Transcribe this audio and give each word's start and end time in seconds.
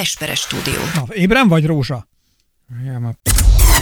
Esperes 0.00 0.40
stúdió. 0.40 0.80
Na, 0.94 1.04
ébren 1.14 1.48
vagy, 1.48 1.66
Rózsa? 1.66 2.08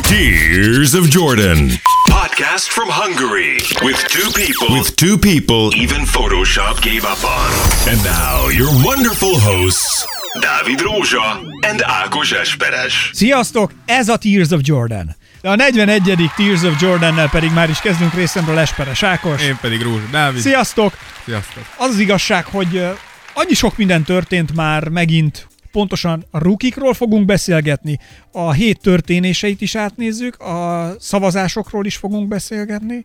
Tears 0.01 0.93
of 0.93 1.07
Jordan. 1.09 1.69
Podcast 2.11 2.67
from 2.69 2.89
Hungary 2.89 3.57
with 3.83 4.05
two 4.07 4.31
people 4.33 4.77
With 4.79 4.95
two 4.95 5.19
people. 5.19 5.81
even 5.83 6.07
Photoshop 6.07 6.81
gave 6.81 7.03
up 7.13 7.23
on. 7.23 7.51
And 7.93 8.03
now, 8.03 8.51
your 8.51 8.71
wonderful 8.85 9.41
hosts, 9.41 10.05
Dávid 10.41 10.81
Rózsa 10.81 11.41
and 11.71 11.83
Ákos 11.83 12.33
Esperes. 12.33 13.11
Sziasztok, 13.13 13.73
ez 13.87 14.09
a 14.09 14.17
Tears 14.17 14.51
of 14.51 14.61
Jordan. 14.63 15.17
De 15.41 15.51
a 15.51 15.55
41. 15.57 16.31
Tears 16.37 16.63
of 16.63 16.81
Jordan-nel 16.81 17.29
pedig 17.29 17.51
már 17.53 17.71
is 17.71 17.79
kezdünk 17.79 18.15
részemről 18.15 18.59
Esperes 18.59 19.03
Ákos. 19.03 19.43
Én 19.43 19.59
pedig 19.61 19.83
Rózsa 19.83 20.07
Dávid. 20.11 20.41
Sziasztok! 20.41 20.99
Sziasztok. 21.25 21.65
Az 21.77 21.89
az 21.89 21.99
igazság, 21.99 22.45
hogy 22.45 22.85
annyi 23.33 23.55
sok 23.55 23.77
minden 23.77 24.03
történt 24.03 24.55
már 24.55 24.89
megint, 24.89 25.49
pontosan 25.75 26.25
a 26.31 26.39
rukikról 26.39 26.95
fogunk 26.95 27.25
beszélgetni, 27.25 27.99
a 28.33 28.53
hét 28.53 28.81
történéseit 28.81 29.61
is 29.61 29.75
átnézzük, 29.75 30.41
a 30.41 30.93
szavazásokról 30.99 31.87
is 31.87 31.97
fogunk 31.97 32.29
beszélgetni. 32.29 33.05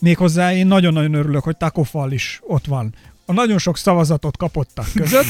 Méghozzá 0.00 0.54
én 0.54 0.66
nagyon-nagyon 0.66 1.14
örülök, 1.14 1.42
hogy 1.42 1.56
Takofal 1.56 2.12
is 2.12 2.40
ott 2.42 2.66
van. 2.66 2.94
A 3.26 3.32
nagyon 3.32 3.58
sok 3.58 3.76
szavazatot 3.76 4.36
kapottak 4.36 4.86
között. 4.94 5.24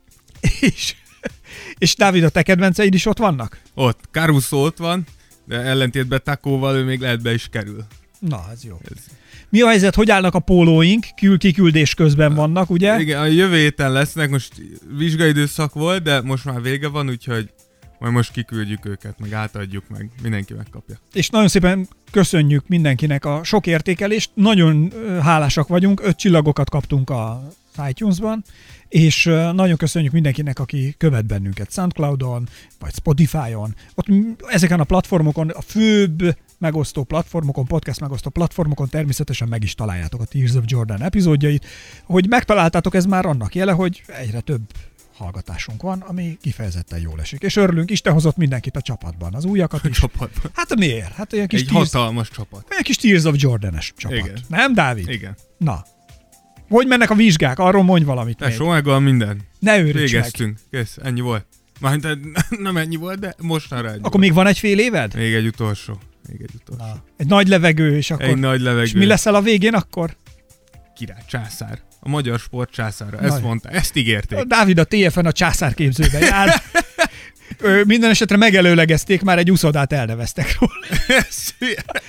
és, 0.70 0.94
és 1.78 1.96
Dávid, 1.96 2.24
a 2.24 2.28
te 2.28 2.42
kedvenceid 2.42 2.94
is 2.94 3.06
ott 3.06 3.18
vannak? 3.18 3.60
Ott 3.74 4.00
Caruso 4.10 4.56
ott 4.56 4.76
van, 4.76 5.06
de 5.44 5.56
ellentétben 5.56 6.20
Takóval 6.24 6.76
ő 6.76 6.84
még 6.84 7.00
lehet 7.00 7.22
be 7.22 7.32
is 7.32 7.48
kerül. 7.48 7.84
Na, 8.18 8.44
ez 8.52 8.64
jó. 8.64 8.78
Mi 9.48 9.60
a 9.60 9.68
helyzet, 9.68 9.94
hogy 9.94 10.10
állnak 10.10 10.34
a 10.34 10.38
pólóink? 10.38 11.06
Kül 11.16 11.38
kiküldés 11.38 11.94
közben 11.94 12.34
vannak, 12.34 12.70
ugye? 12.70 13.00
Igen, 13.00 13.20
a 13.20 13.24
jövő 13.24 13.56
héten 13.56 13.92
lesznek, 13.92 14.30
most 14.30 14.52
vizsgaidőszak 14.96 15.74
volt, 15.74 16.02
de 16.02 16.20
most 16.20 16.44
már 16.44 16.62
vége 16.62 16.88
van, 16.88 17.08
úgyhogy 17.08 17.50
majd 17.98 18.12
most 18.12 18.32
kiküldjük 18.32 18.86
őket, 18.86 19.18
meg 19.18 19.32
átadjuk 19.32 19.84
meg, 19.88 20.10
mindenki 20.22 20.54
megkapja. 20.54 20.98
És 21.12 21.28
nagyon 21.28 21.48
szépen 21.48 21.88
köszönjük 22.10 22.68
mindenkinek 22.68 23.24
a 23.24 23.40
sok 23.44 23.66
értékelést. 23.66 24.30
Nagyon 24.34 24.92
hálásak 25.22 25.68
vagyunk, 25.68 26.00
öt 26.04 26.16
csillagokat 26.16 26.70
kaptunk 26.70 27.10
a 27.10 27.48
iTunes-ban, 27.88 28.44
és 28.88 29.24
nagyon 29.52 29.76
köszönjük 29.76 30.12
mindenkinek, 30.12 30.58
aki 30.58 30.94
követ 30.98 31.26
bennünket 31.26 31.72
Soundcloud-on, 31.72 32.48
vagy 32.78 32.94
Spotify-on. 32.94 33.74
Ott 33.94 34.06
ezeken 34.46 34.80
a 34.80 34.84
platformokon, 34.84 35.48
a 35.48 35.60
főbb 35.60 36.36
megosztó 36.58 37.04
platformokon, 37.04 37.64
podcast 37.64 38.00
megosztó 38.00 38.30
platformokon 38.30 38.88
természetesen 38.88 39.48
meg 39.48 39.62
is 39.62 39.74
találjátok 39.74 40.20
a 40.20 40.24
Tears 40.24 40.54
of 40.54 40.64
Jordan 40.66 41.02
epizódjait. 41.02 41.66
Hogy 42.04 42.28
megtaláltátok, 42.28 42.94
ez 42.94 43.04
már 43.04 43.26
annak 43.26 43.54
jele, 43.54 43.72
hogy 43.72 44.02
egyre 44.06 44.40
több 44.40 44.60
hallgatásunk 45.16 45.82
van, 45.82 46.00
ami 46.00 46.38
kifejezetten 46.42 47.00
jól 47.00 47.20
esik. 47.20 47.42
És 47.42 47.56
örülünk, 47.56 47.90
Isten 47.90 48.12
hozott 48.12 48.36
mindenkit 48.36 48.76
a 48.76 48.80
csapatban, 48.80 49.34
az 49.34 49.44
újakat 49.44 49.84
A 49.84 49.88
is. 49.88 49.98
csapatban. 49.98 50.50
Hát 50.54 50.76
miért? 50.76 51.12
Hát 51.12 51.32
olyan 51.32 51.46
kis, 51.46 51.60
Egy 51.60 51.66
Tears, 51.66 51.92
hatalmas 51.92 52.28
csapat. 52.30 52.66
olyan 52.70 52.82
kis 52.82 52.96
Tears 52.96 53.24
of 53.24 53.34
Jordan-es 53.36 53.92
csapat. 53.96 54.18
Igen. 54.18 54.38
Nem, 54.48 54.74
Dávid? 54.74 55.08
Igen. 55.08 55.36
Na. 55.58 55.84
Hogy 56.68 56.86
mennek 56.86 57.10
a 57.10 57.14
vizsgák? 57.14 57.58
Arról 57.58 57.82
mondj 57.82 58.04
valamit. 58.04 58.36
Tesó, 58.36 58.68
megvan 58.68 59.02
minden. 59.02 59.40
Ne 59.58 59.78
őríts 59.78 59.94
meg. 59.94 60.02
Végeztünk. 60.02 60.58
Kész, 60.70 60.96
ennyi 61.02 61.20
volt. 61.20 61.46
Már 61.80 61.98
nem 62.50 62.76
ennyi 62.76 62.96
volt, 62.96 63.18
de 63.18 63.34
mostanra 63.40 63.88
ennyi 63.90 64.00
Akkor 64.02 64.20
még 64.20 64.32
van 64.34 64.46
egy 64.46 64.58
fél 64.58 64.78
éved? 64.78 65.12
volt. 65.12 65.24
Még 65.24 65.34
egy 65.34 65.46
utolsó. 65.46 65.98
Még 66.28 66.40
egy 66.42 66.54
utolsó. 66.54 66.84
Na. 66.84 67.02
Egy 67.16 67.26
nagy 67.26 67.48
levegő, 67.48 67.96
és 67.96 68.10
akkor... 68.10 68.24
Egy 68.24 68.38
nagy 68.38 68.60
levegő. 68.60 68.84
és 68.84 68.92
mi 68.92 69.06
leszel 69.06 69.34
a 69.34 69.40
végén 69.42 69.74
akkor? 69.74 70.16
Király, 70.94 71.22
császár. 71.28 71.78
A 72.00 72.08
magyar 72.08 72.38
sport 72.38 72.70
császára. 72.70 73.18
Ezt 73.18 73.42
mondta, 73.42 73.68
ezt 73.68 73.96
ígérték. 73.96 74.38
A 74.38 74.44
Dávid 74.44 74.78
a 74.78 74.84
TFN 74.84 75.26
a 75.26 75.32
császárképzőben 75.32 76.20
jár. 76.20 76.54
Ö, 77.60 77.82
minden 77.84 78.10
esetre 78.10 78.36
megelőlegezték, 78.36 79.22
már 79.22 79.38
egy 79.38 79.50
uszodát 79.50 79.92
elneveztek 79.92 80.56
róla. 80.60 80.72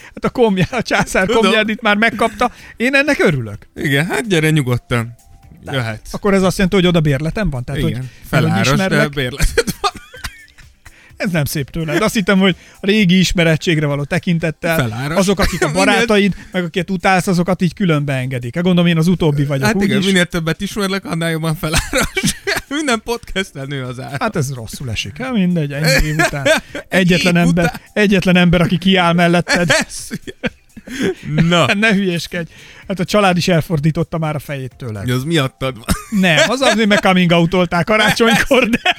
Hát 0.03 0.25
a, 0.25 0.29
komjá, 0.29 0.67
a 0.71 0.81
császár 0.81 1.25
Tudom. 1.25 1.41
komjádit 1.41 1.81
már 1.81 1.97
megkapta. 1.97 2.51
Én 2.77 2.95
ennek 2.95 3.19
örülök. 3.19 3.69
Igen, 3.75 4.05
hát 4.05 4.27
gyere 4.27 4.49
nyugodtan. 4.49 5.15
Jöhetsz. 5.63 6.13
Akkor 6.13 6.33
ez 6.33 6.43
azt 6.43 6.55
jelenti, 6.55 6.75
hogy 6.75 6.87
oda 6.87 6.99
bérletem 6.99 7.49
van? 7.49 7.63
Tehát, 7.63 7.81
Igen, 7.81 7.97
hogy 7.99 8.07
feláras, 8.25 8.67
de 8.67 8.73
ismerlek. 8.73 9.33
Ez 11.19 11.31
nem 11.31 11.45
szép 11.45 11.69
tőled. 11.69 12.01
Azt 12.01 12.13
hittem, 12.13 12.39
hogy 12.39 12.55
a 12.79 12.85
régi 12.85 13.19
ismerettségre 13.19 13.85
való 13.85 14.03
tekintettel 14.03 14.77
Feláras. 14.77 15.17
azok, 15.17 15.39
akik 15.39 15.63
a 15.63 15.71
barátaid, 15.71 16.35
meg 16.51 16.63
akiket 16.63 16.89
utálsz, 16.89 17.27
azokat 17.27 17.61
így 17.61 17.73
külön 17.73 18.05
beengedik. 18.05 18.55
Hát 18.55 18.63
gondolom 18.63 18.89
én 18.89 18.97
az 18.97 19.07
utóbbi 19.07 19.45
vagyok, 19.45 19.65
Hát 19.65 19.81
igen, 19.81 19.97
úgyis. 19.97 20.05
minél 20.11 20.25
többet 20.25 20.61
ismerlek, 20.61 21.05
annál 21.05 21.29
jobban 21.29 21.55
feláras. 21.55 22.35
Minden 22.67 23.01
podcasten 23.03 23.67
nő 23.67 23.83
az 23.83 23.99
ár. 23.99 24.19
Hát 24.19 24.35
ez 24.35 24.53
rosszul 24.53 24.89
esik. 24.91 25.17
Hát 25.21 25.33
mindegy, 25.33 25.71
ennyi 25.73 26.05
év 26.07 26.15
után. 26.17 26.47
Egyetlen 26.89 27.35
év 27.35 27.41
ember, 27.41 27.63
után. 27.65 27.79
egyetlen 27.93 28.35
ember, 28.35 28.61
aki 28.61 28.77
kiáll 28.77 29.13
melletted. 29.13 29.69
Na, 31.35 31.73
ne 31.73 31.93
hülyéskedj. 31.93 32.51
Hát 32.87 32.99
a 32.99 33.05
család 33.05 33.37
is 33.37 33.47
elfordította 33.47 34.17
már 34.17 34.35
a 34.35 34.39
fejét 34.39 34.73
tőled. 34.77 35.09
az 35.09 35.23
miattad 35.23 35.75
van. 35.75 36.19
Nem, 36.21 36.49
az 36.49 36.61
azért 36.61 36.87
meg 36.87 36.99
coming 36.99 37.31
out 37.31 37.83
karácsonykor, 37.83 38.69
de... 38.69 38.95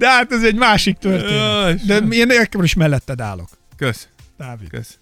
De 0.00 0.08
hát 0.08 0.32
ez 0.32 0.42
egy 0.44 0.54
másik 0.54 0.96
történet. 0.98 1.84
De 1.84 1.96
én 1.98 2.30
ekkor 2.30 2.64
is 2.64 2.74
melletted 2.74 3.20
állok, 3.20 3.48
Kösz, 3.76 4.08
Dávid. 4.38 4.68
kösz. 4.68 4.98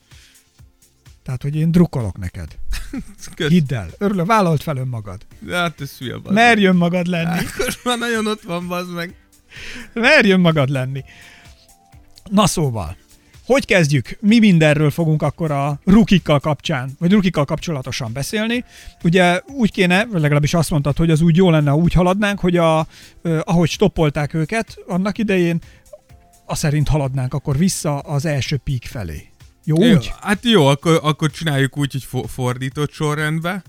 Tehát, 1.23 1.43
hogy 1.43 1.57
én 1.57 1.71
drukkolok 1.73 2.19
neked. 2.19 2.49
kösz. 3.37 3.49
Hidd 3.49 3.75
el. 3.75 3.89
Örülök, 3.99 4.27
vállalt 4.27 4.63
fel 4.63 4.77
önmagad. 4.77 5.21
De 5.39 5.57
hát 5.57 5.81
ez 5.81 5.99
hülye 5.99 6.17
bazd. 6.17 6.35
Merj 6.35 6.65
önmagad 6.65 7.07
lenni. 7.07 7.39
Ákos 7.39 7.83
már 7.83 7.99
nagyon 7.99 8.27
ott 8.27 8.43
van, 8.43 8.69
bazd 8.69 8.93
meg. 8.95 9.15
Merj 9.93 10.31
önmagad 10.31 10.69
lenni. 10.69 11.05
Na 12.31 12.47
szóval, 12.47 12.97
hogy 13.49 13.65
kezdjük? 13.65 14.19
Mi 14.21 14.39
mindenről 14.39 14.91
fogunk 14.91 15.23
akkor 15.23 15.51
a 15.51 15.81
rukikkal 15.85 16.41
kapcsán, 16.41 16.91
vagy 16.99 17.13
rukikkal 17.13 17.45
kapcsolatosan 17.45 18.13
beszélni. 18.13 18.65
Ugye 19.03 19.41
úgy 19.47 19.73
kéne, 19.73 20.05
vagy 20.05 20.21
legalábbis 20.21 20.55
azt 20.55 20.71
mondtad, 20.71 20.97
hogy 20.97 21.11
az 21.11 21.21
úgy 21.21 21.37
jó 21.37 21.51
lenne, 21.51 21.71
ha 21.71 21.77
úgy 21.77 21.93
haladnánk, 21.93 22.39
hogy 22.39 22.57
a, 22.57 22.87
eh, 23.23 23.39
ahogy 23.45 23.69
stoppolták 23.69 24.35
őket 24.35 24.77
annak 24.87 25.19
idején, 25.19 25.61
a 26.47 26.55
szerint 26.55 26.89
haladnánk 26.89 27.35
akkor 27.35 27.57
vissza 27.57 27.99
az 27.99 28.25
első 28.25 28.57
pík 28.57 28.85
felé. 28.85 29.29
Jó, 29.65 29.85
Jó, 29.85 29.95
úgy? 29.95 30.13
hát 30.21 30.45
jó, 30.45 30.67
akkor, 30.67 31.01
akkor 31.03 31.31
csináljuk 31.31 31.79
úgy, 31.79 31.93
hogy 31.93 32.05
fo- 32.05 32.31
fordított 32.31 32.93
sorrendbe, 32.93 33.63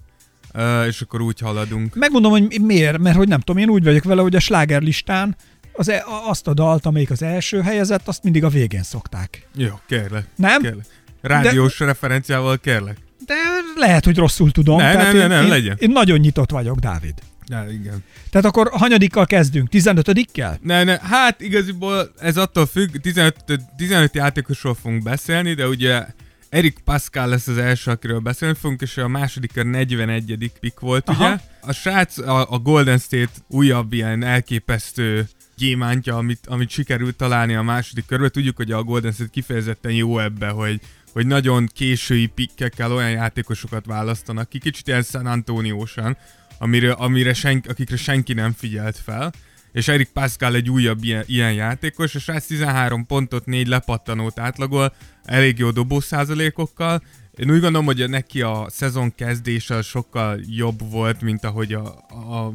uh, 0.54 0.86
és 0.88 1.02
akkor 1.02 1.22
úgy 1.22 1.40
haladunk. 1.40 1.96
Megmondom, 1.96 2.32
hogy 2.32 2.62
miért, 2.62 2.98
mert 2.98 3.16
hogy 3.16 3.28
nem 3.28 3.40
tudom, 3.40 3.62
én 3.62 3.70
úgy 3.70 3.84
vagyok 3.84 4.04
vele, 4.04 4.22
hogy 4.22 4.36
a 4.36 4.40
slágerlistán 4.40 5.36
az, 5.80 5.90
e- 5.90 6.04
azt 6.26 6.48
a 6.48 6.54
dalt, 6.54 6.86
amelyik 6.86 7.12
az 7.12 7.22
első 7.22 7.62
helyezett, 7.62 8.08
azt 8.08 8.24
mindig 8.24 8.44
a 8.44 8.50
végén 8.50 8.84
szokták. 8.84 9.48
Jó, 9.56 9.80
kérlek. 9.88 10.26
Nem? 10.36 10.62
Kérlek. 10.62 10.86
Rádiós 11.22 11.78
De... 11.78 11.86
referenciával 11.86 12.58
kérlek. 12.58 12.98
De 13.26 13.36
lehet, 13.76 14.06
hogy 14.06 14.18
rosszul 14.18 14.52
tudom. 14.52 14.78
Ne, 14.78 14.92
Tehát 14.92 15.14
ne, 15.14 15.18
ne, 15.18 15.24
én, 15.24 15.28
ne, 15.28 15.42
én, 15.42 15.48
legyen. 15.48 15.76
Én 15.80 15.90
nagyon 15.90 16.20
nyitott 16.20 16.52
vagyok, 16.52 16.80
Dávid. 16.80 17.14
Ja, 17.48 17.66
igen. 17.70 18.04
Tehát 18.30 18.48
akkor 18.48 18.70
hanyadikkal 18.72 19.26
kezdünk? 19.26 19.68
15-kel? 19.72 20.60
Ne, 20.62 20.84
ne, 20.84 21.00
hát 21.02 21.42
igaziból 21.42 22.12
ez 22.18 22.38
attól 22.38 22.66
függ, 22.66 22.96
15, 22.96 23.36
15 23.78 24.16
játékosról 24.16 24.74
fogunk 24.82 25.04
beszélni, 25.04 25.54
de 25.54 25.68
ugye 25.68 26.06
Erik 26.50 26.80
Pascal 26.80 27.28
lesz 27.28 27.48
az 27.48 27.58
első, 27.58 27.92
akiről 27.92 28.20
beszélni 28.20 28.56
fogunk, 28.56 28.82
és 28.82 28.98
a 28.98 29.08
második 29.08 29.58
a 29.58 29.64
41. 29.64 30.52
pick 30.60 30.80
volt, 30.80 31.10
Aha. 31.10 31.26
ugye? 31.26 31.38
A 31.62 31.72
srác, 31.72 32.18
a, 32.18 32.52
a 32.52 32.58
Golden 32.58 32.98
State 32.98 33.32
újabb 33.48 33.94
ilyen 33.94 34.24
elképesztő 34.24 35.28
gyémántja, 35.60 36.18
amit, 36.18 36.48
amit 36.48 36.70
sikerült 36.70 37.16
találni 37.16 37.56
a 37.56 37.62
második 37.62 38.06
körben. 38.06 38.32
Tudjuk, 38.32 38.56
hogy 38.56 38.72
a 38.72 38.84
Golden 38.84 39.12
State 39.12 39.30
kifejezetten 39.30 39.92
jó 39.92 40.20
ebbe, 40.20 40.50
hogy, 40.50 40.80
hogy 41.12 41.28
nagyon 41.28 41.70
késői 41.74 42.26
pikkekkel 42.28 42.92
olyan 42.92 43.12
játékosokat 43.12 43.86
választanak 43.86 44.50
ki, 44.50 44.60
kicsit 44.60 44.88
ilyen 44.88 45.04
San 45.04 45.26
Antoniósan, 45.26 46.18
amire, 46.58 46.92
amire 46.92 47.34
sen, 47.34 47.64
akikre 47.68 47.98
senki 47.98 48.34
nem 48.34 48.52
figyelt 48.52 48.98
fel 48.98 49.32
és 49.72 49.88
Erik 49.88 50.10
Pascal 50.10 50.56
egy 50.56 50.70
újabb 50.70 51.04
ilyen, 51.04 51.24
ilyen 51.28 51.54
játékos, 51.54 52.16
és 52.16 52.32
13 52.48 53.06
pontot, 53.06 53.46
4 53.46 53.68
lepattanót 53.68 54.40
átlagol, 54.40 54.94
elég 55.24 55.58
jó 55.58 55.72
dobó 55.72 56.00
százalékokkal. 56.00 57.04
Én 57.36 57.52
úgy 57.52 57.60
gondolom, 57.60 57.86
hogy 57.86 58.10
neki 58.10 58.42
a 58.42 58.66
szezon 58.70 59.16
kezdése 59.16 59.82
sokkal 59.82 60.40
jobb 60.48 60.92
volt, 60.92 61.22
mint 61.22 61.44
ahogy 61.44 61.74
a, 61.74 61.86
a 62.10 62.54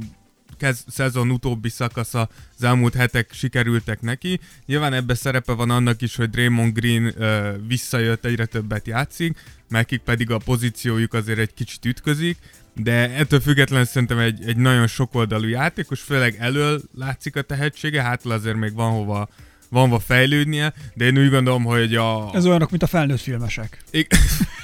kez, 0.57 0.85
szezon 0.89 1.31
utóbbi 1.31 1.69
szakasza 1.69 2.29
az 2.57 2.65
elmúlt 2.65 2.95
hetek 2.95 3.31
sikerültek 3.33 4.01
neki. 4.01 4.41
Nyilván 4.67 4.93
ebbe 4.93 5.15
szerepe 5.15 5.53
van 5.53 5.71
annak 5.71 6.03
is, 6.03 6.17
hogy 6.17 6.31
Draymond 6.31 6.73
Green 6.73 7.23
ö, 7.23 7.53
visszajött, 7.67 8.25
egyre 8.25 8.47
többet 8.47 8.87
játszik, 8.87 9.39
nekik 9.69 10.01
pedig 10.01 10.31
a 10.31 10.39
pozíciójuk 10.39 11.13
azért 11.15 11.39
egy 11.39 11.55
kicsit 11.55 11.85
ütközik, 11.85 12.39
de 12.75 13.11
ettől 13.11 13.41
függetlenül 13.41 13.87
szerintem 13.87 14.19
egy, 14.19 14.45
egy 14.47 14.57
nagyon 14.57 14.87
sokoldalú 14.87 15.47
játékos, 15.47 16.01
főleg 16.01 16.37
elől 16.39 16.83
látszik 16.99 17.37
a 17.37 17.43
tehetsége, 17.43 18.03
hátul 18.03 18.33
azért 18.33 18.57
még 18.57 18.75
van 18.75 18.91
hova, 18.91 19.29
van 19.69 19.83
hova 19.89 19.99
fejlődnie, 19.99 20.73
de 20.95 21.05
én 21.05 21.19
úgy 21.19 21.31
gondolom, 21.31 21.65
hogy 21.65 21.95
a... 21.95 22.31
Ez 22.33 22.47
olyanok, 22.47 22.71
mint 22.71 22.83
a 22.83 22.87
felnőtt 22.87 23.21
filmesek. 23.21 23.83
Ig- 23.91 24.17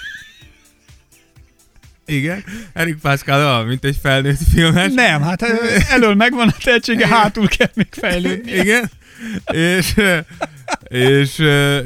Igen, 2.10 2.44
Erik 2.72 2.96
Pascal 2.96 3.38
olyan, 3.46 3.66
mint 3.66 3.84
egy 3.84 3.98
felnőtt 4.02 4.38
filmes. 4.52 4.92
Nem, 4.92 5.22
hát 5.22 5.42
ö, 5.42 5.46
elől 5.88 6.14
megvan 6.14 6.48
a 6.48 6.54
tehetsége, 6.64 7.06
hátul 7.06 7.48
kell 7.48 7.70
még 7.74 7.86
fejlődni. 7.90 8.52
Igen. 8.62 8.90
És, 9.52 9.94
és 10.88 11.34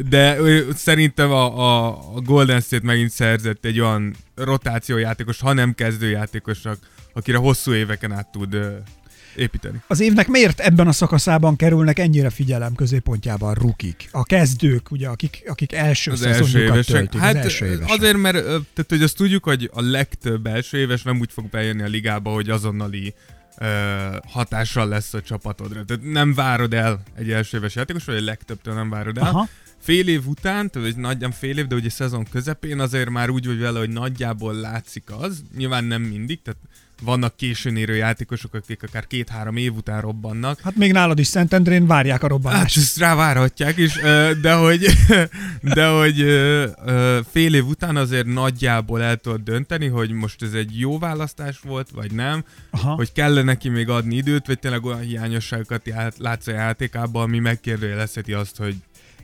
de 0.09 0.37
ő- 0.39 0.69
szerintem 0.77 1.31
a, 1.31 1.59
a, 1.59 1.87
a 2.15 2.21
Golden 2.21 2.61
State 2.61 2.87
megint 2.87 3.11
szerzett 3.11 3.65
egy 3.65 3.81
olyan 3.81 4.15
rotációjátékos, 4.37 5.41
ha 5.41 5.53
nem 5.53 5.75
kezdőjátékosnak, 5.75 6.79
akire 7.15 7.37
hosszú 7.37 7.73
éveken 7.73 8.13
át 8.13 8.29
tud 8.33 8.57
építeni. 9.37 9.83
Az 9.87 10.01
évnek 10.01 10.29
miért 10.29 10.61
ebben 10.61 10.87
a 10.89 10.93
szakaszában 10.93 11.57
kerülnek 11.57 11.99
ennyire 11.99 12.31
figyelem 12.31 12.75
középpontjában 12.75 13.55
rukik? 13.55 14.09
A 14.13 14.23
kezdők, 14.25 14.91
ugye, 14.91 15.09
akik, 15.09 15.43
akik 15.47 15.73
első 15.73 16.11
Az 16.11 16.23
első 16.23 16.61
évesek. 16.63 16.85
töltik. 16.85 17.21
Hát 17.21 17.35
az 17.35 17.43
első 17.43 17.67
évesek. 17.67 17.91
azért, 17.99 18.17
mert 18.17 18.37
tehát, 18.45 18.87
hogy 18.89 19.03
azt 19.03 19.17
tudjuk, 19.17 19.45
hogy 19.45 19.71
a 19.73 19.81
legtöbb 19.81 20.47
első 20.47 20.79
éves 20.79 21.03
nem 21.03 21.21
úgy 21.21 21.33
fog 21.33 21.49
bejönni 21.49 21.83
a 21.83 21.87
ligába, 21.87 22.31
hogy 22.33 22.51
azonnali 22.51 23.15
ö, 23.59 23.67
hatással 24.29 24.89
lesz 24.89 25.15
a 25.15 25.21
csapatodra. 25.23 25.85
Tehát 25.85 26.03
nem 26.03 26.35
várod 26.35 26.75
el 26.75 27.03
egy 27.15 27.31
első 27.31 27.57
éves 27.57 27.75
játékos, 27.75 28.05
vagy 28.05 28.17
a 28.17 28.25
legtöbbtől 28.25 28.75
nem 28.75 28.91
várod 28.91 29.19
el. 29.19 29.25
Aha. 29.25 29.49
Fél 29.79 30.09
év 30.09 30.27
után, 30.27 30.71
tehát 30.71 30.89
egy 30.89 30.97
nagyjából 30.97 31.37
fél 31.37 31.59
év, 31.59 31.67
de 31.67 31.75
ugye 31.75 31.91
szezon 31.91 32.27
közepén 32.31 32.81
azért 32.81 33.11
már 33.11 33.31
úgy 33.31 33.47
vagy 33.47 33.59
vele, 33.59 33.79
hogy 33.79 33.91
nagyjából 33.91 34.55
látszik 34.55 35.11
az, 35.19 35.43
nyilván 35.57 35.85
nem 35.85 36.03
mindig, 36.03 36.43
tehát 36.43 36.61
vannak 37.03 37.37
későn 37.37 37.77
érő 37.77 37.95
játékosok, 37.95 38.55
akik 38.55 38.83
akár 38.83 39.07
két-három 39.07 39.57
év 39.57 39.75
után 39.75 40.01
robbannak, 40.01 40.61
Hát 40.61 40.77
még 40.77 40.93
nálad 40.93 41.19
is 41.19 41.27
Szentendrén 41.27 41.87
várják 41.87 42.19
a 42.19 42.23
Hát 42.23 42.31
robbanást. 42.31 42.77
ezt 42.77 42.99
rávárhatják 42.99 43.77
is, 43.77 43.95
de 44.41 44.53
hogy, 44.55 44.87
de 45.75 45.87
hogy 45.87 46.17
fél 47.31 47.55
év 47.55 47.67
után 47.67 47.97
azért 47.97 48.27
nagyjából 48.27 49.03
el 49.03 49.17
tudod 49.17 49.41
dönteni, 49.41 49.87
hogy 49.87 50.11
most 50.11 50.43
ez 50.43 50.53
egy 50.53 50.79
jó 50.79 50.99
választás 50.99 51.59
volt, 51.61 51.89
vagy 51.91 52.13
nem, 52.13 52.45
Aha. 52.71 52.95
hogy 52.95 53.13
kell 53.13 53.43
neki 53.43 53.69
még 53.69 53.89
adni 53.89 54.17
időt, 54.17 54.47
vagy 54.47 54.59
tényleg 54.59 54.85
olyan 54.85 55.01
hiányosságokat 55.01 55.91
látsz 56.19 56.47
a 56.47 56.53
játékában, 56.53 57.23
ami 57.23 57.39
megkérdőjelezheti 57.39 58.33
azt, 58.33 58.57
hogy 58.57 58.75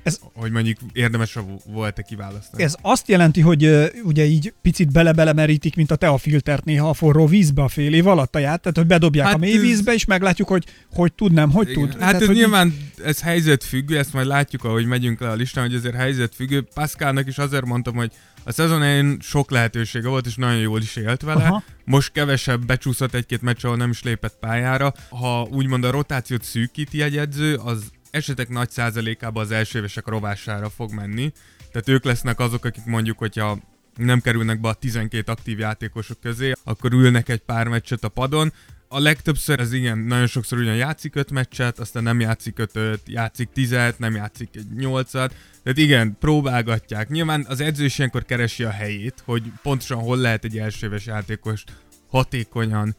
Ez- 0.03 0.21
hogy 0.35 0.51
mondjuk 0.51 0.79
érdemes 0.93 1.39
volt-e 1.67 2.03
kiválasztani. 2.03 2.63
Ez 2.63 2.75
azt 2.83 3.09
jelenti, 3.09 3.41
hogy 3.41 3.91
ugye 4.05 4.25
így 4.25 4.55
picit 4.63 4.93
bele-bele 4.93 5.33
merítik, 5.33 5.77
mint 5.77 5.91
a 5.91 5.97
te 5.97 6.09
a 6.09 6.19
filtert 6.19 6.65
néha 6.65 6.89
a 6.89 6.95
forró 6.95 7.27
vízbe 7.27 7.63
a 7.63 7.69
fél 7.69 7.95
év 7.95 8.07
alatt 8.07 8.35
a 8.35 8.39
ját, 8.39 8.61
tehát 8.61 8.77
hogy 8.77 8.87
bedobják 8.87 9.27
Hát 9.27 9.35
a 9.35 9.39
mély 9.39 9.59
vízbe, 9.59 9.93
és 9.93 10.05
meglátjuk, 10.05 10.49
hogy 10.49 10.65
hogy 10.93 11.13
tud, 11.13 11.33
nem, 11.33 11.51
hogy 11.51 11.71
Igen. 11.71 11.83
tud. 11.83 11.91
Hát 11.91 11.99
Tehát, 11.99 12.21
ez 12.21 12.27
hogy 12.27 12.37
nyilván 12.37 12.75
ez 13.05 13.21
helyzetfüggő, 13.23 13.99
ezt 13.99 14.13
majd 14.13 14.27
látjuk, 14.27 14.65
ahogy 14.65 14.87
megyünk 14.87 15.21
le 15.21 15.29
a 15.29 15.35
listán, 15.35 15.65
hogy 15.65 15.75
ezért 15.75 15.95
helyzetfüggő. 15.95 16.67
Pascalnak 16.75 17.27
is 17.27 17.39
azért 17.39 17.65
mondtam, 17.65 17.95
hogy 17.95 18.13
a 18.45 18.53
szezon 18.53 18.83
elején 18.83 19.17
sok 19.21 19.51
lehetősége 19.51 20.09
volt, 20.09 20.27
és 20.27 20.35
nagyon 20.35 20.61
jól 20.61 20.81
is 20.81 20.97
élt 20.97 21.23
vele. 21.23 21.45
Aha. 21.45 21.63
Most 21.85 22.13
kevesebb 22.13 22.67
becsúszott 22.67 23.15
egy-két 23.15 23.43
meccs, 23.43 23.65
ahol 23.65 23.77
nem 23.77 23.91
is 23.91 24.03
lépett 24.03 24.37
pályára. 24.41 24.95
Ha 25.09 25.49
úgymond 25.51 25.85
a 25.85 25.91
rotációt 25.91 26.43
szűkíti 26.43 27.03
egy 27.03 27.17
edző, 27.17 27.55
az 27.55 27.83
esetek 28.11 28.49
nagy 28.49 28.71
százalékában 28.71 29.45
az 29.45 29.51
első 29.51 29.79
évesek 29.79 30.07
rovására 30.07 30.71
fog 30.71 30.93
menni. 30.93 31.33
Tehát 31.73 31.89
ők 31.89 32.05
lesznek 32.05 32.41
azok, 32.41 32.65
akik 32.65 32.85
mondjuk, 32.85 33.19
hogyha 33.19 33.59
nem 33.97 34.21
kerülnek 34.21 34.61
be 34.61 34.69
a 34.69 34.75
12 34.75 35.33
aktív 35.33 35.59
játékosok 35.59 36.21
közé, 36.21 36.53
akkor 36.65 36.93
ülnek 36.93 37.29
egy 37.29 37.41
pár 37.41 37.69
meccset 37.69 38.05
a 38.05 38.09
padon. 38.09 38.53
A 38.89 38.99
legtöbbször 38.99 39.61
ez 39.61 39.73
igen, 39.73 39.99
nagyon 39.99 40.27
sokszor 40.27 40.59
ugyan 40.59 40.77
játszik 40.77 41.15
öt 41.15 41.31
meccset, 41.31 41.79
aztán 41.79 42.03
nem 42.03 42.21
játszik 42.21 42.59
ötöt, 42.59 43.01
játszik 43.07 43.49
tizet, 43.53 43.99
nem 43.99 44.15
játszik 44.15 44.49
egy 44.53 44.71
nyolcat. 44.77 45.35
Tehát 45.63 45.79
igen, 45.79 46.17
próbálgatják. 46.21 47.09
Nyilván 47.09 47.45
az 47.49 47.61
edző 47.61 47.85
is 47.85 47.99
ilyenkor 47.99 48.25
keresi 48.25 48.65
a 48.65 48.71
helyét, 48.71 49.23
hogy 49.25 49.53
pontosan 49.63 49.99
hol 49.99 50.17
lehet 50.17 50.45
egy 50.45 50.59
elsőves 50.59 51.07
játékost 51.07 51.73
hatékonyan 52.09 52.97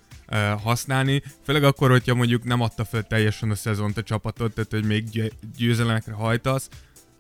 használni, 0.64 1.24
főleg 1.46 1.64
akkor, 1.64 1.90
hogyha 1.90 2.16
mondjuk 2.16 2.44
nem 2.44 2.62
adta 2.62 2.86
föl 2.86 3.02
teljesen 3.04 3.52
a 3.52 3.56
szezont 3.56 3.98
a 3.98 4.04
csapatod, 4.04 4.52
tehát 4.54 4.72
hogy 4.72 4.86
még 4.86 5.10
gy- 5.10 5.34
győzelemekre 5.58 6.14
hajtasz, 6.14 6.70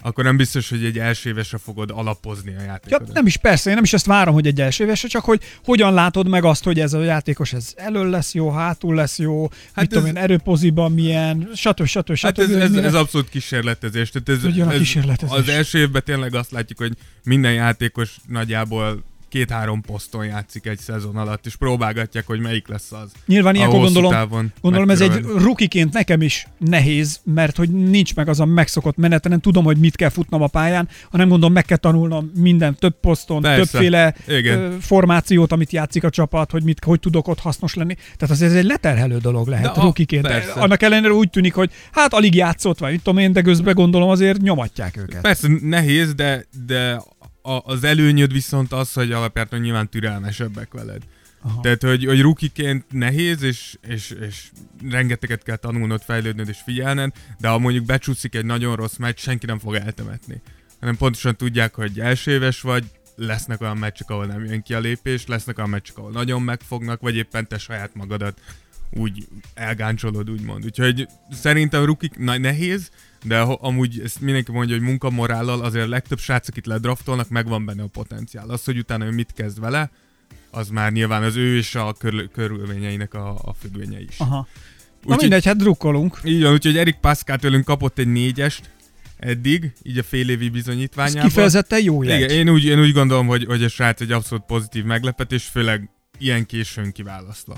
akkor 0.03 0.23
nem 0.23 0.37
biztos, 0.37 0.69
hogy 0.69 0.85
egy 0.85 0.99
első 0.99 1.29
évesre 1.29 1.57
fogod 1.57 1.89
alapozni 1.93 2.49
a 2.55 2.59
Ja, 2.59 2.65
játékodat. 2.65 3.13
nem 3.13 3.25
is 3.25 3.37
persze, 3.37 3.69
én 3.69 3.75
nem 3.75 3.83
is 3.83 3.93
ezt 3.93 4.05
várom, 4.05 4.33
hogy 4.33 4.47
egy 4.47 4.61
első 4.61 4.83
évesre, 4.83 5.07
csak 5.07 5.23
hogy 5.25 5.41
hogyan 5.63 5.93
látod 5.93 6.27
meg 6.29 6.43
azt, 6.43 6.63
hogy 6.63 6.79
ez 6.79 6.93
a 6.93 7.03
játékos 7.03 7.53
ez 7.53 7.73
elől 7.75 8.09
lesz 8.09 8.33
jó, 8.33 8.51
hátul 8.51 8.95
lesz 8.95 9.19
jó, 9.19 9.41
hát 9.49 9.75
mit 9.75 9.89
tudom 9.89 10.03
ez- 10.05 10.09
én, 10.11 10.17
erőpoziban 10.17 10.91
milyen, 10.91 11.49
stb. 11.55 11.85
stb. 11.85 12.13
stb. 12.15 12.25
Hát 12.25 12.39
ez, 12.39 12.49
ez, 12.51 12.73
ez 12.73 12.93
abszolút 12.93 13.29
kísérletezés. 13.29 14.09
Tehát 14.09 14.29
ez, 14.29 14.57
ez 14.67 14.77
kísérletezés? 14.77 15.37
Az 15.37 15.49
első 15.49 15.79
évben 15.79 16.01
tényleg 16.05 16.35
azt 16.35 16.51
látjuk, 16.51 16.77
hogy 16.79 16.93
minden 17.23 17.53
játékos 17.53 18.15
nagyjából 18.27 19.03
két-három 19.31 19.81
poszton 19.81 20.25
játszik 20.25 20.65
egy 20.65 20.79
szezon 20.79 21.15
alatt, 21.15 21.45
és 21.45 21.55
próbálgatják, 21.55 22.27
hogy 22.27 22.39
melyik 22.39 22.67
lesz 22.67 22.91
az. 22.91 23.11
Nyilván 23.25 23.55
ilyenkor 23.55 23.79
gondolom, 23.79 24.11
távon 24.11 24.53
Gondolom 24.61 24.89
ez 24.89 25.01
egy 25.01 25.21
rukiként 25.21 25.93
nekem 25.93 26.21
is 26.21 26.47
nehéz, 26.57 27.19
mert 27.23 27.57
hogy 27.57 27.69
nincs 27.69 28.15
meg 28.15 28.27
az 28.27 28.39
a 28.39 28.45
megszokott 28.45 28.97
menet, 28.97 29.27
nem 29.27 29.39
tudom, 29.39 29.63
hogy 29.63 29.77
mit 29.77 29.95
kell 29.95 30.09
futnom 30.09 30.41
a 30.41 30.47
pályán, 30.47 30.87
hanem 31.11 31.29
gondolom 31.29 31.53
meg 31.53 31.65
kell 31.65 31.77
tanulnom 31.77 32.31
minden 32.35 32.75
több 32.75 32.99
poszton, 32.99 33.41
Persze. 33.41 33.71
többféle 33.71 34.15
Igen. 34.27 34.79
formációt, 34.79 35.51
amit 35.51 35.71
játszik 35.71 36.03
a 36.03 36.09
csapat, 36.09 36.51
hogy 36.51 36.63
mit, 36.63 36.83
hogy 36.83 36.99
tudok 36.99 37.27
ott 37.27 37.39
hasznos 37.39 37.73
lenni. 37.73 37.95
Tehát 38.17 38.35
az 38.35 38.41
ez 38.41 38.53
egy 38.53 38.65
leterhelő 38.65 39.17
dolog 39.17 39.47
lehet 39.47 39.75
De 39.75 39.81
rukiként. 39.81 40.27
persze. 40.27 40.51
Annak 40.51 40.81
ellenére 40.81 41.13
úgy 41.13 41.29
tűnik, 41.29 41.53
hogy 41.53 41.71
hát 41.91 42.13
alig 42.13 42.35
játszott, 42.35 42.79
vagy 42.79 42.91
mit 42.91 43.01
tudom 43.01 43.19
én, 43.19 43.33
de 43.33 43.41
közben 43.41 43.73
gondolom 43.73 44.09
azért 44.09 44.41
nyomatják 44.41 44.97
őket. 44.97 45.21
Persze 45.21 45.47
nehéz, 45.61 46.13
de, 46.13 46.45
de 46.65 47.01
a, 47.41 47.59
az 47.63 47.83
előnyöd 47.83 48.31
viszont 48.31 48.71
az, 48.71 48.93
hogy 48.93 49.11
alapjáraton 49.11 49.59
nyilván 49.59 49.89
türelmesebbek 49.89 50.73
veled. 50.73 51.01
Aha. 51.41 51.61
Tehát, 51.61 51.83
hogy, 51.83 52.05
hogy 52.05 52.21
rukiként 52.21 52.85
nehéz, 52.89 53.41
és, 53.41 53.77
és, 53.87 54.15
és 54.27 54.51
rengeteget 54.89 55.43
kell 55.43 55.55
tanulnod, 55.55 56.01
fejlődnöd 56.01 56.47
és 56.47 56.57
figyelned, 56.63 57.11
de 57.39 57.47
ha 57.47 57.57
mondjuk 57.57 57.85
becsúszik 57.85 58.35
egy 58.35 58.45
nagyon 58.45 58.75
rossz 58.75 58.95
meccs, 58.95 59.19
senki 59.19 59.45
nem 59.45 59.59
fog 59.59 59.75
eltemetni. 59.75 60.41
Hanem 60.79 60.97
pontosan 60.97 61.35
tudják, 61.35 61.75
hogy 61.75 61.99
első 61.99 62.31
éves 62.31 62.61
vagy, 62.61 62.85
lesznek 63.15 63.61
olyan 63.61 63.77
meccsek, 63.77 64.09
ahol 64.09 64.25
nem 64.25 64.45
jön 64.45 64.61
ki 64.61 64.73
a 64.73 64.79
lépés, 64.79 65.27
lesznek 65.27 65.57
olyan 65.57 65.69
meccsek, 65.69 65.97
ahol 65.97 66.11
nagyon 66.11 66.41
megfognak, 66.41 67.01
vagy 67.01 67.15
éppen 67.15 67.47
te 67.47 67.57
saját 67.57 67.95
magadat 67.95 68.39
úgy 68.91 69.27
elgáncsolod, 69.53 70.29
úgymond. 70.29 70.65
Úgyhogy 70.65 71.07
szerintem 71.31 71.85
rukik 71.85 72.17
na, 72.17 72.37
nehéz, 72.37 72.89
de 73.23 73.39
amúgy 73.39 73.99
ezt 74.03 74.19
mindenki 74.21 74.51
mondja, 74.51 74.75
hogy 74.77 74.85
munkamorállal 74.85 75.61
azért 75.61 75.85
a 75.85 75.89
legtöbb 75.89 76.19
srác, 76.19 76.47
akit 76.47 76.65
ledraftolnak, 76.65 77.29
megvan 77.29 77.65
benne 77.65 77.83
a 77.83 77.87
potenciál. 77.87 78.49
Az, 78.49 78.63
hogy 78.63 78.77
utána 78.77 79.05
ő 79.05 79.09
mit 79.11 79.31
kezd 79.35 79.59
vele, 79.59 79.91
az 80.51 80.69
már 80.69 80.91
nyilván 80.91 81.23
az 81.23 81.35
ő 81.35 81.57
és 81.57 81.75
a 81.75 81.93
körül, 81.93 82.27
körülményeinek 82.29 83.13
a, 83.13 83.29
a 83.41 83.53
függvénye 83.59 84.01
is. 84.01 84.17
Aha. 84.19 84.35
Na 84.35 84.47
Úgyhogy- 85.03 85.19
mindegy, 85.21 85.45
hát 85.45 85.57
drukkolunk. 85.57 86.19
Így 86.23 86.41
van, 86.41 86.53
úgyhogy 86.53 86.77
Erik 86.77 86.95
Pascal 86.95 87.37
tőlünk 87.37 87.65
kapott 87.65 87.97
egy 87.97 88.07
négyest 88.07 88.69
eddig, 89.17 89.71
így 89.83 89.97
a 89.97 90.03
fél 90.03 90.29
évi 90.29 90.45
Ez 90.45 90.51
bizonyítványában. 90.51 91.27
kifejezetten 91.27 91.83
jó 91.83 92.03
jegy. 92.03 92.21
Igen, 92.21 92.29
én 92.29 92.49
úgy, 92.49 92.63
én 92.63 92.79
úgy 92.79 92.93
gondolom, 92.93 93.27
hogy, 93.27 93.45
hogy 93.45 93.63
a 93.63 93.67
srác 93.67 94.01
egy 94.01 94.11
abszolút 94.11 94.43
pozitív 94.45 94.83
meglepetés, 94.83 95.43
főleg 95.43 95.89
ilyen 96.17 96.45
későn 96.45 96.91
kiválasztva. 96.91 97.57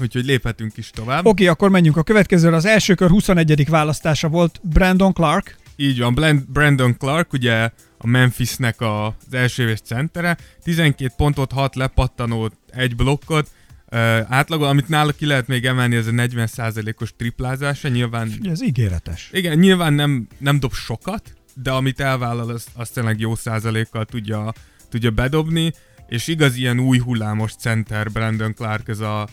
Úgyhogy 0.00 0.24
léphetünk 0.24 0.76
is 0.76 0.90
tovább. 0.90 1.26
Oké, 1.26 1.46
akkor 1.46 1.70
menjünk 1.70 1.96
a 1.96 2.02
következőre. 2.02 2.56
Az 2.56 2.64
első 2.64 2.94
kör 2.94 3.10
21. 3.10 3.68
választása 3.68 4.28
volt 4.28 4.60
Brandon 4.62 5.12
Clark. 5.12 5.56
Így 5.76 5.98
van, 5.98 6.46
Brandon 6.48 6.96
Clark, 6.98 7.32
ugye 7.32 7.70
a 7.98 8.06
Memphisnek 8.06 8.80
az 8.80 9.12
első 9.34 9.62
éves 9.62 9.80
centere, 9.80 10.36
12 10.62 11.12
pontot, 11.16 11.52
6 11.52 11.74
lepattanót, 11.74 12.54
egy 12.70 12.96
blokkot, 12.96 13.48
uh, 13.92 13.98
átlagon, 14.28 14.68
amit 14.68 14.88
nála 14.88 15.12
ki 15.12 15.26
lehet 15.26 15.46
még 15.46 15.64
emelni, 15.64 15.96
ez 15.96 16.06
a 16.06 16.10
40%-os 16.10 17.12
triplázása, 17.16 17.88
nyilván 17.88 18.32
ez 18.42 18.62
ígéretes. 18.62 19.30
Igen, 19.32 19.58
nyilván 19.58 19.92
nem, 19.92 20.26
nem 20.38 20.60
dob 20.60 20.72
sokat, 20.72 21.34
de 21.54 21.70
amit 21.70 22.00
elvállal, 22.00 22.50
az, 22.50 22.66
az 22.74 22.88
tényleg 22.88 23.20
jó 23.20 23.34
százalékkal 23.34 24.04
tudja, 24.04 24.52
tudja 24.88 25.10
bedobni, 25.10 25.72
és 26.08 26.26
igaz 26.26 26.56
ilyen 26.56 26.80
új 26.80 26.98
hullámos 26.98 27.54
center 27.54 28.10
Brandon 28.10 28.54
Clark, 28.54 28.88
ez 28.88 29.00
a 29.00 29.28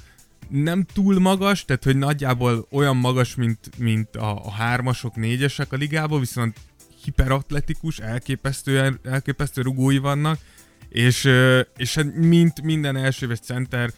nem 0.49 0.85
túl 0.93 1.19
magas, 1.19 1.65
tehát 1.65 1.83
hogy 1.83 1.97
nagyjából 1.97 2.67
olyan 2.71 2.97
magas, 2.97 3.35
mint, 3.35 3.77
mint 3.77 4.15
a, 4.15 4.45
a 4.45 4.51
hármasok, 4.51 5.15
négyesek 5.15 5.71
a 5.71 5.75
ligában, 5.75 6.19
viszont 6.19 6.57
hiperatletikus, 7.03 7.99
elképesztően, 7.99 8.99
elképesztő 9.03 9.61
rugói 9.61 9.97
vannak, 9.97 10.39
és, 10.89 11.29
és 11.77 11.95
hát 11.95 12.15
mint 12.15 12.61
minden 12.61 12.95
elsőves 12.95 13.39
center 13.39 13.91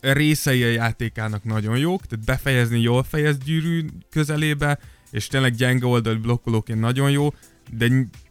részei 0.00 0.62
a 0.62 0.68
játékának 0.68 1.44
nagyon 1.44 1.78
jók, 1.78 2.06
tehát 2.06 2.24
befejezni 2.24 2.80
jól 2.80 3.02
fejez 3.02 3.38
gyűrű 3.38 3.86
közelébe, 4.10 4.78
és 5.10 5.26
tényleg 5.26 5.54
gyenge 5.54 5.86
oldalt 5.86 6.20
blokkolóként 6.20 6.80
nagyon 6.80 7.10
jó, 7.10 7.34
de, 7.70 7.88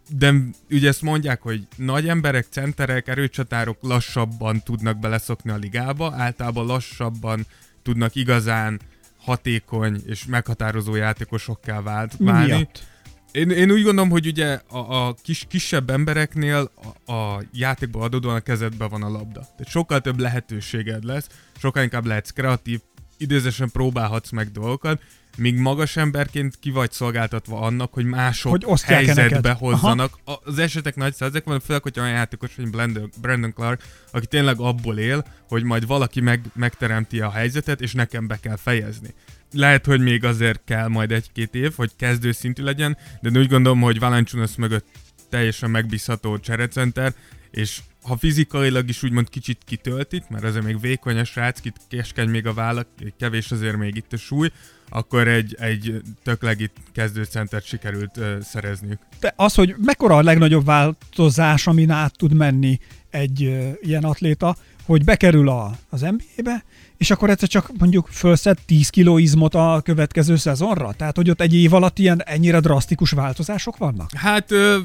de 0.09 0.33
ugye 0.69 0.87
ezt 0.87 1.01
mondják, 1.01 1.41
hogy 1.41 1.67
nagy 1.75 2.07
emberek, 2.07 2.45
centerek, 2.49 3.07
erőcsatárok 3.07 3.77
lassabban 3.81 4.63
tudnak 4.63 4.99
beleszokni 4.99 5.51
a 5.51 5.55
ligába, 5.55 6.13
általában 6.15 6.65
lassabban 6.65 7.45
tudnak 7.83 8.15
igazán 8.15 8.79
hatékony 9.17 10.01
és 10.05 10.25
meghatározó 10.25 10.95
játékosokká 10.95 11.81
vált, 11.81 12.13
válni. 12.17 12.45
miatt? 12.45 12.85
Én, 13.31 13.49
én 13.49 13.71
úgy 13.71 13.83
gondolom, 13.83 14.09
hogy 14.09 14.27
ugye 14.27 14.59
a, 14.67 15.07
a 15.07 15.15
kis, 15.21 15.45
kisebb 15.49 15.89
embereknél 15.89 16.71
a, 17.05 17.11
a 17.13 17.43
játékban 17.51 18.01
adódóan 18.01 18.35
a 18.35 18.39
kezedben 18.39 18.89
van 18.89 19.03
a 19.03 19.09
labda. 19.09 19.39
Tehát 19.39 19.67
sokkal 19.67 20.01
több 20.01 20.19
lehetőséged 20.19 21.03
lesz, 21.03 21.27
sokkal 21.57 21.83
inkább 21.83 22.05
lehetsz 22.05 22.29
kreatív, 22.29 22.79
időzesen 23.17 23.69
próbálhatsz 23.69 24.31
meg 24.31 24.51
dolgokat, 24.51 25.01
míg 25.37 25.55
magas 25.55 25.97
emberként 25.97 26.59
ki 26.59 26.69
vagy 26.71 26.91
szolgáltatva 26.91 27.59
annak, 27.59 27.93
hogy 27.93 28.05
mások 28.05 28.51
Hogy 28.51 28.81
helyzetbe 28.81 29.23
neked. 29.23 29.57
hozzanak. 29.57 30.17
A- 30.25 30.39
Az 30.43 30.59
esetek 30.59 30.95
nagy 30.95 31.13
százalékban, 31.13 31.59
főleg, 31.59 31.81
hogyha 31.81 32.01
olyan 32.01 32.13
játékos, 32.13 32.55
mint 32.55 32.71
Brandon, 32.71 33.09
Brandon 33.21 33.53
Clark, 33.53 33.81
aki 34.11 34.25
tényleg 34.25 34.59
abból 34.59 34.97
él, 34.97 35.25
hogy 35.47 35.63
majd 35.63 35.87
valaki 35.87 36.21
meg, 36.21 36.41
megteremti 36.53 37.19
a 37.19 37.31
helyzetet, 37.31 37.81
és 37.81 37.93
nekem 37.93 38.27
be 38.27 38.39
kell 38.39 38.55
fejezni. 38.55 39.13
Lehet, 39.53 39.85
hogy 39.85 39.99
még 40.01 40.23
azért 40.23 40.61
kell 40.65 40.87
majd 40.87 41.11
egy-két 41.11 41.55
év, 41.55 41.73
hogy 41.75 41.91
kezdőszintű 41.97 42.63
legyen, 42.63 42.97
de 43.21 43.39
úgy 43.39 43.47
gondolom, 43.47 43.81
hogy 43.81 43.99
Valanciunas 43.99 44.55
mögött 44.55 44.85
teljesen 45.29 45.69
megbízható 45.69 46.37
cserecenter, 46.39 47.13
és 47.51 47.79
ha 48.07 48.17
fizikailag 48.17 48.89
is 48.89 49.03
úgymond 49.03 49.29
kicsit 49.29 49.57
kitöltik, 49.65 50.23
mert 50.29 50.43
azért 50.43 50.65
még 50.65 50.79
vékony 50.79 51.17
a 51.17 51.23
srác, 51.23 51.59
kit 51.59 51.75
keskeny 51.89 52.29
még 52.29 52.47
a 52.47 52.53
vállak, 52.53 52.87
kevés 53.19 53.51
azért 53.51 53.77
még 53.77 53.95
itt 53.95 54.13
a 54.13 54.17
súly, 54.17 54.51
akkor 54.89 55.27
egy, 55.27 55.55
egy 55.59 56.01
tök 56.23 56.41
legit 56.41 56.71
kezdőcentert 56.93 57.65
sikerült 57.65 58.17
ö, 58.17 58.37
szerezniük. 58.41 58.99
De 59.19 59.33
az, 59.35 59.55
hogy 59.55 59.75
mekkora 59.77 60.15
a 60.15 60.23
legnagyobb 60.23 60.65
változás, 60.65 61.67
amin 61.67 61.89
át 61.89 62.17
tud 62.17 62.33
menni 62.33 62.79
egy 63.09 63.43
ö, 63.43 63.69
ilyen 63.81 64.03
atléta, 64.03 64.55
hogy 64.83 65.03
bekerül 65.03 65.49
a, 65.49 65.77
az 65.89 66.01
NBA-be, 66.01 66.63
és 66.97 67.11
akkor 67.11 67.29
egyszer 67.29 67.49
csak 67.49 67.71
mondjuk 67.77 68.07
felszed 68.09 68.57
10 68.65 68.89
kiló 68.89 69.17
izmot 69.17 69.55
a 69.55 69.81
következő 69.83 70.35
szezonra? 70.35 70.93
Tehát, 70.93 71.15
hogy 71.15 71.29
ott 71.29 71.41
egy 71.41 71.53
év 71.53 71.73
alatt 71.73 71.99
ilyen 71.99 72.23
ennyire 72.25 72.59
drasztikus 72.59 73.11
változások 73.11 73.77
vannak? 73.77 74.09
Hát 74.13 74.51
ö, 74.51 74.77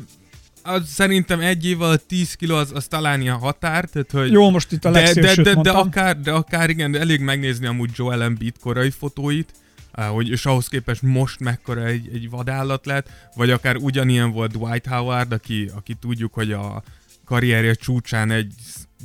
az 0.62 0.88
szerintem 0.88 1.40
egy 1.40 1.66
év 1.66 1.80
alatt 1.80 2.08
10 2.08 2.34
kiló 2.34 2.56
az, 2.56 2.70
az 2.74 2.86
talán 2.86 3.20
ilyen 3.20 3.38
határ, 3.38 3.84
tehát 3.84 4.10
hogy... 4.10 4.30
Jó, 4.30 4.50
most 4.50 4.72
itt 4.72 4.84
a 4.84 4.90
de, 4.90 5.14
de, 5.14 5.34
de, 5.34 5.54
de, 5.54 5.70
akár, 5.70 6.20
de 6.20 6.32
akár 6.32 6.70
igen, 6.70 6.90
de 6.90 6.98
elég 6.98 7.20
megnézni 7.20 7.66
amúgy 7.66 7.90
Joel 7.94 8.22
Embiid 8.22 8.58
korai 8.60 8.90
fotóit, 8.90 9.52
á, 9.92 10.08
hogy 10.08 10.28
és 10.28 10.46
ahhoz 10.46 10.68
képest 10.68 11.02
most 11.02 11.40
mekkora 11.40 11.86
egy, 11.86 12.08
egy 12.12 12.30
vadállat 12.30 12.86
lett, 12.86 13.08
vagy 13.34 13.50
akár 13.50 13.76
ugyanilyen 13.76 14.32
volt 14.32 14.50
Dwight 14.50 14.86
Howard, 14.86 15.32
aki, 15.32 15.70
aki 15.74 15.94
tudjuk, 15.94 16.34
hogy 16.34 16.52
a 16.52 16.82
karrierje 17.24 17.74
csúcsán 17.74 18.30
egy 18.30 18.54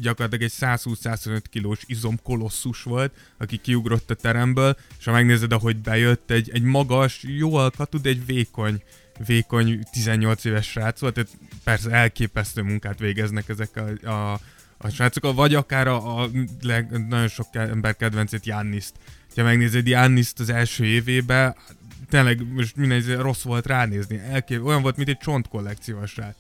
gyakorlatilag 0.02 0.44
egy 0.44 0.54
120-125 0.60 1.42
kilós 1.50 1.80
izomkolosszus 1.86 2.84
volt, 2.84 3.14
aki 3.38 3.58
kiugrott 3.58 4.10
a 4.10 4.14
teremből, 4.14 4.78
és 5.00 5.06
ha 5.06 5.12
megnézed, 5.12 5.52
ahogy 5.52 5.78
bejött, 5.78 6.32
egy, 6.32 6.50
egy 6.54 6.62
magas, 6.62 7.24
jó 7.38 7.56
alkatú, 7.56 8.02
de 8.02 8.10
egy 8.10 8.26
vékony, 8.26 8.82
vékony 9.26 9.84
18 9.92 10.46
éves 10.46 10.70
srác 10.70 11.00
volt, 11.00 11.14
tehát 11.14 11.30
persze 11.64 11.92
elképesztő 11.92 12.62
munkát 12.62 13.00
végeznek 13.00 13.50
ezek 13.50 13.70
a, 13.76 14.08
a, 14.10 14.40
a 14.78 14.90
srácok, 14.90 15.36
vagy 15.36 15.56
akár 15.56 15.88
a, 15.88 16.22
a 16.22 16.30
leg, 16.62 17.08
nagyon 17.08 17.28
sok 17.28 17.48
ember 17.52 17.96
kedvencét 17.96 18.46
Janniszt. 18.46 18.96
Ha 19.36 19.44
megnézed 19.44 19.88
Janniszt 19.88 20.40
az 20.40 20.50
első 20.50 20.86
évében, 20.86 21.56
tényleg 22.10 22.54
most 22.54 22.76
minden 22.76 22.98
izé 22.98 23.14
rossz 23.14 23.42
volt 23.42 23.66
ránézni, 23.66 24.20
elkép, 24.30 24.64
olyan 24.64 24.82
volt, 24.82 24.98
mint 24.98 25.10
egy 25.10 25.18
csontkollekció 25.18 26.00
a 26.00 26.06
srác. 26.06 26.36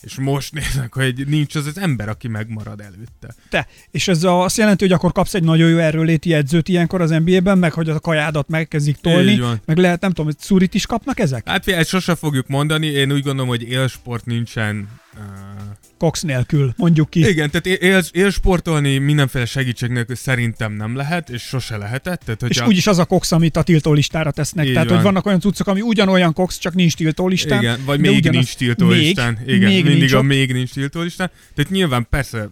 És 0.00 0.14
most 0.18 0.52
néznek, 0.52 0.94
hogy 0.94 1.26
nincs 1.26 1.54
az 1.54 1.66
az 1.66 1.78
ember, 1.78 2.08
aki 2.08 2.28
megmarad 2.28 2.80
előtte. 2.80 3.34
Te. 3.48 3.66
És 3.90 4.08
ez 4.08 4.24
azt 4.24 4.56
jelenti, 4.56 4.84
hogy 4.84 4.92
akkor 4.92 5.12
kapsz 5.12 5.34
egy 5.34 5.42
nagyon 5.42 5.70
jó 5.70 5.78
erőléti 5.78 6.34
edzőt 6.34 6.68
ilyenkor 6.68 7.00
az 7.00 7.10
NBA-ben, 7.10 7.58
meg 7.58 7.72
hogy 7.72 7.88
a 7.88 8.00
kajádat 8.00 8.48
megkezdik 8.48 8.96
tolni, 8.96 9.40
meg 9.64 9.78
lehet, 9.78 10.00
nem 10.00 10.10
tudom, 10.10 10.26
hogy 10.26 10.38
szurit 10.38 10.74
is 10.74 10.86
kapnak 10.86 11.18
ezek? 11.18 11.48
Hát 11.48 11.64
figyelj, 11.64 11.82
ezt 11.82 11.90
sose 11.90 12.14
fogjuk 12.14 12.48
mondani, 12.48 12.86
én 12.86 13.12
úgy 13.12 13.22
gondolom, 13.22 13.48
hogy 13.48 13.62
élsport 13.62 14.24
nincsen 14.26 14.88
Cox 15.98 16.22
nélkül, 16.22 16.72
mondjuk 16.76 17.10
ki. 17.10 17.28
Igen, 17.28 17.50
tehát 17.50 17.80
él, 17.82 18.02
élsportolni 18.12 18.98
mindenféle 18.98 19.44
segítség 19.44 19.90
nélkül 19.90 20.14
szerintem 20.16 20.72
nem 20.72 20.96
lehet, 20.96 21.30
és 21.30 21.42
sose 21.42 21.76
lehetett. 21.76 22.20
Tehát, 22.20 22.42
És 22.42 22.46
hogyha, 22.46 22.66
úgyis 22.66 22.86
az 22.86 22.98
a 22.98 23.04
Cox, 23.04 23.32
amit 23.32 23.56
a 23.56 23.62
tiltólistára 23.62 24.30
tesznek. 24.30 24.66
Így 24.66 24.72
Tehát, 24.72 24.86
van. 24.88 24.96
hogy 24.96 25.04
vannak 25.06 25.26
olyan 25.26 25.40
cuccok, 25.40 25.66
ami 25.66 25.80
ugyanolyan 25.80 26.32
Cox, 26.32 26.58
csak 26.58 26.74
nincs 26.74 26.94
tiltólistán. 26.96 27.60
igen, 27.62 27.80
vagy 27.84 28.00
még 28.00 28.16
ugyanaz- 28.16 28.34
nincs 28.36 28.54
tiltólistán. 28.56 29.38
Még, 29.46 29.54
Igen, 29.54 29.68
még 29.70 29.82
mindig 29.82 29.98
nincs 30.00 30.12
a 30.12 30.22
még 30.22 30.52
nincs 30.52 30.70
tiltólistán. 30.72 31.30
Tehát 31.54 31.70
nyilván 31.70 32.06
persze 32.10 32.50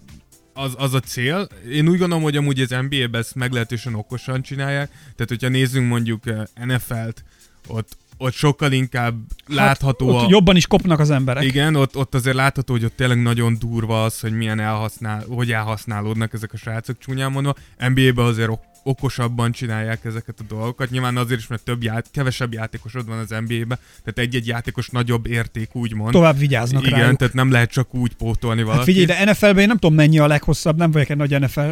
az, 0.52 0.72
az 0.76 0.94
a 0.94 1.00
cél. 1.00 1.48
Én 1.72 1.88
úgy 1.88 1.98
gondolom, 1.98 2.22
hogy 2.22 2.36
amúgy 2.36 2.60
az 2.60 2.70
NBA-ben 2.70 3.20
ezt 3.20 3.34
meglehetősen 3.34 3.94
okosan 3.94 4.42
csinálják. 4.42 4.88
Tehát, 4.88 5.28
hogyha 5.28 5.48
nézzünk 5.48 5.88
mondjuk 5.88 6.26
eh, 6.26 6.42
NFL-t, 6.66 7.24
ott, 7.66 7.96
ott 8.18 8.32
sokkal 8.32 8.72
inkább 8.72 9.14
látható 9.46 10.06
Hát, 10.06 10.16
Ott 10.16 10.26
a... 10.26 10.30
jobban 10.30 10.56
is 10.56 10.66
kopnak 10.66 10.98
az 11.00 11.10
emberek. 11.10 11.44
Igen, 11.44 11.74
ott, 11.74 11.96
ott 11.96 12.14
azért 12.14 12.36
látható, 12.36 12.72
hogy 12.72 12.84
ott 12.84 12.96
tényleg 12.96 13.22
nagyon 13.22 13.56
durva 13.58 14.04
az, 14.04 14.20
hogy 14.20 14.32
milyen 14.32 14.60
elhasznál, 14.60 15.24
hogy 15.28 15.52
elhasználódnak 15.52 16.32
ezek 16.32 16.52
a 16.52 16.56
srácok 16.56 16.98
csúnyán 16.98 17.32
mondva. 17.32 17.54
NBA-ben 17.78 18.24
azért 18.24 18.50
okosabban 18.88 19.52
csinálják 19.52 20.04
ezeket 20.04 20.34
a 20.38 20.44
dolgokat. 20.48 20.90
Nyilván 20.90 21.16
azért 21.16 21.40
is, 21.40 21.46
mert 21.46 21.62
több 21.62 21.82
ját, 21.82 22.06
kevesebb 22.12 22.52
játékosod 22.52 23.06
van 23.06 23.18
az 23.18 23.28
NBA-ben, 23.28 23.78
tehát 24.04 24.18
egy-egy 24.18 24.46
játékos 24.46 24.88
nagyobb 24.88 25.26
érték, 25.26 25.74
úgymond. 25.74 26.12
Tovább 26.12 26.38
vigyáznak 26.38 26.86
Igen, 26.86 26.98
rájuk. 26.98 27.16
tehát 27.16 27.34
nem 27.34 27.50
lehet 27.50 27.70
csak 27.70 27.94
úgy 27.94 28.12
pótolni 28.14 28.60
Hát 28.60 28.68
valakit. 28.68 28.94
figyelj, 28.94 29.24
de 29.24 29.30
NFL-ben 29.30 29.58
én 29.58 29.66
nem 29.66 29.78
tudom 29.78 29.96
mennyi 29.96 30.18
a 30.18 30.26
leghosszabb, 30.26 30.76
nem 30.76 30.90
vagyok 30.90 31.08
egy 31.08 31.16
nagy 31.16 31.40
NFL 31.40 31.70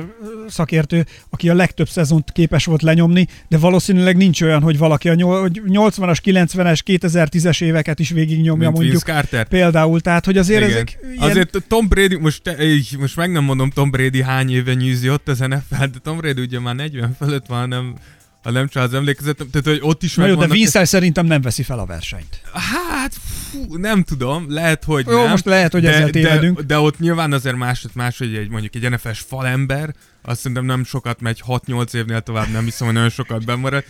szakértő, 0.48 1.06
aki 1.30 1.48
a 1.48 1.54
legtöbb 1.54 1.88
szezont 1.88 2.32
képes 2.32 2.64
volt 2.64 2.82
lenyomni, 2.82 3.26
de 3.48 3.58
valószínűleg 3.58 4.16
nincs 4.16 4.42
olyan, 4.42 4.62
hogy 4.62 4.78
valaki 4.78 5.08
a 5.08 5.14
nyol- 5.14 5.40
hogy 5.40 5.62
80-as, 5.66 6.18
90-es, 6.24 6.80
2010-es 6.86 7.62
éveket 7.62 7.98
is 7.98 8.10
végignyomja 8.10 8.70
Mint 8.70 8.80
mondjuk. 8.80 9.02
Carter. 9.02 9.48
Például, 9.48 10.00
tehát 10.00 10.24
hogy 10.24 10.38
azért 10.38 10.60
Igen. 10.60 10.72
ezek 10.72 10.98
ilyen... 11.12 11.30
Azért 11.30 11.64
Tom 11.68 11.88
Brady, 11.88 12.16
most, 12.16 12.42
most 12.98 13.16
meg 13.16 13.32
nem 13.32 13.44
mondom 13.44 13.70
Tom 13.70 13.90
Brady 13.90 14.22
hány 14.22 14.50
éve 14.50 14.74
nyűzi 14.74 15.10
ott 15.10 15.28
az 15.28 15.38
NFL, 15.38 15.84
de 15.84 15.98
Tom 16.02 16.16
Brady 16.16 16.40
ugye 16.40 16.60
már 16.60 16.74
40 16.74 17.05
fölött 17.14 17.46
van, 17.46 17.68
nem, 17.68 17.94
ha 18.42 18.50
nem 18.50 18.68
csak 18.68 18.82
az 18.82 18.94
emlékezetem, 18.94 19.50
tehát 19.50 19.66
hogy 19.66 19.90
ott 19.90 20.02
is 20.02 20.14
Na 20.14 20.26
jó, 20.26 20.34
de 20.34 20.46
Vince 20.46 20.84
szerintem 20.84 21.26
nem 21.26 21.40
veszi 21.40 21.62
fel 21.62 21.78
a 21.78 21.86
versenyt. 21.86 22.40
Hát, 22.52 23.14
fú, 23.50 23.76
nem 23.76 24.02
tudom, 24.02 24.46
lehet, 24.48 24.84
hogy 24.84 25.06
Jó, 25.06 25.20
nem. 25.20 25.30
most 25.30 25.44
lehet, 25.44 25.72
hogy 25.72 25.82
de, 25.82 25.92
ezzel 25.92 26.10
tévedünk. 26.10 26.56
De, 26.56 26.62
de 26.62 26.78
ott 26.78 26.98
nyilván 26.98 27.32
azért 27.32 27.56
más, 27.56 27.84
más 27.94 28.18
hogy 28.18 28.34
egy, 28.34 28.48
mondjuk 28.48 28.74
egy 28.74 28.90
NFL-s 28.90 29.20
falember, 29.20 29.94
azt 30.22 30.40
szerintem 30.40 30.64
nem 30.64 30.84
sokat 30.84 31.20
megy, 31.20 31.42
6-8 31.46 31.94
évnél 31.94 32.20
tovább 32.20 32.48
nem 32.48 32.64
hiszem, 32.64 32.86
hogy 32.86 32.94
nagyon 32.94 33.10
sokat 33.10 33.44
bemarad. 33.44 33.84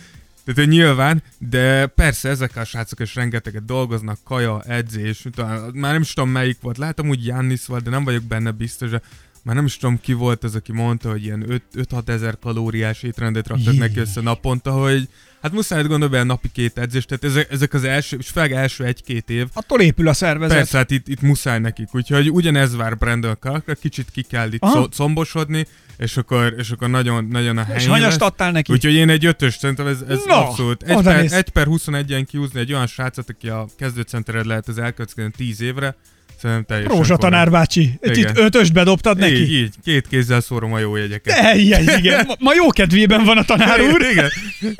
Tehát 0.45 0.61
hogy 0.61 0.77
nyilván, 0.77 1.23
de 1.37 1.85
persze 1.85 2.29
ezek 2.29 2.55
a 2.55 2.63
srácok 2.63 2.99
is 2.99 3.15
rengeteget 3.15 3.65
dolgoznak, 3.65 4.19
kaja, 4.23 4.61
edzés, 4.61 5.25
utána, 5.25 5.65
már 5.73 5.91
nem 5.91 6.01
is 6.01 6.13
tudom 6.13 6.29
melyik 6.29 6.57
volt, 6.61 6.77
látom 6.77 7.09
úgy 7.09 7.25
Jannis 7.25 7.65
volt, 7.65 7.83
de 7.83 7.89
nem 7.89 8.03
vagyok 8.03 8.23
benne 8.23 8.51
biztos, 8.51 8.89
de 8.89 9.01
már 9.47 9.55
nem 9.55 9.65
is 9.65 9.77
tudom 9.77 9.99
ki 10.01 10.13
volt 10.13 10.43
az, 10.43 10.55
aki 10.55 10.71
mondta, 10.71 11.09
hogy 11.09 11.23
ilyen 11.23 11.61
5-6 11.75 12.07
ezer 12.07 12.37
kalóriás 12.41 13.03
étrendet 13.03 13.47
raktak 13.47 13.73
Jé. 13.73 13.79
neki 13.79 13.99
össze 13.99 14.21
naponta, 14.21 14.71
hogy 14.71 15.07
hát 15.41 15.51
muszáj 15.51 15.81
gondolni 15.81 16.07
bele 16.07 16.23
napi 16.23 16.49
két 16.51 16.77
edzés, 16.77 17.05
tehát 17.05 17.23
ezek, 17.23 17.51
ezek 17.51 17.73
az 17.73 17.83
első, 17.83 18.17
és 18.17 18.27
főleg 18.27 18.51
első 18.51 18.83
egy-két 18.83 19.29
év, 19.29 19.47
Attól 19.53 19.81
épül 19.81 20.07
a 20.07 20.13
szervezet. 20.13 20.57
Persze, 20.57 20.77
hát 20.77 20.91
itt, 20.91 21.07
itt 21.07 21.21
muszáj 21.21 21.59
nekik, 21.59 21.87
úgyhogy 21.95 22.29
ugyanez 22.31 22.75
vár 22.75 22.97
Brandon 22.97 23.37
Clarkra, 23.39 23.73
kicsit 23.73 24.07
ki 24.11 24.21
kell 24.21 24.51
itt 24.51 24.63
Aha. 24.63 24.87
combosodni, 24.87 25.67
és 25.97 26.17
akkor, 26.17 26.53
és 26.57 26.71
akkor 26.71 26.89
nagyon, 26.89 27.25
nagyon 27.25 27.57
a 27.57 27.61
És 27.61 27.67
helyén 27.67 27.89
hanyast 27.89 28.21
adtál 28.21 28.51
neki? 28.51 28.73
Úgyhogy 28.73 28.93
én 28.93 29.09
egy 29.09 29.25
ötös, 29.25 29.53
szerintem 29.53 29.87
ez, 29.87 30.01
ez 30.07 30.19
Na, 30.25 30.47
abszolút. 30.47 30.83
Egy 30.83 31.01
per, 31.03 31.21
néz. 31.21 31.31
egy 31.31 31.49
per 31.49 31.67
21-en 31.69 32.25
kiúzni 32.29 32.59
egy 32.59 32.73
olyan 32.73 32.87
srácot, 32.87 33.29
aki 33.29 33.49
a 33.49 33.67
kezdőcentered 33.77 34.45
lehet 34.45 34.67
az 34.67 34.77
elkövetkező 34.77 35.31
10 35.37 35.61
évre, 35.61 35.95
szerintem 36.39 36.65
teljesen 36.65 36.95
Rózsa 36.95 37.17
tanár 37.17 37.51
bácsi, 37.51 37.99
itt 38.01 38.37
ötöst 38.37 38.73
bedobtad 38.73 39.17
neki? 39.17 39.41
Így, 39.41 39.51
így, 39.51 39.73
két 39.83 40.07
kézzel 40.07 40.41
szórom 40.41 40.73
a 40.73 40.79
jó 40.79 40.95
jegyeket. 40.95 41.37
Ejjjj, 41.37 41.73
igen. 41.97 42.25
Ma, 42.27 42.35
ma 42.39 42.53
jó 42.53 42.69
kedvében 42.69 43.23
van 43.23 43.37
a 43.37 43.43
tanár 43.43 43.81
úr. 43.81 44.01
Igen, 44.11 44.29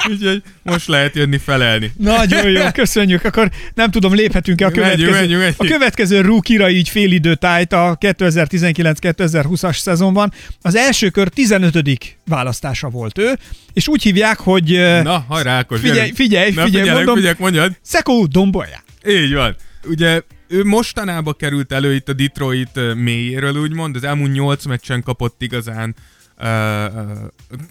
úgyhogy 0.09 0.41
most 0.63 0.87
lehet 0.87 1.15
jönni 1.15 1.37
felelni. 1.37 1.91
Nagyon 1.97 2.49
jó, 2.49 2.61
köszönjük. 2.73 3.23
Akkor 3.23 3.49
nem 3.73 3.91
tudom, 3.91 4.13
léphetünk-e 4.13 4.65
a 4.65 4.69
Menjünk, 4.69 4.87
következő, 4.95 5.19
menjünk, 5.19 5.39
menjünk. 5.39 5.61
a 5.61 5.65
következő 5.65 6.21
rúkira 6.21 6.69
így 6.69 6.89
félidő 6.89 7.35
tájt 7.35 7.73
a 7.73 7.97
2019-2020-as 7.99 9.77
szezonban. 9.77 10.33
Az 10.61 10.75
első 10.75 11.09
kör 11.09 11.27
15. 11.27 12.17
választása 12.25 12.89
volt 12.89 13.17
ő, 13.17 13.37
és 13.73 13.87
úgy 13.87 14.03
hívják, 14.03 14.37
hogy 14.39 14.81
Na, 15.03 15.25
hajrá, 15.27 15.55
Ákos, 15.57 15.79
figyelj, 15.79 15.97
gyerünk. 15.99 16.15
figyelj, 16.15 16.51
Na, 16.51 16.63
figyelj, 16.63 16.89
mondom, 16.89 17.15
figyelek, 17.15 17.37
mondjad. 17.37 17.71
Szekó 17.81 18.25
Dombolya. 18.25 18.83
Így 19.07 19.33
van. 19.33 19.55
Ugye 19.85 20.21
ő 20.47 20.63
mostanába 20.63 21.33
került 21.33 21.71
elő 21.71 21.93
itt 21.93 22.09
a 22.09 22.13
Detroit 22.13 22.95
mélyéről, 22.95 23.55
úgymond, 23.55 23.95
az 23.95 24.03
elmúlt 24.03 24.31
8 24.31 24.65
meccsen 24.65 25.03
kapott 25.03 25.41
igazán 25.41 25.95
uh, 26.37 26.45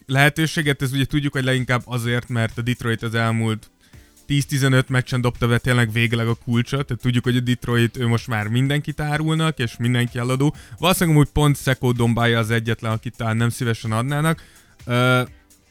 lehetőséget, 0.06 0.83
ez 0.83 0.92
ugye 0.92 1.04
tudjuk, 1.04 1.33
hogy 1.33 1.45
leginkább 1.45 1.83
azért, 1.85 2.28
mert 2.28 2.59
a 2.59 2.62
Detroit 2.62 3.02
az 3.02 3.14
elmúlt 3.14 3.71
10-15 4.28 4.87
meccsen 4.87 5.21
dobta 5.21 5.49
be 5.49 5.59
tényleg 5.59 5.92
végleg 5.92 6.28
a 6.28 6.35
kulcsot, 6.35 6.87
tehát 6.87 7.02
tudjuk, 7.02 7.25
hogy 7.25 7.37
a 7.37 7.40
Detroit 7.40 7.97
ő 7.97 8.06
most 8.06 8.26
már 8.26 8.49
mindenkit 8.49 9.00
árulnak, 9.00 9.59
és 9.59 9.76
mindenki 9.78 10.18
eladó. 10.18 10.54
Valószínűleg 10.78 11.18
úgy 11.18 11.28
pont 11.33 11.56
Szekó 11.56 11.92
Dombája 11.92 12.38
az 12.38 12.50
egyetlen, 12.50 12.92
akit 12.92 13.16
talán 13.16 13.37
nem 13.37 13.49
szívesen 13.49 13.92
adnának. 13.92 14.42
Uh, 14.87 15.21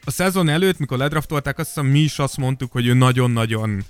a 0.08 0.12
szezon 0.12 0.50
előtt, 0.50 0.80
mikor 0.80 0.98
ledraftolták, 0.98 1.60
azt 1.60 1.68
hiszem 1.68 1.86
mi 1.86 2.00
is 2.00 2.20
azt 2.20 2.38
mondtuk, 2.38 2.72
hogy 2.72 2.88
ő 2.88 2.94
nagyon-nagyon 2.94 3.84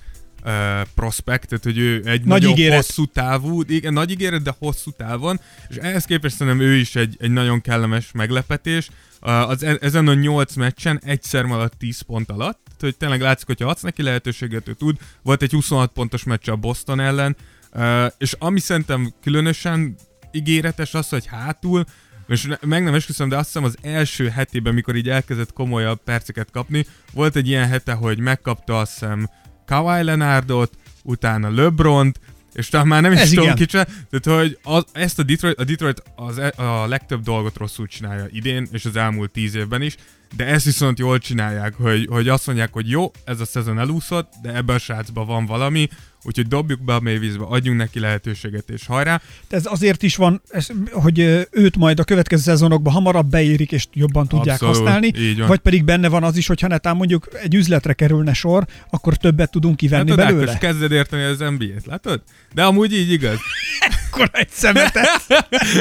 uh, 0.45 0.87
prospect, 0.95 1.47
tehát 1.47 1.63
hogy 1.63 1.77
ő 1.77 1.95
egy 1.95 2.03
Nagy 2.03 2.25
nagyon 2.25 2.51
ígéret. 2.51 2.75
hosszú 2.75 3.05
távú, 3.05 3.61
igen, 3.67 3.93
nagy 3.93 4.11
ígéret, 4.11 4.41
de 4.41 4.55
hosszú 4.59 4.91
távon, 4.91 5.39
és 5.69 5.75
ehhez 5.75 6.05
képest 6.05 6.35
szerintem 6.35 6.61
ő 6.65 6.75
is 6.75 6.95
egy, 6.95 7.15
egy 7.19 7.31
nagyon 7.31 7.61
kellemes 7.61 8.11
meglepetés. 8.11 8.89
Uh, 9.21 9.49
az, 9.49 9.63
e- 9.63 9.77
ezen 9.81 10.07
a 10.07 10.13
8 10.13 10.55
meccsen 10.55 11.01
egyszer 11.03 11.43
maradt 11.45 11.77
10 11.77 12.01
pont 12.01 12.29
alatt, 12.29 12.59
tehát 12.63 12.79
hogy 12.79 12.95
tényleg 12.95 13.21
látszik, 13.21 13.47
hogyha 13.47 13.69
adsz 13.69 13.81
neki 13.81 14.01
lehetőséget, 14.01 14.67
ő 14.67 14.73
tud. 14.73 14.97
Volt 15.21 15.41
egy 15.41 15.51
26 15.51 15.91
pontos 15.91 16.23
meccs 16.23 16.49
a 16.49 16.55
Boston 16.55 16.99
ellen, 16.99 17.35
uh, 17.73 18.05
és 18.17 18.35
ami 18.39 18.59
szerintem 18.59 19.13
különösen 19.21 19.95
ígéretes 20.31 20.93
az, 20.93 21.09
hogy 21.09 21.25
hátul, 21.25 21.85
és 22.27 22.47
meg 22.61 22.83
nem 22.83 22.93
esküszöm, 22.93 23.29
de 23.29 23.37
azt 23.37 23.45
hiszem 23.45 23.63
az 23.63 23.77
első 23.81 24.29
hetében, 24.29 24.73
mikor 24.73 24.95
így 24.95 25.09
elkezdett 25.09 25.53
komolyabb 25.53 25.99
perceket 26.03 26.51
kapni, 26.51 26.85
volt 27.13 27.35
egy 27.35 27.47
ilyen 27.47 27.67
hete, 27.67 27.93
hogy 27.93 28.19
megkapta 28.19 28.79
azt 28.79 28.91
hiszem 28.91 29.29
Kawhi 29.65 30.03
Leonardot, 30.03 30.71
utána 31.03 31.49
LeBront, 31.49 32.19
és 32.53 32.69
talán 32.69 32.87
már 32.87 33.01
nem 33.01 33.11
is 33.11 33.19
Ez 33.19 33.29
tudom 33.29 33.43
igen. 33.43 33.55
kicse, 33.55 33.87
tehát 34.09 34.39
hogy 34.41 34.57
az, 34.63 34.83
ezt 34.91 35.19
a 35.19 35.23
Detroit, 35.23 35.57
a 35.59 35.63
Detroit 35.63 36.03
az, 36.15 36.37
e- 36.37 36.53
a 36.55 36.87
legtöbb 36.87 37.23
dolgot 37.23 37.57
rosszul 37.57 37.87
csinálja 37.87 38.25
idén, 38.29 38.67
és 38.71 38.85
az 38.85 38.95
elmúlt 38.95 39.31
tíz 39.31 39.55
évben 39.55 39.81
is, 39.81 39.95
de 40.37 40.45
ezt 40.45 40.65
viszont 40.65 40.99
jól 40.99 41.17
csinálják, 41.17 41.73
hogy, 41.73 42.07
hogy 42.09 42.27
azt 42.27 42.47
mondják, 42.47 42.73
hogy 42.73 42.89
jó, 42.89 43.11
ez 43.23 43.39
a 43.39 43.45
szezon 43.45 43.79
elúszott, 43.79 44.33
de 44.41 44.55
ebben 44.55 44.75
a 44.75 44.79
srácban 44.79 45.25
van 45.25 45.45
valami, 45.45 45.89
úgyhogy 46.23 46.47
dobjuk 46.47 46.83
be 46.83 46.93
a 46.93 46.99
mélyvízbe, 46.99 47.43
adjunk 47.43 47.77
neki 47.77 47.99
lehetőséget, 47.99 48.69
és 48.69 48.85
hajrá. 48.85 49.21
Ez 49.49 49.65
azért 49.65 50.03
is 50.03 50.15
van, 50.15 50.41
ez, 50.49 50.67
hogy 50.91 51.47
őt 51.51 51.77
majd 51.77 51.99
a 51.99 52.03
következő 52.03 52.41
szezonokban 52.41 52.93
hamarabb 52.93 53.29
beérik, 53.29 53.71
és 53.71 53.87
jobban 53.93 54.27
tudják 54.27 54.61
Abszolút, 54.61 54.75
használni, 54.75 55.35
vagy 55.47 55.59
pedig 55.59 55.83
benne 55.83 56.07
van 56.07 56.23
az 56.23 56.37
is, 56.37 56.47
hogyha 56.47 56.67
netán 56.67 56.95
mondjuk 56.95 57.29
egy 57.43 57.55
üzletre 57.55 57.93
kerülne 57.93 58.33
sor, 58.33 58.65
akkor 58.89 59.17
többet 59.17 59.51
tudunk 59.51 59.75
kivenni 59.75 60.09
Látod, 60.09 60.25
belőle. 60.25 60.51
Ákos, 60.51 60.59
kezded 60.59 60.91
érteni 60.91 61.23
az 61.23 61.39
NBA-t, 61.39 61.85
látod? 61.85 62.21
De 62.53 62.63
amúgy 62.63 62.93
így 62.93 63.11
igaz. 63.11 63.37
Akkor 64.15 64.29
egy 64.33 64.49
szemetet. 64.49 65.09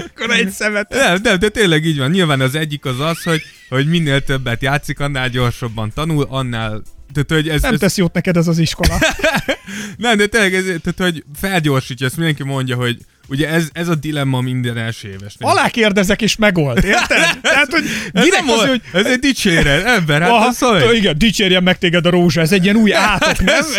akkor 0.07 0.31
egy 0.31 0.51
szemetet. 0.51 1.01
Nem, 1.01 1.19
nem, 1.23 1.39
de 1.39 1.49
tényleg 1.49 1.85
így 1.85 1.99
van. 1.99 2.11
Nyilván 2.11 2.41
az 2.41 2.55
egyik 2.55 2.85
az 2.85 3.01
az, 3.01 3.23
hogy, 3.23 3.43
hogy 3.69 3.87
minél 3.87 4.21
többet 4.25 4.63
játszik, 4.63 5.01
annál 5.01 5.29
gyorsabban 5.29 5.93
tanul, 5.95 6.27
annál 6.29 6.83
tehát, 7.13 7.31
hogy 7.31 7.49
ez, 7.49 7.63
Nem 7.63 7.73
ez, 7.73 7.79
tesz 7.79 7.97
jót 7.97 8.13
neked 8.13 8.37
ez 8.37 8.49
az 8.49 8.59
iskola. 8.59 8.99
nem, 9.97 10.17
de 10.17 10.27
tényleg, 10.27 10.55
ez, 10.55 10.65
tehát, 10.65 11.13
hogy 11.13 11.25
felgyorsítja, 11.35 12.07
ezt 12.07 12.17
mindenki 12.17 12.43
mondja, 12.43 12.77
hogy 12.77 12.99
ugye 13.29 13.49
ez, 13.49 13.69
ez 13.73 13.89
a 13.89 13.95
dilemma 13.95 14.41
minden 14.41 14.77
első 14.77 15.09
évesnél. 15.09 15.49
Alá 15.49 15.69
kérdezek 15.69 16.23
és 16.23 16.37
megold, 16.37 16.85
érted? 16.85 17.39
Tehát, 17.43 17.71
hogy 17.71 17.85
ez, 18.13 18.27
nem 18.29 18.49
az, 18.49 18.67
hogy 18.69 18.81
ez 18.93 19.07
egy 19.07 19.19
dicséret, 19.19 19.85
ember, 19.85 20.21
hát 20.21 20.31
Aha, 20.31 20.53
t- 20.53 20.93
igen, 20.93 21.19
dicsérjen 21.19 21.63
meg 21.63 21.79
téged 21.79 22.07
a 22.07 22.11
rózsa, 22.11 22.41
ez 22.41 22.53
egy 22.53 22.65
ilyen 22.65 22.77
új 22.77 22.95
átok, 23.13 23.45
nem? 23.45 23.57
Ez 23.57 23.77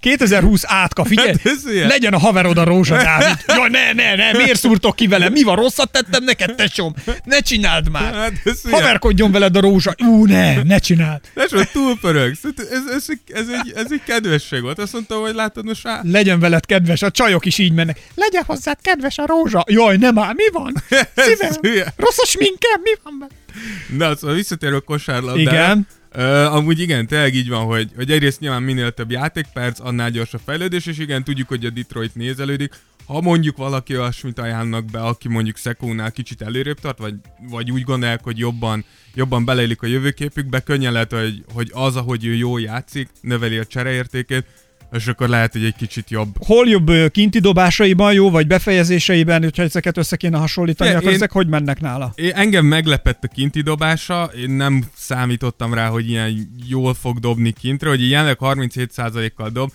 2020 0.00 0.62
átka, 0.66 1.04
figyelj! 1.04 1.28
Hát 1.28 1.46
ez. 1.46 1.86
Legyen 1.88 2.12
a 2.12 2.18
haverod 2.18 2.58
a 2.58 2.64
rózsa, 2.64 2.96
Dávid. 3.02 3.36
Jaj, 3.46 3.68
ne, 3.68 3.92
ne, 3.92 4.14
ne, 4.14 4.32
miért 4.32 4.58
szúrtok 4.58 4.96
ki 4.96 5.06
vele? 5.06 5.28
Mi 5.28 5.42
van, 5.42 5.56
rosszat 5.56 5.90
tettem 5.92 6.24
neked, 6.24 6.54
tesóm? 6.54 6.94
Ne 7.24 7.40
csináld 7.40 7.90
már! 7.90 8.14
Hát 8.14 8.32
ez. 8.44 8.60
Haverkodjon 8.70 9.32
veled 9.32 9.56
a 9.56 9.60
rózsa. 9.60 9.94
Ú, 10.04 10.24
ne, 10.26 10.62
ne 10.62 10.78
csináld. 10.78 11.20
Tesó, 11.34 11.62
túlpörögsz. 11.72 12.40
Ez, 12.44 12.66
ez, 12.70 12.94
ez, 12.94 13.06
ez, 13.34 13.46
egy, 13.48 13.72
ez 13.76 13.86
egy 13.90 14.02
kedvesség 14.06 14.62
volt. 14.62 14.78
Azt 14.78 14.92
mondtam, 14.92 15.20
hogy 15.20 15.34
látod, 15.34 15.64
most 15.64 15.86
á... 15.86 16.00
Legyen 16.02 16.40
veled 16.40 16.66
kedves, 16.66 17.02
a 17.02 17.10
csajok 17.10 17.44
is 17.44 17.58
így 17.58 17.72
mennek. 17.72 18.00
Legyen 18.14 18.42
hozzád 18.72 18.78
kedves 18.82 19.18
a 19.18 19.26
rózsa. 19.26 19.64
Jaj, 19.68 19.96
nem 19.96 20.14
már, 20.14 20.34
mi 20.34 20.50
van? 20.52 20.74
Szívem, 21.16 21.52
rossz 21.96 22.18
a 22.18 22.26
sminkem, 22.26 22.80
mi 22.82 22.90
van? 23.02 23.18
benne? 23.18 24.06
Na, 24.06 24.16
szóval 24.16 24.36
visszatérő 24.36 24.76
a 24.76 24.80
kosárlabdára. 24.80 25.40
Igen. 25.40 25.86
Uh, 26.14 26.54
amúgy 26.54 26.80
igen, 26.80 27.06
tényleg 27.06 27.34
így 27.34 27.48
van, 27.48 27.64
hogy, 27.64 27.90
hogy 27.96 28.10
egyrészt 28.10 28.40
nyilván 28.40 28.62
minél 28.62 28.90
több 28.90 29.10
játékperc, 29.10 29.80
annál 29.80 30.10
gyorsabb 30.10 30.40
fejlődés, 30.44 30.86
és 30.86 30.98
igen, 30.98 31.24
tudjuk, 31.24 31.48
hogy 31.48 31.64
a 31.64 31.70
Detroit 31.70 32.14
nézelődik. 32.14 32.72
Ha 33.06 33.20
mondjuk 33.20 33.56
valaki 33.56 33.96
olyasmit 33.96 34.38
ajánlnak 34.38 34.84
be, 34.84 35.00
aki 35.00 35.28
mondjuk 35.28 35.56
Szekónál 35.56 36.12
kicsit 36.12 36.42
előrébb 36.42 36.80
tart, 36.80 36.98
vagy, 36.98 37.14
vagy 37.50 37.70
úgy 37.70 37.82
gondolják, 37.82 38.20
hogy 38.22 38.38
jobban, 38.38 38.84
jobban 39.14 39.44
beleillik 39.44 39.82
a 39.82 39.86
jövőképükbe, 39.86 40.60
könnyen 40.60 40.92
lehet, 40.92 41.12
hogy, 41.12 41.44
hogy 41.54 41.70
az, 41.74 41.96
ahogy 41.96 42.24
ő 42.24 42.34
jól 42.34 42.60
játszik, 42.60 43.08
növeli 43.20 43.58
a 43.58 43.66
csereértékét, 43.66 44.46
és 44.92 45.06
akkor 45.06 45.28
lehet, 45.28 45.52
hogy 45.52 45.64
egy 45.64 45.74
kicsit 45.74 46.10
jobb. 46.10 46.34
Hol 46.46 46.68
jobb 46.68 46.90
kinti 47.10 47.38
dobásaiban 47.38 48.12
jó, 48.12 48.30
vagy 48.30 48.46
befejezéseiben, 48.46 49.42
hogyha 49.42 49.62
ezeket 49.62 49.96
össze 49.96 50.16
kéne 50.16 50.38
hasonlítani, 50.38 50.90
Ja, 50.90 50.96
akkor 50.96 51.08
én- 51.08 51.14
ezek 51.14 51.30
hogy 51.30 51.48
mennek 51.48 51.80
nála? 51.80 52.12
Én, 52.14 52.32
engem 52.34 52.64
meglepett 52.64 53.24
a 53.24 53.28
kinti 53.28 53.60
dobása, 53.60 54.24
én 54.36 54.50
nem 54.50 54.84
számítottam 54.96 55.74
rá, 55.74 55.88
hogy 55.88 56.08
ilyen 56.08 56.52
jól 56.68 56.94
fog 56.94 57.18
dobni 57.18 57.52
kintre, 57.52 57.88
hogy 57.88 58.10
jelenleg 58.10 58.36
37%-kal 58.40 59.48
dob, 59.50 59.70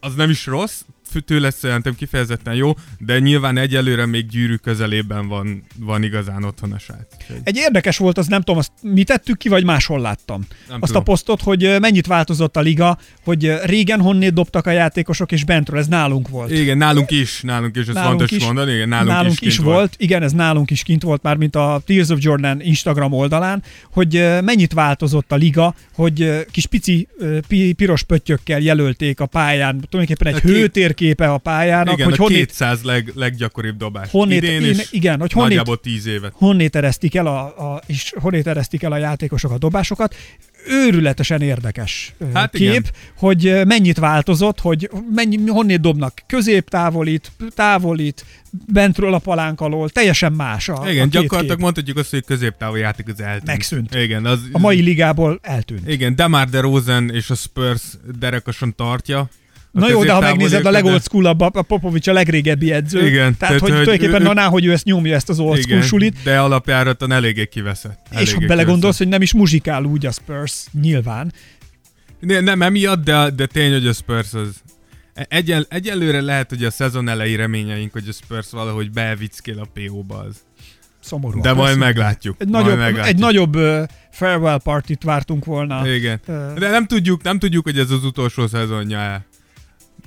az 0.00 0.14
nem 0.14 0.30
is 0.30 0.46
rossz, 0.46 0.80
fő- 1.10 1.20
tőle 1.20 1.50
szerintem 1.50 1.94
kifejezetten 1.94 2.54
jó, 2.54 2.72
de 2.98 3.18
nyilván 3.18 3.56
egyelőre 3.56 4.06
még 4.06 4.26
gyűrű 4.26 4.54
közelében 4.54 5.28
van, 5.28 5.62
van 5.78 6.02
igazán 6.02 6.44
otthon 6.44 6.72
a 6.72 6.78
srác. 6.78 7.06
Egy 7.42 7.56
érdekes 7.56 7.96
volt, 7.96 8.18
az 8.18 8.26
nem 8.26 8.38
tudom, 8.40 8.58
azt 8.58 8.72
mi 8.82 9.04
tettük 9.04 9.38
ki, 9.38 9.48
vagy 9.48 9.64
máshol 9.64 10.00
láttam. 10.00 10.46
Nem 10.68 10.78
azt 10.80 10.86
tudom. 10.86 11.00
a 11.00 11.04
posztot, 11.04 11.42
hogy 11.42 11.76
mennyit 11.80 12.06
változott 12.06 12.56
a 12.56 12.60
liga, 12.60 12.98
hogy 13.24 13.54
régen 13.64 14.00
honnét 14.00 14.32
dobtak 14.32 14.66
a 14.66 14.70
játékosok, 14.70 15.32
és 15.32 15.44
bentről, 15.44 15.78
ez 15.78 15.86
nálunk 15.86 16.28
volt. 16.28 16.50
Igen, 16.50 16.76
nálunk 16.76 17.10
is, 17.10 17.40
nálunk 17.40 17.76
is, 17.76 17.86
ez 17.86 17.94
Nálunk 17.94 18.18
fontos 18.18 18.36
is. 18.36 18.44
mondani, 18.44 18.72
igen, 18.72 18.88
nálunk, 18.88 19.10
nálunk 19.10 19.32
is, 19.32 19.38
kint 19.38 19.52
is 19.52 19.58
volt. 19.58 19.94
Igen, 19.98 20.22
ez 20.22 20.32
nálunk 20.32 20.70
is 20.70 20.82
kint 20.82 21.02
volt 21.02 21.22
már, 21.22 21.36
mint 21.36 21.56
a 21.56 21.82
Tears 21.86 22.08
of 22.08 22.18
Jordan 22.20 22.60
Instagram 22.62 23.12
oldalán, 23.12 23.62
hogy 23.92 24.12
mennyit 24.44 24.72
változott 24.72 25.32
a 25.32 25.36
liga, 25.36 25.74
hogy 25.94 26.46
kis 26.50 26.66
pici 26.66 27.08
piros 27.76 28.02
pöttyökkel 28.02 28.60
jelölték 28.60 29.20
a 29.20 29.26
pályán, 29.26 29.80
tulajdonképpen 29.90 30.34
egy 30.34 30.38
A 30.44 30.46
hőtérképe 31.06 31.32
a 31.32 31.38
pályának, 31.38 31.94
Igen, 31.94 32.04
hogy 32.08 32.18
a 32.18 32.22
honnét, 32.22 32.46
200 32.46 32.82
leg, 32.82 33.12
leggyakoribb 33.14 33.76
dobás 33.76 34.10
honnét, 34.10 34.42
idén, 34.42 34.62
én- 34.62 34.68
és 34.70 34.88
igen, 34.92 35.20
hogy 35.20 35.32
honnét, 35.32 35.48
nagyjából 35.48 35.80
10 35.80 36.06
évet. 36.06 36.32
honnét 36.34 36.76
eresztik 36.76 37.14
el 37.14 37.26
a, 37.26 37.72
a, 37.74 37.82
és 37.86 38.12
honnét 38.20 38.46
eresztik 38.46 38.82
el 38.82 38.92
a 38.92 38.96
játékosok 38.96 39.50
a 39.50 39.58
dobásokat. 39.58 40.14
Őrületesen 40.68 41.40
érdekes 41.42 42.14
hát 42.34 42.50
kép, 42.50 42.60
igen. 42.60 42.84
hogy 43.16 43.60
mennyit 43.66 43.98
változott, 43.98 44.60
hogy 44.60 44.90
mennyi, 45.14 45.46
honnét 45.46 45.80
dobnak 45.80 46.22
középtávolít, 46.26 47.32
távolít, 47.54 48.24
bentről 48.72 49.14
a 49.14 49.18
palánk 49.18 49.60
alól, 49.60 49.88
teljesen 49.90 50.32
más 50.32 50.68
a, 50.68 50.84
Igen, 50.90 51.06
a 51.06 51.10
gyakorlatilag 51.10 51.56
kép. 51.56 51.58
mondhatjuk 51.64 51.96
azt, 51.96 52.10
hogy 52.10 52.24
középtávú 52.24 52.74
játék 52.74 53.08
az 53.08 53.20
eltűnt. 53.20 53.46
Megszűnt. 53.46 53.94
Igen, 53.94 54.24
az, 54.26 54.38
A 54.52 54.58
mai 54.58 54.80
ligából 54.80 55.38
eltűnt. 55.42 55.88
Igen, 55.88 56.16
Demar 56.16 56.48
DeRozan 56.48 57.10
és 57.10 57.30
a 57.30 57.34
Spurs 57.34 57.82
derekasan 58.18 58.74
tartja. 58.74 59.28
Na 59.80 59.88
jó, 59.88 60.04
de 60.04 60.12
ha 60.12 60.20
megnézed 60.20 60.66
a 60.66 60.70
legold 60.70 61.02
school 61.02 61.26
a 61.26 61.34
Popovics 61.62 62.08
a 62.08 62.12
legrégebbi 62.12 62.72
edző. 62.72 63.06
Igen, 63.06 63.36
tehát, 63.36 63.38
tehát, 63.38 63.60
hogy 63.60 63.70
hogy 63.70 63.80
tulajdonképpen 63.82 64.20
ő- 64.20 64.24
na, 64.24 64.32
ná, 64.32 64.46
hogy 64.46 64.64
ő 64.64 64.72
ezt 64.72 64.84
nyomja, 64.84 65.14
ezt 65.14 65.28
az 65.28 65.38
old 65.38 65.60
school 65.60 65.82
sulit. 65.82 66.16
de 66.24 66.38
alapjáraton 66.40 67.12
eléggé 67.12 67.46
kiveszett. 67.46 68.06
És 68.10 68.16
Eléggé 68.16 68.32
ha 68.32 68.38
belegondolsz, 68.46 68.80
kiveszett. 68.80 68.98
hogy 68.98 69.08
nem 69.08 69.22
is 69.22 69.32
muzsikál 69.34 69.84
úgy 69.84 70.06
a 70.06 70.10
Spurs, 70.10 70.66
nyilván. 70.80 71.32
Ne, 72.20 72.40
nem 72.40 72.62
emiatt, 72.62 73.04
de, 73.04 73.30
de 73.30 73.46
tény, 73.46 73.72
hogy 73.72 73.86
a 73.86 73.92
Spurs 73.92 74.34
az... 74.34 74.48
Egyen, 75.28 75.66
egyelőre 75.68 76.20
lehet, 76.20 76.48
hogy 76.48 76.64
a 76.64 76.70
szezon 76.70 77.08
elejé 77.08 77.34
reményeink, 77.34 77.92
hogy 77.92 78.08
a 78.08 78.12
Spurs 78.12 78.46
valahogy 78.50 78.90
bevickél 78.90 79.58
a 79.58 79.66
PO-ba 79.74 80.18
az. 80.28 80.36
Szomorú. 81.00 81.40
De 81.40 81.52
majd 81.52 81.78
meglátjuk. 81.78 82.36
Egy 82.38 82.48
majd 82.48 82.64
nagyobb, 82.64 82.78
meglátjuk. 82.80 83.14
egy 83.14 83.20
nagyobb 83.20 83.56
uh, 83.56 83.82
farewell 84.10 84.58
partit 84.58 85.02
vártunk 85.04 85.44
volna. 85.44 85.88
Igen. 85.94 86.20
Ö, 86.26 86.52
De 86.58 86.70
nem 86.70 86.86
tudjuk, 86.86 87.22
nem 87.22 87.38
tudjuk, 87.38 87.64
hogy 87.64 87.78
ez 87.78 87.90
az 87.90 88.04
utolsó 88.04 88.46
szezonja 88.46 88.98
-e. 88.98 89.26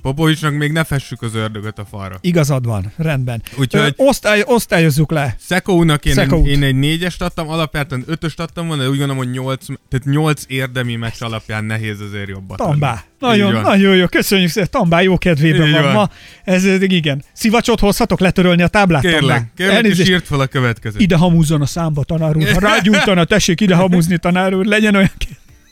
Popovicsnak 0.02 0.54
még 0.54 0.72
ne 0.72 0.84
fessük 0.84 1.22
az 1.22 1.34
ördögöt 1.34 1.78
a 1.78 1.84
falra. 1.84 2.18
Igazad 2.20 2.64
van, 2.66 2.92
rendben. 2.96 3.42
Úgyhogy- 3.58 3.80
Ö, 3.82 3.88
osztály, 3.96 4.42
osztályozzuk 4.46 5.10
le. 5.10 5.34
Szekónak 5.38 6.04
én, 6.04 6.12
Szekót. 6.14 6.46
én 6.46 6.62
egy 6.62 6.74
négyest 6.74 7.22
adtam, 7.22 7.48
alapjártan 7.48 8.04
ötöst 8.06 8.40
adtam 8.40 8.66
volna, 8.66 8.82
de 8.82 8.88
úgy 8.88 8.96
gondolom, 8.98 9.22
hogy 9.24 9.30
nyolc, 9.30 9.66
tehát 9.66 10.04
nyolc 10.06 10.44
érdemi 10.46 10.96
meccs 10.96 11.22
alapján 11.22 11.64
nehéz 11.64 12.00
azért 12.00 12.28
jobbat 12.28 12.60
adni. 12.60 12.70
Tambá. 12.72 12.92
Így 12.92 13.18
Nagyon, 13.28 13.60
nagyon 13.62 13.96
jó, 13.96 14.06
köszönjük 14.06 14.48
szépen. 14.50 14.68
Tambá 14.70 15.00
jó 15.00 15.18
kedvében 15.18 15.66
Így 15.66 15.72
van, 15.72 15.82
van. 15.82 15.92
ma. 15.92 16.10
Ez 16.44 16.64
igen. 16.82 17.22
Szivacsot 17.32 17.80
hozhatok 17.80 18.20
letörölni 18.20 18.62
a 18.62 18.68
táblát, 18.68 19.02
Tambá? 19.02 19.18
Kérlek, 19.18 19.42
kérlek, 19.56 19.74
és 19.76 19.82
Elnézést. 19.82 20.08
írt 20.10 20.26
fel 20.26 20.40
a 20.40 20.46
következőt. 20.46 21.00
Ide 21.00 21.16
hamúzzon 21.16 21.60
a 21.60 21.66
számba, 21.66 22.04
tanár 22.04 22.36
úr. 22.36 22.52
Ha 22.52 22.58
rágyújtana, 22.60 23.24
tessék 23.24 23.60
ide 23.60 23.74
hamúzni, 23.74 24.18
tanár 24.18 24.54
úr. 24.54 24.64
Legyen 24.66 24.94
olyan, 24.94 25.10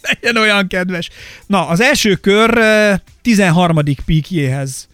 legyen 0.08 0.36
olyan 0.36 0.66
kedves. 0.66 1.10
Na, 1.46 1.68
az 1.68 1.80
első 1.80 2.14
kör 2.14 2.58
eh, 2.58 2.98
13. 3.22 3.78
píkjéhez 4.04 4.88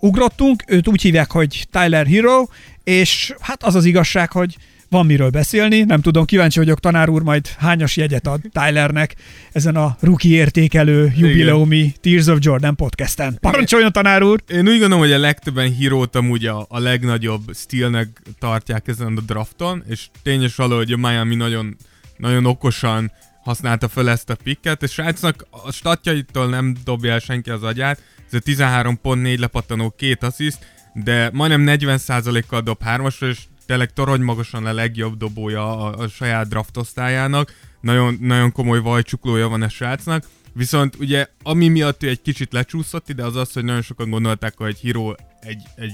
ugrottunk. 0.00 0.62
Őt 0.66 0.88
úgy 0.88 1.02
hívják, 1.02 1.30
hogy 1.30 1.66
Tyler 1.70 2.06
Hero, 2.06 2.46
és 2.84 3.34
hát 3.40 3.62
az 3.62 3.74
az 3.74 3.84
igazság, 3.84 4.32
hogy 4.32 4.56
van 4.90 5.06
miről 5.06 5.30
beszélni, 5.30 5.82
nem 5.82 6.00
tudom, 6.00 6.24
kíváncsi 6.24 6.58
vagyok, 6.58 6.80
tanár 6.80 7.08
úr 7.08 7.22
majd 7.22 7.46
hányas 7.58 7.96
jegyet 7.96 8.26
ad 8.26 8.40
Tylernek 8.52 9.14
ezen 9.52 9.76
a 9.76 9.96
rookie 10.00 10.36
értékelő 10.36 11.12
jubileumi 11.16 11.92
Tears 12.00 12.26
of 12.26 12.38
Jordan 12.40 12.76
podcasten. 12.76 13.38
Parancsoljon, 13.40 13.92
tanár 13.92 14.22
úr! 14.22 14.42
Én 14.48 14.68
úgy 14.68 14.78
gondolom, 14.78 14.98
hogy 14.98 15.12
a 15.12 15.18
legtöbben 15.18 15.72
hírót 15.72 16.16
amúgy 16.16 16.46
a, 16.46 16.66
a 16.68 16.78
legnagyobb 16.78 17.42
stílnek 17.54 18.22
tartják 18.38 18.88
ezen 18.88 19.16
a 19.16 19.20
drafton, 19.20 19.82
és 19.88 20.06
tényes 20.22 20.54
való, 20.54 20.76
hogy 20.76 20.92
a 20.92 20.96
Miami 20.96 21.34
nagyon, 21.34 21.76
nagyon 22.16 22.46
okosan 22.46 23.12
használta 23.48 23.88
föl 23.88 24.08
ezt 24.08 24.30
a 24.30 24.36
pikket, 24.42 24.82
és 24.82 24.92
srácnak 24.92 25.46
a 25.50 25.72
statjaitól 25.72 26.48
nem 26.48 26.76
dobja 26.84 27.12
el 27.12 27.18
senki 27.18 27.50
az 27.50 27.62
agyát, 27.62 28.02
ez 28.26 28.34
a 28.34 28.38
13 28.38 29.00
pont 29.00 29.22
4 29.22 29.38
lepattanó, 29.38 29.94
két 29.96 30.22
assziszt, 30.22 30.66
de 30.94 31.30
majdnem 31.32 31.78
40%-kal 31.80 32.60
dob 32.60 32.82
hármasra, 32.82 33.26
és 33.26 33.38
tényleg 33.66 33.92
torony 33.92 34.20
magasan 34.20 34.66
a 34.66 34.72
legjobb 34.72 35.16
dobója 35.16 35.78
a, 35.78 35.98
a 35.98 36.08
saját 36.08 36.48
draft 36.48 36.76
osztályának, 36.76 37.54
nagyon, 37.80 38.18
nagyon 38.20 38.52
komoly 38.52 38.80
vajcsuklója 38.80 39.48
van 39.48 39.62
a 39.62 39.68
srácnak, 39.68 40.24
viszont 40.52 40.96
ugye 40.96 41.26
ami 41.42 41.68
miatt 41.68 42.02
ő 42.02 42.08
egy 42.08 42.22
kicsit 42.22 42.52
lecsúszott 42.52 43.08
ide, 43.08 43.24
az 43.24 43.36
az, 43.36 43.52
hogy 43.52 43.64
nagyon 43.64 43.82
sokan 43.82 44.10
gondolták, 44.10 44.54
hogy 44.56 44.78
Hiro 44.78 45.12
egy, 45.40 45.62
egy 45.76 45.92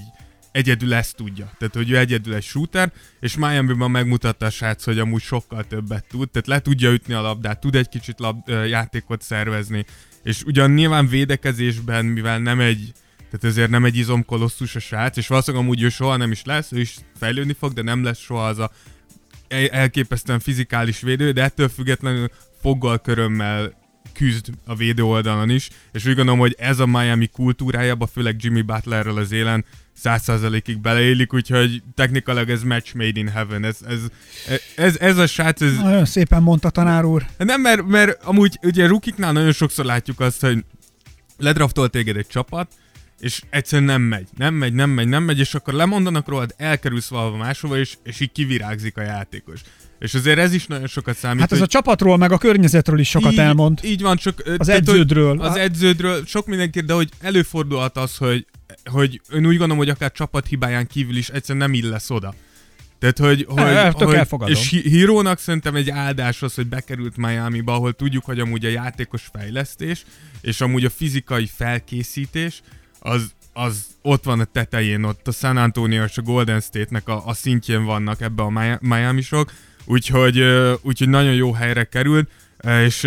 egyedül 0.55 0.95
ezt 0.95 1.17
tudja. 1.17 1.51
Tehát, 1.59 1.75
hogy 1.75 1.91
ő 1.91 1.99
egyedül 1.99 2.35
egy 2.35 2.43
shooter, 2.43 2.93
és 3.21 3.37
Miami-ban 3.37 3.91
megmutatta 3.91 4.47
a 4.47 4.51
srác, 4.51 4.85
hogy 4.85 4.99
amúgy 4.99 5.23
sokkal 5.23 5.65
többet 5.65 6.05
tud, 6.09 6.31
tehát 6.31 6.49
le 6.49 6.61
tudja 6.61 6.93
ütni 6.93 7.15
a 7.15 7.21
labdát, 7.21 7.61
tud 7.61 7.75
egy 7.75 7.89
kicsit 7.89 8.19
lab, 8.19 8.49
játékot 8.49 9.23
szervezni, 9.23 9.85
és 10.23 10.43
ugyan 10.43 10.71
nyilván 10.71 11.09
védekezésben, 11.09 12.05
mivel 12.05 12.39
nem 12.39 12.61
egy, 12.61 12.93
tehát 13.17 13.45
ezért 13.45 13.71
nem 13.71 13.85
egy 13.85 13.97
izomkolosszus 13.97 14.77
a 14.77 14.81
srác, 14.81 15.17
és 15.17 15.27
valószínűleg 15.27 15.65
amúgy 15.67 15.83
ő 15.83 15.89
soha 15.89 16.17
nem 16.17 16.31
is 16.31 16.45
lesz, 16.45 16.73
ő 16.73 16.81
is 16.81 16.97
fejlődni 17.19 17.53
fog, 17.53 17.73
de 17.73 17.83
nem 17.83 18.05
lesz 18.05 18.19
soha 18.19 18.47
az 18.47 18.59
a 18.59 18.71
elképesztően 19.71 20.41
fizikális 20.41 21.01
védő, 21.01 21.33
de 21.33 21.43
ettől 21.43 21.69
függetlenül 21.69 22.31
foggal 22.61 22.99
körömmel 22.99 23.83
küzd 24.13 24.51
a 24.65 24.75
védő 24.75 25.03
oldalon 25.03 25.51
is, 25.51 25.71
és 25.93 26.07
úgy 26.07 26.15
gondolom, 26.15 26.41
hogy 26.41 26.55
ez 26.59 26.79
a 26.79 26.87
Miami 26.87 27.27
kultúrájába, 27.27 28.07
főleg 28.07 28.37
Jimmy 28.39 28.63
Butlerrel 28.63 29.17
az 29.17 29.33
élen 29.33 29.65
százszázalékig 29.95 30.79
beleélik, 30.81 31.35
úgyhogy 31.35 31.83
technikailag 31.95 32.51
ez 32.51 32.63
match 32.63 32.95
made 32.95 33.21
in 33.21 33.29
heaven. 33.29 33.65
Ez, 33.65 33.77
ez, 33.87 34.01
ez, 34.77 34.97
ez 34.99 35.19
a 35.19 35.27
srác... 35.27 35.61
Ez... 35.61 35.77
Nagyon 35.77 36.05
szépen 36.05 36.43
mondta 36.43 36.71
tanár 36.71 37.05
úr. 37.05 37.27
Nem, 37.37 37.61
mert, 37.61 37.87
mert 37.87 38.23
amúgy 38.25 38.59
ugye 38.63 38.87
rukiknál 38.87 39.33
nagyon 39.33 39.53
sokszor 39.53 39.85
látjuk 39.85 40.21
azt, 40.21 40.41
hogy 40.41 40.65
ledraftolt 41.39 41.91
téged 41.91 42.17
egy 42.17 42.27
csapat, 42.27 42.73
és 43.21 43.43
egyszerűen 43.51 43.89
nem 43.89 44.03
megy, 44.03 44.29
nem 44.37 44.55
megy, 44.55 44.73
nem 44.73 44.91
megy, 44.91 45.09
nem 45.09 45.23
megy, 45.23 45.39
és 45.39 45.55
akkor 45.55 45.75
lemondanak 45.75 46.29
rólad, 46.29 46.55
elkerülsz 46.57 47.09
valahova 47.09 47.37
máshova, 47.37 47.79
és, 47.79 47.95
és 48.03 48.21
így 48.21 48.33
kivirágzik 48.33 48.97
a 48.97 49.03
játékos. 49.03 49.61
És 49.99 50.15
azért 50.15 50.39
ez 50.39 50.53
is 50.53 50.67
nagyon 50.67 50.87
sokat 50.87 51.17
számít. 51.17 51.41
Hát 51.41 51.53
ez 51.53 51.61
a 51.61 51.67
csapatról, 51.67 52.17
meg 52.17 52.33
a 52.33 52.39
környezetről 52.39 52.99
is 52.99 53.09
sokat 53.09 53.33
így, 53.33 53.39
elmond. 53.39 53.81
Így 53.83 54.03
van, 54.03 54.17
csak... 54.17 54.43
Az 54.59 54.67
tehát, 54.67 54.81
edződről. 54.81 55.41
Az 55.41 55.57
edződről, 55.57 56.25
sok 56.27 56.47
mindenki, 56.47 56.81
de 56.81 56.93
hogy 56.93 57.09
előfordulhat 57.21 57.97
az, 57.97 58.17
hogy, 58.17 58.47
hogy 58.85 59.21
ön 59.29 59.47
úgy 59.47 59.57
gondolom, 59.57 59.77
hogy 59.77 59.89
akár 59.89 60.13
csapat 60.13 60.47
hibáján 60.47 60.87
kívül 60.87 61.17
is 61.17 61.29
egyszerűen 61.29 61.69
nem 61.69 61.75
illesz 61.75 62.11
oda. 62.11 62.35
Tehát, 62.99 63.19
hogy, 63.19 63.47
hogy, 63.49 63.63
e, 63.63 63.91
hogy 63.91 64.15
elfogadom. 64.15 64.55
és 64.55 64.69
hírónak 64.69 65.39
szerintem 65.39 65.75
egy 65.75 65.91
áldás 65.91 66.43
az, 66.43 66.55
hogy 66.55 66.67
bekerült 66.67 67.17
Miami-ba, 67.17 67.73
ahol 67.73 67.93
tudjuk, 67.93 68.25
hogy 68.25 68.41
amúgy 68.41 68.65
a 68.65 68.69
játékos 68.69 69.29
fejlesztés, 69.33 70.05
és 70.41 70.61
amúgy 70.61 70.85
a 70.85 70.91
fizikai 70.91 71.47
felkészítés, 71.57 72.63
az, 72.99 73.33
az 73.53 73.87
ott 74.03 74.25
van 74.25 74.41
a 74.41 74.45
tetején, 74.45 75.05
ott 75.05 75.29
a 75.29 75.33
San 75.33 75.57
Antonio 75.57 76.05
és 76.05 76.19
a 76.19 76.23
Golden 76.23 76.61
State-nek 76.61 77.09
a, 77.09 77.27
a 77.27 77.35
szintjén 77.35 77.85
vannak 77.85 78.21
ebbe 78.21 78.43
a 78.43 78.79
Miami-sok, 78.81 79.53
úgyhogy, 79.85 80.41
úgyhogy 80.83 81.09
nagyon 81.09 81.35
jó 81.35 81.53
helyre 81.53 81.85
került, 81.85 82.31
és, 82.63 83.03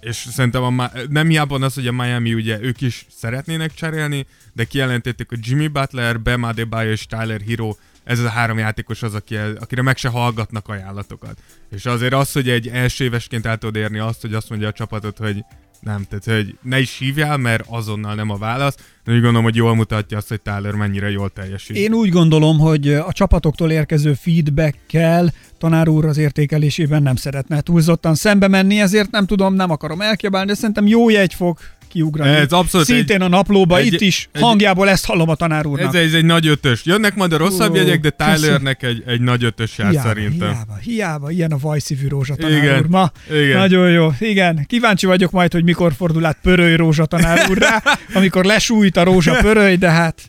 és 0.00 0.16
szerintem 0.16 0.62
a, 0.62 0.90
nem 1.08 1.28
hiába 1.28 1.58
az, 1.58 1.74
hogy 1.74 1.86
a 1.86 1.92
Miami 1.92 2.34
ugye 2.34 2.60
ők 2.60 2.80
is 2.80 3.06
szeretnének 3.10 3.74
cserélni, 3.74 4.26
de 4.52 4.64
kijelentették, 4.64 5.28
hogy 5.28 5.46
Jimmy 5.46 5.68
Butler, 5.68 6.20
Bam 6.20 6.42
Adebayo 6.42 6.90
és 6.90 7.06
Tyler 7.06 7.40
Hero 7.40 7.74
ez 8.04 8.18
a 8.18 8.28
három 8.28 8.58
játékos 8.58 9.02
az, 9.02 9.14
aki, 9.14 9.36
akire 9.36 9.82
meg 9.82 9.96
se 9.96 10.08
hallgatnak 10.08 10.68
ajánlatokat. 10.68 11.38
És 11.70 11.86
azért 11.86 12.14
az, 12.14 12.32
hogy 12.32 12.48
egy 12.48 12.68
első 12.68 13.04
évesként 13.04 13.46
el 13.46 13.56
tudod 13.56 13.76
érni 13.76 13.98
azt, 13.98 14.20
hogy 14.20 14.34
azt 14.34 14.48
mondja 14.48 14.68
a 14.68 14.72
csapatot, 14.72 15.18
hogy 15.18 15.44
nem, 15.80 16.04
tehát 16.08 16.40
hogy 16.40 16.58
ne 16.62 16.78
is 16.78 16.98
hívjál, 16.98 17.36
mert 17.36 17.64
azonnal 17.68 18.14
nem 18.14 18.30
a 18.30 18.36
válasz. 18.36 18.76
De 19.04 19.12
úgy 19.12 19.20
gondolom, 19.20 19.42
hogy 19.42 19.56
jól 19.56 19.74
mutatja 19.74 20.16
azt, 20.16 20.28
hogy 20.28 20.40
Tyler 20.40 20.74
mennyire 20.74 21.10
jól 21.10 21.30
teljesít. 21.30 21.76
Én 21.76 21.92
úgy 21.92 22.10
gondolom, 22.10 22.58
hogy 22.58 22.88
a 22.88 23.12
csapatoktól 23.12 23.70
érkező 23.70 24.14
feedbackkel 24.14 25.32
tanár 25.58 25.88
úr 25.88 26.04
az 26.04 26.16
értékelésében 26.16 27.02
nem 27.02 27.16
szeretne 27.16 27.60
túlzottan 27.60 28.14
szembe 28.14 28.48
menni, 28.48 28.80
ezért 28.80 29.10
nem 29.10 29.26
tudom, 29.26 29.54
nem 29.54 29.70
akarom 29.70 30.00
elkiabálni, 30.00 30.48
de 30.48 30.54
szerintem 30.54 30.86
jó 30.86 31.08
jegy 31.10 31.34
fog 31.34 31.58
kiugrani. 31.88 32.30
Ez 32.30 32.52
abszolút 32.52 32.86
Szintén 32.86 33.16
egy, 33.16 33.22
a 33.22 33.28
naplóba, 33.28 33.78
egy, 33.78 33.92
itt 33.92 34.00
is 34.00 34.28
egy, 34.32 34.42
hangjából 34.42 34.88
ezt 34.88 35.06
hallom 35.06 35.28
a 35.28 35.34
tanár 35.34 35.66
úrnak. 35.66 35.94
Ez, 35.94 36.02
ez 36.02 36.12
egy 36.12 36.24
nagy 36.24 36.46
ötös. 36.46 36.84
Jönnek 36.84 37.14
majd 37.14 37.32
a 37.32 37.36
rosszabb 37.36 37.70
uh, 37.70 37.76
jegyek, 37.76 38.00
de 38.00 38.10
Tylernek 38.10 38.82
egy, 38.82 39.02
egy 39.06 39.20
nagy 39.20 39.44
ötös 39.44 39.78
jár 39.78 39.90
hiába, 39.90 40.08
szerintem. 40.08 40.48
Hiába, 40.48 40.76
hiába, 40.76 41.30
ilyen 41.30 41.52
a 41.52 41.56
vajszívű 41.60 42.08
rózsa 42.08 42.34
tanár 42.34 42.62
igen, 42.62 42.78
úr 42.78 42.86
ma. 42.86 43.12
Igen. 43.30 43.58
Nagyon 43.58 43.90
jó. 43.90 44.12
Igen, 44.18 44.64
kíváncsi 44.66 45.06
vagyok 45.06 45.30
majd, 45.30 45.52
hogy 45.52 45.64
mikor 45.64 45.92
fordul 45.92 46.24
át 46.24 46.38
pöröly 46.42 46.76
rózsa 46.76 47.06
tanár 47.06 47.46
úrrá, 47.50 47.82
amikor 48.14 48.44
lesújt 48.44 48.96
a 48.96 49.04
rózsa 49.04 49.34
pöröly, 49.40 49.76
de 49.76 49.90
hát 49.90 50.22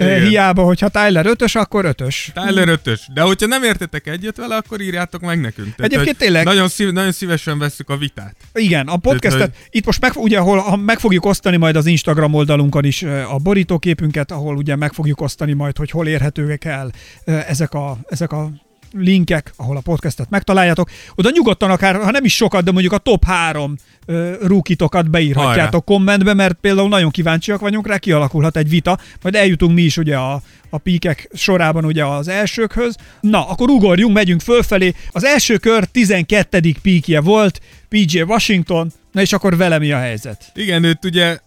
igen. 0.00 0.28
Hiába, 0.28 0.62
hogyha 0.62 0.88
Tyler 0.88 1.26
5-ös, 1.28 1.56
akkor 1.56 1.84
5-ös. 1.98 2.16
Tyler 2.32 2.80
5-ös. 2.84 3.00
De 3.14 3.20
hogyha 3.20 3.46
nem 3.46 3.62
értetek 3.62 4.06
egyet 4.06 4.36
vele, 4.36 4.56
akkor 4.56 4.80
írjátok 4.80 5.20
meg 5.20 5.40
nekünk. 5.40 5.74
Tehát, 5.74 5.92
Egyébként 5.92 6.16
tényleg. 6.16 6.44
Nagyon, 6.44 6.68
szív, 6.68 6.92
nagyon 6.92 7.12
szívesen 7.12 7.58
veszük 7.58 7.90
a 7.90 7.96
vitát. 7.96 8.36
Igen, 8.54 8.86
a 8.86 8.96
podcastet, 8.96 9.38
Tehát, 9.38 9.56
hogy... 9.56 9.68
itt 9.70 9.86
most 9.86 10.00
meg, 10.00 10.12
ugye, 10.14 10.38
ahol 10.38 10.76
meg 10.76 10.98
fogjuk 10.98 11.24
osztani 11.24 11.56
majd 11.56 11.76
az 11.76 11.86
Instagram 11.86 12.34
oldalunkon 12.34 12.84
is 12.84 13.02
a 13.02 13.36
borítóképünket, 13.42 14.30
ahol 14.30 14.56
ugye 14.56 14.76
meg 14.76 14.92
fogjuk 14.92 15.20
osztani 15.20 15.52
majd, 15.52 15.76
hogy 15.76 15.90
hol 15.90 16.06
érhetőek 16.06 16.64
el 16.64 16.92
ezek 17.24 17.74
a, 17.74 17.98
ezek 18.08 18.32
a 18.32 18.50
linkek, 18.92 19.52
ahol 19.56 19.76
a 19.76 19.80
podcastet 19.80 20.30
megtaláljátok. 20.30 20.90
Oda 21.14 21.30
nyugodtan 21.32 21.70
akár, 21.70 21.96
ha 21.96 22.10
nem 22.10 22.24
is 22.24 22.34
sokat, 22.34 22.64
de 22.64 22.72
mondjuk 22.72 22.92
a 22.92 22.98
top 22.98 23.24
három 23.24 23.76
uh, 24.06 24.32
rúkitokat 24.42 25.10
beírhatjátok 25.10 25.56
Hajrá. 25.56 25.84
kommentbe, 25.84 26.34
mert 26.34 26.58
például 26.60 26.88
nagyon 26.88 27.10
kíváncsiak 27.10 27.60
vagyunk 27.60 27.86
rá, 27.86 27.98
kialakulhat 27.98 28.56
egy 28.56 28.68
vita, 28.68 28.98
majd 29.22 29.34
eljutunk 29.34 29.74
mi 29.74 29.82
is 29.82 29.96
ugye 29.96 30.16
a, 30.16 30.42
a 30.70 30.78
píkek 30.78 31.30
sorában 31.34 31.84
ugye 31.84 32.04
az 32.04 32.28
elsőkhöz. 32.28 32.96
Na, 33.20 33.48
akkor 33.48 33.70
ugorjunk, 33.70 34.14
megyünk 34.14 34.40
fölfelé. 34.40 34.94
Az 35.10 35.24
első 35.24 35.56
kör 35.56 35.84
12. 35.84 36.74
píkje 36.82 37.20
volt, 37.20 37.60
PJ 37.88 38.20
Washington, 38.20 38.92
na 39.12 39.20
és 39.20 39.32
akkor 39.32 39.56
vele 39.56 39.78
mi 39.78 39.92
a 39.92 39.98
helyzet? 39.98 40.52
Igen, 40.54 40.84
őt 40.84 41.04
ugye 41.04 41.38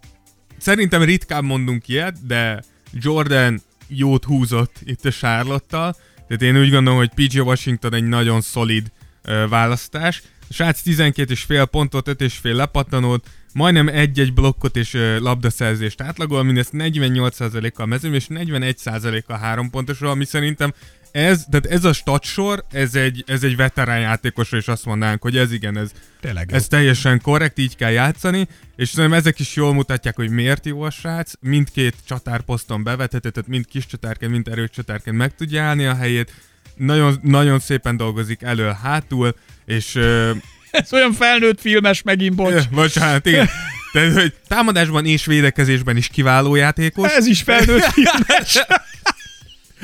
szerintem 0.57 1.03
ritkán 1.03 1.43
mondunk 1.43 1.87
ilyet, 1.87 2.25
de 2.27 2.63
Jordan 2.91 3.61
jót 3.87 4.23
húzott 4.23 4.75
itt 4.83 5.05
a 5.05 5.11
charlotte 5.11 5.93
tehát 6.27 6.41
én 6.41 6.61
úgy 6.61 6.69
gondolom, 6.69 6.99
hogy 6.99 7.11
PG 7.15 7.45
Washington 7.45 7.93
egy 7.93 8.03
nagyon 8.03 8.41
szolid 8.41 8.91
ö, 9.21 9.45
választás. 9.49 10.21
A 10.49 10.53
srác 10.53 10.81
12 10.81 11.31
és 11.31 11.41
fél 11.41 11.65
pontot, 11.65 12.07
5 12.07 12.21
és 12.21 12.37
fél 12.37 12.55
lepattanót, 12.55 13.29
majdnem 13.53 13.87
egy-egy 13.87 14.33
blokkot 14.33 14.75
és 14.75 14.93
ö, 14.93 15.19
labdaszerzést 15.19 16.01
átlagol, 16.01 16.43
mindezt 16.43 16.71
48%-kal 16.73 17.85
mezőn, 17.85 18.13
és 18.13 18.25
41%-kal 18.29 19.37
három 19.37 19.69
pontosról, 19.69 20.09
ami 20.09 20.25
szerintem 20.25 20.73
ez, 21.13 21.45
tehát 21.49 21.65
ez 21.65 21.83
a 21.83 21.93
statsor, 21.93 22.65
ez 22.71 22.95
egy, 22.95 23.23
ez 23.27 23.43
egy 23.43 23.55
veterán 23.55 23.99
játékosra, 23.99 24.57
és 24.57 24.67
azt 24.67 24.85
mondanánk, 24.85 25.21
hogy 25.21 25.37
ez 25.37 25.51
igen, 25.51 25.77
ez, 25.77 25.91
Tényleg 26.21 26.53
ez 26.53 26.67
teljesen 26.67 27.21
korrekt, 27.21 27.57
így 27.57 27.75
kell 27.75 27.91
játszani, 27.91 28.47
és 28.75 28.89
szerintem 28.89 29.19
ezek 29.19 29.39
is 29.39 29.55
jól 29.55 29.73
mutatják, 29.73 30.15
hogy 30.15 30.29
miért 30.29 30.65
jó 30.65 30.81
a 30.81 30.89
srác, 30.89 31.33
mindkét 31.39 31.95
csatárposzton 32.07 32.83
bevethető, 32.83 33.29
tehát 33.29 33.49
mind 33.49 33.65
kis 33.65 33.85
csatárként, 33.85 34.31
mind 34.31 34.47
erőcsatárként 34.47 35.17
meg 35.17 35.35
tudja 35.35 35.63
állni 35.63 35.85
a 35.85 35.95
helyét, 35.95 36.33
nagyon, 36.75 37.19
nagyon 37.21 37.59
szépen 37.59 37.97
dolgozik 37.97 38.41
elől-hátul, 38.41 39.35
és... 39.65 39.95
ez 40.71 40.93
olyan 40.93 41.13
felnőtt 41.13 41.61
filmes 41.61 42.01
megint, 42.01 42.35
bocs. 42.35 42.69
Bocsánat, 42.81 43.25
igen. 43.25 43.49
Tehát, 43.91 44.13
hogy 44.13 44.33
támadásban 44.47 45.05
és 45.05 45.25
védekezésben 45.25 45.97
is 45.97 46.07
kiváló 46.07 46.55
játékos. 46.55 47.11
Ez 47.11 47.25
is 47.25 47.41
felnőtt 47.41 47.83
filmes. 47.93 48.65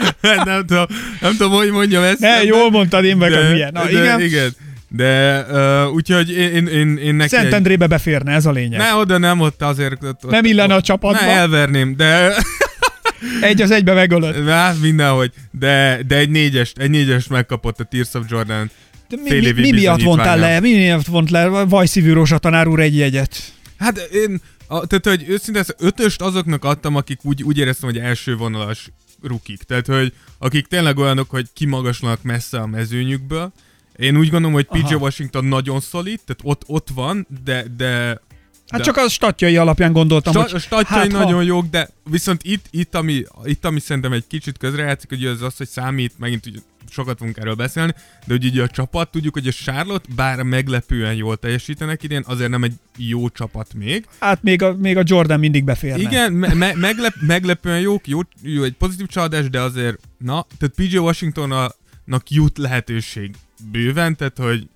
nem, 0.46 0.66
tudom, 0.66 0.86
nem 1.22 1.32
tudom, 1.32 1.52
hogy 1.52 1.72
mondjam 1.72 2.04
ezt. 2.04 2.20
Ne, 2.20 2.44
jól 2.44 2.72
mondtad, 2.72 3.04
én 3.04 3.18
meg 3.18 3.34
a 3.34 3.52
milyen. 3.52 3.70
Na, 3.74 3.84
de, 3.84 3.90
igen. 3.90 4.22
igen. 4.22 4.56
De 4.88 5.46
uh, 5.52 5.94
úgyhogy 5.94 6.32
én, 6.32 6.68
én, 6.68 6.98
én 6.98 7.16
neki... 7.16 7.30
Szentendrébe 7.30 7.84
egy... 7.84 7.90
beférne, 7.90 8.34
ez 8.34 8.46
a 8.46 8.52
lényeg. 8.52 8.80
Ne, 8.80 8.94
oda 8.94 9.18
nem, 9.18 9.40
ott 9.40 9.62
azért... 9.62 10.04
Ott, 10.04 10.26
ott, 10.26 10.32
nem 10.32 10.46
illene 10.46 10.76
a 10.76 10.82
csapatba. 10.82 11.26
Ne, 11.26 11.32
elverném, 11.32 11.96
de... 11.96 12.34
egy 13.42 13.62
az 13.62 13.72
egybe 13.72 13.94
megölött. 13.94 14.48
Hát 14.48 14.82
mindenhogy, 14.82 15.32
de, 15.52 16.00
de 16.08 16.16
egy 16.16 16.30
négyes, 16.30 16.74
egy 16.76 16.90
négyes 16.90 17.28
megkapott 17.28 17.80
a 17.80 17.84
Tears 17.84 18.14
of 18.14 18.24
Jordan 18.30 18.72
de 19.10 19.18
mi, 19.24 19.40
mi, 19.40 19.52
mi 19.52 19.72
miatt 19.72 20.02
vontál 20.02 20.38
le, 20.38 20.60
mi 20.60 20.74
miatt 20.74 21.06
vont 21.06 21.30
le 21.30 21.48
Vajszívű 21.48 22.14
Rózsa 22.14 22.38
tanár 22.38 22.68
úr 22.68 22.80
egy 22.80 22.98
jegyet? 22.98 23.54
Hát 23.78 23.98
én, 23.98 24.42
a, 24.68 24.88
tehát 24.88 25.06
hogy 25.06 25.30
őszintén 25.30 25.64
ötöst 25.78 26.22
azoknak 26.22 26.64
adtam, 26.64 26.96
akik 26.96 27.20
úgy, 27.24 27.44
úgy 27.44 27.58
éreztem, 27.58 27.90
hogy 27.90 28.00
első 28.00 28.36
vonalas 28.36 28.90
rukik. 29.22 29.64
Tehát, 29.64 29.88
hogy 29.88 30.14
akik 30.38 30.68
tényleg 30.68 30.98
olyanok, 30.98 31.30
hogy 31.30 31.48
kimagaslanak 31.54 32.24
messze 32.24 32.60
a 32.60 32.68
mezőnyükből. 32.68 33.52
Én 33.96 34.18
úgy 34.18 34.30
gondolom, 34.30 34.54
hogy 34.54 34.66
PJ 34.66 34.80
Aha. 34.80 34.96
Washington 34.96 35.46
nagyon 35.46 35.80
szolid, 35.80 36.20
tehát 36.26 36.42
ott, 36.44 36.64
ott 36.68 36.88
van, 36.94 37.28
de, 37.44 37.66
de 37.78 38.22
Hát 38.70 38.80
de 38.80 38.86
csak 38.86 38.98
a 38.98 39.10
statjai 39.10 39.58
alapján 39.58 39.92
gondoltam, 39.92 40.34
Sta- 40.34 40.44
hogy... 40.44 40.54
A 40.54 40.60
statjai 40.60 41.00
hát, 41.00 41.12
nagyon 41.12 41.34
ha... 41.34 41.42
jók, 41.42 41.66
de 41.70 41.90
viszont 42.10 42.44
itt, 42.44 42.66
itt, 42.70 42.96
ami, 42.96 43.24
itt, 43.44 43.66
ami 43.66 43.80
szerintem 43.80 44.14
egy 44.14 44.28
kicsit 44.28 44.58
közrejátszik, 44.58 45.10
hogy 45.10 45.26
az 45.26 45.42
az, 45.42 45.58
hogy 45.58 45.68
számít, 45.68 46.14
megint 46.18 46.46
ugye 46.46 46.60
sokat 46.92 47.18
fogunk 47.18 47.38
erről 47.38 47.56
beszélni, 47.56 47.94
de 48.26 48.34
hogy 48.34 48.46
ugye 48.46 48.64
a 48.64 48.68
csapat, 48.68 49.12
tudjuk, 49.12 49.34
hogy 49.34 49.48
a 49.48 49.52
Charlotte 49.52 50.14
bár 50.16 50.44
meglepően 50.44 51.14
jól 51.14 51.38
teljesítenek 51.38 52.04
idén, 52.04 52.24
azért 52.26 52.50
nem 52.50 52.64
egy 52.64 52.74
jó 52.98 53.30
csapat 53.30 53.74
még. 53.74 54.06
Hát 54.20 54.44
még 54.44 54.62
a, 54.62 54.76
még 54.76 54.98
a 54.98 55.04
Jordan 55.06 55.40
mindig 55.40 55.64
beférne. 55.64 56.02
Igen, 56.02 56.34
me- 56.34 56.54
me- 56.54 56.76
meglep- 56.76 57.22
meglepően 57.22 57.80
jók, 57.80 58.08
jó, 58.08 58.20
jó, 58.42 58.64
egy 58.64 58.74
pozitív 58.74 59.08
csalódás, 59.08 59.50
de 59.50 59.62
azért, 59.62 59.98
na, 60.18 60.46
tehát 60.58 60.76
PJ 60.76 60.98
Washingtonnak 60.98 62.30
jut 62.30 62.58
lehetőség 62.58 63.36
bőven, 63.72 64.16
tehát 64.16 64.38
hogy 64.38 64.68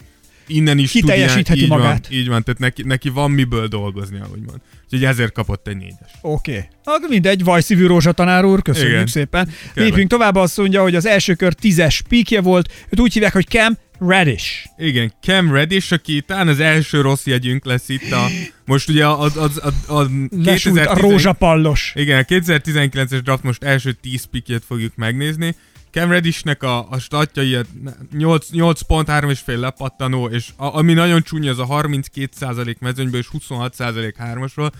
innen 0.47 0.77
is 0.77 0.91
Kiteljesítheti 0.91 1.62
így 1.62 1.67
magát. 1.67 2.08
Van, 2.08 2.17
így 2.19 2.27
van, 2.27 2.43
tehát 2.43 2.60
neki, 2.60 2.84
neki 2.84 3.10
van 3.10 3.32
miből 3.32 3.67
dolgozni, 3.67 4.19
ahogy 4.19 4.39
mond. 4.45 4.60
Úgyhogy 4.84 5.06
ezért 5.06 5.32
kapott 5.32 5.67
egy 5.67 5.77
négyes. 5.77 6.12
Oké. 6.21 6.69
Okay. 6.84 7.10
Mindegy, 7.10 7.43
vajszívű 7.43 7.86
Rózsa 7.86 8.12
tanár 8.12 8.45
úr, 8.45 8.62
köszönjük 8.62 8.93
Igen. 8.93 9.08
szépen. 9.08 9.45
Kérlek. 9.45 9.89
Lépjünk 9.89 10.10
tovább, 10.10 10.36
azt 10.36 10.58
mondja, 10.58 10.82
hogy 10.82 10.95
az 10.95 11.06
első 11.06 11.34
kör 11.34 11.53
tízes 11.53 12.01
píkje 12.08 12.41
volt, 12.41 12.73
őt 12.89 12.99
úgy 12.99 13.13
hívják, 13.13 13.34
hogy 13.34 13.47
Cam 13.47 13.77
Reddish. 13.99 14.65
Igen, 14.77 15.13
Cam 15.21 15.53
Reddish, 15.53 15.93
aki 15.93 16.21
talán 16.21 16.47
az 16.47 16.60
első 16.60 17.01
rossz 17.01 17.25
jegyünk 17.25 17.65
lesz 17.65 17.89
itt 17.89 18.12
a... 18.12 18.27
Most 18.65 18.89
ugye 18.89 19.06
a, 19.06 19.21
a, 19.21 19.32
a, 19.36 19.49
a, 19.88 19.99
a 19.99 20.10
Lesújt 20.29 20.77
a 20.77 20.93
2010 20.93 21.01
rózsapallos. 21.01 21.91
Igen, 21.95 22.19
a 22.19 22.23
2019-es 22.23 23.19
draft 23.23 23.43
most 23.43 23.63
első 23.63 23.91
10 23.91 24.23
pikjét 24.23 24.63
fogjuk 24.67 24.95
megnézni. 24.95 25.56
Cam 25.93 26.10
Reddishnek 26.10 26.63
a, 26.63 26.89
a 26.89 26.99
statja 26.99 27.43
ilyen 27.43 27.65
8, 28.12 28.49
8 28.49 28.82
pont, 28.82 29.08
3,5 29.12 29.60
lepattanó, 29.60 30.27
és 30.27 30.49
a, 30.56 30.77
ami 30.77 30.93
nagyon 30.93 31.21
csúnya, 31.21 31.51
az 31.51 31.60
a 31.60 31.67
32% 31.67 32.77
mezőnyből 32.79 33.19
és 33.19 33.29
26% 33.38 34.13
hármasról. 34.17 34.71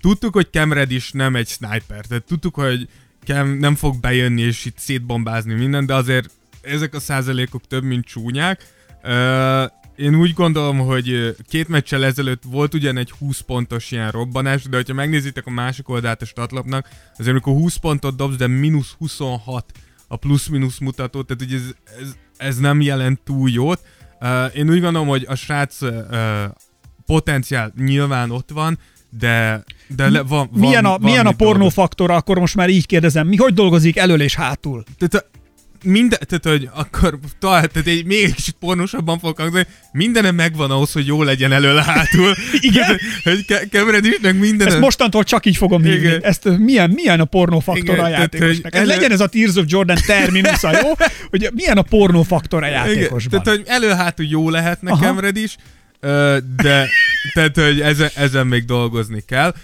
Tudtuk, 0.00 0.34
hogy 0.34 0.48
Cam 0.50 0.72
Reddish 0.72 1.14
nem 1.14 1.36
egy 1.36 1.48
sniper, 1.48 2.04
tehát 2.06 2.24
tudtuk, 2.26 2.54
hogy 2.54 2.88
Cam 3.24 3.48
nem 3.48 3.74
fog 3.74 4.00
bejönni 4.00 4.40
és 4.40 4.64
itt 4.64 4.78
szétbombázni 4.78 5.54
minden, 5.54 5.86
de 5.86 5.94
azért 5.94 6.30
ezek 6.60 6.94
a 6.94 7.00
százalékok 7.00 7.66
több, 7.66 7.82
mint 7.82 8.04
csúnyák. 8.04 8.66
Uh, 9.02 9.70
én 9.96 10.14
úgy 10.14 10.32
gondolom, 10.32 10.78
hogy 10.78 11.36
két 11.48 11.68
meccsel 11.68 12.04
ezelőtt 12.04 12.42
volt 12.46 12.74
ugyan 12.74 12.96
egy 12.96 13.10
20 13.10 13.40
pontos 13.40 13.90
ilyen 13.90 14.10
robbanás, 14.10 14.62
de 14.62 14.76
hogyha 14.76 14.94
megnézitek 14.94 15.46
a 15.46 15.50
másik 15.50 15.88
oldalt 15.88 16.22
a 16.22 16.24
statlapnak, 16.24 16.88
azért 17.12 17.30
amikor 17.30 17.52
20 17.52 17.76
pontot 17.76 18.16
dobsz, 18.16 18.36
de 18.36 18.46
mínusz 18.46 18.94
26 18.98 19.72
a 20.08 20.16
plusz-minusz 20.16 20.78
mutató, 20.78 21.22
tehát 21.22 21.42
ugye 21.42 21.56
ez, 21.56 21.74
ez, 22.00 22.16
ez 22.36 22.56
nem 22.58 22.80
jelent 22.80 23.20
túl 23.24 23.50
jót. 23.50 23.80
Uh, 24.20 24.56
én 24.56 24.70
úgy 24.70 24.80
gondolom, 24.80 25.08
hogy 25.08 25.24
a 25.28 25.34
srác 25.34 25.80
uh, 25.80 25.90
potenciál 27.06 27.72
nyilván 27.76 28.30
ott 28.30 28.50
van, 28.50 28.78
de, 29.18 29.64
de 29.88 30.10
le, 30.10 30.22
van, 30.22 30.48
van, 30.52 30.60
Milyen 30.60 30.84
a, 30.84 30.88
van 30.88 31.00
milyen 31.00 31.26
a 31.26 31.28
mit 31.28 31.36
pornó 31.36 31.52
dolgozni. 31.52 31.80
faktora, 31.80 32.14
akkor 32.14 32.38
most 32.38 32.54
már 32.54 32.68
így 32.68 32.86
kérdezem, 32.86 33.26
mi 33.26 33.36
hogy 33.36 33.54
dolgozik 33.54 33.96
elől 33.96 34.20
és 34.20 34.34
hátul? 34.34 34.84
Tehát 34.98 35.30
minden, 35.84 36.18
tehát 36.26 36.58
hogy 36.58 36.68
akkor 36.74 37.18
talán, 37.38 37.68
tehát 37.72 37.88
egy, 37.88 38.04
még 38.04 38.24
egy 38.24 38.34
kicsit 38.34 38.56
pornósabban 38.60 39.18
fogok 39.18 39.38
hangzani, 39.38 39.66
mindenem 39.92 40.34
megvan 40.34 40.70
ahhoz, 40.70 40.92
hogy 40.92 41.06
jó 41.06 41.22
legyen 41.22 41.52
elől 41.52 41.76
hátul. 41.76 42.34
Igen? 42.60 42.84
Tehát, 42.84 43.00
hogy 43.22 43.44
Ke- 43.44 43.68
Cameron 43.70 44.04
Isnek 44.04 44.38
minden. 44.38 44.66
Ezt 44.66 44.78
mostantól 44.78 45.22
csak 45.24 45.46
így 45.46 45.56
fogom 45.56 45.82
hívni. 45.82 45.98
Igen. 46.06 46.22
Ezt 46.22 46.44
milyen, 46.58 46.90
milyen 46.90 47.20
a 47.20 47.24
pornó 47.24 47.60
faktora 47.60 47.92
Igen, 47.92 48.04
a 48.04 48.08
játékosnak? 48.08 48.74
Ez 48.74 48.80
elő- 48.80 48.88
legyen 48.88 49.12
ez 49.12 49.20
a 49.20 49.26
Tears 49.26 49.54
of 49.56 49.64
Jordan 49.66 49.96
terminusza, 50.06 50.70
jó? 50.82 50.92
Hogy 51.30 51.48
milyen 51.54 51.78
a 51.78 51.82
pornó 51.82 52.22
faktora 52.22 52.66
a 52.66 52.68
Igen, 52.68 52.86
játékosban. 52.86 53.42
tehát, 53.42 53.58
hogy 53.58 53.68
elő-hátul 53.68 54.26
jó 54.28 54.50
lehet 54.50 54.82
nekem 54.82 55.18
is, 55.34 55.56
de 56.62 56.88
tehát, 57.34 57.56
hogy 57.56 57.80
ezen, 57.80 58.10
ezen 58.14 58.46
még 58.46 58.64
dolgozni 58.64 59.22
kell. 59.26 59.54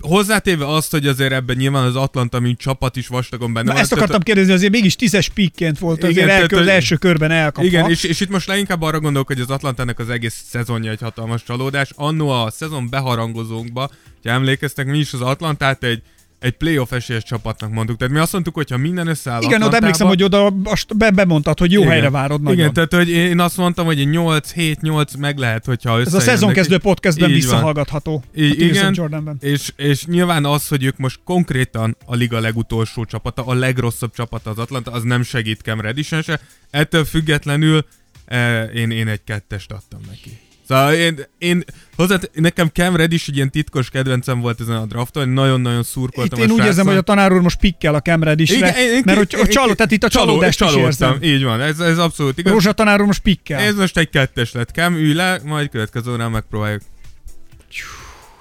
Hozzátéve 0.00 0.66
azt, 0.66 0.90
hogy 0.90 1.06
azért 1.06 1.32
ebben 1.32 1.56
nyilván 1.56 1.84
az 1.84 1.96
Atlanta, 1.96 2.40
mint 2.40 2.58
csapat 2.58 2.96
is 2.96 3.06
vastagon 3.06 3.52
benne 3.52 3.66
Na 3.66 3.72
van. 3.72 3.82
ezt 3.82 3.92
akartam 3.92 4.20
kérdezni, 4.20 4.52
azért 4.52 4.72
mégis 4.72 4.96
tízes 4.96 5.28
pikként 5.28 5.78
volt, 5.78 5.98
Igen, 5.98 6.10
azért 6.10 6.28
tehát, 6.28 6.52
az 6.52 6.66
első 6.66 6.96
körben 6.96 7.30
elkapva. 7.30 7.68
Igen, 7.68 7.90
és, 7.90 8.04
és 8.04 8.20
itt 8.20 8.30
most 8.30 8.46
leginkább 8.46 8.82
arra 8.82 9.00
gondolok, 9.00 9.26
hogy 9.26 9.40
az 9.40 9.50
Atlantának 9.50 9.98
az 9.98 10.08
egész 10.08 10.44
szezonja 10.48 10.90
egy 10.90 11.00
hatalmas 11.00 11.42
csalódás. 11.42 11.90
Annó 11.94 12.28
a 12.28 12.50
szezon 12.50 12.90
beharangozónkba, 12.90 13.90
ha 14.22 14.30
emlékeztek, 14.30 14.86
mi 14.86 14.98
is 14.98 15.12
az 15.12 15.20
Atlantát 15.20 15.84
egy, 15.84 16.02
egy 16.40 16.52
playoff 16.52 16.92
esélyes 16.92 17.22
csapatnak 17.22 17.70
mondtuk. 17.72 17.96
Tehát 17.96 18.12
mi 18.14 18.18
azt 18.20 18.32
mondtuk, 18.32 18.54
hogy 18.54 18.70
ha 18.70 18.76
minden 18.76 19.06
összeáll 19.06 19.42
Igen, 19.42 19.48
ott 19.62 19.66
Atlantába- 19.66 19.82
emlékszem, 19.82 20.06
hogy 20.06 20.22
oda 20.22 20.52
azt 20.64 20.96
be, 20.96 21.10
bemondtad, 21.10 21.58
hogy 21.58 21.72
jó 21.72 21.80
Igen. 21.80 21.92
helyre 21.92 22.10
várod 22.10 22.42
nagyon. 22.42 22.58
Igen, 22.58 22.72
tehát 22.72 22.94
hogy 22.94 23.08
én 23.08 23.40
azt 23.40 23.56
mondtam, 23.56 23.86
hogy 23.86 24.00
egy 24.00 24.08
8-7-8 24.10 25.18
meg 25.18 25.38
lehet, 25.38 25.64
hogyha 25.64 26.00
Ez 26.00 26.14
a 26.14 26.20
szezonkezdő 26.20 26.78
podcastben 26.78 27.28
Így 27.28 27.34
visszahallgatható. 27.34 28.22
Így, 28.34 28.60
igen, 28.60 28.92
Jordanben. 28.96 29.36
és, 29.40 29.72
és 29.76 30.04
nyilván 30.04 30.44
az, 30.44 30.68
hogy 30.68 30.84
ők 30.84 30.96
most 30.96 31.20
konkrétan 31.24 31.96
a 32.04 32.14
liga 32.14 32.40
legutolsó 32.40 33.04
csapata, 33.04 33.44
a 33.44 33.54
legrosszabb 33.54 34.12
csapata 34.12 34.50
az 34.50 34.58
Atlanta, 34.58 34.90
az 34.90 35.02
nem 35.02 35.22
segít 35.22 35.60
Cam 35.60 35.80
Reddishen 35.80 36.22
se. 36.22 36.40
Ettől 36.70 37.04
függetlenül 37.04 37.84
eh, 38.24 38.74
én, 38.74 38.90
én 38.90 39.08
egy 39.08 39.24
kettest 39.24 39.72
adtam 39.72 40.00
neki. 40.08 40.38
Szóval 40.70 40.94
én, 40.94 41.20
én 41.38 41.64
hozzá, 41.96 42.18
nekem 42.32 42.68
Cam 42.68 42.96
Reddish 42.96 43.28
egy 43.28 43.34
ilyen 43.36 43.50
titkos 43.50 43.90
kedvencem 43.90 44.40
volt 44.40 44.60
ezen 44.60 44.76
a 44.76 44.86
drafton, 44.86 45.28
nagyon-nagyon 45.28 45.78
Itt 45.80 45.86
szurkoltam 45.86 46.38
én 46.40 46.50
a 46.50 46.52
úgy 46.52 46.64
érzem, 46.64 46.86
hogy 46.86 46.96
a 46.96 47.00
tanár 47.00 47.32
úr 47.32 47.40
most 47.40 47.58
pikkel 47.58 47.94
a 47.94 48.00
is, 48.36 48.50
én- 48.50 48.64
én- 48.64 49.02
mert 49.04 49.18
hogy 49.18 49.34
én- 49.38 49.46
csaló, 49.46 49.72
tehát 49.72 49.92
itt 49.92 50.04
a 50.04 50.08
csaló- 50.08 50.26
csalódást 50.26 50.60
is 50.60 50.66
csalódtam. 50.66 50.84
érzem. 50.86 51.18
Így 51.22 51.44
van, 51.44 51.60
ez, 51.60 51.78
ez 51.80 51.98
abszolút 51.98 52.38
igaz. 52.38 52.52
Rózsa 52.52 52.72
tanár 52.72 53.00
úr 53.00 53.06
most 53.06 53.22
pikkel. 53.22 53.60
Ez 53.60 53.74
most 53.74 53.98
egy 53.98 54.10
kettes 54.10 54.52
lett. 54.52 54.70
Cam, 54.70 54.94
ülj 54.94 55.12
le, 55.14 55.40
majd 55.44 55.68
következő 55.68 56.12
órán 56.12 56.30
megpróbáljuk. 56.30 56.82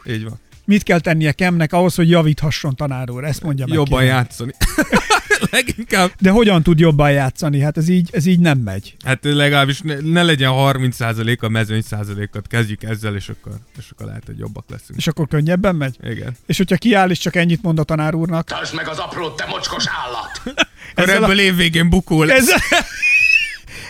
Így 0.06 0.24
van. 0.24 0.40
Mit 0.66 0.84
kell 0.84 1.00
tennie 1.00 1.32
Kemnek 1.32 1.74
ahhoz, 1.74 1.96
hogy 1.96 2.10
javíthasson 2.10 2.76
tanár 2.76 3.10
úr? 3.10 3.24
Ezt 3.24 3.42
mondja 3.44 3.66
meg. 3.68 3.76
Jobban 3.78 4.00
kérem. 4.00 4.16
játszani. 4.16 4.54
Leginkább. 5.52 6.12
De 6.20 6.30
hogyan 6.30 6.64
tud 6.64 6.80
jobban 6.80 7.12
játszani? 7.12 7.60
Hát 7.60 7.78
ez 7.78 7.90
így, 7.90 8.10
ez 8.12 8.26
így 8.26 8.40
nem 8.40 8.58
megy. 8.58 8.96
Hát 9.06 9.20
legalábbis 9.22 9.82
ne, 9.82 9.96
ne 10.00 10.24
legyen 10.24 10.52
30% 10.54 11.40
a 11.40 11.48
mezőny 11.50 11.82
százalékot. 11.82 12.48
Kezdjük 12.48 12.84
ezzel, 12.84 13.16
és 13.16 13.30
akkor, 13.30 13.54
és 13.78 13.86
akkor 13.92 14.06
lehet, 14.06 14.24
hogy 14.26 14.38
jobbak 14.38 14.66
leszünk. 14.70 14.98
És 15.00 15.08
akkor 15.08 15.28
könnyebben 15.28 15.76
megy? 15.76 15.98
Igen. 16.04 16.36
És 16.46 16.58
hogyha 16.58 16.76
kiáll 16.76 17.10
és 17.10 17.18
csak 17.20 17.36
ennyit 17.36 17.62
mond 17.62 17.80
a 17.80 17.84
tanár 17.84 18.16
úrnak, 18.16 18.48
Tartsd 18.48 18.76
meg 18.76 18.88
az 18.88 18.98
aprót, 18.98 19.36
te 19.36 19.46
mocskos 19.46 19.84
állat! 20.06 20.42
Akkor 20.92 21.10
Ezzel 21.10 21.22
a- 21.22 21.26
ebből 21.26 21.40
évvégén 21.40 21.90
bukó 21.90 22.24
lesz. 22.24 22.38
ezzel, 22.40 22.58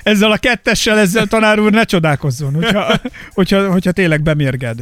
ezzel 0.03 0.31
a 0.31 0.37
kettessel, 0.37 0.99
ezzel 0.99 1.25
tanár 1.27 1.59
úr 1.59 1.71
ne 1.71 1.83
csodálkozzon, 1.83 2.53
hogyha, 2.53 2.99
hogyha, 3.33 3.71
hogyha 3.71 3.91
tényleg 3.91 4.21
bemérged. 4.21 4.81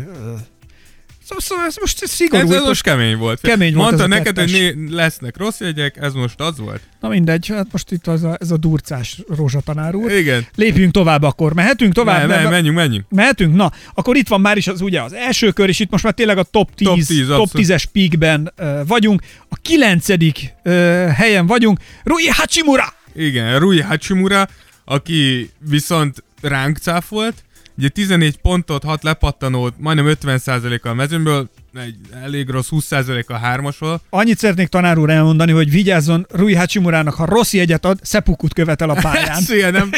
Szóval, 1.27 1.43
szóval 1.43 1.65
ez 1.65 1.75
most 1.79 2.07
szigorú. 2.07 2.43
Ez, 2.51 2.51
Ez 2.51 2.63
most 2.63 2.81
kemény 2.81 3.17
volt. 3.17 3.39
Kemény 3.41 3.73
volt 3.73 3.85
Mondta 3.87 4.07
neked, 4.07 4.25
kettes. 4.35 4.51
hogy 4.51 4.75
né- 4.77 4.91
lesznek 4.91 5.37
rossz 5.37 5.59
jegyek, 5.59 5.97
ez 5.97 6.13
most 6.13 6.39
az 6.39 6.57
volt? 6.57 6.81
Na 6.99 7.07
mindegy, 7.09 7.47
hát 7.47 7.67
most 7.71 7.91
itt 7.91 8.07
az 8.07 8.23
a, 8.23 8.37
ez 8.41 8.51
a 8.51 8.57
durcás 8.57 9.21
rózsa 9.35 9.59
tanár 9.59 9.95
úr. 9.95 10.11
Igen. 10.11 10.45
Lépjünk 10.55 10.91
tovább 10.91 11.23
akkor. 11.23 11.53
Mehetünk 11.53 11.93
tovább? 11.93 12.27
Me- 12.27 12.37
Mert- 12.37 12.49
menjünk, 12.49 12.75
menjünk. 12.75 13.05
Mehetünk? 13.09 13.55
Na, 13.55 13.71
akkor 13.93 14.15
itt 14.15 14.27
van 14.27 14.41
már 14.41 14.57
is 14.57 14.67
az 14.67 14.81
ugye 14.81 15.01
az 15.01 15.13
első 15.13 15.51
kör, 15.51 15.69
és 15.69 15.79
itt 15.79 15.89
most 15.89 16.03
már 16.03 16.13
tényleg 16.13 16.37
a 16.37 16.43
top 16.43 16.75
10, 16.75 16.87
Top 16.87 16.97
top, 16.97 17.07
10, 17.07 17.27
top 17.27 17.39
abszolút. 17.39 17.67
10-es 17.67 17.83
peakben 17.91 18.53
uh, 18.57 18.87
vagyunk. 18.87 19.21
A 19.49 19.55
kilencedik 19.61 20.53
uh, 20.65 20.73
helyen 21.07 21.45
vagyunk. 21.47 21.79
Rui 22.03 22.27
Hachimura! 22.27 22.93
Igen, 23.15 23.59
Rui 23.59 23.81
Hachimura, 23.81 24.47
aki 24.85 25.49
viszont 25.69 26.23
ránk 26.41 26.77
cáfolt, 26.77 27.43
ugye 27.77 27.89
14 27.89 28.37
pontot, 28.37 28.83
6 28.83 29.03
lepattanót, 29.03 29.73
majdnem 29.77 30.15
50%-a 30.21 30.87
a 30.87 30.93
mezőnyből, 30.93 31.49
egy 31.73 31.95
elég 32.23 32.49
rossz 32.49 32.67
20% 32.71 33.25
a 33.27 33.33
hármasról. 33.37 34.01
Annyit 34.09 34.37
szeretnék 34.37 34.67
tanár 34.67 34.97
úr 34.97 35.09
elmondani, 35.09 35.51
hogy 35.51 35.69
vigyázzon 35.71 36.25
Rui 36.29 36.55
Hachimurának, 36.55 37.13
ha 37.13 37.25
rossz 37.25 37.53
jegyet 37.53 37.85
ad, 37.85 37.99
szepukut 38.01 38.53
követel 38.53 38.89
a 38.89 38.93
pályán. 39.01 39.37
Ez 39.37 39.49
ilyen, 39.49 39.71
nem, 39.71 39.89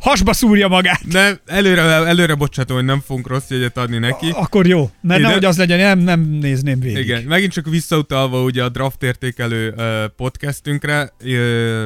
Hasba 0.00 0.32
szúrja 0.32 0.68
magát. 0.68 1.00
nem, 1.10 1.38
előre, 1.46 1.82
előre 1.82 2.34
bocsátom, 2.34 2.76
hogy 2.76 2.84
nem 2.84 3.02
fogunk 3.06 3.26
rossz 3.28 3.48
jegyet 3.50 3.76
adni 3.76 3.98
neki. 3.98 4.30
Akkor 4.32 4.66
jó, 4.66 4.90
mert 5.00 5.18
Ide- 5.18 5.28
nehogy 5.28 5.44
az 5.44 5.56
legyen, 5.58 5.78
nem, 5.78 5.98
nem 5.98 6.20
nézném 6.20 6.80
végig. 6.80 6.98
Igen, 7.04 7.22
megint 7.22 7.52
csak 7.52 7.68
visszautalva 7.68 8.42
ugye 8.42 8.64
a 8.64 8.68
draft 8.68 9.02
értékelő 9.02 9.74
uh, 9.76 10.04
podcastünkre, 10.16 11.12
uh, 11.24 11.84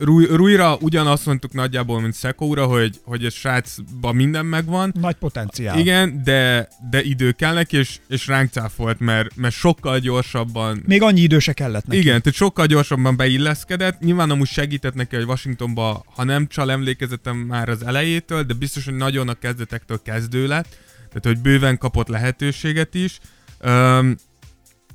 Rui, 0.00 0.26
Ruira 0.26 0.76
ugyanazt 0.80 1.26
mondtuk 1.26 1.52
nagyjából, 1.52 2.00
mint 2.00 2.14
Szekóra, 2.14 2.66
hogy, 2.66 3.00
hogy 3.04 3.24
a 3.24 3.30
srácban 3.30 4.14
minden 4.14 4.46
megvan, 4.46 4.92
Nagy 5.00 5.14
potenciál. 5.14 5.78
Igen, 5.78 6.22
de, 6.24 6.68
de 6.90 7.02
idő 7.02 7.32
kell 7.32 7.54
neki, 7.54 7.76
és, 7.76 7.98
és 8.08 8.26
ránk 8.26 8.50
cáfolt, 8.52 9.00
mert, 9.00 9.36
mert 9.36 9.54
sokkal 9.54 9.98
gyorsabban 9.98 10.82
Még 10.86 11.02
annyi 11.02 11.20
idő 11.20 11.38
se 11.38 11.52
kellett 11.52 11.86
neki. 11.86 11.98
igen, 11.98 12.22
tehát 12.22 12.38
sokkal 12.38 12.66
gyorsabban 12.66 13.16
beilleszkedett. 13.16 14.00
Nyilván 14.00 14.30
amúgy 14.30 14.48
segített 14.48 14.94
neki, 14.94 15.16
hogy 15.16 15.24
Washingtonba, 15.24 16.04
ha 16.14 16.24
nem 16.24 16.46
csal 16.46 16.70
emlékezetem 16.70 17.36
már 17.36 17.68
az 17.68 17.84
elejétől, 17.84 18.42
de 18.42 18.54
biztos, 18.54 18.84
hogy 18.84 18.94
nagyon 18.94 19.28
a 19.28 19.34
kezdetektől 19.34 20.00
kezdő 20.02 20.46
lett. 20.46 20.76
Tehát, 21.08 21.24
hogy 21.24 21.38
bőven 21.38 21.78
kapott 21.78 22.08
lehetőséget 22.08 22.94
is. 22.94 23.18
Um, 23.64 24.16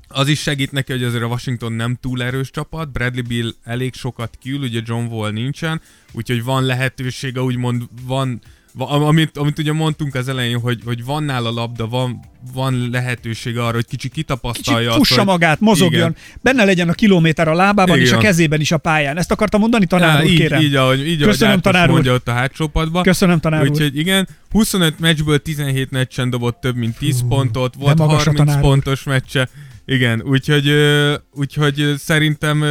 az 0.08 0.28
is 0.28 0.40
segít 0.42 0.72
neki, 0.72 0.92
hogy 0.92 1.04
azért 1.04 1.24
a 1.24 1.28
Washington 1.28 1.74
nem 1.74 1.98
túl 2.02 2.24
erős 2.24 2.50
csapat, 2.52 2.92
Bradley 2.92 3.24
Bill 3.28 3.50
elég 3.64 3.94
sokat 3.94 4.38
kiül, 4.42 4.60
ugye 4.62 4.80
John 4.86 5.06
Wall 5.14 5.32
nincsen, 5.32 5.82
úgyhogy 6.12 6.44
van 6.44 6.64
lehetősége, 6.64 7.42
úgymond 7.42 7.84
van, 8.06 8.42
Va- 8.78 8.90
am- 8.90 9.04
amit, 9.04 9.38
amit 9.38 9.60
ugye 9.60 9.74
mondtunk 9.74 10.16
az 10.16 10.28
elején, 10.28 10.60
hogy, 10.60 10.80
hogy 10.86 11.06
van 11.06 11.24
nála 11.24 11.52
labda, 11.52 11.88
van, 11.88 12.20
van 12.54 12.90
lehetőség 12.92 13.58
arra, 13.58 13.74
hogy 13.74 13.86
kicsi 13.86 14.10
kitapasztalja 14.10 14.78
Kicsit 14.80 14.92
azt, 14.92 14.98
fussa 14.98 15.16
hogy- 15.16 15.26
magát, 15.26 15.60
mozogjon, 15.60 16.10
Igen. 16.10 16.16
benne 16.42 16.64
legyen 16.66 16.90
a 16.90 16.94
kilométer 16.94 17.48
a 17.48 17.54
lábában 17.54 18.00
és 18.00 18.04
a 18.12 18.18
Igen. 18.18 18.20
kezében 18.20 18.60
is 18.60 18.72
a 18.72 18.78
pályán. 18.78 19.18
Ezt 19.18 19.32
akartam 19.32 19.60
mondani, 19.60 19.86
tanár 19.86 20.24
úr, 20.24 20.30
így, 20.30 20.38
kérem. 20.38 20.62
így, 20.62 20.76
ahogy, 20.76 21.08
így, 21.08 21.22
Köszönöm, 21.22 21.50
ahogy 21.50 21.62
tanár 21.62 21.88
úr. 21.88 21.94
mondja 21.94 22.14
ott 22.14 22.28
a 22.28 22.32
hátsó 22.32 22.68
padba. 22.68 23.02
Köszönöm, 23.02 23.40
tanár 23.40 23.62
úr. 23.64 23.70
Úgyhogy 23.70 23.98
igen, 23.98 24.28
25 24.52 25.00
meccsből 25.00 25.40
17 25.40 25.92
meccsen 25.92 26.30
dobott 26.30 26.62
több 26.62 26.76
mint 26.76 26.98
10 26.98 27.20
Hú, 27.22 27.28
pontot, 27.28 27.76
volt 27.76 27.98
magas 27.98 28.14
a 28.22 28.24
30 28.24 28.38
tanár 28.38 28.56
úr. 28.64 28.70
pontos 28.70 29.04
meccse. 29.04 29.50
Igen, 29.86 30.22
úgyhogy, 30.22 30.72
úgyhogy 31.32 31.94
szerintem 31.98 32.62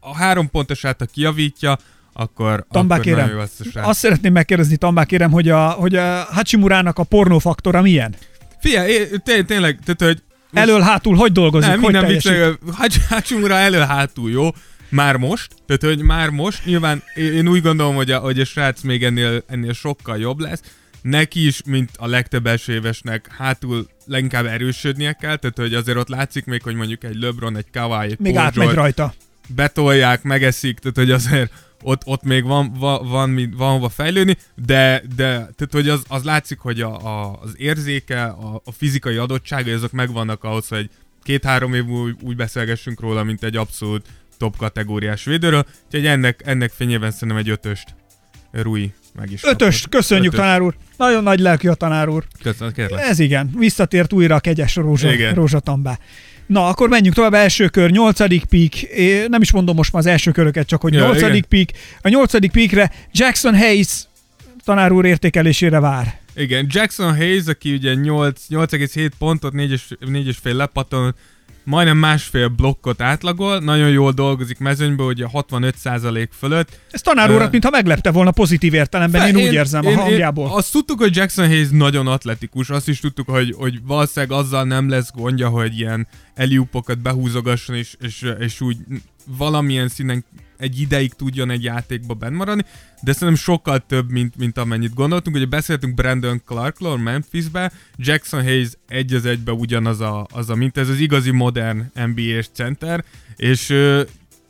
a 0.00 0.16
három 0.16 0.50
pontosát, 0.50 0.98
ha 0.98 1.06
kijavítja, 1.06 1.78
akkor, 2.12 2.66
Tambá 2.70 2.94
akkor 2.94 3.06
kérem, 3.06 3.38
azt 3.74 3.98
szeretném 3.98 4.32
megkérdezni, 4.32 4.76
Tambá 4.76 5.04
kérem, 5.04 5.30
hogy 5.30 5.48
a, 5.48 5.68
hogy 5.68 5.94
a 5.96 6.22
Hachimurának 6.30 6.98
a 6.98 7.02
pornófaktora 7.04 7.82
milyen? 7.82 8.14
Figyelj, 8.60 9.06
tényleg, 9.46 9.78
tehát, 9.84 10.02
hogy 10.02 10.22
most- 10.50 10.66
Elől-hátul 10.66 11.16
hogy 11.16 11.32
dolgozik, 11.32 11.70
nem, 11.70 11.80
hogy 11.82 11.92
minden 11.92 12.10
vicc, 12.10 12.28
Hachimura 13.08 13.54
elő-hátul 13.54 14.30
jó, 14.30 14.48
már 14.88 15.16
most, 15.16 15.52
tehát 15.66 15.96
hogy 15.96 16.04
már 16.06 16.28
most, 16.28 16.64
nyilván 16.64 17.02
én 17.14 17.48
úgy 17.48 17.62
gondolom, 17.62 17.94
hogy 17.94 18.10
a, 18.10 18.18
hogy 18.18 18.40
a 18.40 18.44
srác 18.44 18.80
még 18.82 19.04
ennél, 19.04 19.42
ennél 19.46 19.72
sokkal 19.72 20.18
jobb 20.18 20.38
lesz, 20.40 20.60
neki 21.02 21.46
is, 21.46 21.62
mint 21.66 21.90
a 21.96 22.06
legtöbb 22.06 22.46
első 22.46 22.72
évesnek, 22.72 23.26
hátul 23.38 23.86
leginkább 24.06 24.46
erősödnie 24.46 25.12
kell, 25.12 25.36
tehát 25.36 25.56
hogy 25.58 25.74
azért 25.74 25.98
ott 25.98 26.08
látszik 26.08 26.44
még, 26.44 26.62
hogy 26.62 26.74
mondjuk 26.74 27.04
egy 27.04 27.16
LeBron, 27.16 27.56
egy 27.56 27.70
Kawhi, 27.72 28.10
egy 28.10 28.18
Még 28.18 28.32
Paul 28.32 28.44
átmegy 28.44 28.64
George 28.64 28.80
rajta. 28.80 29.14
betolják, 29.48 30.22
megeszik, 30.22 30.78
tehát 30.78 30.96
hogy 30.96 31.10
azért 31.10 31.52
ott, 31.82 32.02
ott 32.04 32.22
még 32.22 32.44
van, 32.44 32.72
van, 32.78 33.08
van, 33.08 33.30
mi- 33.30 33.50
van 33.56 33.72
hova 33.72 33.88
fejlődni, 33.88 34.36
de, 34.66 35.02
de 35.16 35.26
tehát 35.26 35.68
hogy 35.70 35.88
az, 35.88 36.02
az 36.08 36.22
látszik, 36.24 36.58
hogy 36.58 36.80
a, 36.80 37.06
a, 37.06 37.38
az 37.42 37.54
érzéke, 37.58 38.24
a, 38.24 38.60
a 38.64 38.72
fizikai 38.72 39.16
adottságai, 39.16 39.72
azok 39.72 39.92
megvannak 39.92 40.44
ahhoz, 40.44 40.68
hogy 40.68 40.90
két-három 41.22 41.74
év 41.74 41.86
úgy, 41.86 42.16
úgy 42.22 42.36
beszélgessünk 42.36 43.00
róla, 43.00 43.22
mint 43.22 43.42
egy 43.42 43.56
abszolút 43.56 44.06
top 44.38 44.56
kategóriás 44.56 45.24
védőről, 45.24 45.66
úgyhogy 45.86 46.06
ennek, 46.06 46.40
ennek 46.44 46.70
fényében 46.70 47.10
szerintem 47.10 47.36
egy 47.36 47.48
ötöst 47.48 47.94
Rui 48.50 48.92
meg 49.14 49.30
is 49.32 49.42
Ötöst, 49.44 49.84
kapott. 49.84 49.98
köszönjük, 50.00 50.32
Ötöst. 50.32 50.42
tanár 50.42 50.60
úr. 50.60 50.74
Nagyon 50.96 51.22
nagy 51.22 51.40
lelkű 51.40 51.68
a 51.68 51.74
tanár 51.74 52.08
úr. 52.08 52.24
Köszönöm, 52.42 52.72
kérlek. 52.72 53.04
Ez 53.04 53.18
igen, 53.18 53.50
visszatért 53.58 54.12
újra 54.12 54.34
a 54.34 54.40
kegyes 54.40 54.76
rózsa, 54.76 55.12
Igen. 55.12 55.34
rózsatambá. 55.34 55.98
Na, 56.46 56.66
akkor 56.68 56.88
menjünk 56.88 57.14
tovább, 57.14 57.34
első 57.34 57.68
kör, 57.68 57.90
nyolcadik 57.90 58.44
pík, 58.44 58.88
nem 59.28 59.42
is 59.42 59.52
mondom 59.52 59.76
most 59.76 59.92
már 59.92 60.02
az 60.02 60.08
első 60.08 60.30
köröket, 60.30 60.66
csak 60.66 60.80
hogy 60.80 60.92
Ja, 60.94 61.00
nyolcadik 61.00 61.44
pík. 61.44 61.70
A 62.02 62.08
nyolcadik 62.08 62.50
píkre 62.50 62.92
Jackson 63.12 63.56
Hayes 63.58 64.04
tanár 64.64 64.92
úr 64.92 65.04
értékelésére 65.04 65.80
vár. 65.80 66.18
Igen, 66.36 66.66
Jackson 66.70 67.16
Hayes, 67.16 67.46
aki 67.46 67.72
ugye 67.72 67.94
8, 67.94 68.40
8,7 68.48 69.10
pontot, 69.18 69.52
4,5 69.52 70.54
lepatton, 70.54 71.14
majdnem 71.64 71.96
másfél 71.96 72.48
blokkot 72.48 73.00
átlagol, 73.00 73.58
nagyon 73.58 73.88
jól 73.88 74.12
dolgozik 74.12 74.58
mezőnyből, 74.58 75.06
ugye 75.06 75.26
65% 75.32 76.28
fölött. 76.38 76.78
Ez 76.90 77.00
tanár 77.00 77.30
Ö, 77.30 77.34
úrat, 77.34 77.50
mintha 77.50 77.70
meglepte 77.70 78.10
volna 78.10 78.30
pozitív 78.30 78.74
értelemben, 78.74 79.20
Fe- 79.20 79.36
én, 79.36 79.46
úgy 79.46 79.52
érzem 79.52 79.86
a 79.86 79.94
hangjából. 79.94 80.50
azt 80.56 80.72
tudtuk, 80.72 80.98
hogy 80.98 81.16
Jackson 81.16 81.46
Hayes 81.46 81.68
nagyon 81.70 82.06
atletikus, 82.06 82.70
azt 82.70 82.88
is 82.88 83.00
tudtuk, 83.00 83.30
hogy, 83.30 83.54
hogy 83.56 83.78
valószínűleg 83.82 84.38
azzal 84.38 84.64
nem 84.64 84.88
lesz 84.88 85.10
gondja, 85.14 85.48
hogy 85.48 85.78
ilyen 85.78 86.06
eliupokat 86.34 86.98
behúzogasson, 86.98 87.76
és, 87.76 87.96
és, 88.00 88.32
és 88.38 88.60
úgy 88.60 88.76
valamilyen 89.38 89.88
színen 89.88 90.24
egy 90.64 90.80
ideig 90.80 91.12
tudjon 91.12 91.50
egy 91.50 91.62
játékba 91.62 92.14
benn 92.14 92.34
maradni, 92.34 92.64
de 93.02 93.12
szerintem 93.12 93.36
sokkal 93.36 93.86
több, 93.86 94.10
mint, 94.10 94.36
mint 94.36 94.58
amennyit 94.58 94.94
gondoltunk. 94.94 95.36
Ugye 95.36 95.46
beszéltünk 95.46 95.94
Brandon 95.94 96.42
Clarkról 96.46 96.98
Memphisbe, 96.98 97.72
Jackson 97.96 98.42
Hayes 98.42 98.70
egy 98.88 99.14
az 99.14 99.24
egybe 99.24 99.52
ugyanaz 99.52 100.00
a, 100.00 100.26
az 100.32 100.50
a 100.50 100.54
mint 100.54 100.76
ez 100.76 100.88
az 100.88 100.98
igazi 100.98 101.30
modern 101.30 101.90
NBA-s 101.94 102.48
center, 102.52 103.04
és 103.36 103.74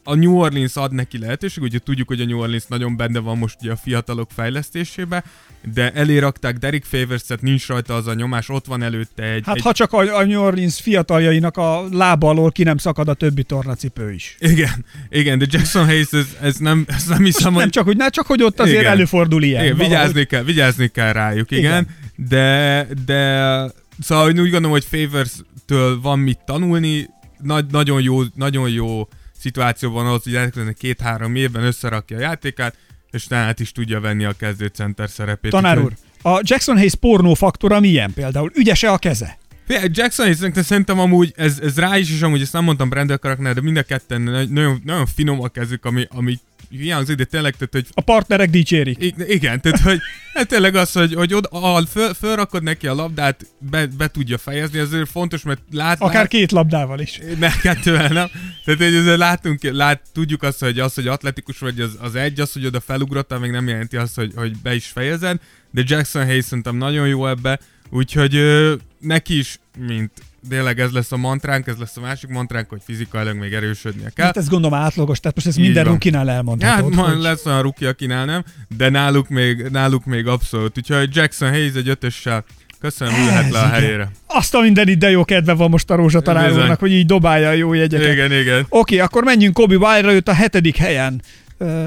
a 0.05 0.15
New 0.15 0.37
Orleans 0.37 0.77
ad 0.77 0.93
neki 0.93 1.19
lehetőség, 1.19 1.63
ugye 1.63 1.79
tudjuk, 1.79 2.09
hogy 2.09 2.21
a 2.21 2.25
New 2.25 2.39
Orleans 2.39 2.65
nagyon 2.67 2.97
benne 2.97 3.19
van 3.19 3.39
most 3.39 3.57
ugye 3.61 3.73
a 3.73 3.77
fiatalok 3.77 4.31
fejlesztésébe, 4.35 5.25
de 5.73 5.93
elérakták 5.93 6.57
Derek 6.57 6.85
Favors-et, 6.85 7.43
nincs 7.43 7.67
rajta 7.67 7.95
az 7.95 8.07
a 8.07 8.15
nyomás, 8.15 8.49
ott 8.49 8.67
van 8.67 8.83
előtte 8.83 9.23
egy... 9.23 9.43
Hát 9.47 9.57
egy... 9.57 9.63
ha 9.63 9.73
csak 9.73 9.93
a, 9.93 10.17
a 10.17 10.25
New 10.25 10.41
Orleans 10.41 10.81
fiataljainak 10.81 11.57
a 11.57 11.85
lába 11.91 12.29
alól 12.29 12.53
ki 12.53 12.63
nem 12.63 12.77
szakad 12.77 13.09
a 13.09 13.15
többi 13.15 13.43
tornacipő 13.43 14.13
is. 14.13 14.37
Igen, 14.39 14.85
igen, 15.09 15.39
de 15.39 15.47
Jackson 15.49 15.85
Hayes, 15.85 16.13
ez, 16.13 16.37
ez 16.41 16.57
nem, 16.57 16.85
ez 16.89 17.07
nem 17.07 17.25
hiszem, 17.25 17.53
Most 17.53 17.55
hogy... 17.55 17.55
nem 17.55 17.71
csak, 17.71 17.85
hogy, 17.85 17.97
ne, 17.97 18.09
csak 18.09 18.27
hogy 18.27 18.43
ott 18.43 18.61
azért 18.61 18.81
Igen. 18.81 18.93
előfordul 18.93 19.43
ilyen. 19.43 19.65
Igen, 19.65 19.77
valahogy. 19.77 19.99
vigyázni 19.99 20.25
kell, 20.25 20.43
vigyázni 20.43 20.89
kell 20.89 21.13
rájuk, 21.13 21.51
igen. 21.51 21.63
Igen. 21.63 21.89
De, 22.29 22.87
de, 23.07 23.73
szóval 24.01 24.27
úgy 24.27 24.35
gondolom, 24.35 24.71
hogy 24.71 24.85
Favors-től 24.85 26.01
van 26.01 26.19
mit 26.19 26.39
tanulni, 26.47 27.09
Nagy, 27.43 27.65
nagyon, 27.71 28.03
jó, 28.03 28.23
nagyon 28.35 28.69
jó 28.69 29.09
szituáció 29.45 29.91
van 29.91 30.07
ahhoz, 30.07 30.23
hogy 30.23 30.35
elkövetően 30.35 30.75
két-három 30.79 31.35
évben 31.35 31.65
összerakja 31.65 32.17
a 32.17 32.21
játékát, 32.21 32.77
és 33.11 33.27
talán 33.27 33.47
át 33.47 33.61
is 33.61 33.73
tudja 33.73 34.01
venni 34.01 34.25
a 34.25 34.33
kezdőcenter 34.33 35.11
szerepét. 35.11 35.51
Tanár 35.51 35.79
úr, 35.79 35.93
a 36.23 36.41
Jackson 36.43 36.77
Hayes 36.77 36.95
pornó 36.95 37.35
faktora 37.35 37.81
milyen 37.81 38.13
például? 38.13 38.51
Ügyese 38.55 38.91
a 38.91 38.99
keze? 38.99 39.39
Jackson 39.87 40.29
is 40.29 40.37
szerintem, 40.55 40.99
amúgy, 40.99 41.33
ez, 41.37 41.59
ez 41.63 41.79
rá 41.79 41.99
is, 41.99 42.11
és 42.11 42.23
amúgy 42.23 42.41
ezt 42.41 42.53
nem 42.53 42.65
mondtam 42.65 42.89
Brandon 42.89 43.19
Karaknál, 43.19 43.55
de 43.55 43.61
mind 43.61 43.77
a 43.77 43.83
ketten 43.83 44.21
nagyon, 44.51 44.81
nagyon 44.85 45.07
finom 45.07 45.43
a 45.43 45.49
kezük, 45.49 45.85
ami, 45.85 46.07
ami 46.11 46.39
hiányzik, 46.81 47.17
de 47.17 47.25
tényleg, 47.25 47.53
tehát, 47.53 47.73
hogy 47.73 47.87
A 47.93 48.01
partnerek 48.01 48.51
dicsérik. 48.51 49.15
Igen, 49.27 49.61
tehát 49.61 49.81
hogy 49.81 50.01
hát 50.35 50.49
tényleg 50.49 50.75
az, 50.75 50.93
hogy, 50.93 51.15
hogy 51.15 51.35
oda, 51.35 51.49
ahol 51.49 51.87
föl, 51.87 52.15
fölrakod 52.15 52.63
neki 52.63 52.87
a 52.87 52.95
labdát, 52.95 53.47
be, 53.59 53.87
be 53.87 54.09
tudja 54.09 54.39
fejezni, 54.39 54.79
azért 54.79 55.09
fontos, 55.09 55.43
mert 55.43 55.61
lát, 55.71 56.01
Akár 56.01 56.15
lát, 56.15 56.29
két 56.29 56.53
labdával 56.53 57.01
is. 57.01 57.21
ne, 57.39 57.51
kettővel 57.57 58.09
nem. 58.09 58.29
Tehát 58.65 58.81
hogy 58.81 58.95
ezzel 58.95 59.17
látunk, 59.17 59.63
lát, 59.63 60.03
tudjuk 60.13 60.43
azt, 60.43 60.61
hogy 60.61 60.79
az, 60.79 60.95
hogy 60.95 61.07
atletikus 61.07 61.59
vagy, 61.59 61.81
az, 61.81 61.97
az 62.01 62.15
egy, 62.15 62.41
az, 62.41 62.53
hogy 62.53 62.67
oda 62.67 62.81
felugrottál, 62.81 63.39
még 63.39 63.51
nem 63.51 63.69
jelenti 63.69 63.97
azt, 63.97 64.15
hogy, 64.15 64.33
hogy 64.35 64.57
be 64.63 64.75
is 64.75 64.87
fejezed, 64.87 65.41
de 65.71 65.83
Jackson 65.87 66.25
Hayes 66.25 66.45
szerintem 66.45 66.77
nagyon 66.77 67.09
jó 67.09 67.27
ebbe, 67.27 67.61
úgyhogy 67.91 68.35
ö, 68.35 68.75
neki 69.01 69.39
is, 69.39 69.59
mint 69.79 70.11
tényleg 70.49 70.81
ez 70.81 70.91
lesz 70.91 71.13
a 71.13 71.17
mantránk, 71.17 71.67
ez 71.67 71.77
lesz 71.79 71.97
a 71.97 72.01
másik 72.01 72.31
mantránk, 72.31 72.69
hogy 72.69 72.81
fizikailag 72.85 73.37
még 73.37 73.53
erősödnie 73.53 74.11
kell. 74.15 74.27
Hát 74.27 74.37
ez 74.37 74.49
gondolom 74.49 74.79
átlagos, 74.79 75.21
tehát 75.21 75.35
most 75.37 75.47
ez 75.49 75.57
Így 75.57 75.65
minden 75.65 75.85
van. 75.85 75.93
rukinál 75.93 76.23
Ja, 76.25 76.29
hát 76.31 76.37
elmondhatod. 76.39 76.95
majd 76.95 77.13
hogy- 77.15 77.23
lesz 77.23 77.47
olyan 77.47 77.63
ruki, 77.63 77.85
akinál 77.85 78.25
nem, 78.25 78.45
de 78.77 78.89
náluk 78.89 79.29
még, 79.29 79.63
náluk 79.71 80.05
még 80.05 80.27
abszolút. 80.27 80.79
Úgyhogy 80.79 81.17
Jackson 81.17 81.49
Hayes 81.49 81.75
egy 81.75 81.89
ötössel 81.89 82.45
Köszönöm, 82.81 83.15
ülhet 83.15 83.51
le 83.51 83.59
a 83.59 83.67
helyére. 83.69 84.11
Azt 84.27 84.55
a 84.55 84.61
minden 84.61 84.99
de 84.99 85.11
jó 85.11 85.25
kedve 85.25 85.53
van 85.53 85.71
most 85.71 85.91
a 85.91 85.95
Rózsa 85.95 86.19
Bizony. 86.19 86.35
tanárulnak, 86.35 86.79
hogy 86.81 86.93
így 86.93 87.07
dobálja 87.07 87.49
a 87.49 87.53
jó 87.53 87.73
jegyeket. 87.73 88.13
Igen, 88.13 88.33
igen. 88.33 88.67
Oké, 88.69 88.99
akkor 88.99 89.25
menjünk 89.25 89.55
Kobe 89.55 89.77
Wildra, 89.77 90.13
őt 90.13 90.29
a 90.29 90.33
hetedik 90.33 90.77
helyen 90.77 91.23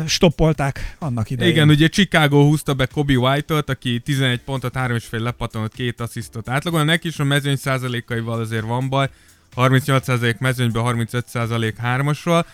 stoppolták 0.07 0.95
annak 0.99 1.29
idején. 1.29 1.53
Igen, 1.53 1.69
ugye 1.69 1.87
Chicago 1.87 2.43
húzta 2.43 2.73
be 2.73 2.85
Kobe 2.85 3.17
White-ot, 3.17 3.69
aki 3.69 3.99
11 3.99 4.39
pontot, 4.39 4.73
3,5 4.75 5.19
lepatonot, 5.19 5.73
két 5.73 6.01
asszisztot 6.01 6.49
átlagol. 6.49 6.83
Neki 6.83 7.07
is 7.07 7.19
a 7.19 7.23
mezőny 7.23 7.55
százalékaival 7.55 8.39
azért 8.39 8.65
van 8.65 8.89
baj. 8.89 9.09
38% 9.55 10.37
mezőnyben, 10.37 10.83
35% 10.85 11.73
hármasról. 11.77 12.45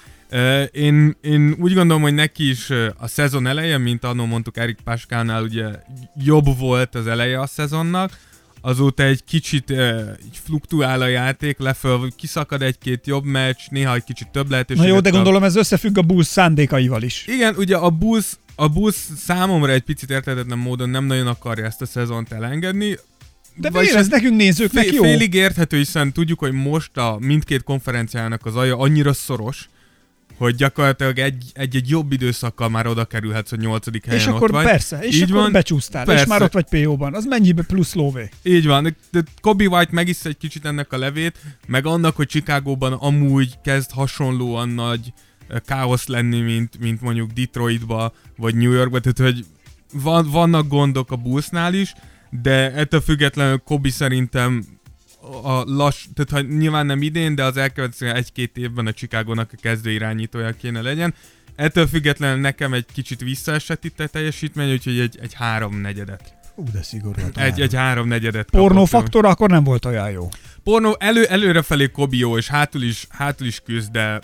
Én, 0.71 1.15
én 1.21 1.55
úgy 1.59 1.73
gondolom, 1.73 2.01
hogy 2.01 2.13
neki 2.13 2.49
is 2.49 2.69
a 2.97 3.07
szezon 3.07 3.47
eleje, 3.47 3.77
mint 3.77 4.03
annól 4.03 4.27
mondtuk 4.27 4.57
Erik 4.57 4.77
Páskánál, 4.83 5.43
ugye 5.43 5.65
jobb 6.15 6.57
volt 6.57 6.95
az 6.95 7.07
eleje 7.07 7.39
a 7.39 7.45
szezonnak, 7.47 8.11
azóta 8.65 9.03
egy 9.03 9.23
kicsit 9.23 9.69
uh, 9.69 9.77
így 10.25 10.39
fluktuál 10.43 11.01
a 11.01 11.07
játék, 11.07 11.57
leföl, 11.57 12.11
kiszakad 12.15 12.61
egy-két 12.61 13.07
jobb 13.07 13.23
meccs, 13.23 13.59
néha 13.69 13.95
egy 13.95 14.03
kicsit 14.03 14.27
több 14.27 14.45
Na 14.45 14.51
lehetőséget 14.51 14.89
jó, 14.89 14.99
de 14.99 15.09
gondolom 15.09 15.43
ez 15.43 15.55
összefügg 15.55 15.97
a 15.97 16.01
Bulls 16.01 16.27
szándékaival 16.27 17.01
is. 17.01 17.25
Igen, 17.27 17.55
ugye 17.55 17.75
a 17.75 17.89
Bulls, 17.89 18.25
a 18.55 18.67
Bulls 18.67 18.95
számomra 19.17 19.71
egy 19.71 19.81
picit 19.81 20.09
érthetetlen 20.09 20.57
módon 20.57 20.89
nem 20.89 21.05
nagyon 21.05 21.27
akarja 21.27 21.65
ezt 21.65 21.81
a 21.81 21.85
szezont 21.85 22.31
elengedni. 22.31 22.97
De 23.55 23.69
miért 23.69 23.95
ez 23.95 24.07
nekünk 24.07 24.35
nézőknek 24.35 24.83
Fél, 24.83 24.93
jó? 24.93 25.03
félig 25.03 25.33
érthető, 25.33 25.77
hiszen 25.77 26.11
tudjuk, 26.11 26.39
hogy 26.39 26.51
most 26.51 26.97
a 26.97 27.17
mindkét 27.19 27.63
konferenciának 27.63 28.45
az 28.45 28.55
alja 28.55 28.77
annyira 28.77 29.13
szoros, 29.13 29.69
hogy 30.43 30.55
gyakorlatilag 30.55 31.19
egy, 31.19 31.43
egy-egy 31.53 31.89
jobb 31.89 32.11
időszakkal 32.11 32.69
már 32.69 32.87
oda 32.87 33.05
kerülhetsz, 33.05 33.49
hogy 33.49 33.59
nyolcadik 33.59 34.05
helyen 34.05 34.19
És 34.19 34.27
ott 34.27 34.33
akkor 34.35 34.51
vagy. 34.51 34.65
persze, 34.65 34.99
és 34.99 35.15
Így 35.15 35.21
akkor 35.21 35.35
van. 35.35 35.51
becsúsztál, 35.51 36.05
Persze. 36.05 36.21
és 36.23 36.27
már 36.27 36.41
ott 36.41 36.53
vagy 36.53 36.65
PO-ban. 36.69 37.13
Az 37.13 37.25
mennyibe 37.25 37.63
plusz 37.63 37.93
lóvé? 37.93 38.29
Így 38.43 38.65
van, 38.67 38.95
de- 39.11 39.23
Kobe 39.41 39.65
White 39.67 39.91
megisz 39.91 40.25
egy 40.25 40.37
kicsit 40.37 40.65
ennek 40.65 40.93
a 40.93 40.97
levét, 40.97 41.37
meg 41.67 41.85
annak, 41.85 42.15
hogy 42.15 42.27
Chicagóban 42.27 42.93
amúgy 42.93 43.59
kezd 43.63 43.91
hasonlóan 43.91 44.69
nagy 44.69 45.13
eh, 45.47 45.59
káosz 45.65 46.07
lenni, 46.07 46.39
mint, 46.41 46.79
mint 46.79 47.01
mondjuk 47.01 47.31
Detroitba, 47.31 48.13
vagy 48.37 48.55
New 48.55 48.71
Yorkba, 48.71 48.99
tehát 48.99 49.33
hogy 49.33 49.45
van, 49.93 50.29
vannak 50.31 50.67
gondok 50.67 51.11
a 51.11 51.15
Bullsnál 51.15 51.73
is, 51.73 51.93
de 52.41 52.71
ettől 52.73 53.01
függetlenül 53.01 53.57
Kobe 53.57 53.89
szerintem 53.89 54.63
a 55.43 55.63
lass, 55.65 56.05
tehát 56.13 56.45
ha 56.45 56.55
nyilván 56.55 56.85
nem 56.85 57.01
idén, 57.01 57.35
de 57.35 57.43
az 57.43 57.57
elkövetkező 57.57 58.13
egy-két 58.13 58.57
évben 58.57 58.87
a 58.87 58.93
Chicagónak 58.93 59.49
a 59.53 59.57
kezdő 59.61 59.91
irányítója 59.91 60.51
kéne 60.51 60.81
legyen. 60.81 61.13
Ettől 61.55 61.87
függetlenül 61.87 62.41
nekem 62.41 62.73
egy 62.73 62.85
kicsit 62.93 63.21
visszaesett 63.21 63.83
itt 63.83 63.99
a 63.99 64.07
teljesítmény, 64.07 64.71
úgyhogy 64.71 64.99
egy, 64.99 65.17
egy 65.21 65.33
három 65.33 65.81
negyedet. 65.81 66.33
Ú, 66.55 66.63
de 66.71 66.83
szigorú. 66.83 67.21
Egy, 67.35 67.61
egy 67.61 67.75
háromnegyedet 67.75 68.45
kapott. 68.49 68.67
Pornófaktor 68.67 69.25
akkor 69.25 69.49
nem 69.49 69.63
volt 69.63 69.85
olyan 69.85 70.11
jó. 70.11 70.29
Pornó 70.63 70.95
elő, 70.99 71.25
előrefelé 71.25 71.87
Kobi 71.87 72.17
jó, 72.17 72.37
és 72.37 72.47
hátul 72.47 72.81
is, 72.81 73.07
hátul 73.09 73.47
is 73.47 73.59
küzd, 73.65 73.91
de, 73.91 74.19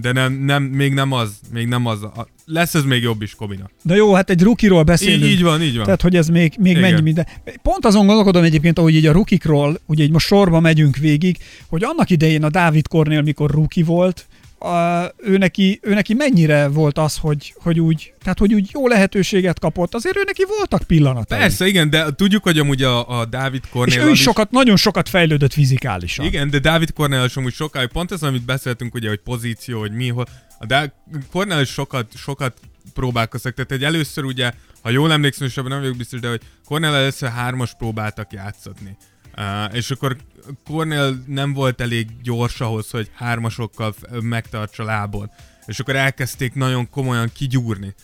de 0.00 0.12
nem, 0.12 0.32
nem, 0.32 0.62
még 0.62 0.92
nem 0.92 1.12
az, 1.12 1.30
még 1.52 1.66
nem 1.66 1.86
az. 1.86 2.02
A, 2.02 2.28
lesz 2.44 2.74
ez 2.74 2.84
még 2.84 3.02
jobb 3.02 3.22
is 3.22 3.34
Kobinak. 3.34 3.70
De 3.82 3.94
jó, 3.94 4.12
hát 4.14 4.30
egy 4.30 4.42
rukiról 4.42 4.82
beszélünk. 4.82 5.24
Így, 5.24 5.30
így 5.30 5.42
van, 5.42 5.62
így 5.62 5.74
van. 5.74 5.84
Tehát, 5.84 6.02
hogy 6.02 6.16
ez 6.16 6.28
még, 6.28 6.54
még 6.58 6.76
Igen. 6.76 6.90
mennyi 6.90 7.02
minden. 7.02 7.26
Pont 7.62 7.84
azon 7.84 8.06
gondolkodom 8.06 8.42
egyébként, 8.42 8.78
ahogy 8.78 8.94
így 8.94 9.06
a 9.06 9.12
rukikról, 9.12 9.80
ugye 9.86 10.04
így 10.04 10.10
most 10.10 10.26
sorba 10.26 10.60
megyünk 10.60 10.96
végig, 10.96 11.36
hogy 11.68 11.84
annak 11.84 12.10
idején 12.10 12.44
a 12.44 12.50
Dávid 12.50 12.88
Kornél, 12.88 13.22
mikor 13.22 13.50
ruki 13.50 13.82
volt, 13.82 14.26
a, 14.64 15.12
ő, 15.16 15.38
neki, 15.38 15.78
ő 15.82 15.94
neki 15.94 16.14
mennyire 16.14 16.68
volt 16.68 16.98
az, 16.98 17.16
hogy, 17.16 17.54
hogy 17.56 17.80
úgy, 17.80 18.12
tehát 18.22 18.38
hogy 18.38 18.54
úgy 18.54 18.70
jó 18.72 18.88
lehetőséget 18.88 19.58
kapott. 19.58 19.94
Azért 19.94 20.16
ő 20.16 20.22
neki 20.26 20.44
voltak 20.58 20.82
pillanatai. 20.82 21.38
Persze, 21.38 21.66
igen, 21.66 21.90
de 21.90 22.14
tudjuk, 22.14 22.42
hogy 22.42 22.58
amúgy 22.58 22.82
a, 22.82 23.20
a 23.20 23.24
Dávid 23.24 23.60
És 23.64 23.70
Cornél 23.70 24.02
ő 24.02 24.10
is 24.10 24.20
sokat, 24.20 24.50
nagyon 24.50 24.76
sokat 24.76 25.08
fejlődött 25.08 25.52
fizikálisan. 25.52 26.24
Igen, 26.24 26.50
de 26.50 26.58
Dávid 26.58 26.92
Cornell 26.92 27.24
is 27.24 27.36
amúgy 27.36 27.52
sokáig, 27.52 27.88
pont 27.88 28.12
ez, 28.12 28.22
amit 28.22 28.44
beszéltünk, 28.44 28.94
ugye, 28.94 29.08
hogy 29.08 29.20
pozíció, 29.24 29.78
hogy 29.78 29.92
mi, 29.92 30.08
hol. 30.08 30.26
A 30.58 30.66
Dá- 30.66 30.94
Cornell 31.30 31.60
is 31.60 31.68
sokat, 31.68 32.06
sokat 32.16 32.58
próbálkoztak, 32.94 33.54
tehát 33.54 33.72
egy 33.72 33.84
először 33.84 34.24
ugye, 34.24 34.52
ha 34.82 34.90
jól 34.90 35.12
emlékszem, 35.12 35.46
és 35.46 35.56
ebben 35.56 35.70
nem 35.70 35.80
vagyok 35.80 35.96
biztos, 35.96 36.20
de 36.20 36.28
hogy 36.28 36.40
Cornell 36.64 36.94
először 36.94 37.30
hármas 37.30 37.74
próbáltak 37.78 38.32
játszatni. 38.32 38.96
Uh, 39.36 39.76
és 39.76 39.90
akkor 39.90 40.16
Cornell 40.64 41.14
nem 41.26 41.52
volt 41.52 41.80
elég 41.80 42.06
gyors 42.22 42.60
ahhoz, 42.60 42.90
hogy 42.90 43.10
hármasokkal 43.14 43.94
megtartsa 44.20 44.84
lábon. 44.84 45.30
És 45.66 45.78
akkor 45.80 45.96
elkezdték 45.96 46.54
nagyon 46.54 46.90
komolyan 46.90 47.30
kigyúrni. 47.34 47.94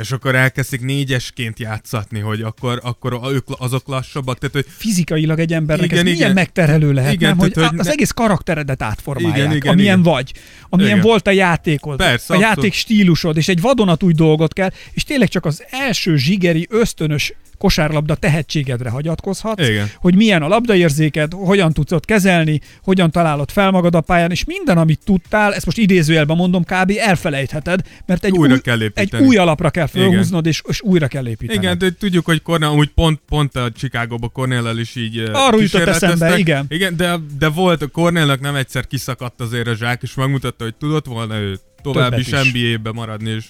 És 0.00 0.12
akkor 0.12 0.34
elkezdték 0.34 0.80
négyesként 0.80 1.58
játszatni, 1.58 2.20
hogy 2.20 2.42
akkor, 2.42 2.80
akkor 2.82 3.20
ők 3.32 3.46
azok 3.58 3.86
lassabbak, 3.86 4.38
tehát 4.38 4.54
hogy 4.54 4.66
Fizikailag 4.68 5.38
egy 5.38 5.52
embernek 5.52 5.86
Igen, 5.86 5.98
ez 5.98 6.04
milyen 6.04 6.18
igen. 6.18 6.32
megterhelő 6.32 6.92
lehet, 6.92 7.12
Igen, 7.12 7.28
nem? 7.28 7.38
Hogy, 7.38 7.52
tehát, 7.52 7.70
hogy 7.70 7.78
az 7.78 7.86
ne- 7.86 7.92
egész 7.92 8.10
karakteredet 8.10 8.82
átformálják, 8.82 9.36
Igen, 9.36 9.56
igen, 9.56 9.72
amilyen 9.72 9.98
igen. 9.98 10.12
vagy, 10.12 10.32
amilyen 10.68 10.90
Igen. 10.90 11.02
volt 11.02 11.26
a 11.26 11.30
játékod, 11.30 11.96
Persze, 11.96 12.12
a 12.12 12.36
abszolút. 12.36 12.42
játék 12.42 12.72
stílusod, 12.72 13.36
és 13.36 13.48
egy 13.48 13.60
vadonatúj 13.60 14.12
dolgot 14.12 14.52
kell, 14.52 14.70
és 14.92 15.04
tényleg 15.04 15.28
csak 15.28 15.44
az 15.44 15.64
első 15.70 16.16
zsigeri, 16.16 16.66
ösztönös 16.70 17.32
kosárlabda 17.58 18.14
tehetségedre 18.14 18.90
hagyatkozhatsz, 18.90 19.68
Igen. 19.68 19.90
hogy 19.96 20.14
milyen 20.14 20.42
a 20.42 20.48
labdaérzéked, 20.48 21.32
hogyan 21.32 21.72
tudsz 21.72 21.92
ott 21.92 22.04
kezelni, 22.04 22.60
hogyan 22.82 23.10
találod 23.10 23.50
fel 23.50 23.70
magad 23.70 23.94
a 23.94 24.00
pályán, 24.00 24.30
és 24.30 24.44
minden, 24.44 24.78
amit 24.78 25.00
tudtál, 25.04 25.54
ezt 25.54 25.64
most 25.64 25.78
idézőjelben 25.78 26.36
mondom, 26.36 26.62
kb. 26.64 26.92
elfelejtheted, 26.96 27.80
mert 28.06 28.24
egy, 28.24 28.32
Újra 28.32 28.52
új, 28.54 28.60
kell 28.60 28.78
egy 28.78 28.82
építeni. 28.82 29.26
új 29.26 29.36
alapra 29.36 29.70
kell 29.70 29.86
felhúznod, 29.86 30.46
és, 30.46 30.62
és 30.68 30.82
újra 30.82 31.06
kell 31.06 31.28
építeni. 31.28 31.58
Igen, 31.58 31.78
de 31.78 31.90
tudjuk, 31.98 32.24
hogy 32.24 32.42
Cornell, 32.42 32.68
amúgy 32.68 32.88
pont, 32.94 33.20
pont 33.28 33.56
a 33.56 33.70
Chicago-ba 33.76 34.28
Cornell 34.28 34.78
is 34.78 34.96
így 34.96 35.18
Arról 35.32 35.62
jutott 35.62 35.86
eszembe, 35.86 36.38
igen. 36.38 36.64
Igen, 36.68 36.96
de, 36.96 37.16
de 37.38 37.48
volt, 37.48 37.82
a 37.82 37.86
Cornellnak 37.86 38.40
nem 38.40 38.54
egyszer 38.54 38.86
kiszakadt 38.86 39.40
azért 39.40 39.66
a 39.66 39.74
zsák, 39.74 40.02
és 40.02 40.14
megmutatta, 40.14 40.64
hogy 40.64 40.74
tudott 40.74 41.06
volna 41.06 41.38
ő 41.38 41.58
tovább 41.82 42.10
Többet 42.10 42.26
is, 42.26 42.32
is. 42.32 42.52
NBA-be 42.52 42.92
maradni, 42.92 43.30
és, 43.30 43.44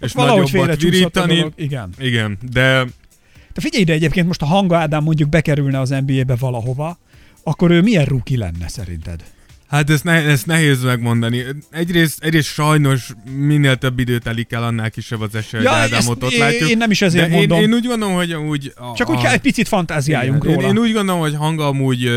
és 0.00 0.12
Valahogy 0.12 0.40
nagyobbat 0.42 0.76
félrecsúszott 0.76 1.16
a 1.16 1.26
virítani. 1.26 1.34
dolog. 1.34 1.52
Igen. 1.56 1.90
Igen, 1.98 2.38
de 2.52 2.84
De 3.54 3.60
figyelj 3.60 3.82
ide 3.82 3.92
egyébként, 3.92 4.26
most 4.26 4.42
a 4.42 4.46
Hanga 4.46 4.76
Ádám 4.76 5.02
mondjuk 5.02 5.28
bekerülne 5.28 5.80
az 5.80 5.88
NBA-be 6.06 6.34
valahova, 6.36 6.98
akkor 7.42 7.70
ő 7.70 7.82
milyen 7.82 8.04
ruki 8.04 8.36
lenne 8.36 8.68
szerinted? 8.68 9.24
hát 9.68 9.90
ezt, 9.90 10.04
ne, 10.04 10.12
ezt 10.12 10.46
nehéz 10.46 10.82
megmondani. 10.82 11.42
Egyrészt, 11.70 12.24
egyrészt 12.24 12.48
sajnos 12.48 13.10
minél 13.36 13.76
több 13.76 13.98
idő 13.98 14.18
telik 14.18 14.52
el, 14.52 14.62
annál 14.64 14.90
kisebb 14.90 15.20
az 15.20 15.34
esély, 15.34 15.62
Ja, 15.62 15.70
Ádámot 15.70 16.22
ott 16.22 16.36
látjuk. 16.36 16.70
én 16.70 16.76
nem 16.76 16.90
is 16.90 17.02
ezért 17.02 17.24
de 17.28 17.30
én, 17.32 17.38
mondom. 17.38 17.60
én, 17.60 17.72
úgy 17.74 17.86
gondolom, 17.86 18.14
hogy 18.14 18.32
amúgy... 18.32 18.72
A, 18.76 18.92
Csak 18.94 19.10
úgy 19.10 19.16
a, 19.16 19.20
kell 19.20 19.32
egy 19.32 19.40
picit 19.40 19.68
fantáziáljunk 19.68 20.44
Igen. 20.44 20.54
róla. 20.54 20.68
Én, 20.68 20.74
én 20.76 20.82
úgy 20.82 20.92
gondolom, 20.92 21.20
hogy 21.20 21.34
hanga 21.34 21.66
amúgy 21.66 22.10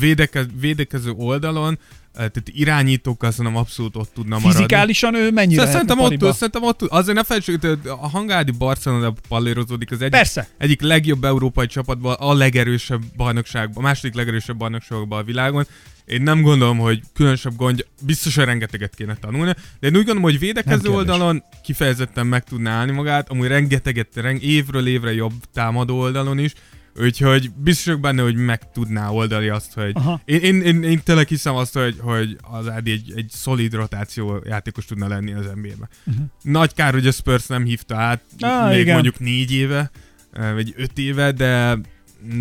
védeke, 0.00 0.44
védekező 0.60 1.10
oldalon, 1.16 1.78
tehát 2.14 2.42
irányítókkal 2.52 3.30
szerintem 3.30 3.56
abszolút 3.56 3.96
ott 3.96 4.10
tudna 4.14 4.34
maradni. 4.34 4.52
Fizikálisan 4.52 5.14
ő 5.14 5.30
mennyire 5.30 5.66
Szerintem 5.66 5.98
ott, 5.98 6.32
szerintem 6.32 6.62
ott. 6.62 6.82
Azért 6.82 7.16
ne 7.16 7.24
felejtsük, 7.24 7.78
a 7.86 8.08
hangádi 8.08 8.50
Barcelona 8.50 9.14
pallérozódik 9.28 9.90
az 9.90 10.00
egyik, 10.00 10.12
Persze. 10.12 10.48
egyik 10.58 10.80
legjobb 10.80 11.24
európai 11.24 11.66
csapatban, 11.66 12.16
a 12.18 12.34
legerősebb 12.34 13.02
bajnokságban, 13.16 13.84
a 13.84 13.86
második 13.86 14.14
legerősebb 14.14 14.56
bajnokságban 14.56 15.18
a 15.18 15.22
világon. 15.22 15.66
Én 16.04 16.22
nem 16.22 16.42
gondolom, 16.42 16.78
hogy 16.78 17.00
különösebb 17.14 17.56
gondja, 17.56 17.84
biztos, 18.02 18.34
hogy 18.34 18.44
rengeteget 18.44 18.94
kéne 18.94 19.16
tanulni, 19.16 19.54
de 19.80 19.86
én 19.86 19.96
úgy 19.96 20.04
gondolom, 20.04 20.22
hogy 20.22 20.38
védekező 20.38 20.88
oldalon 20.88 21.42
kifejezetten 21.62 22.26
meg 22.26 22.44
tudná 22.44 22.70
állni 22.70 22.92
magát, 22.92 23.30
amúgy 23.30 23.46
rengeteget, 23.46 24.08
reng, 24.14 24.42
évről 24.42 24.86
évre 24.86 25.14
jobb 25.14 25.32
támadó 25.52 25.98
oldalon 25.98 26.38
is, 26.38 26.52
úgyhogy 26.96 27.50
biztos 27.50 27.84
vagyok 27.84 28.00
benne, 28.00 28.22
hogy 28.22 28.36
meg 28.36 28.72
tudná 28.72 29.08
oldani 29.10 29.48
azt, 29.48 29.74
hogy 29.74 29.90
Aha. 29.94 30.20
én, 30.24 30.40
én, 30.40 30.62
én, 30.62 30.82
én 30.82 31.00
tényleg 31.04 31.28
hiszem 31.28 31.54
azt, 31.54 31.74
hogy, 31.74 31.96
hogy 32.00 32.36
az 32.42 32.68
Ádi 32.68 32.90
egy, 32.90 33.12
egy 33.16 33.30
szolid 33.30 33.74
rotáció 33.74 34.42
játékos 34.46 34.84
tudna 34.84 35.08
lenni 35.08 35.32
az 35.32 35.44
NBA-ben. 35.44 35.88
Uh-huh. 36.06 36.24
Nagy 36.42 36.74
kár, 36.74 36.92
hogy 36.92 37.06
a 37.06 37.12
Spurs 37.12 37.46
nem 37.46 37.64
hívta 37.64 37.96
át, 37.96 38.22
Á, 38.40 38.68
még 38.68 38.80
igen. 38.80 38.92
mondjuk 38.92 39.18
négy 39.18 39.52
éve, 39.52 39.90
eh, 40.32 40.52
vagy 40.52 40.74
öt 40.76 40.98
éve, 40.98 41.32
de, 41.32 41.78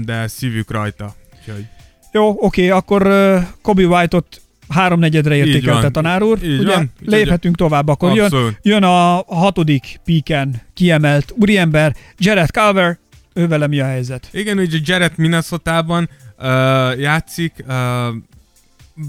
de 0.06 0.28
szívük 0.28 0.72
rajta. 0.72 1.16
Úgyhogy 1.40 1.66
Jó, 2.12 2.36
oké, 2.40 2.70
akkor 2.70 3.08
uh, 3.08 3.44
Kobe 3.62 3.86
White-ot 3.86 4.42
háromnegyedre 4.70 5.36
értékelte 5.36 5.90
tanár 5.90 6.22
úr. 6.24 6.44
Így 6.44 6.60
Ugye 6.60 6.76
van. 6.76 6.92
léphetünk 7.00 7.56
tovább, 7.56 7.88
akkor 7.88 8.16
jön, 8.16 8.26
abszolút. 8.26 8.60
jön 8.62 8.84
a, 8.84 9.18
a 9.18 9.36
hatodik 9.36 10.00
píken 10.04 10.62
kiemelt 10.74 11.34
úriember, 11.40 11.96
Jared 12.18 12.50
Culver, 12.50 12.98
ő 13.34 13.48
vele 13.48 13.68
mi 13.68 13.80
a 13.80 13.86
helyzet? 13.86 14.30
Igen, 14.32 14.58
ugye 14.58 14.78
Jared 14.84 15.14
Minnesota-ban 15.16 16.10
uh, 16.38 16.46
játszik, 17.00 17.54
uh, 17.60 17.68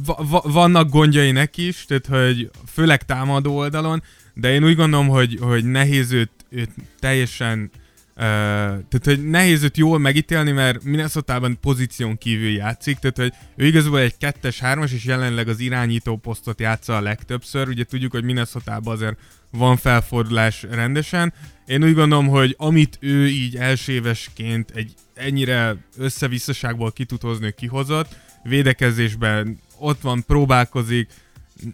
va- 0.07 0.29
va- 0.29 0.45
vannak 0.45 0.91
gondjai 0.91 1.31
neki 1.31 1.67
is, 1.67 1.85
tehát 1.85 2.07
hogy 2.07 2.51
főleg 2.73 3.03
támadó 3.03 3.57
oldalon, 3.57 4.03
de 4.35 4.53
én 4.53 4.65
úgy 4.65 4.77
gondolom, 4.77 5.09
hogy, 5.09 5.39
hogy 5.41 5.65
nehéz 5.65 6.13
őt, 6.13 6.31
őt 6.49 6.71
teljesen 7.01 7.71
Uh, 8.17 8.21
tehát, 8.21 9.05
hogy 9.05 9.29
nehéz 9.29 9.63
őt 9.63 9.77
jól 9.77 9.99
megítélni, 9.99 10.51
mert 10.51 10.83
Minnesota-ban 10.83 11.59
pozíción 11.61 12.19
kívül 12.19 12.51
játszik, 12.51 12.99
tehát, 12.99 13.17
hogy 13.17 13.33
ő 13.57 13.67
igazából 13.67 13.99
egy 13.99 14.17
kettes, 14.17 14.59
hármas, 14.59 14.93
és 14.93 15.05
jelenleg 15.05 15.49
az 15.49 15.61
irányító 15.61 16.17
posztot 16.17 16.61
játsza 16.61 16.97
a 16.97 17.01
legtöbbször. 17.01 17.69
Ugye 17.69 17.85
tudjuk, 17.85 18.13
hogy 18.13 18.25
Minnesota-ban 18.25 18.95
azért 18.95 19.17
van 19.51 19.77
felfordulás 19.77 20.63
rendesen. 20.71 21.33
Én 21.67 21.85
úgy 21.85 21.95
gondolom, 21.95 22.29
hogy 22.29 22.55
amit 22.59 22.97
ő 23.01 23.29
így 23.29 23.57
elsőévesként 23.57 24.71
egy 24.71 24.95
ennyire 25.15 25.77
összevisszaságból 25.97 26.93
ki 26.93 27.05
tud 27.05 27.21
hozni, 27.21 27.47
ő 27.47 27.51
kihozott, 27.51 28.17
védekezésben 28.43 29.59
ott 29.79 30.01
van, 30.01 30.25
próbálkozik, 30.27 31.11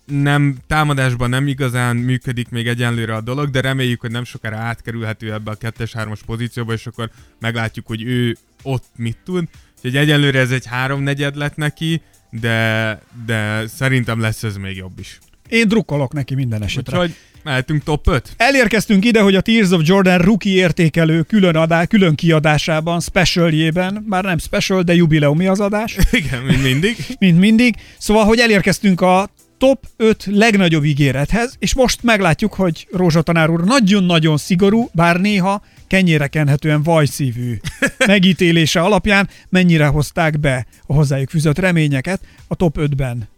nem, 0.05 0.57
támadásban 0.67 1.29
nem 1.29 1.47
igazán 1.47 1.97
működik 1.97 2.49
még 2.49 2.69
egyenlőre 2.69 3.15
a 3.15 3.21
dolog, 3.21 3.51
de 3.51 3.61
reméljük, 3.61 4.01
hogy 4.01 4.11
nem 4.11 4.25
sokára 4.25 4.57
átkerülhető 4.57 5.33
ebbe 5.33 5.51
a 5.51 5.57
2-3-as 5.57 6.21
pozícióba, 6.27 6.73
és 6.73 6.87
akkor 6.87 7.11
meglátjuk, 7.39 7.87
hogy 7.87 8.03
ő 8.03 8.37
ott 8.63 8.85
mit 8.97 9.19
tud. 9.25 9.49
Úgyhogy 9.77 9.97
egyenlőre 9.97 10.39
ez 10.39 10.51
egy 10.51 10.67
háromnegyed 10.67 11.37
lett 11.37 11.57
neki, 11.57 12.03
de, 12.31 13.01
de 13.27 13.67
szerintem 13.67 14.21
lesz 14.21 14.43
ez 14.43 14.57
még 14.57 14.77
jobb 14.77 14.99
is. 14.99 15.19
Én 15.49 15.69
drukkolok 15.69 16.13
neki 16.13 16.35
minden 16.35 16.63
esetre. 16.63 16.99
Úgyhogy 16.99 17.17
mehetünk 17.43 17.83
top 17.83 18.09
5? 18.09 18.35
Elérkeztünk 18.37 19.05
ide, 19.05 19.21
hogy 19.21 19.35
a 19.35 19.41
Tears 19.41 19.71
of 19.71 19.81
Jordan 19.85 20.19
rookie 20.19 20.55
értékelő 20.55 21.23
külön, 21.23 21.57
adá, 21.57 21.87
külön 21.87 22.15
kiadásában, 22.15 23.01
specialjében, 23.01 24.05
már 24.09 24.25
nem 24.25 24.39
special, 24.39 24.83
de 24.83 24.95
jubileumi 24.95 25.47
az 25.47 25.61
adás, 25.61 25.97
Igen, 26.13 26.43
mint 26.43 26.63
mindig. 26.63 26.97
mint 27.19 27.39
mindig. 27.39 27.75
Szóval, 27.99 28.25
hogy 28.25 28.39
elérkeztünk 28.39 29.01
a 29.01 29.29
top 29.59 29.87
5 29.97 30.27
legnagyobb 30.31 30.85
ígérethez, 30.85 31.57
és 31.59 31.75
most 31.75 32.03
meglátjuk, 32.03 32.55
hogy 32.55 32.87
Rózsa 32.93 33.23
tanár 33.23 33.51
úr 33.51 33.65
nagyon-nagyon 33.65 34.37
szigorú, 34.37 34.89
bár 34.93 35.21
néha 35.21 35.63
kenyére 35.87 36.27
kenhetően 36.27 36.83
vajszívű 36.83 37.57
megítélése 38.07 38.81
alapján 38.81 39.29
mennyire 39.49 39.87
hozták 39.87 40.41
be 40.41 40.67
a 40.87 40.95
hozzájuk 40.95 41.31
fűzött 41.31 41.59
reményeket 41.59 42.21
a 42.49 42.55
top 42.55 42.77
5-ben 42.81 43.29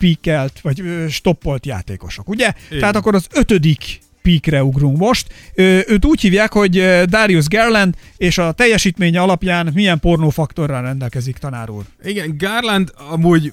pikelt, 0.00 0.60
vagy 0.60 0.82
stoppolt 1.10 1.66
játékosok, 1.66 2.28
ugye? 2.28 2.52
Igen. 2.68 2.80
Tehát 2.80 2.96
akkor 2.96 3.14
az 3.14 3.26
ötödik 3.34 4.00
píkre 4.22 4.64
ugrunk 4.64 4.96
most. 4.98 5.26
Őt 5.54 6.04
úgy 6.04 6.20
hívják, 6.20 6.52
hogy 6.52 6.72
Darius 7.04 7.46
Garland, 7.48 7.94
és 8.16 8.38
a 8.38 8.52
teljesítménye 8.52 9.20
alapján 9.20 9.70
milyen 9.74 10.00
pornófaktorral 10.00 10.82
rendelkezik 10.82 11.36
tanár 11.38 11.70
úr. 11.70 11.84
Igen, 12.02 12.36
Garland 12.38 12.92
amúgy, 13.10 13.52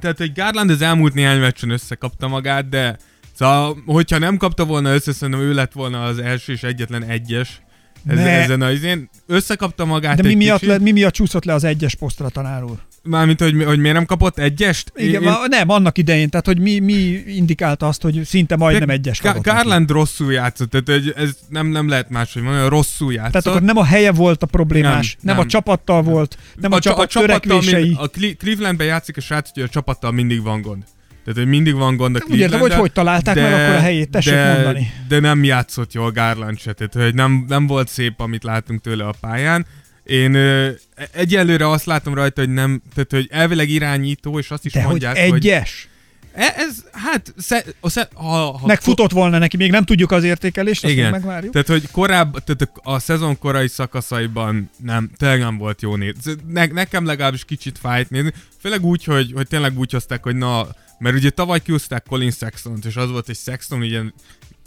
tehát 0.00 0.18
hogy 0.18 0.32
Garland 0.32 0.70
az 0.70 0.82
elmúlt 0.82 1.14
néhány 1.14 1.40
meccsen 1.40 1.70
összekapta 1.70 2.28
magát, 2.28 2.68
de 2.68 2.96
szóval, 3.38 3.82
hogyha 3.86 4.18
nem 4.18 4.36
kapta 4.36 4.64
volna 4.64 4.94
össze, 4.94 5.12
szerintem 5.12 5.42
ő 5.44 5.52
lett 5.54 5.72
volna 5.72 6.04
az 6.04 6.18
első 6.18 6.52
és 6.52 6.62
egyetlen 6.62 7.02
egyes 7.04 7.60
ezen, 8.06 8.24
Ne. 8.24 8.30
ezen 8.30 8.62
a 8.62 8.70
izén. 8.70 9.08
Összekapta 9.26 9.84
magát 9.84 10.16
De 10.16 10.28
egy 10.28 10.36
mi 10.36 10.44
miatt, 10.44 10.58
kicsit. 10.60 10.74
le, 10.74 10.80
mi 10.82 10.90
miatt 10.90 11.12
csúszott 11.12 11.44
le 11.44 11.54
az 11.54 11.64
egyes 11.64 11.94
posztra 11.94 12.28
tanár 12.28 12.64
úr? 12.64 12.78
Mármint, 13.06 13.40
hogy, 13.40 13.64
hogy 13.64 13.78
miért 13.78 13.96
nem 13.96 14.04
kapott 14.04 14.38
egyest? 14.38 14.92
Igen, 14.94 15.22
én, 15.22 15.30
nem, 15.48 15.68
annak 15.68 15.98
idején, 15.98 16.30
tehát 16.30 16.46
hogy 16.46 16.58
mi, 16.58 16.78
mi 16.78 17.22
indikálta 17.26 17.86
azt, 17.86 18.02
hogy 18.02 18.24
szinte 18.24 18.56
majdnem 18.56 18.90
egyes 18.90 19.20
Ga- 19.20 19.42
Garland 19.42 19.90
rosszul 19.90 20.32
játszott, 20.32 20.70
tehát 20.70 21.02
hogy 21.02 21.12
ez 21.16 21.36
nem, 21.48 21.66
nem 21.66 21.88
lehet 21.88 22.10
máshogy 22.10 22.42
mondani, 22.42 22.68
rosszul 22.68 23.12
játszott. 23.12 23.32
Tehát 23.32 23.46
akkor 23.46 23.62
nem 23.62 23.76
a 23.76 23.84
helye 23.84 24.12
volt 24.12 24.42
a 24.42 24.46
problémás, 24.46 25.14
nem, 25.14 25.16
nem, 25.20 25.36
nem 25.36 25.44
a 25.44 25.48
csapattal 25.48 26.02
nem. 26.02 26.12
volt, 26.12 26.38
nem 26.54 26.72
a, 26.72 26.76
a 26.76 26.80
csapat 26.80 27.14
a 27.14 27.20
törekvései. 27.20 27.96
a 27.98 28.06
Clevelandben 28.38 28.86
játszik 28.86 29.16
a 29.16 29.20
srác, 29.20 29.50
hogy 29.54 29.62
a 29.62 29.68
csapattal 29.68 30.10
mindig 30.12 30.42
van 30.42 30.60
gond. 30.60 30.82
Tehát, 31.26 31.40
hogy 31.40 31.50
mindig 31.50 31.74
van 31.74 31.96
gond 31.96 32.16
a 32.16 32.20
Úgy 32.30 32.38
értem, 32.38 32.60
hogy 32.60 32.72
hogy 32.72 32.92
találták 32.92 33.34
de, 33.34 33.42
meg 33.42 33.52
akkor 33.52 33.74
a 33.74 33.80
helyét, 33.80 34.10
tessék 34.10 34.32
de, 34.32 34.52
mondani. 34.52 34.92
De 35.08 35.20
nem 35.20 35.44
játszott 35.44 35.92
jól 35.92 36.10
Garland 36.10 36.58
se, 36.58 36.72
tehát 36.72 36.94
hogy 36.94 37.14
nem, 37.14 37.44
nem 37.48 37.66
volt 37.66 37.88
szép, 37.88 38.20
amit 38.20 38.44
látunk 38.44 38.80
tőle 38.80 39.04
a 39.04 39.14
pályán. 39.20 39.66
Én 40.06 40.34
ö, 40.34 40.70
egyelőre 41.12 41.70
azt 41.70 41.84
látom 41.84 42.14
rajta, 42.14 42.40
hogy 42.40 42.50
nem, 42.50 42.82
tehát 42.94 43.10
hogy 43.10 43.28
elvileg 43.30 43.68
irányító, 43.68 44.38
és 44.38 44.50
azt 44.50 44.64
is 44.64 44.72
de 44.72 44.82
mondják, 44.82 45.18
hogy 45.18 45.34
egyes? 45.34 45.88
Hogy 46.32 46.42
e, 46.42 46.54
ez, 46.56 46.84
hát, 46.92 47.34
sze, 47.36 47.64
sze, 47.82 48.08
ha, 48.14 48.58
ha 48.58 48.66
Megfutott 48.66 49.10
volna 49.10 49.38
neki, 49.38 49.56
még 49.56 49.70
nem 49.70 49.84
tudjuk 49.84 50.10
az 50.10 50.24
értékelést, 50.24 50.84
azt 50.84 50.92
Igen. 50.92 51.10
megvárjuk. 51.10 51.52
Tehát, 51.52 51.68
hogy 51.68 51.90
korábban, 51.90 52.42
tehát 52.44 52.70
a 52.82 52.98
szezon 52.98 53.38
korai 53.38 53.68
szakaszaiban 53.68 54.70
nem, 54.82 55.10
tényleg 55.16 55.38
nem 55.38 55.56
volt 55.56 55.82
jó 55.82 55.96
néz. 55.96 56.14
Ne, 56.48 56.66
nekem 56.66 57.04
legalábbis 57.04 57.44
kicsit 57.44 57.78
fájt 57.78 58.10
nézni, 58.10 58.32
főleg 58.60 58.84
úgy, 58.84 59.04
hogy, 59.04 59.32
hogy 59.34 59.46
tényleg 59.48 59.78
úgy 59.78 59.92
hozták, 59.92 60.22
hogy 60.22 60.36
na, 60.36 60.66
mert 60.98 61.16
ugye 61.16 61.30
tavaly 61.30 61.60
kiúzták 61.62 62.04
Colin 62.08 62.30
sexton 62.30 62.78
és 62.86 62.96
az 62.96 63.10
volt, 63.10 63.26
hogy 63.26 63.36
Sexton 63.36 63.80
ugye 63.80 64.00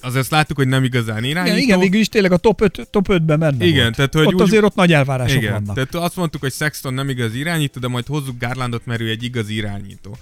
azért 0.01 0.29
láttuk, 0.29 0.57
hogy 0.57 0.67
nem 0.67 0.83
igazán 0.83 1.23
irányító. 1.23 1.55
Igen, 1.55 1.67
igen 1.67 1.79
végül 1.79 1.99
is 1.99 2.09
tényleg 2.09 2.31
a 2.31 2.37
top, 2.37 2.61
5, 2.61 2.87
top 2.91 3.07
5-ben 3.09 3.39
menne 3.39 3.65
igen, 3.65 3.81
volt. 3.81 3.95
Tehát, 3.95 4.13
hogy 4.13 4.25
ott 4.25 4.33
úgy, 4.33 4.41
azért 4.41 4.63
ott 4.63 4.75
nagy 4.75 4.93
elvárások 4.93 5.41
igen, 5.41 5.51
vannak. 5.51 5.75
Tehát 5.75 5.95
azt 5.95 6.15
mondtuk, 6.15 6.41
hogy 6.41 6.53
Sexton 6.53 6.93
nem 6.93 7.09
igaz 7.09 7.35
irányító, 7.35 7.79
de 7.79 7.87
majd 7.87 8.05
hozzuk 8.07 8.39
Garlandot, 8.39 8.85
mert 8.85 9.01
ő 9.01 9.09
egy 9.09 9.23
igazi 9.23 9.55
irányító. 9.55 10.17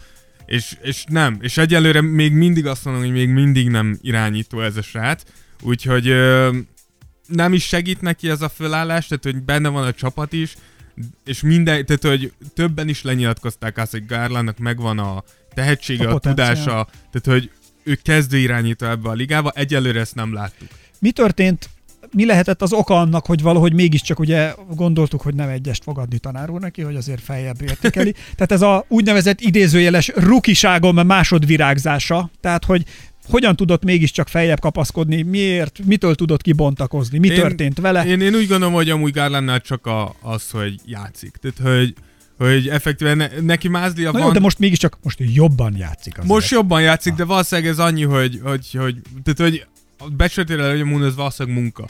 És, 0.45 0.77
és 0.81 1.03
nem, 1.07 1.37
és 1.41 1.57
egyelőre 1.57 2.01
még 2.01 2.33
mindig 2.33 2.65
azt 2.65 2.85
mondom, 2.85 3.03
hogy 3.03 3.11
még 3.11 3.29
mindig 3.29 3.69
nem 3.69 3.97
irányító 4.01 4.61
ez 4.61 4.77
a 4.77 4.81
srác, 4.81 5.23
úgyhogy 5.61 6.07
ö, 6.07 6.57
nem 7.27 7.53
is 7.53 7.65
segít 7.67 8.01
neki 8.01 8.29
ez 8.29 8.41
a 8.41 8.49
fölállás, 8.49 9.07
tehát 9.07 9.23
hogy 9.23 9.41
benne 9.41 9.69
van 9.69 9.83
a 9.83 9.93
csapat 9.93 10.33
is, 10.33 10.55
és 11.25 11.41
minden, 11.41 11.85
tehát 11.85 12.03
hogy 12.03 12.31
többen 12.53 12.89
is 12.89 13.01
lenyilatkozták 13.01 13.77
azt, 13.77 13.91
hogy 13.91 14.05
Garlandnak 14.05 14.57
megvan 14.57 14.99
a 14.99 15.23
tehetsége, 15.53 16.07
a, 16.07 16.13
a 16.13 16.19
tudása, 16.19 16.87
tehát 17.11 17.41
hogy 17.41 17.51
ő 17.87 17.99
kezdő 18.03 18.37
irányító 18.37 18.85
ebbe 18.85 19.09
a 19.09 19.13
ligába, 19.13 19.51
egyelőre 19.55 19.99
ezt 19.99 20.15
nem 20.15 20.33
láttuk. 20.33 20.67
Mi 20.99 21.11
történt 21.11 21.69
mi 22.11 22.25
lehetett 22.25 22.61
az 22.61 22.73
oka 22.73 22.99
annak, 22.99 23.25
hogy 23.25 23.41
valahogy 23.41 23.73
mégiscsak 23.73 24.19
ugye 24.19 24.53
gondoltuk, 24.75 25.21
hogy 25.21 25.35
nem 25.35 25.49
egyest 25.49 25.83
fogadni 25.83 26.17
tanár 26.17 26.49
úr 26.49 26.59
neki, 26.59 26.81
hogy 26.81 26.95
azért 26.95 27.21
feljebb 27.21 27.61
értékeli. 27.61 28.11
Tehát 28.35 28.51
ez 28.51 28.61
a 28.61 28.85
úgynevezett 28.87 29.41
idézőjeles 29.41 30.11
rukiságom 30.15 30.95
másodvirágzása, 30.95 32.29
tehát 32.41 32.65
hogy 32.65 32.83
hogyan 33.29 33.55
tudott 33.55 33.83
mégiscsak 33.83 34.27
feljebb 34.27 34.59
kapaszkodni, 34.59 35.21
miért, 35.21 35.79
mitől 35.85 36.15
tudott 36.15 36.41
kibontakozni, 36.41 37.17
mi 37.17 37.27
én, 37.27 37.35
történt 37.35 37.79
vele. 37.79 38.05
Én, 38.05 38.21
én 38.21 38.35
úgy 38.35 38.47
gondolom, 38.47 38.73
hogy 38.73 38.89
amúgy 38.89 39.11
Garlandnál 39.11 39.61
csak 39.61 39.85
a, 39.85 40.15
az, 40.21 40.49
hogy 40.49 40.75
játszik. 40.85 41.37
Tehát, 41.41 41.77
hogy 41.77 41.93
hogy 42.37 42.67
effektíven 42.67 43.17
ne, 43.17 43.27
neki 43.41 43.67
mázlia 43.67 44.11
Na 44.11 44.17
van. 44.17 44.27
Jó, 44.27 44.33
de 44.33 44.39
most 44.39 44.59
mégiscsak 44.59 44.97
most 45.03 45.19
jobban 45.19 45.75
játszik 45.77 46.13
azért. 46.13 46.27
Most 46.33 46.49
jobban 46.49 46.81
játszik, 46.81 47.13
de 47.13 47.23
valószínűleg 47.23 47.71
ez 47.71 47.79
annyi, 47.79 48.03
hogy, 48.03 48.39
hogy, 48.43 48.71
hogy, 48.71 48.95
tehát, 49.23 49.51
hogy 49.51 49.65
a 49.97 50.09
becsületére, 50.09 50.69
hogy 50.69 50.81
a 50.81 50.85
Moon, 50.85 51.03
ez 51.03 51.15
valószínűleg 51.15 51.59
munka. 51.61 51.87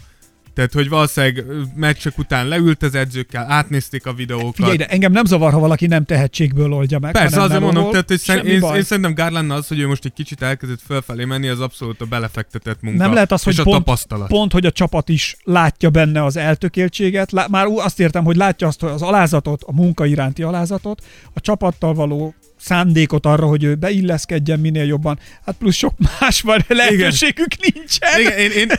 Tehát, 0.57 0.73
hogy 0.73 0.89
valószínűleg 0.89 1.45
meccsek 1.75 2.17
után 2.17 2.47
leült 2.47 2.83
az 2.83 2.95
edzőkkel, 2.95 3.51
átnézték 3.51 4.05
a 4.05 4.13
videókat. 4.13 4.55
Figyelj, 4.55 4.77
de 4.77 4.87
engem 4.87 5.11
nem 5.11 5.25
zavar, 5.25 5.51
ha 5.51 5.59
valaki 5.59 5.87
nem 5.87 6.05
tehetségből 6.05 6.73
oldja 6.73 6.99
meg. 6.99 7.11
Persze, 7.11 7.41
azért 7.41 7.61
mondom, 7.61 7.89
tehát, 7.89 8.07
hogy 8.07 8.19
szer- 8.19 8.45
én, 8.45 8.61
én, 8.61 8.83
szerintem 8.83 9.13
Garland 9.13 9.51
az, 9.51 9.67
hogy 9.67 9.79
ő 9.79 9.87
most 9.87 10.05
egy 10.05 10.13
kicsit 10.13 10.41
elkezdett 10.41 10.79
fölfelé 10.85 11.25
menni, 11.25 11.47
az 11.47 11.59
abszolút 11.59 12.01
a 12.01 12.05
belefektetett 12.05 12.81
munka. 12.81 13.03
Nem 13.03 13.13
lehet 13.13 13.31
az, 13.31 13.43
hogy 13.43 13.55
pont, 13.55 13.77
tapasztalat. 13.77 14.27
pont, 14.27 14.51
hogy 14.51 14.65
a 14.65 14.71
csapat 14.71 15.09
is 15.09 15.37
látja 15.43 15.89
benne 15.89 16.23
az 16.23 16.37
eltökéltséget. 16.37 17.31
Lá- 17.31 17.49
már 17.49 17.65
azt 17.75 17.99
értem, 17.99 18.23
hogy 18.23 18.35
látja 18.35 18.67
azt, 18.67 18.79
hogy 18.79 18.89
az 18.89 19.01
alázatot, 19.01 19.63
a 19.63 19.73
munka 19.73 20.05
iránti 20.05 20.43
alázatot, 20.43 21.03
a 21.33 21.41
csapattal 21.41 21.93
való 21.93 22.35
szándékot 22.59 23.25
arra, 23.25 23.45
hogy 23.45 23.63
ő 23.63 23.75
beilleszkedjen 23.75 24.59
minél 24.59 24.85
jobban. 24.85 25.19
Hát 25.45 25.55
plusz 25.55 25.75
sok 25.75 25.93
más 26.19 26.41
van, 26.41 26.65
lehetőségük 26.67 27.53
Igen. 27.57 27.73
nincsen. 27.73 28.19
Igen, 28.19 28.37
én, 28.37 28.51
én, 28.51 28.67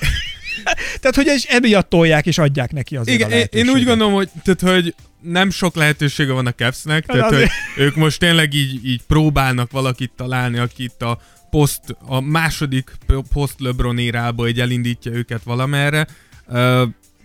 tehát, 1.00 1.14
hogy 1.14 1.28
ez 1.28 1.44
emiatt 1.48 1.88
tolják 1.88 2.26
és 2.26 2.38
adják 2.38 2.72
neki 2.72 2.96
az 2.96 3.08
Igen, 3.08 3.30
én, 3.50 3.68
úgy 3.68 3.84
gondolom, 3.84 4.12
hogy, 4.12 4.28
tehát, 4.42 4.74
hogy 4.74 4.94
nem 5.20 5.50
sok 5.50 5.74
lehetősége 5.74 6.32
van 6.32 6.46
a 6.46 6.52
Capsnek, 6.52 7.04
hát 7.06 7.16
tehát 7.16 7.34
hogy 7.34 7.48
ők 7.84 7.94
most 7.94 8.18
tényleg 8.18 8.54
így, 8.54 8.86
így 8.86 9.00
próbálnak 9.06 9.70
valakit 9.70 10.12
találni, 10.16 10.58
aki 10.58 10.82
itt 10.82 11.02
a 11.02 11.20
post, 11.50 11.80
a 12.06 12.20
második 12.20 12.90
post 13.32 13.54
LeBron 13.58 13.98
érába 13.98 14.42
hogy 14.42 14.60
elindítja 14.60 15.12
őket 15.12 15.42
valamerre. 15.42 16.06
Uh, 16.46 16.82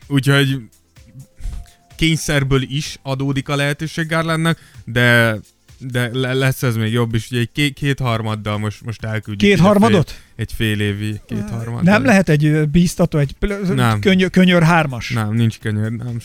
úgyhogy 0.07 0.57
kényszerből 1.95 2.61
is 2.61 2.97
adódik 3.01 3.49
a 3.49 3.55
lehetőség 3.55 4.07
Garlandnak, 4.07 4.59
de 4.85 5.37
de 5.91 6.09
lesz 6.33 6.63
ez 6.63 6.75
még 6.75 6.91
jobb 6.91 7.13
is, 7.13 7.31
ugye 7.31 7.39
egy 7.39 7.51
két, 7.51 7.73
kétharmaddal 7.73 8.57
most, 8.57 8.85
most 8.85 9.03
elküldjük. 9.03 9.51
Kétharmadot? 9.51 10.09
Fél, 10.09 10.19
egy 10.35 10.53
fél 10.53 10.79
évi 10.79 11.21
kétharmad. 11.25 11.83
Nem 11.83 12.05
lehet 12.05 12.29
egy 12.29 12.69
bíztató, 12.69 13.17
egy 13.17 13.35
nem. 13.75 13.99
Könyör, 13.99 14.29
könyör 14.29 14.63
hármas? 14.63 15.09
Nem, 15.09 15.33
nincs 15.33 15.59
könyör. 15.59 15.91
Nem. 15.91 16.17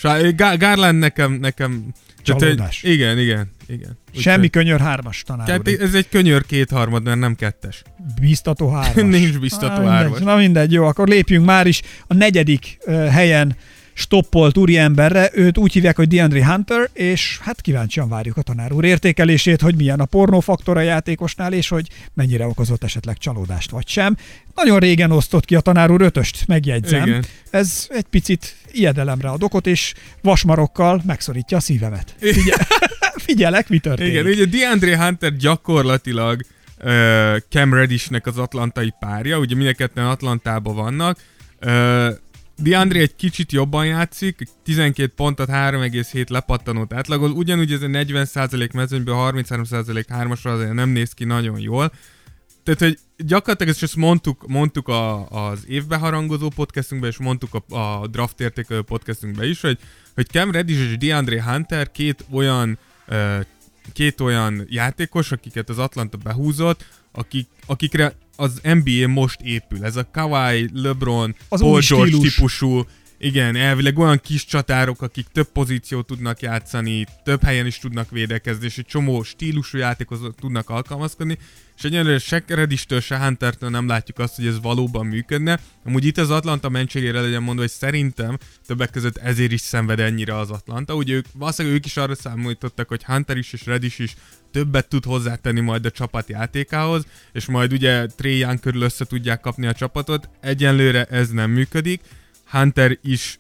Garland 0.59 0.99
nekem, 0.99 1.33
nekem 1.33 1.93
Csalódás. 2.23 2.83
Egy, 2.83 2.93
igen, 2.93 3.19
igen, 3.19 3.51
igen. 3.67 3.99
Úgy 4.15 4.21
Semmi 4.21 4.39
fel. 4.39 4.63
könyör 4.63 4.81
hármas 4.81 5.23
tanár. 5.27 5.47
Tehát 5.47 5.81
ez 5.81 5.95
egy 5.95 6.09
könyör 6.09 6.47
kétharmad, 6.47 7.03
mert 7.03 7.19
nem 7.19 7.35
kettes. 7.35 7.83
Bíztató 8.21 8.71
hármas. 8.75 9.05
Nincs 9.05 9.39
bíztató 9.39 9.83
Na, 9.83 9.89
hármas. 9.89 10.19
Na 10.19 10.37
mindegy, 10.37 10.73
jó, 10.73 10.85
akkor 10.85 11.09
lépjünk 11.09 11.45
már 11.45 11.67
is 11.67 11.83
a 12.07 12.15
negyedik 12.15 12.79
uh, 12.87 13.07
helyen 13.07 13.57
stoppolt 13.99 14.57
úriemberre, 14.59 15.31
őt 15.33 15.59
úgy 15.59 15.73
hívják, 15.73 15.97
hogy 15.97 16.09
DeAndre 16.09 16.47
Hunter, 16.47 16.89
és 16.93 17.39
hát 17.43 17.61
kíváncsian 17.61 18.09
várjuk 18.09 18.37
a 18.37 18.43
tanár 18.43 18.73
úr 18.73 18.85
értékelését, 18.85 19.61
hogy 19.61 19.75
milyen 19.77 20.01
a 20.01 20.05
pornófaktor 20.05 20.77
a 20.77 20.81
játékosnál, 20.81 21.53
és 21.53 21.69
hogy 21.69 21.89
mennyire 22.15 22.47
okozott 22.47 22.85
esetleg 22.85 23.17
csalódást 23.19 23.71
vagy 23.71 23.89
sem. 23.89 24.17
Nagyon 24.55 24.79
régen 24.79 25.11
osztott 25.11 25.45
ki 25.45 25.55
a 25.55 25.61
tanár 25.61 25.91
úr 25.91 26.01
ötöst, 26.01 26.47
megjegyzem. 26.47 27.07
Igen. 27.07 27.25
Ez 27.51 27.87
egy 27.89 28.05
picit 28.11 28.57
ijedelemre 28.73 29.29
ad 29.29 29.43
okot, 29.43 29.67
és 29.67 29.95
vasmarokkal 30.23 31.03
megszorítja 31.07 31.57
a 31.57 31.61
szívemet. 31.61 32.15
Figyel- 32.21 32.67
Figyelek, 33.27 33.69
mi 33.69 33.79
történik. 33.79 34.13
Igen, 34.13 34.27
ugye 34.27 34.45
DeAndre 34.45 35.05
Hunter 35.05 35.37
gyakorlatilag 35.37 36.41
uh, 36.85 36.91
Cam 37.51 37.75
Reddishnek 37.75 38.27
az 38.27 38.39
atlantai 38.39 38.93
párja, 39.01 39.39
ugye 39.39 39.55
mindenketten 39.55 40.07
Atlantában 40.07 40.75
vannak, 40.75 41.19
uh, 41.61 42.07
DeAndre 42.59 42.99
egy 43.01 43.17
kicsit 43.17 43.53
jobban 43.53 43.87
játszik, 43.87 44.49
12 44.65 45.13
pontot, 45.17 45.49
3,7 45.49 46.31
lepattanót 46.31 46.93
átlagol, 46.93 47.31
ugyanúgy 47.31 47.73
ez 47.73 47.83
a 47.83 47.87
40% 47.87 48.75
mezőnyből 48.75 49.15
33% 49.19 50.05
hármasra 50.09 50.53
azért 50.53 50.73
nem 50.73 50.89
néz 50.89 51.13
ki 51.13 51.25
nagyon 51.25 51.61
jól. 51.61 51.93
Tehát, 52.63 52.81
hogy 52.81 53.27
gyakorlatilag 53.27 53.73
ezt, 53.73 53.83
ezt 53.83 53.97
mondtuk, 53.97 54.47
mondtuk 54.47 54.89
a, 54.89 55.29
az 55.29 55.65
évbe 55.67 55.97
harangozó 55.97 56.49
podcastunkban, 56.49 57.11
és 57.11 57.17
mondtuk 57.17 57.55
a, 57.55 57.75
a 58.01 58.07
draft 58.07 58.41
értékelő 58.41 58.83
podcastunkban 58.83 59.45
is, 59.45 59.61
hogy, 59.61 59.79
hogy 60.15 60.27
Cam 60.27 60.51
Reddish 60.51 60.81
és 60.81 60.99
DeAndre 60.99 61.43
Hunter 61.43 61.91
két 61.91 62.25
olyan 62.31 62.79
két 63.93 64.21
olyan 64.21 64.67
játékos, 64.69 65.33
akiket 65.33 65.69
az 65.69 65.79
Atlanta 65.79 66.17
behúzott, 66.17 66.85
akik, 67.13 67.49
akikre 67.67 68.15
az 68.41 68.61
NBA 68.63 69.09
most 69.09 69.41
épül. 69.41 69.85
Ez 69.85 69.97
a 69.97 70.09
Kawhi, 70.13 70.71
LeBron, 70.73 71.35
az 71.49 71.61
Paul 71.61 71.81
George 71.89 72.11
stílus. 72.11 72.35
típusú, 72.35 72.87
igen, 73.19 73.57
elvileg 73.57 73.99
olyan 73.99 74.21
kis 74.21 74.45
csatárok, 74.45 75.03
akik 75.03 75.27
több 75.33 75.49
pozíciót 75.53 76.07
tudnak 76.07 76.41
játszani, 76.41 77.07
több 77.25 77.43
helyen 77.43 77.67
is 77.67 77.79
tudnak 77.79 78.11
védekezni, 78.11 78.65
és 78.65 78.79
egy 78.79 78.87
csomó 78.87 79.23
stílusú 79.23 79.79
játékhoz 79.79 80.21
tudnak 80.41 80.71
alkalmazkodni, 80.71 81.39
és 81.77 81.85
egyelőre 81.85 82.19
se 82.19 82.43
Redistől, 82.47 83.01
se 83.01 83.19
Huntertől 83.19 83.71
nem 83.71 83.89
látjuk 83.89 84.19
azt, 84.19 84.37
hogy 84.37 84.47
ez 84.47 84.61
valóban 84.61 85.07
működne. 85.07 85.61
Amúgy 85.85 86.05
itt 86.05 86.19
az 86.19 86.31
Atlanta 86.31 86.69
mentségére 86.69 87.21
legyen 87.21 87.43
mondva, 87.43 87.63
hogy 87.63 87.71
szerintem 87.71 88.39
többek 88.67 88.91
között 88.91 89.17
ezért 89.17 89.53
is 89.53 89.61
szenved 89.61 90.01
ennyire 90.01 90.39
az 90.39 90.51
Atlanta. 90.51 90.95
Ugye 90.95 91.15
ők, 91.15 91.27
valószínűleg 91.33 91.77
ők 91.77 91.87
is 91.87 91.97
arra 91.97 92.15
számítottak, 92.15 92.89
hogy 92.89 93.05
Hunter 93.05 93.37
is 93.37 93.53
és 93.53 93.67
Redis 93.67 93.99
is 93.99 94.17
többet 94.51 94.89
tud 94.89 95.05
hozzátenni 95.05 95.61
majd 95.61 95.85
a 95.85 95.91
csapat 95.91 96.29
játékához, 96.29 97.07
és 97.33 97.47
majd 97.47 97.73
ugye 97.73 98.07
Young 98.19 98.61
körül 98.61 98.83
össze 98.83 99.05
tudják 99.05 99.41
kapni 99.41 99.67
a 99.67 99.73
csapatot. 99.73 100.29
Egyenlőre 100.41 101.05
ez 101.05 101.31
nem 101.31 101.51
működik. 101.51 102.01
Hunter 102.51 102.99
is 103.03 103.39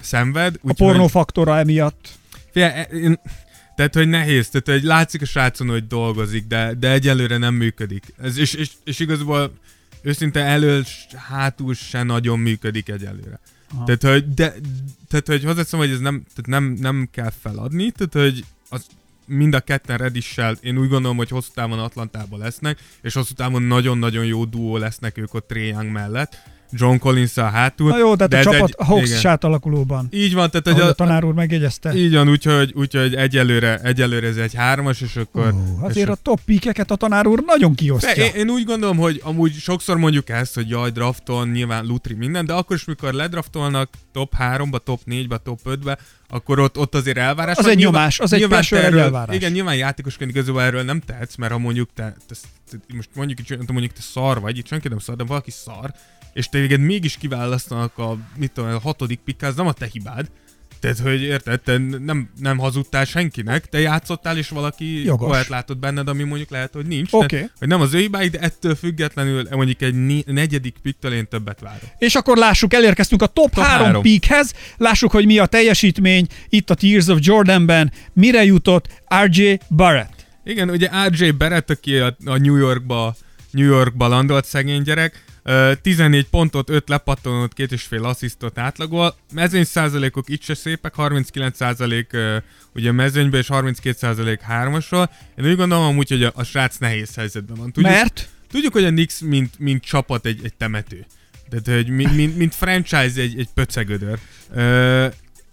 szenved. 0.00 0.58
Úgy, 0.60 0.70
a 0.70 0.74
pornófaktora 0.74 1.52
hogy... 1.52 1.60
emiatt. 1.60 2.08
Fia, 2.50 2.72
e- 2.72 2.82
én, 2.82 3.20
tehát, 3.76 3.94
hogy 3.94 4.08
nehéz, 4.08 4.48
tehát, 4.48 4.80
hogy 4.80 4.88
látszik 4.88 5.22
a 5.22 5.24
srácon, 5.24 5.68
hogy 5.68 5.86
dolgozik, 5.86 6.46
de, 6.46 6.74
de 6.74 6.90
egyelőre 6.90 7.36
nem 7.36 7.54
működik. 7.54 8.14
Ez, 8.22 8.38
és, 8.38 8.54
és, 8.54 8.70
és 8.84 8.98
igazából 8.98 9.52
őszinte 10.02 10.40
elől, 10.40 10.84
hátul 11.28 11.74
se 11.74 12.02
nagyon 12.02 12.38
működik 12.38 12.88
egyelőre. 12.88 13.40
Aha. 13.74 13.84
Tehát, 13.84 14.02
hogy, 14.02 14.34
de, 14.34 14.54
tehát, 15.08 15.26
hogy 15.26 15.44
hozzátszom, 15.44 15.80
hogy 15.80 15.90
ez 15.90 15.98
nem, 15.98 16.24
tehát 16.34 16.46
nem, 16.46 16.64
nem 16.64 17.08
kell 17.12 17.32
feladni, 17.40 17.90
tehát, 17.90 18.12
hogy 18.30 18.44
az 18.68 18.86
mind 19.26 19.54
a 19.54 19.60
ketten 19.60 19.96
Redissel, 19.96 20.56
én 20.60 20.78
úgy 20.78 20.88
gondolom, 20.88 21.16
hogy 21.16 21.28
hosszú 21.28 21.50
távon 21.54 21.78
Atlantában 21.78 22.38
lesznek, 22.38 22.78
és 23.02 23.14
hosszú 23.14 23.34
távon 23.34 23.62
nagyon-nagyon 23.62 24.24
jó 24.24 24.44
duó 24.44 24.76
lesznek 24.76 25.18
ők 25.18 25.34
ott 25.34 25.48
Trae 25.48 25.82
mellett. 25.82 26.42
John 26.72 26.96
collins 26.96 27.36
a 27.36 27.44
hátul. 27.44 27.88
Na 27.90 27.98
jó, 27.98 28.16
tehát 28.16 28.30
de 28.30 28.38
a 28.38 28.42
csapat 28.42 28.74
egy- 28.90 29.06
igen. 29.06 29.18
sátalakulóban. 29.18 30.08
Így 30.10 30.34
van, 30.34 30.50
tehát 30.50 30.68
hogy 30.68 30.80
a 30.80 30.86
a, 30.86 30.92
tanár 30.92 31.24
úr 31.24 31.34
megjegyezte. 31.34 31.94
így 31.94 32.14
van, 32.14 32.28
úgyhogy, 32.28 32.72
úgyhogy 32.76 33.14
egyelőre, 33.14 33.78
egyelőre 33.82 34.26
ez 34.26 34.36
egy 34.36 34.54
hármas, 34.54 35.00
és 35.00 35.16
akkor... 35.16 35.52
Ó, 35.54 35.58
és 35.76 35.82
azért 35.82 36.08
a 36.08 36.16
top 36.22 36.40
pikeket 36.44 36.90
a 36.90 36.96
tanár 36.96 37.26
úr 37.26 37.42
nagyon 37.46 37.74
kiosztja. 37.74 38.24
Én, 38.24 38.32
én 38.34 38.50
úgy 38.50 38.64
gondolom, 38.64 38.96
hogy 38.96 39.20
amúgy 39.24 39.52
sokszor 39.54 39.96
mondjuk 39.96 40.28
ezt, 40.28 40.54
hogy 40.54 40.68
jaj, 40.68 40.90
drafton, 40.90 41.48
nyilván 41.48 41.84
lutri 41.86 42.14
minden, 42.14 42.46
de 42.46 42.52
akkor 42.52 42.76
is, 42.76 42.84
mikor 42.84 43.12
ledraftolnak 43.12 43.90
top 44.12 44.32
3-ba, 44.38 44.78
top 44.84 45.00
4-be, 45.10 45.36
top 45.38 45.60
5-be, 45.64 45.98
akkor 46.28 46.58
ott, 46.58 46.78
ott 46.78 46.94
azért 46.94 47.18
elvárás. 47.18 47.56
Az 47.56 47.66
egy 47.66 47.76
Nyilván- 47.76 47.94
nyomás, 47.94 48.20
az 48.20 48.32
egy 48.32 48.46
pressure, 48.46 48.80
te 48.80 48.86
egy 48.86 48.92
erről, 48.92 49.04
elvárás. 49.04 49.36
Igen, 49.36 49.52
nyilván 49.52 49.76
játékosként 49.76 50.30
igazából 50.30 50.62
erről 50.62 50.82
nem 50.82 51.00
tehetsz, 51.00 51.36
mert 51.36 51.52
ha 51.52 51.58
mondjuk 51.58 51.88
te, 51.94 52.16
te, 52.28 52.34
te 52.70 52.76
most 52.94 53.08
mondjuk, 53.14 53.38
így, 53.40 53.56
mondjuk 53.68 53.92
te 53.92 54.00
szar 54.00 54.40
vagy, 54.40 54.58
itt 54.58 54.66
senki 54.66 54.88
nem 54.88 54.98
szar, 54.98 55.16
de 55.16 55.24
valaki 55.24 55.50
szar, 55.50 55.92
és 56.38 56.48
téged 56.48 56.80
mégis 56.80 57.16
kiválasztanak 57.16 57.98
a, 57.98 58.16
mit 58.36 58.50
tudom, 58.52 58.70
a 58.70 58.78
hatodik 58.78 59.18
pikk, 59.24 59.42
az 59.42 59.54
nem 59.56 59.66
a 59.66 59.72
te 59.72 59.88
hibád. 59.92 60.26
Tehát, 60.80 60.98
hogy 60.98 61.22
érted, 61.22 61.60
te 61.60 61.78
nem, 61.78 62.30
nem 62.40 62.58
hazudtál 62.58 63.04
senkinek, 63.04 63.66
te 63.66 63.78
játszottál, 63.80 64.38
és 64.38 64.48
valaki 64.48 65.10
olyat 65.18 65.48
látott 65.48 65.78
benned, 65.78 66.08
ami 66.08 66.22
mondjuk 66.22 66.50
lehet, 66.50 66.72
hogy 66.72 66.86
nincs. 66.86 67.12
Oké. 67.12 67.36
Tehát, 67.36 67.52
hogy 67.58 67.68
nem 67.68 67.80
az 67.80 67.94
ő 67.94 67.98
hibáid, 67.98 68.32
de 68.32 68.38
ettől 68.38 68.74
függetlenül 68.74 69.48
mondjuk 69.50 69.80
egy 69.82 70.04
ni- 70.04 70.24
negyedik 70.26 70.76
piktől 70.82 71.12
én 71.12 71.28
többet 71.28 71.60
várok. 71.60 71.88
És 71.98 72.14
akkor 72.14 72.36
lássuk, 72.36 72.74
elérkeztünk 72.74 73.22
a 73.22 73.26
top, 73.26 73.54
Top 73.54 73.64
3 73.64 73.84
három. 73.86 74.02
peakhez, 74.02 74.54
lássuk, 74.76 75.10
hogy 75.10 75.26
mi 75.26 75.38
a 75.38 75.46
teljesítmény 75.46 76.26
itt 76.48 76.70
a 76.70 76.74
Tears 76.74 77.06
of 77.06 77.18
Jordanben, 77.20 77.92
mire 78.12 78.44
jutott 78.44 78.88
RJ 79.24 79.58
Barrett. 79.68 80.26
Igen, 80.44 80.70
ugye 80.70 80.90
RJ 81.08 81.30
Barrett, 81.30 81.70
aki 81.70 81.96
a, 81.96 82.16
a 82.24 82.36
New 82.36 82.56
Yorkba, 82.56 83.16
New 83.50 83.66
Yorkba 83.66 84.08
landolt 84.08 84.44
szegény 84.44 84.82
gyerek, 84.82 85.26
14 85.82 86.26
pontot, 86.28 86.70
5 86.70 86.88
lepattanót, 86.88 87.52
két 87.52 87.72
és 87.72 87.82
fél 87.82 88.04
asszisztot 88.04 88.58
átlagol. 88.58 89.16
Mezőny 89.32 89.64
százalékok 89.64 90.28
itt 90.28 90.42
se 90.42 90.54
szépek, 90.54 90.94
39 90.94 91.56
százalék 91.56 92.16
ugye 92.74 92.92
mezőnyben 92.92 93.40
és 93.40 93.48
32 93.48 93.96
százalék 93.96 94.40
hármasról. 94.40 95.10
Én 95.36 95.44
úgy 95.44 95.56
gondolom 95.56 95.84
amúgy, 95.84 96.08
hogy 96.08 96.24
a, 96.24 96.32
a 96.34 96.42
srác 96.42 96.76
nehéz 96.76 97.14
helyzetben 97.14 97.56
van. 97.56 97.72
Tudjuk, 97.72 97.92
Mert 97.92 98.28
tudjuk 98.50 98.72
hogy 98.72 98.84
a 98.84 98.88
Knicks 98.88 99.20
mint, 99.20 99.58
mint 99.58 99.84
csapat 99.84 100.26
egy, 100.26 100.40
egy 100.44 100.54
temető. 100.54 101.06
Tehát, 101.48 101.82
hogy 101.82 101.88
mint, 101.88 102.16
mint, 102.16 102.36
mint 102.36 102.54
franchise 102.54 103.20
egy, 103.20 103.38
egy 103.38 103.48
pöcegödör. 103.54 104.18
Ö, 104.54 105.06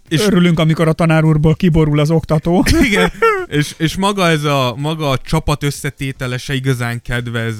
és 0.08 0.20
örülünk, 0.20 0.58
amikor 0.58 0.88
a 0.88 0.92
tanár 0.92 1.24
úrból 1.24 1.54
kiborul 1.54 1.98
az 1.98 2.10
oktató. 2.10 2.64
igen, 2.88 3.12
és, 3.46 3.74
és 3.76 3.96
maga 3.96 4.28
ez 4.28 4.44
a, 4.44 4.74
maga 4.76 5.10
a 5.10 5.18
csapat 5.18 5.62
összetétele 5.62 6.38
se 6.38 6.54
igazán 6.54 7.02
kedvez 7.02 7.56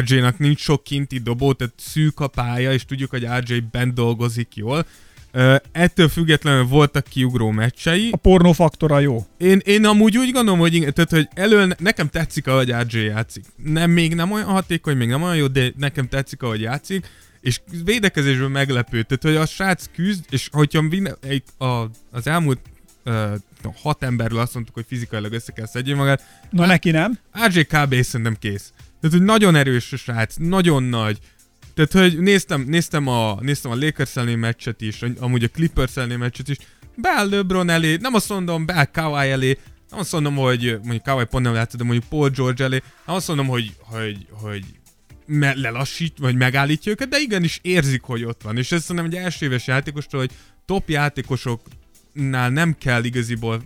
RJ-nak, 0.00 0.38
nincs 0.38 0.60
sok 0.60 0.84
kinti 0.84 1.18
dobó, 1.18 1.52
tehát 1.52 1.74
szűk 1.76 2.20
a 2.20 2.26
pálya, 2.26 2.72
és 2.72 2.84
tudjuk, 2.84 3.10
hogy 3.10 3.26
RJ 3.38 3.58
bent 3.70 3.94
dolgozik 3.94 4.56
jól. 4.56 4.86
Uh, 5.32 5.56
ettől 5.72 6.08
függetlenül 6.08 6.64
voltak 6.64 7.04
kiugró 7.04 7.50
meccsei. 7.50 8.08
A 8.12 8.16
pornófaktora 8.16 8.98
jó. 8.98 9.26
Én, 9.38 9.60
én 9.64 9.84
amúgy 9.84 10.18
úgy 10.18 10.32
gondolom, 10.32 10.58
hogy, 10.58 10.74
igen, 10.74 10.94
tehát, 10.94 11.10
hogy 11.10 11.28
elől 11.34 11.72
nekem 11.78 12.08
tetszik, 12.08 12.46
ahogy 12.46 12.74
RJ 12.88 12.98
játszik. 12.98 13.44
Nem, 13.64 13.90
még 13.90 14.14
nem 14.14 14.32
olyan 14.32 14.46
hatékony, 14.46 14.96
még 14.96 15.08
nem 15.08 15.22
olyan 15.22 15.36
jó, 15.36 15.46
de 15.46 15.72
nekem 15.76 16.08
tetszik, 16.08 16.42
ahogy 16.42 16.60
játszik. 16.60 17.06
És 17.40 17.60
védekezésben 17.84 18.50
meglepő. 18.50 19.02
Tehát, 19.02 19.22
hogy 19.22 19.36
a 19.36 19.46
srác 19.46 19.84
küzd, 19.94 20.24
és 20.30 20.48
hogyha 20.52 20.80
minden, 20.80 21.16
a, 21.58 21.64
az 22.10 22.26
elmúlt 22.26 22.58
uh, 23.04 23.34
hat 23.82 24.02
emberről 24.02 24.38
azt 24.38 24.54
mondtuk, 24.54 24.74
hogy 24.74 24.84
fizikailag 24.88 25.32
össze 25.32 25.52
kell 25.52 25.66
szedje 25.66 25.94
magát, 25.94 26.24
Na 26.50 26.66
neki 26.66 26.90
nem. 26.90 27.18
RJ 27.46 27.60
kb. 27.60 27.94
szerintem 28.02 28.36
kész. 28.38 28.72
Tehát, 29.06 29.20
hogy 29.20 29.36
nagyon 29.36 29.54
erős 29.54 29.92
a 29.92 29.96
srác, 29.96 30.34
nagyon 30.36 30.82
nagy. 30.82 31.18
Tehát, 31.74 31.92
hogy 31.92 32.18
néztem, 32.18 32.60
néztem 32.60 33.08
a, 33.08 33.38
néztem 33.40 33.70
a 33.70 33.74
Lakers 33.74 34.16
elleni 34.16 34.34
meccset 34.34 34.80
is, 34.80 35.02
amúgy 35.18 35.44
a 35.44 35.48
Clippers 35.48 35.96
elleni 35.96 36.16
meccset 36.16 36.48
is, 36.48 36.56
beáll 36.96 37.28
LeBron 37.28 37.68
elé, 37.68 37.96
nem 37.96 38.14
azt 38.14 38.28
mondom, 38.28 38.66
beáll 38.66 38.84
Kawhi 38.84 39.30
elé, 39.30 39.58
nem 39.90 39.98
azt 39.98 40.12
mondom, 40.12 40.34
hogy 40.34 40.78
mondjuk 40.82 41.02
Kawhi 41.02 41.24
pont 41.24 41.44
nem 41.44 41.54
látszott, 41.54 41.78
de 41.78 41.84
mondjuk 41.84 42.08
Paul 42.08 42.28
George 42.28 42.64
elé, 42.64 42.82
nem 43.06 43.16
azt 43.16 43.28
mondom, 43.28 43.46
hogy, 43.46 43.72
hogy, 43.78 44.26
hogy 44.30 44.64
me- 45.26 45.56
lelassít, 45.56 46.18
vagy 46.18 46.36
megállítja 46.36 46.92
őket, 46.92 47.08
de 47.08 47.18
igenis 47.18 47.58
érzik, 47.62 48.02
hogy 48.02 48.24
ott 48.24 48.42
van. 48.42 48.56
És 48.56 48.72
ez 48.72 48.82
szerintem 48.82 49.04
egy 49.04 49.24
első 49.24 49.46
éves 49.46 49.66
játékostól, 49.66 50.20
hogy 50.20 50.30
top 50.64 50.88
játékosoknál 52.16 52.50
nem 52.50 52.76
kell 52.78 53.04
igaziból 53.04 53.62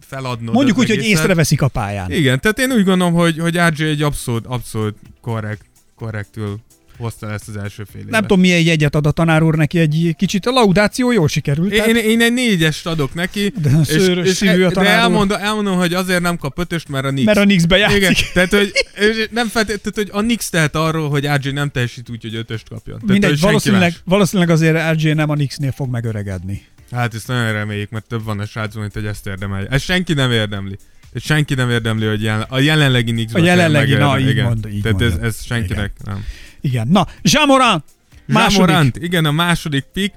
feladnod 0.00 0.54
Mondjuk 0.54 0.78
úgy, 0.78 0.88
hogy 0.88 0.98
egészet. 0.98 1.18
észreveszik 1.18 1.62
a 1.62 1.68
pályán. 1.68 2.12
Igen, 2.12 2.40
tehát 2.40 2.58
én 2.58 2.72
úgy 2.72 2.84
gondolom, 2.84 3.14
hogy, 3.14 3.38
hogy 3.38 3.56
RJ 3.56 3.84
egy 3.84 4.02
abszolút, 4.02 4.46
abszolút 4.46 4.96
korrekt, 5.20 5.64
korrektül 5.96 6.58
hozta 6.98 7.32
ezt 7.32 7.48
az 7.48 7.56
első 7.56 7.84
fél. 7.92 8.02
Nem 8.08 8.20
tudom, 8.20 8.40
milyen 8.40 8.60
jegyet 8.60 8.94
ad 8.94 9.06
a 9.06 9.10
tanár 9.10 9.42
úr 9.42 9.54
neki, 9.54 9.78
egy 9.78 10.14
kicsit 10.18 10.46
a 10.46 10.50
laudáció 10.50 11.12
jól 11.12 11.28
sikerült. 11.28 11.72
Én, 11.72 11.78
tehát- 11.78 12.02
én, 12.02 12.20
egy 12.20 12.32
négyest 12.32 12.86
adok 12.86 13.14
neki, 13.14 13.52
De 13.62 13.84
szőrös 13.84 14.28
szívű 14.28 14.62
a 14.62 14.68
de 14.68 14.74
tanár 14.74 14.96
úr. 14.96 15.02
elmondom, 15.02 15.40
elmondom, 15.40 15.76
hogy 15.76 15.94
azért 15.94 16.20
nem 16.20 16.36
kap 16.36 16.58
ötöst, 16.58 16.88
mert 16.88 17.04
a 17.04 17.08
Knicks. 17.08 17.24
Mert 17.26 17.38
a 17.38 17.42
Knicksbe 17.42 17.76
játszik. 17.76 17.96
Igen, 17.96 18.14
tehát 18.34 18.50
hogy, 18.50 18.72
és 19.08 19.28
nem 19.30 19.46
feltétlenül, 19.48 19.92
tehát, 19.92 20.10
hogy 20.10 20.20
a 20.20 20.24
Knicks 20.24 20.48
tehet 20.48 20.74
arról, 20.74 21.08
hogy 21.08 21.26
RJ 21.42 21.50
nem 21.50 21.70
teljesít 21.70 22.10
úgy, 22.10 22.22
hogy 22.22 22.34
ötöst 22.34 22.68
kapjon. 22.68 22.96
Tehát, 22.96 23.12
Mindegy, 23.12 23.30
hogy 23.30 23.40
valószínűleg, 23.40 23.90
más. 23.90 24.00
valószínűleg 24.04 24.50
azért 24.50 24.92
RJ 24.92 25.12
nem 25.12 25.30
a 25.30 25.34
Knicksnél 25.34 25.72
fog 25.72 25.90
megöregedni. 25.90 26.62
Hát 26.94 27.14
ezt 27.14 27.28
nagyon 27.28 27.52
reméljük, 27.52 27.90
mert 27.90 28.06
több 28.06 28.24
van 28.24 28.40
a 28.40 28.46
srácban, 28.46 28.80
mint 28.82 28.94
hogy 28.94 29.06
ezt 29.06 29.26
érdemelje. 29.26 29.66
Ezt 29.70 29.84
senki 29.84 30.12
nem 30.12 30.30
érdemli. 30.30 30.76
Tehát 31.12 31.28
senki 31.28 31.54
nem 31.54 31.70
érdemli, 31.70 32.06
hogy 32.06 32.22
jelen, 32.22 32.46
a 32.48 32.58
jelenlegi 32.58 33.10
Knicks 33.12 33.34
A 33.34 33.38
jelenlegi, 33.38 33.94
na, 33.94 34.18
így 34.18 34.28
igen. 34.28 34.44
mond- 34.44 34.66
így 34.72 34.82
Tehát 34.82 35.00
ez, 35.00 35.08
mondja. 35.10 35.26
ez 35.28 35.44
senkinek 35.44 35.92
nem. 36.04 36.24
Igen. 36.60 36.88
Na, 36.88 37.06
Zsámorán! 37.22 37.84
Második. 38.26 38.66
Második. 38.74 39.02
igen, 39.02 39.24
a 39.24 39.32
második 39.32 39.84
pick. 39.92 40.14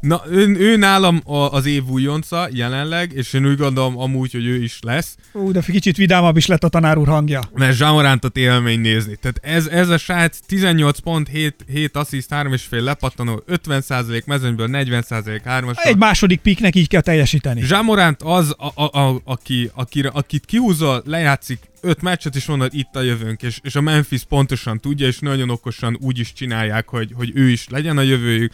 Na, 0.00 0.22
ő, 0.30 0.56
ő 0.58 0.76
nálam 0.76 1.20
a, 1.24 1.36
az 1.36 1.66
év 1.66 1.84
újonca 1.88 2.48
jelenleg, 2.52 3.12
és 3.12 3.32
én 3.32 3.46
úgy 3.46 3.56
gondolom 3.56 3.98
amúgy, 3.98 4.32
hogy 4.32 4.46
ő 4.46 4.62
is 4.62 4.78
lesz, 4.82 5.16
Ú, 5.32 5.52
de 5.52 5.60
kicsit 5.60 5.96
vidámabb 5.96 6.36
is 6.36 6.46
lett 6.46 6.64
a 6.64 6.68
tanár 6.68 6.98
úr 6.98 7.08
hangja. 7.08 7.40
mert 7.54 7.76
Zsámorántot 7.76 8.36
élmény 8.36 8.80
nézni. 8.80 9.16
Tehát 9.16 9.40
ez, 9.42 9.66
ez 9.66 9.88
a 9.88 9.98
srác 9.98 10.38
18 10.46 10.98
pont, 10.98 11.28
7, 11.28 11.54
7 11.72 11.96
assziszt, 11.96 12.30
3,5 12.30 12.82
lepattanó, 12.82 13.42
50% 13.48 14.24
mezőnyből, 14.24 14.68
40% 14.72 15.40
3 15.44 15.70
Egy 15.74 15.96
második 15.96 16.40
piknek 16.40 16.74
így 16.74 16.88
kell 16.88 17.00
teljesíteni. 17.00 17.62
Zsámoránt 17.62 18.22
az, 18.22 18.54
a, 18.58 18.82
a, 18.84 18.98
a, 18.98 19.20
aki, 19.24 19.70
akire, 19.74 20.08
akit 20.08 20.44
kihúzol, 20.44 21.02
lejátszik 21.04 21.58
öt 21.80 22.02
meccset, 22.02 22.36
és 22.36 22.46
mondod, 22.46 22.74
itt 22.74 22.96
a 22.96 23.00
jövőnk, 23.00 23.42
és, 23.42 23.58
és 23.62 23.74
a 23.74 23.80
Memphis 23.80 24.24
pontosan 24.24 24.80
tudja, 24.80 25.06
és 25.06 25.18
nagyon 25.18 25.50
okosan 25.50 25.98
úgy 26.00 26.18
is 26.18 26.32
csinálják, 26.32 26.88
hogy, 26.88 27.12
hogy 27.14 27.30
ő 27.34 27.48
is 27.48 27.68
legyen 27.68 27.98
a 27.98 28.02
jövőjük. 28.02 28.52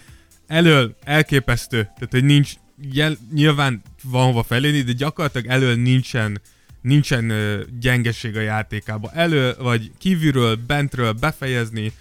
Elől 0.52 0.96
elképesztő, 1.04 1.82
tehát 1.82 2.08
hogy 2.10 2.24
nincs, 2.24 2.52
jel, 2.92 3.16
nyilván 3.34 3.82
van 4.02 4.24
hova 4.24 4.42
felélni, 4.42 4.80
de 4.80 4.92
gyakorlatilag 4.92 5.46
elől 5.46 5.74
nincsen, 5.74 6.40
nincsen 6.80 7.30
ö, 7.30 7.62
gyengeség 7.80 8.36
a 8.36 8.40
játékában. 8.40 9.10
Elő, 9.14 9.54
vagy 9.58 9.90
kívülről, 9.98 10.56
bentről 10.66 11.12
befejezni, 11.12 11.92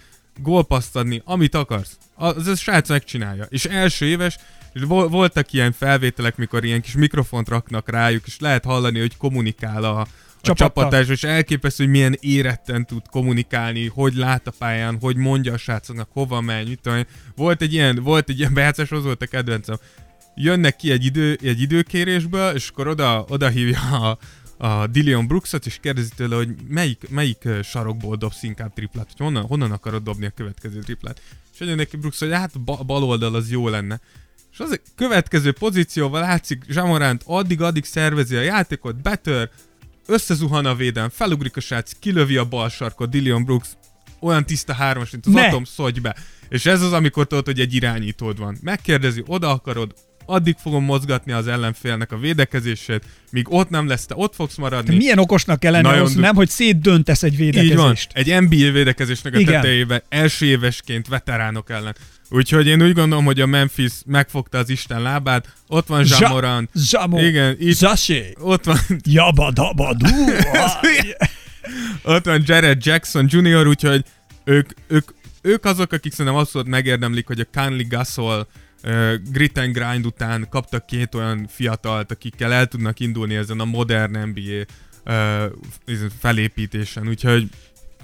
gólpaszt 0.42 0.96
adni, 0.96 1.22
amit 1.24 1.54
akarsz. 1.54 1.98
Az 2.14 2.46
a 2.46 2.54
srác 2.54 2.88
megcsinálja. 2.88 3.46
És 3.48 3.64
első 3.64 4.06
éves, 4.06 4.36
és 4.72 4.82
vol- 4.82 5.10
voltak 5.10 5.52
ilyen 5.52 5.72
felvételek, 5.72 6.36
mikor 6.36 6.64
ilyen 6.64 6.80
kis 6.80 6.94
mikrofont 6.94 7.48
raknak 7.48 7.90
rájuk, 7.90 8.26
és 8.26 8.38
lehet 8.38 8.64
hallani, 8.64 9.00
hogy 9.00 9.16
kommunikál 9.16 9.84
a, 9.84 10.06
a 10.42 10.54
Csapattal. 10.54 10.82
csapatárs, 10.84 11.08
és 11.08 11.24
elképesztő, 11.24 11.82
hogy 11.84 11.92
milyen 11.92 12.16
éretten 12.20 12.86
tud 12.86 13.02
kommunikálni, 13.10 13.86
hogy 13.86 14.14
lát 14.14 14.46
a 14.46 14.52
pályán, 14.58 14.98
hogy 15.00 15.16
mondja 15.16 15.52
a 15.52 15.56
srácoknak, 15.56 16.08
hova 16.12 16.40
megy, 16.40 16.68
mit 16.68 16.80
tudom 16.80 16.98
én. 16.98 17.06
Volt 17.36 17.62
egy 17.62 17.72
ilyen, 17.72 18.02
volt 18.02 18.28
egy 18.28 18.38
ilyen 18.38 18.54
bejátszás, 18.54 18.90
az 18.90 19.04
volt 19.04 19.22
a 19.22 19.26
kedvencem. 19.26 19.76
Jönnek 20.34 20.76
ki 20.76 20.90
egy, 20.90 21.04
idő, 21.04 21.38
egy 21.42 21.60
időkérésből, 21.60 22.54
és 22.54 22.68
akkor 22.68 22.88
oda, 22.88 23.24
oda 23.28 23.48
hívja 23.48 23.80
a, 23.80 24.18
a 24.66 24.86
Dillion 24.86 25.26
Brooksot, 25.26 25.66
és 25.66 25.78
kérdezi 25.80 26.10
tőle, 26.16 26.36
hogy 26.36 26.48
melyik, 26.68 27.08
melyik 27.10 27.48
sarokból 27.62 28.16
dobsz 28.16 28.42
inkább 28.42 28.72
triplát, 28.72 29.06
hogy 29.06 29.26
honnan, 29.26 29.46
honnan 29.46 29.72
akarod 29.72 30.02
dobni 30.02 30.26
a 30.26 30.30
következő 30.30 30.80
triplát. 30.80 31.20
És 31.52 31.58
mondja 31.58 31.76
neki 31.76 31.96
Brooks, 31.96 32.18
hogy 32.18 32.32
hát 32.32 32.60
ba- 32.60 32.86
bal 32.86 33.04
oldal 33.04 33.34
az 33.34 33.50
jó 33.50 33.68
lenne. 33.68 34.00
És 34.52 34.58
az 34.58 34.70
a 34.70 34.76
következő 34.96 35.52
pozícióval 35.52 36.20
látszik, 36.20 36.64
Zsamorant 36.68 37.22
addig-addig 37.26 37.84
szervezi 37.84 38.36
a 38.36 38.40
játékot, 38.40 39.02
betör, 39.02 39.50
összezuhan 40.12 40.66
a 40.66 40.74
védelem, 40.74 41.08
felugrik 41.08 41.56
a 41.56 41.60
srác, 41.60 41.92
kilövi 41.98 42.36
a 42.36 42.44
bal 42.44 42.68
sarkot, 42.68 43.10
Dillion 43.10 43.44
Brooks, 43.44 43.68
olyan 44.20 44.44
tiszta 44.46 44.72
hármas, 44.72 45.10
mint 45.10 45.26
az 45.26 45.32
Ne! 45.32 45.46
atom, 45.46 45.64
szogy 45.64 46.00
be. 46.00 46.16
És 46.48 46.66
ez 46.66 46.82
az, 46.82 46.92
amikor 46.92 47.26
tudod, 47.26 47.44
hogy 47.44 47.60
egy 47.60 47.74
irányítód 47.74 48.38
van. 48.38 48.58
Megkérdezi, 48.62 49.22
oda 49.26 49.50
akarod, 49.50 49.94
addig 50.26 50.56
fogom 50.62 50.84
mozgatni 50.84 51.32
az 51.32 51.46
ellenfélnek 51.46 52.12
a 52.12 52.18
védekezését, 52.18 53.04
míg 53.30 53.52
ott 53.52 53.68
nem 53.68 53.86
lesz, 53.88 54.06
te 54.06 54.14
ott 54.16 54.34
fogsz 54.34 54.54
Te 54.54 54.60
maradni. 54.60 54.96
milyen 54.96 55.18
okosnak 55.18 55.60
kell 55.60 55.72
lenni 55.72 55.82
Nagyon 55.84 55.98
ahhoz, 55.98 56.14
nem, 56.14 56.34
hogy 56.34 56.48
szétdöntesz 56.48 57.22
egy 57.22 57.40
Így 57.40 57.54
van, 57.54 57.62
védekezést. 57.62 58.10
egy 58.14 58.40
NBA 58.42 58.70
védekezésnek 58.70 59.34
a 59.34 59.38
Igen. 59.38 59.52
tetejébe 59.54 60.02
első 60.08 60.46
évesként 60.46 61.08
veteránok 61.08 61.70
ellen. 61.70 61.96
Úgyhogy 62.34 62.66
én 62.66 62.82
úgy 62.82 62.92
gondolom, 62.92 63.24
hogy 63.24 63.40
a 63.40 63.46
Memphis 63.46 63.92
megfogta 64.06 64.58
az 64.58 64.68
Isten 64.68 65.02
lábát, 65.02 65.52
ott 65.68 65.86
van 65.86 66.04
Zsa- 66.04 66.18
Zsamorant, 66.18 66.70
Zsamó. 66.74 67.18
Igen, 67.18 67.56
itt- 67.58 67.76
Zasé. 67.76 68.34
ott 68.40 68.64
van 68.64 68.78
Jabba 69.02 69.50
dabba 69.50 69.94
dú. 69.94 70.08
ott 72.14 72.24
van 72.24 72.42
Jared 72.46 72.84
Jackson 72.86 73.26
Jr., 73.30 73.66
úgyhogy 73.66 74.04
ők, 74.44 74.70
ők, 74.86 75.08
ők 75.42 75.64
azok, 75.64 75.92
akik 75.92 76.12
szerintem 76.12 76.40
abszolút 76.40 76.68
megérdemlik, 76.68 77.26
hogy 77.26 77.40
a 77.40 77.46
Conley 77.52 77.86
Gasol 77.88 78.46
uh, 78.84 79.14
grit 79.30 79.58
and 79.58 79.72
grind 79.72 80.06
után 80.06 80.46
kaptak 80.50 80.86
két 80.86 81.14
olyan 81.14 81.46
fiatalt, 81.50 82.10
akikkel 82.10 82.52
el 82.52 82.66
tudnak 82.66 83.00
indulni 83.00 83.34
ezen 83.34 83.60
a 83.60 83.64
modern 83.64 84.18
NBA 84.18 84.64
uh, 85.04 85.52
felépítésen, 86.20 87.08
úgyhogy 87.08 87.48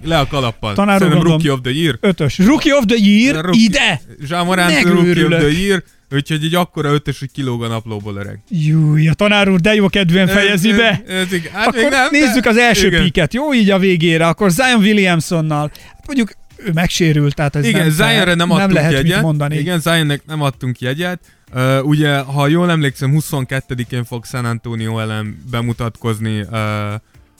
le 0.03 0.17
a 0.19 0.27
kalappal. 0.27 0.73
Tanár 0.73 0.97
Szerintem 0.99 1.21
gondolom- 1.23 1.41
Rookie 1.41 1.51
of 1.51 1.59
the 1.61 1.81
Year. 1.81 1.97
Ötös. 2.01 2.37
Rookie 2.37 2.73
of 2.75 2.85
the 2.85 2.97
Year, 2.97 3.45
Rookie- 3.45 3.63
ide! 3.63 4.01
Zsámorant 4.25 4.81
Rookie 4.83 5.23
of 5.25 5.29
the 5.29 5.51
Year, 5.61 5.83
úgyhogy 6.11 6.43
egy 6.43 6.55
akkora 6.55 6.91
ötös, 6.93 7.19
hogy 7.19 7.31
kilóg 7.31 7.63
a 7.63 7.67
naplóból 7.67 8.15
öreg. 8.15 8.39
Júj, 8.49 9.07
a 9.07 9.13
tanár 9.13 9.49
úr 9.49 9.59
de 9.59 9.73
jó 9.75 9.87
kedvűen 9.89 10.27
fejezi 10.27 10.69
Ez- 10.69 10.77
be. 10.77 11.03
Ez, 11.07 11.33
ez, 11.33 11.41
hát 11.53 11.67
Akkor 11.67 11.89
nem, 11.89 12.07
nézzük 12.11 12.45
az 12.45 12.57
első 12.57 12.87
igen. 12.87 13.03
piket, 13.03 13.33
jó 13.33 13.53
így 13.53 13.69
a 13.69 13.79
végére, 13.79 14.27
akkor 14.27 14.51
Zion 14.51 14.79
Williamsonnal. 14.81 15.71
Hát 15.87 16.03
mondjuk 16.05 16.31
ő 16.57 16.71
megsérült, 16.73 17.35
tehát 17.35 17.55
ez 17.55 17.65
Igen, 17.65 17.81
nem, 17.81 17.89
Zionre 17.89 18.23
nem, 18.23 18.37
nem 18.37 18.51
adtunk 18.51 18.71
lehet 18.71 18.91
jegyet. 18.91 19.13
mit 19.13 19.21
mondani. 19.21 19.57
Igen, 19.57 19.79
Zionnek 19.79 20.21
nem 20.25 20.41
adtunk 20.41 20.79
jegyet. 20.79 21.19
Uh, 21.53 21.85
ugye, 21.85 22.17
ha 22.19 22.47
jól 22.47 22.69
emlékszem, 22.71 23.11
22-én 23.19 24.03
fog 24.03 24.25
San 24.25 24.45
Antonio 24.45 24.99
ellen 24.99 25.43
bemutatkozni. 25.51 26.39
Uh, 26.39 26.47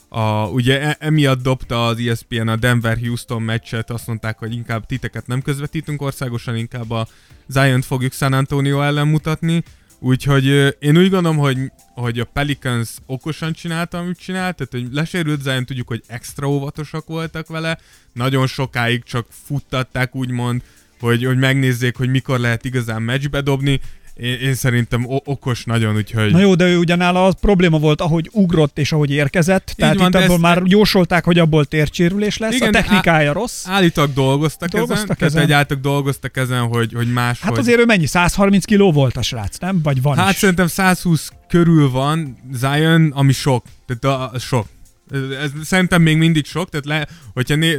a, 0.10 0.48
ugye 0.48 0.82
e- 0.82 0.98
emiatt 1.00 1.42
dobta 1.42 1.86
az 1.86 2.00
ESPN 2.00 2.48
a 2.48 2.56
Denver-Houston 2.56 3.42
meccset, 3.42 3.90
azt 3.90 4.08
mondták, 4.08 4.38
hogy 4.38 4.54
inkább 4.54 4.86
titeket 4.86 5.28
nem 5.28 5.42
közvetítünk 5.42 6.02
országosan, 6.02 6.56
inkább 6.56 6.92
a 6.92 7.08
Zion-t 7.48 7.86
fogjuk 7.86 8.14
San 8.14 8.34
Antonio 8.34 8.82
ellen 8.82 9.08
mutatni. 9.08 9.64
Úgyhogy 10.00 10.46
én 10.80 10.98
úgy 10.98 11.10
gondolom, 11.10 11.38
hogy, 11.38 11.58
hogy 11.94 12.20
a 12.20 12.26
Pelicans 12.26 12.90
okosan 13.06 13.54
csinálta, 13.54 13.98
amit 13.98 14.20
csinált, 14.20 14.56
tehát 14.56 14.72
hogy 14.72 14.94
lesérült 14.94 15.42
Zion, 15.42 15.66
tudjuk, 15.66 15.88
hogy 15.88 16.04
extra 16.08 16.48
óvatosak 16.50 17.08
voltak 17.08 17.48
vele, 17.48 17.78
nagyon 18.14 18.48
sokáig 18.48 19.04
csak 19.04 19.28
futtatták 19.46 20.16
úgymond, 20.16 20.62
hogy, 21.00 21.26
hogy 21.26 21.38
megnézzék, 21.38 21.96
hogy 21.96 22.10
mikor 22.10 22.40
lehet 22.40 22.66
igazán 22.66 23.02
meccsbe 23.02 23.42
dobni. 23.42 23.80
Én, 24.22 24.40
én 24.40 24.54
szerintem 24.54 25.06
okos 25.08 25.64
nagyon, 25.66 25.96
úgyhogy... 25.96 26.32
Na 26.32 26.40
jó, 26.40 26.56
de 26.56 26.66
ő 26.68 26.78
ugyanála 26.78 27.26
az 27.26 27.36
probléma 27.42 27.80
volt, 27.80 28.02
ahogy 28.02 28.30
ugrott 28.34 28.78
és 28.80 28.92
ahogy 28.92 29.12
érkezett, 29.12 29.74
tehát 29.78 29.98
van, 29.98 30.08
itt 30.08 30.16
abból 30.16 30.32
ezt- 30.32 30.42
már 30.42 30.62
jósolták, 30.66 31.24
hogy 31.24 31.40
abból 31.40 31.66
tércsérülés 31.66 32.38
lesz, 32.38 32.56
Igen, 32.56 32.68
a 32.68 32.72
technikája 32.72 33.34
rossz. 33.34 33.68
Állítólag 33.68 34.14
dolgoztak, 34.14 34.70
Dolgoztak 34.70 35.02
ezen, 35.10 35.18
ezen. 35.28 35.32
tehát 35.32 35.48
egyáltalán 35.50 35.82
dolgoztak 35.84 36.38
ezen, 36.38 36.62
hogy, 36.68 36.94
hogy 36.94 37.12
más, 37.14 37.40
Hát 37.40 37.58
azért 37.58 37.80
ő 37.80 37.86
mennyi? 37.86 38.06
130 38.06 38.66
kiló 38.66 38.92
volt 38.92 39.18
a 39.18 39.22
srác, 39.22 39.58
nem? 39.58 39.80
Vagy 39.84 40.02
van 40.02 40.18
Hát 40.18 40.32
is? 40.32 40.38
szerintem 40.38 40.68
120 40.68 41.32
körül 41.48 41.90
van 41.92 42.38
Zion, 42.52 43.12
ami 43.16 43.32
sok. 43.32 43.66
Tehát 43.88 44.20
a, 44.20 44.32
a 44.36 44.40
sok. 44.40 44.66
Ez, 45.12 45.52
szerintem 45.64 46.02
még 46.02 46.18
mindig 46.18 46.46
sok, 46.46 46.70
tehát 46.70 46.86
le, 46.86 47.08
hogyha 47.34 47.56
né, 47.56 47.78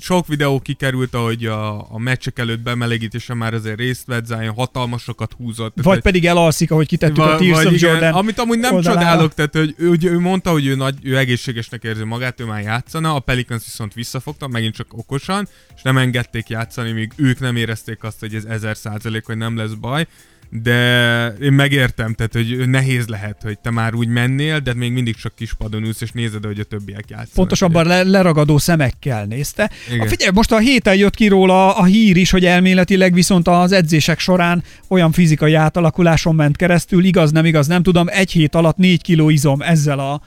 sok 0.00 0.26
videó 0.26 0.60
kikerült, 0.60 1.14
ahogy 1.14 1.46
a, 1.46 1.92
a 1.94 1.98
meccsek 1.98 2.38
előtt 2.38 2.60
bemelegítésen 2.60 3.36
már 3.36 3.54
azért 3.54 3.78
részt 3.78 4.06
vett, 4.06 4.26
Zion 4.26 4.54
hatalmasokat 4.54 5.32
húzott. 5.32 5.74
Tehát, 5.74 5.90
Vagy 5.90 6.00
pedig 6.00 6.26
elalszik, 6.26 6.70
ahogy 6.70 6.86
kitettük 6.86 7.18
a 7.18 7.26
Va- 7.26 7.38
Tears 7.38 7.64
of 7.64 7.72
igen, 7.72 7.90
Jordan. 7.90 8.12
Amit 8.12 8.38
amúgy 8.38 8.58
nem 8.58 8.74
oldalára. 8.74 9.00
csodálok, 9.00 9.34
tehát 9.34 9.54
hogy 9.54 9.74
ő, 9.78 9.88
ugye, 9.88 10.10
ő 10.10 10.18
mondta, 10.18 10.50
hogy 10.50 10.66
ő, 10.66 10.74
nagy, 10.74 10.94
ő 11.02 11.16
egészségesnek 11.16 11.84
érzi 11.84 12.04
magát, 12.04 12.40
ő 12.40 12.44
már 12.44 12.62
játszana, 12.62 13.14
a 13.14 13.20
Pelicans 13.20 13.64
viszont 13.64 13.94
visszafogta, 13.94 14.48
megint 14.48 14.74
csak 14.74 14.86
okosan, 14.90 15.48
és 15.76 15.82
nem 15.82 15.98
engedték 15.98 16.48
játszani, 16.48 16.92
míg 16.92 17.12
ők 17.16 17.40
nem 17.40 17.56
érezték 17.56 18.02
azt, 18.02 18.20
hogy 18.20 18.34
ez 18.34 18.44
ezer 18.44 18.76
százalék, 18.76 19.26
hogy 19.26 19.36
nem 19.36 19.56
lesz 19.56 19.72
baj. 19.72 20.06
De 20.48 21.26
én 21.40 21.52
megértem, 21.52 22.14
tehát 22.14 22.32
hogy 22.32 22.68
nehéz 22.68 23.06
lehet, 23.06 23.42
hogy 23.42 23.58
te 23.58 23.70
már 23.70 23.94
úgy 23.94 24.08
mennél, 24.08 24.58
de 24.58 24.74
még 24.74 24.92
mindig 24.92 25.16
csak 25.16 25.34
kispadon 25.34 25.84
ülsz, 25.84 26.00
és 26.00 26.10
nézed, 26.10 26.44
hogy 26.44 26.60
a 26.60 26.64
többiek 26.64 27.04
játszanak. 27.08 27.34
Pontosabban 27.34 27.86
le, 27.86 28.02
leragadó 28.02 28.58
szemekkel 28.58 29.24
nézte. 29.24 29.70
Igen. 29.88 30.06
A 30.06 30.08
figyelj, 30.08 30.30
most 30.34 30.52
a 30.52 30.58
héten 30.58 30.96
jött 30.96 31.14
ki 31.14 31.28
róla 31.28 31.76
a 31.76 31.84
hír 31.84 32.16
is, 32.16 32.30
hogy 32.30 32.44
elméletileg 32.44 33.14
viszont 33.14 33.48
az 33.48 33.72
edzések 33.72 34.18
során 34.18 34.62
olyan 34.88 35.12
fizikai 35.12 35.54
átalakuláson 35.54 36.34
ment 36.34 36.56
keresztül, 36.56 37.04
igaz, 37.04 37.30
nem 37.30 37.44
igaz, 37.44 37.66
nem 37.66 37.82
tudom, 37.82 38.06
egy 38.08 38.30
hét 38.30 38.54
alatt 38.54 38.76
négy 38.76 39.02
kiló 39.02 39.30
izom 39.30 39.60
ezzel 39.62 39.98
a 39.98 40.20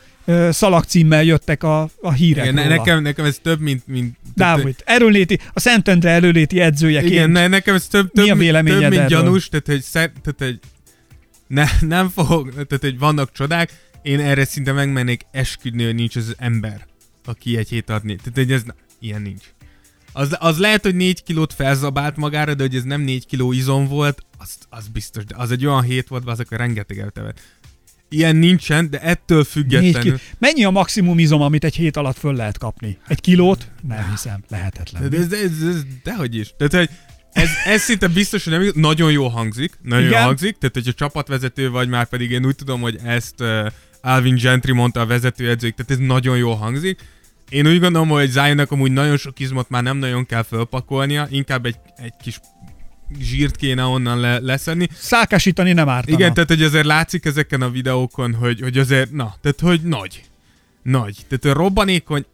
szalagcímmel 0.50 1.24
jöttek 1.24 1.64
a, 1.64 1.90
a 2.02 2.12
hírek 2.12 2.46
Igen, 2.46 2.64
róla. 2.64 2.76
nekem, 2.76 3.02
nekem 3.02 3.26
ez 3.26 3.40
több, 3.42 3.60
mint... 3.60 3.88
mint 3.88 4.18
Dávid, 4.36 4.76
erőléti, 4.86 5.40
a 5.54 5.60
Szentendre 5.60 6.10
erőléti 6.10 6.60
edzőjeként. 6.60 7.12
Igen, 7.12 7.30
ne, 7.30 7.48
nekem 7.48 7.76
ez 7.76 7.88
több, 7.88 8.04
Mi 8.04 8.10
több, 8.14 8.24
a 8.24 8.28
mint- 8.28 8.40
véleményed 8.40 8.80
több 8.82 8.90
mint 8.90 9.02
erről? 9.02 9.22
gyanús, 9.22 9.50
tehát 9.50 9.66
hogy, 9.66 9.82
szer, 9.82 10.12
tehát, 10.22 10.52
hogy 10.52 10.60
ne, 11.48 11.66
nem 11.98 12.10
fogok, 12.10 12.50
tehát 12.52 12.78
hogy 12.80 13.00
vannak 13.00 13.32
csodák, 13.32 13.72
én 14.02 14.20
erre 14.20 14.46
szinte 14.46 14.72
megmennék 14.72 15.22
esküdni, 15.32 15.84
hogy 15.84 15.96
nincs 15.96 16.16
az 16.16 16.36
ember, 16.38 16.88
aki 17.26 17.58
egy 17.58 17.70
hét 17.70 17.90
adni. 17.90 18.16
Tehát 18.16 18.34
hogy 18.34 18.52
ez, 18.52 18.64
ilyen 19.00 19.22
nincs. 19.22 19.44
Az, 20.14 20.36
az 20.40 20.58
lehet, 20.58 20.84
hogy 20.84 20.96
4 20.96 21.24
kilót 21.24 21.54
felzabált 21.54 22.16
magára, 22.16 22.54
de 22.54 22.64
hogy 22.64 22.76
ez 22.76 22.84
nem 22.84 23.02
4 23.02 23.26
kiló 23.26 23.52
izom 23.52 23.88
volt, 23.88 24.26
az, 24.38 24.56
az 24.70 24.88
biztos. 24.88 25.26
De 25.26 25.36
az 25.38 25.52
egy 25.52 25.66
olyan 25.66 25.82
hét 25.82 26.08
volt, 26.08 26.28
azok 26.28 26.52
a 26.52 26.56
rengeteg 26.56 27.00
eltevet. 27.00 27.40
Ilyen 28.14 28.36
nincsen, 28.36 28.90
de 28.90 29.00
ettől 29.00 29.44
függetlenül. 29.44 30.20
Mennyi 30.38 30.64
a 30.64 30.70
maximum 30.70 31.20
izom, 31.20 31.42
amit 31.42 31.64
egy 31.64 31.76
hét 31.76 31.98
alatt 31.98 32.18
föl 32.18 32.34
lehet 32.34 32.58
kapni? 32.58 32.98
Egy 33.08 33.22
kilót? 33.22 33.68
Nem 33.88 34.10
hiszem, 34.10 34.44
lehetetlen. 34.50 35.10
De 35.10 35.18
ez, 35.18 35.32
ez, 35.32 35.68
ez, 35.68 35.82
dehogy 36.04 36.36
is. 36.36 36.54
Tehát, 36.58 36.74
hogy 36.74 36.98
ez, 37.32 37.50
ez 37.66 37.82
szinte 37.82 38.08
biztos, 38.08 38.44
hogy 38.44 38.54
nem. 38.54 38.72
Nagyon 38.76 39.12
jó 39.12 39.28
hangzik. 39.28 39.74
Nagyon 39.82 40.08
Igen. 40.08 40.20
jó 40.20 40.26
hangzik. 40.26 40.58
Tehát, 40.58 40.76
hogyha 40.76 40.94
csapatvezető 40.94 41.70
vagy, 41.70 41.90
már 41.90 42.06
pedig 42.06 42.32
én 42.32 42.46
úgy 42.46 42.56
tudom, 42.56 42.82
hogy 42.82 43.00
ezt 43.04 43.42
uh, 43.42 43.66
Alvin 44.02 44.36
Gentry 44.36 44.72
mondta 44.72 45.00
a 45.00 45.06
vezetőedzők, 45.06 45.76
tehát 45.76 45.92
ez 45.92 46.08
nagyon 46.08 46.38
jó 46.38 46.54
hangzik. 46.54 47.00
Én 47.50 47.68
úgy 47.68 47.80
gondolom, 47.80 48.10
hogy 48.10 48.30
Zionnak 48.30 48.72
amúgy 48.72 48.92
nagyon 48.92 49.18
sok 49.18 49.40
izmot 49.40 49.70
már 49.70 49.84
nem 49.84 49.98
nagyon 49.98 50.26
kell 50.26 50.44
fölpakolnia, 50.44 51.28
inkább 51.30 51.66
egy, 51.66 51.76
egy 51.96 52.14
kis 52.22 52.40
zsírt 53.20 53.56
kéne 53.56 53.84
onnan 53.84 54.20
le, 54.20 54.40
leszedni. 54.40 54.90
Szákásítani 54.94 55.74
nem 55.74 55.90
ártana. 55.90 56.18
Igen, 56.18 56.34
tehát 56.34 56.50
hogy 56.50 56.64
azért 56.64 56.86
látszik 56.86 57.26
ezeken 57.26 57.62
a 57.62 57.70
videókon, 57.70 58.34
hogy, 58.34 58.62
hogy 58.62 58.78
azért, 58.78 59.12
na, 59.12 59.36
tehát 59.42 59.60
hogy 59.60 59.82
nagy. 59.82 60.24
Nagy. 60.84 61.16
Tehát 61.28 61.58
robbanékony, 61.58 62.26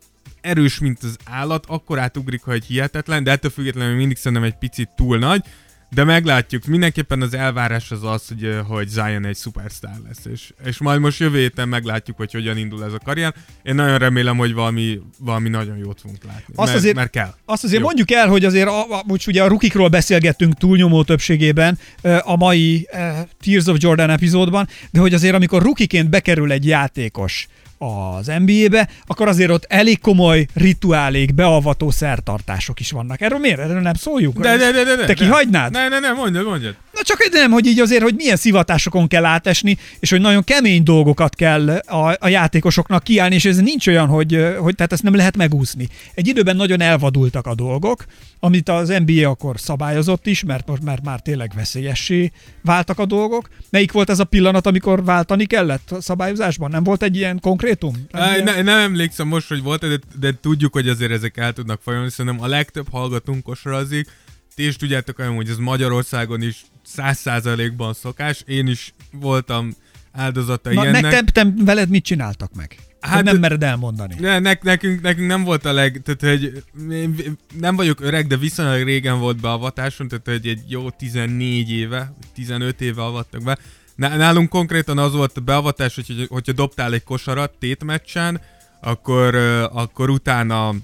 erős, 0.41 0.79
mint 0.79 1.03
az 1.03 1.17
állat, 1.25 1.65
akkor 1.67 1.99
átugrik, 1.99 2.43
hogy 2.43 2.65
hihetetlen, 2.65 3.23
de 3.23 3.31
ettől 3.31 3.51
függetlenül 3.51 3.95
mindig 3.95 4.17
szerintem 4.17 4.47
egy 4.47 4.57
picit 4.57 4.89
túl 4.95 5.17
nagy. 5.17 5.43
De 5.91 6.03
meglátjuk, 6.03 6.65
mindenképpen 6.65 7.21
az 7.21 7.33
elvárás 7.33 7.91
az 7.91 8.03
az, 8.03 8.27
hogy, 8.27 8.59
hogy 8.67 8.87
Zion 8.87 9.25
egy 9.25 9.35
szupersztár 9.35 9.95
lesz, 10.07 10.25
és, 10.33 10.53
és 10.65 10.77
majd 10.77 10.99
most 10.99 11.19
jövő 11.19 11.37
héten 11.37 11.69
meglátjuk, 11.69 12.17
hogy 12.17 12.31
hogyan 12.31 12.57
indul 12.57 12.83
ez 12.85 12.93
a 12.93 12.99
karrier. 13.03 13.33
Én 13.63 13.75
nagyon 13.75 13.97
remélem, 13.97 14.37
hogy 14.37 14.53
valami, 14.53 14.99
valami 15.19 15.49
nagyon 15.49 15.77
jót 15.77 15.99
fogunk 16.01 16.23
látni, 16.23 16.53
Azt 16.55 16.67
mert, 16.67 16.77
azért- 16.77 16.95
mert 16.95 17.09
kell. 17.09 17.33
Azt 17.45 17.63
azért 17.63 17.79
Jó. 17.79 17.85
mondjuk 17.85 18.11
el, 18.11 18.27
hogy 18.27 18.45
azért, 18.45 18.67
a, 18.67 18.81
a, 18.81 19.03
most 19.05 19.27
ugye 19.27 19.43
a 19.43 19.47
rukikról 19.47 19.87
beszélgettünk 19.87 20.53
túlnyomó 20.53 21.03
többségében 21.03 21.79
a 22.21 22.35
mai 22.35 22.87
Tears 23.41 23.65
of 23.65 23.77
Jordan 23.79 24.09
epizódban, 24.09 24.67
de 24.91 24.99
hogy 24.99 25.13
azért 25.13 25.35
amikor 25.35 25.61
rukiként 25.61 26.09
bekerül 26.09 26.51
egy 26.51 26.65
játékos 26.65 27.47
az 27.79 28.31
NBA-be, 28.45 28.89
akkor 29.05 29.27
azért 29.27 29.51
ott 29.51 29.65
elég 29.67 29.99
komoly 29.99 30.45
rituálék, 30.53 31.33
beavató 31.33 31.89
szertartások 31.89 32.79
is 32.79 32.91
vannak. 32.91 33.21
Erről 33.21 33.39
miért? 33.39 33.59
Erről 33.59 33.81
nem 33.81 33.93
szóljunk? 33.93 34.39
De, 34.39 34.57
de, 34.57 34.71
de, 34.71 34.83
de, 34.83 34.95
de, 34.95 35.05
Te 35.05 35.13
kihagynád? 35.13 35.71
Ne, 35.71 35.87
ne, 35.87 35.99
ne, 35.99 36.11
mondjad, 36.11 36.45
mondjad. 36.45 36.75
Na 36.93 37.01
csak 37.03 37.21
egy 37.21 37.31
nem, 37.31 37.51
hogy 37.51 37.65
így 37.65 37.79
azért, 37.79 38.01
hogy 38.03 38.15
milyen 38.15 38.35
szivatásokon 38.35 39.07
kell 39.07 39.25
átesni, 39.25 39.77
és 39.99 40.09
hogy 40.09 40.21
nagyon 40.21 40.43
kemény 40.43 40.83
dolgokat 40.83 41.35
kell 41.35 41.69
a, 41.69 42.15
a 42.19 42.27
játékosoknak 42.27 43.03
kiállni, 43.03 43.35
és 43.35 43.45
ez 43.45 43.57
nincs 43.57 43.87
olyan, 43.87 44.07
hogy, 44.07 44.45
hogy 44.57 44.75
tehát 44.75 44.93
ezt 44.93 45.03
nem 45.03 45.15
lehet 45.15 45.37
megúszni. 45.37 45.87
Egy 46.13 46.27
időben 46.27 46.55
nagyon 46.55 46.81
elvadultak 46.81 47.47
a 47.47 47.55
dolgok, 47.55 48.05
amit 48.39 48.69
az 48.69 48.93
NBA 49.05 49.29
akkor 49.29 49.59
szabályozott 49.59 50.27
is, 50.27 50.43
mert 50.43 50.67
most 50.67 50.83
mert 50.83 51.03
már 51.03 51.19
tényleg 51.19 51.51
veszélyessé 51.55 52.31
váltak 52.63 52.99
a 52.99 53.05
dolgok. 53.05 53.49
Melyik 53.69 53.91
volt 53.91 54.09
ez 54.09 54.19
a 54.19 54.23
pillanat, 54.23 54.65
amikor 54.65 55.03
váltani 55.03 55.45
kellett 55.45 55.91
a 55.91 56.01
szabályozásban? 56.01 56.69
Nem 56.69 56.83
volt 56.83 57.03
egy 57.03 57.15
ilyen 57.15 57.39
konkrétum? 57.39 58.07
Nem 58.11 58.21
Á, 58.21 58.31
ilyen- 58.33 58.43
ne, 58.43 58.61
nem 58.61 58.79
emlékszem 58.79 59.27
most, 59.27 59.47
hogy 59.47 59.63
volt, 59.63 59.87
de, 59.87 59.99
de 60.19 60.37
tudjuk, 60.41 60.73
hogy 60.73 60.89
azért 60.89 61.11
ezek 61.11 61.37
el 61.37 61.53
tudnak 61.53 61.81
folyamodni. 61.83 62.13
Szerintem 62.13 62.43
a 62.43 62.47
legtöbb 62.47 62.87
hallgatónk 62.91 63.43
kosarazik. 63.43 64.07
Ti 64.59 64.65
is 64.65 64.75
tudjátok 64.75 65.19
olyan, 65.19 65.35
hogy 65.35 65.49
ez 65.49 65.57
Magyarországon 65.57 66.41
is 66.41 66.61
száz 66.85 67.17
százalékban 67.17 67.93
szokás. 67.93 68.43
Én 68.45 68.67
is 68.67 68.93
voltam 69.11 69.73
áldozata 70.11 70.73
Na, 70.73 70.81
ilyennek. 70.81 71.01
nektek 71.01 71.29
te, 71.29 71.53
veled 71.57 71.89
mit 71.89 72.03
csináltak 72.03 72.53
meg? 72.53 72.75
Hát, 72.99 73.11
Hát- 73.13 73.23
nem 73.23 73.37
mered 73.37 73.63
elmondani. 73.63 74.15
Ne, 74.19 74.39
ne, 74.39 74.53
nekünk, 74.61 75.01
nekünk 75.01 75.27
nem 75.27 75.43
volt 75.43 75.65
a 75.65 75.73
leg... 75.73 76.01
Tehát, 76.03 76.37
hogy 76.39 76.63
nem 77.59 77.75
vagyok 77.75 78.01
öreg, 78.01 78.27
de 78.27 78.37
viszonylag 78.37 78.83
régen 78.83 79.19
volt 79.19 79.41
beavatáson, 79.41 80.07
tehát 80.07 80.25
hogy 80.25 80.47
egy 80.47 80.61
jó 80.67 80.89
14 80.89 81.71
éve, 81.71 82.13
15 82.33 82.81
éve 82.81 83.03
avattak 83.03 83.43
be. 83.43 83.57
Ná- 83.95 84.17
Nálunk 84.17 84.49
konkrétan 84.49 84.97
az 84.97 85.13
volt 85.13 85.37
a 85.37 85.41
beavatás, 85.41 85.95
hogy 85.95 86.25
hogyha 86.29 86.53
dobtál 86.53 86.93
egy 86.93 87.03
kosarat 87.03 87.51
tétmeccsen, 87.59 88.41
akkor, 88.81 89.35
akkor 89.73 90.09
utána, 90.09 90.75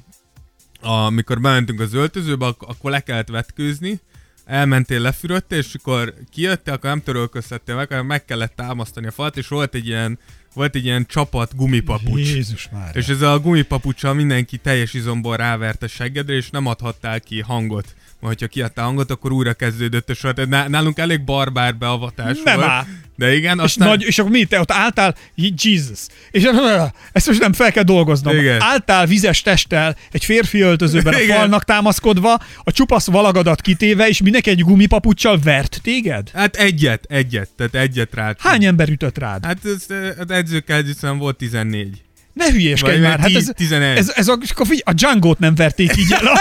amikor 0.86 1.42
bementünk 1.42 1.80
az 1.80 1.94
öltözőbe, 1.94 2.46
ak- 2.46 2.70
akkor 2.70 2.92
le 2.92 3.00
kellett 3.00 3.28
vetkőzni, 3.28 4.00
elmentél, 4.46 5.00
lefürödtél, 5.00 5.58
és 5.58 5.74
akkor 5.74 6.14
kijöttél, 6.32 6.74
akkor 6.74 6.90
nem 6.90 7.04
törölköztettél 7.04 7.76
meg, 7.76 7.88
hanem 7.90 8.06
meg 8.06 8.26
kellett 8.26 8.56
támasztani 8.56 9.08
a 9.08 9.12
falat, 9.12 9.38
és 9.38 9.48
volt 9.48 9.76
egy 9.76 9.88
ilyen, 9.88 10.20
volt 10.54 10.76
egy 10.76 10.86
ilyen 10.86 11.06
csapat 11.06 11.56
gumipapucs. 11.56 12.34
Jézus 12.34 12.70
már. 12.72 12.96
És 12.96 13.08
ez 13.08 13.22
a 13.22 13.40
gumipapucsal 13.40 14.14
mindenki 14.14 14.58
teljes 14.58 14.94
izomból 14.94 15.38
ráverte 15.38 15.88
seggedre, 15.88 16.34
és 16.34 16.50
nem 16.50 16.66
adhattál 16.66 17.20
ki 17.20 17.42
hangot. 17.42 17.96
Hogyha 18.22 18.48
kiadtál 18.48 18.86
hangot, 18.86 19.12
akkor 19.12 19.32
újra 19.32 19.54
kezdődött 19.54 20.10
a 20.10 20.14
sor. 20.14 20.34
Tehát 20.34 20.50
ná- 20.50 20.68
nálunk 20.68 20.98
elég 20.98 21.24
barbár 21.24 21.76
beavatás 21.76 22.38
Nem 22.44 22.56
volt. 22.56 22.70
áll. 22.70 22.86
De 23.18 23.36
igen, 23.36 23.58
és, 23.58 23.64
aztán... 23.64 23.88
nagy, 23.88 24.04
és 24.04 24.20
akkor 24.20 24.32
mi? 24.32 24.44
Te 24.44 24.60
ott 24.60 24.72
álltál, 24.72 25.16
Jesus. 25.36 26.00
És 26.32 26.44
ezt 27.12 27.28
most 27.28 27.40
nem 27.40 27.54
fel 27.54 27.72
kell 27.72 27.84
dolgoznom. 27.84 28.38
Igen. 28.38 28.62
Álltál 28.62 29.06
vizes 29.06 29.42
testtel, 29.42 29.98
egy 30.12 30.26
férfi 30.26 30.60
öltözőben 30.60 31.14
a 31.14 31.20
Igen. 31.20 31.38
falnak 31.38 31.64
támaszkodva, 31.64 32.40
a 32.64 32.72
csupasz 32.72 33.08
valagadat 33.08 33.62
kitéve, 33.62 34.08
és 34.08 34.22
mindenki 34.22 34.50
egy 34.50 34.62
gumipapucsal 34.62 35.40
vert 35.44 35.80
téged? 35.82 36.30
Hát 36.34 36.56
egyet, 36.56 37.06
egyet, 37.08 37.50
tehát 37.58 37.76
egyet 37.76 38.14
rá. 38.14 38.36
Hány 38.40 38.66
ember 38.66 38.90
ütött 38.90 39.18
rád? 39.18 39.46
Hát 39.46 39.58
ez, 39.66 39.86
az 40.18 40.30
edzőkkel 40.30 40.84
volt 41.18 41.38
14. 41.38 42.05
Ne 42.36 42.52
hülyéskedj 42.52 43.00
már, 43.00 43.20
hát 43.20 43.36
ez, 43.36 43.52
11. 43.56 43.98
ez, 43.98 44.12
ez 44.16 44.28
a, 44.28 44.38
figyelj, 44.56 44.82
a 44.84 44.94
Django-t 44.94 45.40
nem 45.40 45.56
verték 45.56 45.98
így 45.98 46.12
el. 46.12 46.26
A, 46.26 46.40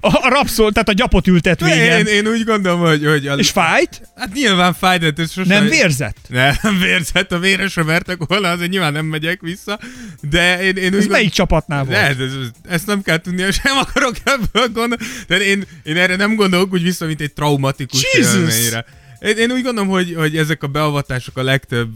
a, 0.08 0.26
a 0.26 0.28
rapszol, 0.28 0.72
tehát 0.72 0.88
a 0.88 0.92
gyapot 0.92 1.26
ültetvényen. 1.26 2.06
Én, 2.06 2.06
én, 2.06 2.26
úgy 2.26 2.44
gondolom, 2.44 2.80
hogy... 2.80 3.06
hogy 3.06 3.26
a, 3.26 3.34
És 3.34 3.50
fájt? 3.50 4.02
Hát 4.16 4.32
nyilván 4.32 4.74
fáj, 4.74 4.98
de 4.98 5.12
ez 5.16 5.32
sosem... 5.32 5.46
Nem 5.46 5.68
vérzett? 5.68 6.16
Nem 6.62 6.78
vérzett, 6.78 7.32
a 7.32 7.38
véresre 7.38 7.82
vertek 7.82 8.18
volna, 8.26 8.50
azért 8.50 8.70
nyilván 8.70 8.92
nem 8.92 9.06
megyek 9.06 9.40
vissza, 9.40 9.78
de 10.20 10.62
én, 10.62 10.76
én 10.76 10.94
úgy 10.94 11.00
Ez 11.00 11.06
melyik 11.06 11.32
csapatnál 11.32 11.84
volt? 11.84 11.98
Ez, 11.98 12.18
ez, 12.18 12.32
ezt 12.68 12.86
nem 12.86 13.02
kell 13.02 13.18
tudni, 13.18 13.50
sem 13.52 13.76
akarok 13.76 14.14
ebből 14.24 14.68
gondolni. 14.68 15.04
De 15.26 15.36
én, 15.36 15.64
én 15.82 15.96
erre 15.96 16.16
nem 16.16 16.34
gondolok 16.34 16.72
úgy 16.72 16.82
vissza, 16.82 17.06
mint 17.06 17.20
egy 17.20 17.32
traumatikus 17.32 18.06
Jesus! 18.14 18.34
élményre. 18.34 18.84
Én, 19.20 19.36
én 19.36 19.50
úgy 19.50 19.62
gondolom, 19.62 19.90
hogy, 19.90 20.14
hogy 20.16 20.36
ezek 20.36 20.62
a 20.62 20.66
beavatások 20.66 21.36
a 21.36 21.42
legtöbb 21.42 21.88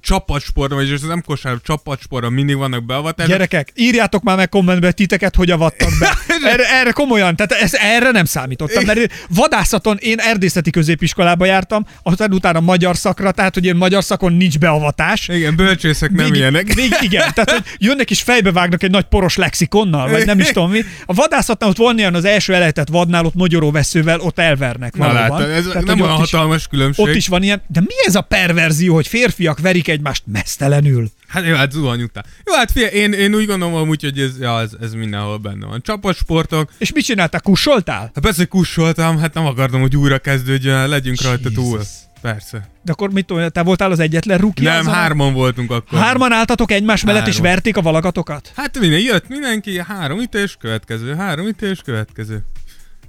csapatsportban, 0.00 0.78
vagyis 0.78 0.94
ez 0.94 1.02
nem 1.02 1.22
kosár, 1.26 1.56
csapatsportban 1.64 2.32
mindig 2.32 2.56
vannak 2.56 2.84
beavatások. 2.84 3.32
Gyerekek, 3.32 3.72
írjátok 3.74 4.22
már 4.22 4.36
meg 4.36 4.48
kommentbe 4.48 4.92
titeket, 4.92 5.34
hogy 5.34 5.50
avattak 5.50 5.90
be. 6.00 6.16
Erre, 6.52 6.64
erre 6.80 6.90
komolyan, 6.90 7.36
tehát 7.36 7.52
ez, 7.62 7.74
erre 7.74 8.10
nem 8.10 8.24
számítottam, 8.24 8.84
mert 8.84 9.12
vadászaton 9.28 9.96
én 10.00 10.18
erdészeti 10.18 10.70
középiskolába 10.70 11.44
jártam, 11.44 11.86
aztán 12.02 12.32
utána 12.32 12.60
magyar 12.60 12.96
szakra, 12.96 13.30
tehát 13.30 13.54
hogy 13.54 13.64
én 13.66 13.74
magyar 13.76 14.04
szakon 14.04 14.32
nincs 14.32 14.58
beavatás. 14.58 15.28
Igen, 15.28 15.56
bölcsészek 15.56 16.10
nem 16.10 16.24
Végig- 16.24 16.40
ilyenek. 16.40 16.72
Végig, 16.74 16.96
igen, 17.00 17.30
tehát 17.34 17.50
hogy 17.50 17.62
jönnek 17.78 18.10
és 18.10 18.22
fejbevágnak 18.22 18.82
egy 18.82 18.90
nagy 18.90 19.04
poros 19.04 19.36
lexikonnal, 19.36 20.08
vagy 20.10 20.26
nem 20.26 20.38
is 20.38 20.46
tudom 20.46 20.70
mi. 20.70 20.80
A 21.06 21.14
vadászatnál 21.14 21.70
ott 21.70 21.76
van 21.76 21.98
ilyen 21.98 22.14
az 22.14 22.24
első 22.24 22.54
elejtett 22.54 22.88
vadnál, 22.88 23.24
ott 23.24 23.34
mogyoróveszővel, 23.34 24.20
ott 24.20 24.38
elvernek 24.38 24.96
Na 24.96 25.12
látod, 25.12 25.50
ez 25.50 25.64
Tehát, 25.64 25.84
nem 25.84 26.00
olyan 26.00 26.12
ott 26.16 26.24
is- 26.24 26.30
hatalmas 26.30 26.66
különbség. 26.66 27.04
Ott 27.04 27.14
is 27.14 27.28
van 27.28 27.42
ilyen, 27.42 27.62
de 27.66 27.80
mi 27.80 27.94
ez 28.06 28.14
a 28.14 28.20
perverzió, 28.20 28.94
hogy 28.94 29.06
férfiak 29.06 29.58
verik 29.60 29.81
egymást 29.88 30.22
mesztelenül? 30.26 31.10
Hát 31.26 31.46
jó, 31.46 31.54
hát 31.54 31.72
zuhany 31.72 32.02
után. 32.02 32.24
Jó, 32.44 32.54
hát 32.54 32.70
figyelj, 32.72 32.94
én, 32.94 33.12
én 33.12 33.34
úgy 33.34 33.46
gondolom 33.46 33.74
amúgy, 33.74 34.02
hogy 34.02 34.18
ez, 34.18 34.38
ja, 34.40 34.60
ez, 34.60 34.70
ez 34.80 34.94
mindenhol 34.94 35.38
benne 35.38 35.66
van. 35.66 35.82
Csapatsportok, 35.82 36.70
És 36.78 36.92
mit 36.92 37.04
csináltál? 37.04 37.40
Kussoltál? 37.40 38.00
hát 38.00 38.20
persze, 38.20 38.38
hogy 38.38 38.48
kussoltam, 38.48 39.18
hát 39.18 39.34
nem 39.34 39.46
akartam, 39.46 39.80
hogy 39.80 39.96
újra 39.96 40.18
kezdődjön, 40.18 40.88
legyünk 40.88 41.22
rajta 41.22 41.48
Jesus. 41.48 41.64
túl. 41.64 41.80
Persze. 42.20 42.68
De 42.82 42.92
akkor 42.92 43.10
mit 43.12 43.26
tudom, 43.26 43.48
te 43.48 43.62
voltál 43.62 43.90
az 43.90 43.98
egyetlen 43.98 44.38
ruki? 44.38 44.62
Nem, 44.62 44.78
azon? 44.78 44.92
hárman 44.92 45.32
voltunk 45.32 45.70
akkor. 45.70 45.98
Hárman 45.98 46.32
álltatok 46.32 46.70
egymás 46.70 47.04
mellett, 47.04 47.26
és 47.26 47.36
Három. 47.36 47.50
verték 47.50 47.76
a 47.76 47.82
valagatokat? 47.82 48.52
Hát 48.56 48.78
minden, 48.78 49.00
jött 49.00 49.28
mindenki, 49.28 49.78
három 49.80 50.20
ütés, 50.20 50.56
következő, 50.60 51.14
három 51.14 51.46
ütés, 51.46 51.80
következő. 51.84 52.44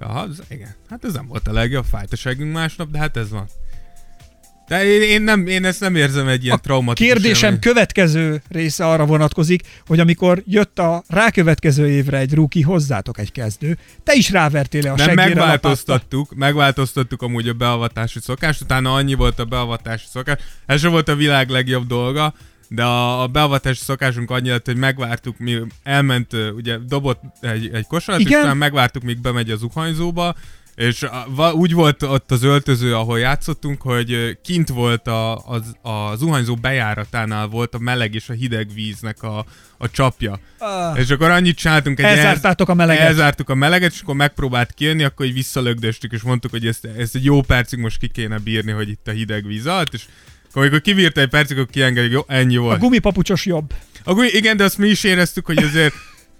Ja, 0.00 0.26
ez, 0.30 0.38
igen. 0.48 0.74
Hát 0.90 1.04
ez 1.04 1.12
nem 1.12 1.26
volt 1.26 1.48
a 1.48 1.52
legjobb, 1.52 1.84
fájt 1.90 2.12
a 2.12 2.16
seggünk 2.16 2.52
másnap, 2.52 2.90
de 2.90 2.98
hát 2.98 3.16
ez 3.16 3.30
van. 3.30 3.46
De 4.68 4.84
én, 4.84 5.02
én, 5.02 5.22
nem, 5.22 5.46
én 5.46 5.64
ezt 5.64 5.80
nem 5.80 5.94
érzem 5.96 6.28
egy 6.28 6.44
ilyen 6.44 6.56
A 6.56 6.60
traumatikus 6.60 7.12
Kérdésem 7.12 7.44
élmény. 7.44 7.60
következő 7.60 8.42
része 8.48 8.86
arra 8.86 9.06
vonatkozik, 9.06 9.62
hogy 9.86 10.00
amikor 10.00 10.42
jött 10.46 10.78
a 10.78 11.02
rákövetkező 11.08 11.88
évre 11.88 12.18
egy 12.18 12.34
ruki, 12.34 12.60
hozzátok 12.60 13.18
egy 13.18 13.32
kezdő, 13.32 13.78
te 14.02 14.14
is 14.14 14.30
rávertél-e 14.30 14.92
a 14.92 14.94
Nem, 14.96 15.06
seggére 15.06 15.22
lapáttal? 15.28 15.46
megváltoztattuk, 15.46 16.34
megváltoztattuk 16.34 17.22
amúgy 17.22 17.48
a 17.48 17.52
beavatási 17.52 18.20
szokást, 18.20 18.60
utána 18.60 18.94
annyi 18.94 19.14
volt 19.14 19.38
a 19.38 19.44
beavatási 19.44 20.06
szokás, 20.10 20.38
ez 20.66 20.80
sem 20.80 20.90
volt 20.90 21.08
a 21.08 21.14
világ 21.16 21.48
legjobb 21.48 21.86
dolga, 21.86 22.34
de 22.68 22.82
a, 22.82 23.22
a 23.22 23.26
beavatási 23.26 23.82
szokásunk 23.82 24.30
annyi 24.30 24.48
lett, 24.48 24.66
hogy 24.66 24.76
megvártuk, 24.76 25.38
mi 25.38 25.58
elment, 25.82 26.32
ugye 26.56 26.76
dobott 26.88 27.20
egy, 27.40 27.70
egy 27.72 27.86
kosarat, 27.86 28.20
és 28.20 28.26
Igen. 28.26 28.38
utána 28.38 28.54
megvártuk, 28.54 29.02
míg 29.02 29.20
bemegy 29.20 29.50
a 29.50 29.56
zuhanyzóba, 29.56 30.34
és 30.76 31.02
a, 31.02 31.52
úgy 31.52 31.72
volt 31.72 32.02
ott 32.02 32.30
az 32.30 32.42
öltöző, 32.42 32.94
ahol 32.94 33.18
játszottunk, 33.18 33.82
hogy 33.82 34.38
kint 34.42 34.68
volt 34.68 35.06
a, 35.06 35.36
az, 35.36 35.76
a 35.82 36.16
zuhanyzó 36.16 36.54
bejáratánál 36.54 37.46
volt 37.46 37.74
a 37.74 37.78
meleg 37.78 38.14
és 38.14 38.28
a 38.28 38.32
hideg 38.32 38.72
víznek 38.74 39.22
a, 39.22 39.44
a 39.78 39.90
csapja. 39.90 40.38
Ah, 40.58 40.98
És 40.98 41.10
akkor 41.10 41.30
annyit 41.30 41.56
csináltunk 41.56 41.98
egy 41.98 42.04
Elzártátok 42.04 42.68
a 42.68 42.74
meleget. 42.74 43.06
Elzártuk 43.06 43.48
a 43.48 43.54
meleget, 43.54 43.92
és 43.92 44.00
akkor 44.00 44.14
megpróbált 44.14 44.72
kijönni, 44.72 45.04
akkor 45.04 45.26
így 45.26 45.32
visszalögdöstük, 45.32 46.12
és 46.12 46.22
mondtuk, 46.22 46.50
hogy 46.50 46.66
ezt, 46.66 46.84
ezt 46.84 47.14
egy 47.14 47.24
jó 47.24 47.40
percig 47.40 47.78
most 47.78 47.98
ki 47.98 48.08
kéne 48.08 48.38
bírni, 48.38 48.70
hogy 48.70 48.88
itt 48.88 49.08
a 49.08 49.10
hideg 49.10 49.46
víz 49.46 49.66
alatt, 49.66 49.94
és 49.94 50.02
akkor 50.48 50.62
amikor 50.62 50.80
kibírta 50.80 51.20
egy 51.20 51.28
percig, 51.28 51.58
akkor 51.58 51.70
kiengedjük, 51.70 52.12
jó, 52.12 52.24
ennyi 52.26 52.56
a 52.56 52.60
volt. 52.60 52.80
gumipapucsos 52.80 53.46
jobb. 53.46 53.74
Akkor 54.04 54.24
igen, 54.24 54.56
de 54.56 54.64
azt 54.64 54.78
mi 54.78 54.88
is 54.88 55.04
éreztük, 55.04 55.46
hogy 55.46 55.58
azért 55.58 55.94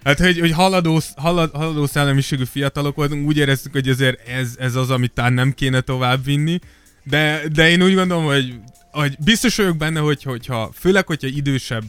Hát, 0.05 0.19
hogy, 0.19 0.39
hogy 0.39 0.53
haladó, 0.53 1.01
halad, 1.17 1.51
haladó 1.55 1.87
szellemiségű 1.87 2.45
fiatalok 2.45 2.97
voltunk, 2.97 3.27
úgy 3.27 3.37
éreztük, 3.37 3.73
hogy 3.73 3.89
azért 3.89 4.29
ez, 4.29 4.55
ez 4.59 4.75
az, 4.75 4.91
amit 4.91 5.13
talán 5.13 5.33
nem 5.33 5.53
kéne 5.53 5.81
tovább 5.81 6.25
vinni. 6.25 6.59
De, 7.05 7.43
de 7.53 7.71
én 7.71 7.83
úgy 7.83 7.95
gondolom, 7.95 8.25
hogy, 8.25 8.55
hogy 8.91 9.17
biztos 9.25 9.57
vagyok 9.57 9.77
benne, 9.77 10.01
hogy, 10.01 10.23
hogyha, 10.23 10.71
főleg, 10.75 11.07
hogyha 11.07 11.29
idősebb, 11.29 11.85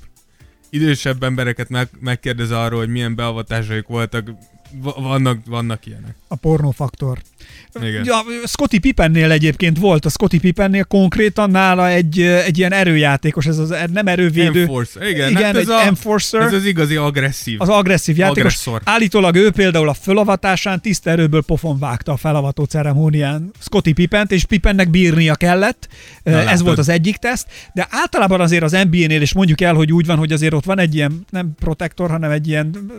idősebb 0.69 1.23
embereket 1.23 1.69
meg, 1.69 1.89
megkérdez 1.99 2.51
arról, 2.51 2.79
hogy 2.79 2.89
milyen 2.89 3.15
beavatásaik 3.15 3.87
voltak, 3.87 4.31
vannak, 4.81 5.39
vannak 5.45 5.85
ilyenek. 5.85 6.15
A 6.27 6.35
pornófaktor. 6.35 7.17
Igen. 7.81 8.03
Ja, 8.05 8.23
Scotty 8.45 8.77
Pippennél 8.79 9.31
egyébként 9.31 9.79
volt, 9.79 10.05
a 10.05 10.09
Scotty 10.09 10.37
Pippennél 10.39 10.83
konkrétan 10.83 11.49
nála 11.49 11.89
egy, 11.89 12.21
egy 12.21 12.57
ilyen 12.57 12.71
erőjátékos, 12.71 13.45
ez 13.45 13.57
az 13.57 13.75
nem 13.93 14.07
erővédő. 14.07 14.61
Enforcer. 14.61 15.07
Igen, 15.07 15.29
igen 15.29 15.43
hát 15.43 15.55
ez, 15.55 15.61
egy 15.61 15.69
a, 15.69 15.85
enforcer. 15.85 16.41
ez 16.41 16.53
az 16.53 16.65
igazi 16.65 16.95
agresszív. 16.95 17.61
az 17.61 17.69
agresszív 17.69 18.17
játékos. 18.17 18.39
Agresszor. 18.39 18.81
Állítólag 18.83 19.35
ő 19.35 19.51
például 19.51 19.89
a 19.89 19.93
fölavatásán 19.93 20.81
tiszta 20.81 21.09
erőből 21.09 21.41
pofon 21.43 21.79
vágta 21.79 22.11
a 22.11 22.17
felavató 22.17 22.63
ceremónián 22.63 23.51
Scotty 23.59 23.93
Pippent, 23.93 24.31
és 24.31 24.45
Pippennek 24.45 24.89
bírnia 24.89 25.35
kellett. 25.35 25.87
Na, 26.23 26.31
Ez 26.31 26.45
látod. 26.45 26.65
volt 26.65 26.77
az 26.77 26.89
egyik 26.89 27.17
teszt, 27.17 27.47
de 27.73 27.87
általában 27.89 28.41
azért 28.41 28.63
az 28.63 28.71
NBA-nél 28.71 29.21
is 29.21 29.33
mondjuk 29.33 29.61
el, 29.61 29.73
hogy 29.73 29.93
úgy 29.93 30.05
van, 30.05 30.17
hogy 30.17 30.31
azért 30.31 30.53
ott 30.53 30.65
van 30.65 30.79
egy 30.79 30.95
ilyen, 30.95 31.25
nem 31.29 31.51
protektor, 31.59 32.09
hanem 32.09 32.31
egy 32.31 32.47
ilyen 32.47 32.91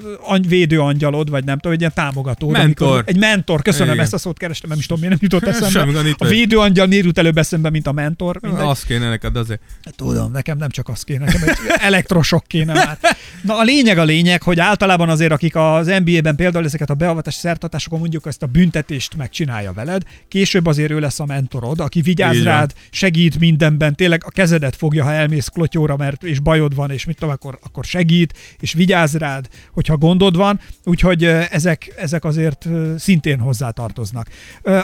védőangyalod, 0.49 1.31
vagy 1.31 1.45
nem 1.45 1.59
tudom, 1.67 1.73
egy 1.73 1.81
ilyen 1.81 1.93
támogató. 1.95 2.51
Mentor. 2.51 3.03
egy 3.07 3.19
mentor, 3.19 3.63
köszönöm, 3.63 3.93
Igen. 3.93 4.05
ezt 4.05 4.15
a 4.15 4.19
szót 4.19 4.39
kerestem, 4.39 4.71
nem 4.71 4.79
is 4.79 4.87
tudom, 4.87 5.03
miért 5.03 5.21
nem 5.21 5.31
jutott 5.31 5.49
eszembe. 5.49 5.99
Semmi 6.01 6.15
A 6.19 6.27
védőangyal 6.27 6.87
miért 6.87 7.19
előbb 7.19 7.39
eszembe, 7.39 7.71
mint 7.71 7.87
a 7.87 7.93
mentor? 7.93 8.39
Mindegy. 8.41 8.67
Azt 8.67 8.87
kéne 8.87 9.09
neked 9.09 9.37
azért. 9.37 9.61
Tudom, 9.97 10.33
nekem 10.33 10.59
nem 10.59 10.69
csak 10.69 10.89
az 10.89 11.03
kéne, 11.03 11.25
nekem 11.25 11.43
egy 11.49 11.57
elektrosok 11.67 12.45
kéne 12.47 12.73
már. 12.73 12.99
Na 13.43 13.59
a 13.59 13.63
lényeg 13.63 13.99
a 13.99 14.05
lényeg, 14.05 14.43
hogy 14.43 14.61
általában 14.61 15.09
azért, 15.09 15.33
akik 15.33 15.57
az 15.57 15.87
NBA-ben 16.05 16.37
például 16.37 16.65
ezeket 16.65 16.91
a 16.91 16.95
beavatási 16.95 17.39
szertartásokon 17.39 17.99
mondjuk 17.99 18.27
ezt 18.27 18.43
a 18.43 18.47
büntetést 18.47 19.17
megcsinálja 19.17 19.73
veled, 19.73 20.03
később 20.29 20.67
azért 20.67 20.91
ő 20.91 21.01
lesz 21.01 21.21
a 21.21 21.27
mentorod, 21.27 21.81
aki 21.81 22.01
vigyáz 22.01 22.35
van. 22.35 22.45
rád, 22.45 22.73
segít 22.91 23.39
mindenben, 23.39 23.95
tényleg 23.95 24.23
a 24.25 24.31
kezedet 24.31 24.77
fogja, 24.77 25.05
ha 25.05 25.13
elmész 25.13 25.49
klotyóra, 25.49 25.97
mert 25.97 26.25
és 26.25 26.41
bajod 26.41 26.75
van, 26.75 26.91
és 26.91 27.05
mit 27.05 27.19
tudom, 27.19 27.35
akkor, 27.35 27.59
akkor 27.63 27.85
segít, 27.85 28.39
és 28.61 28.73
vigyáz 28.73 29.17
rád, 29.17 29.49
hogyha 29.73 29.97
gondod 29.97 30.37
van, 30.37 30.61
úgyhogy 30.85 31.25
ö, 31.25 31.43
ezek, 31.57 31.93
ezek 31.97 32.25
azért 32.25 32.67
szintén 32.99 33.39
hozzátartoznak. 33.39 34.29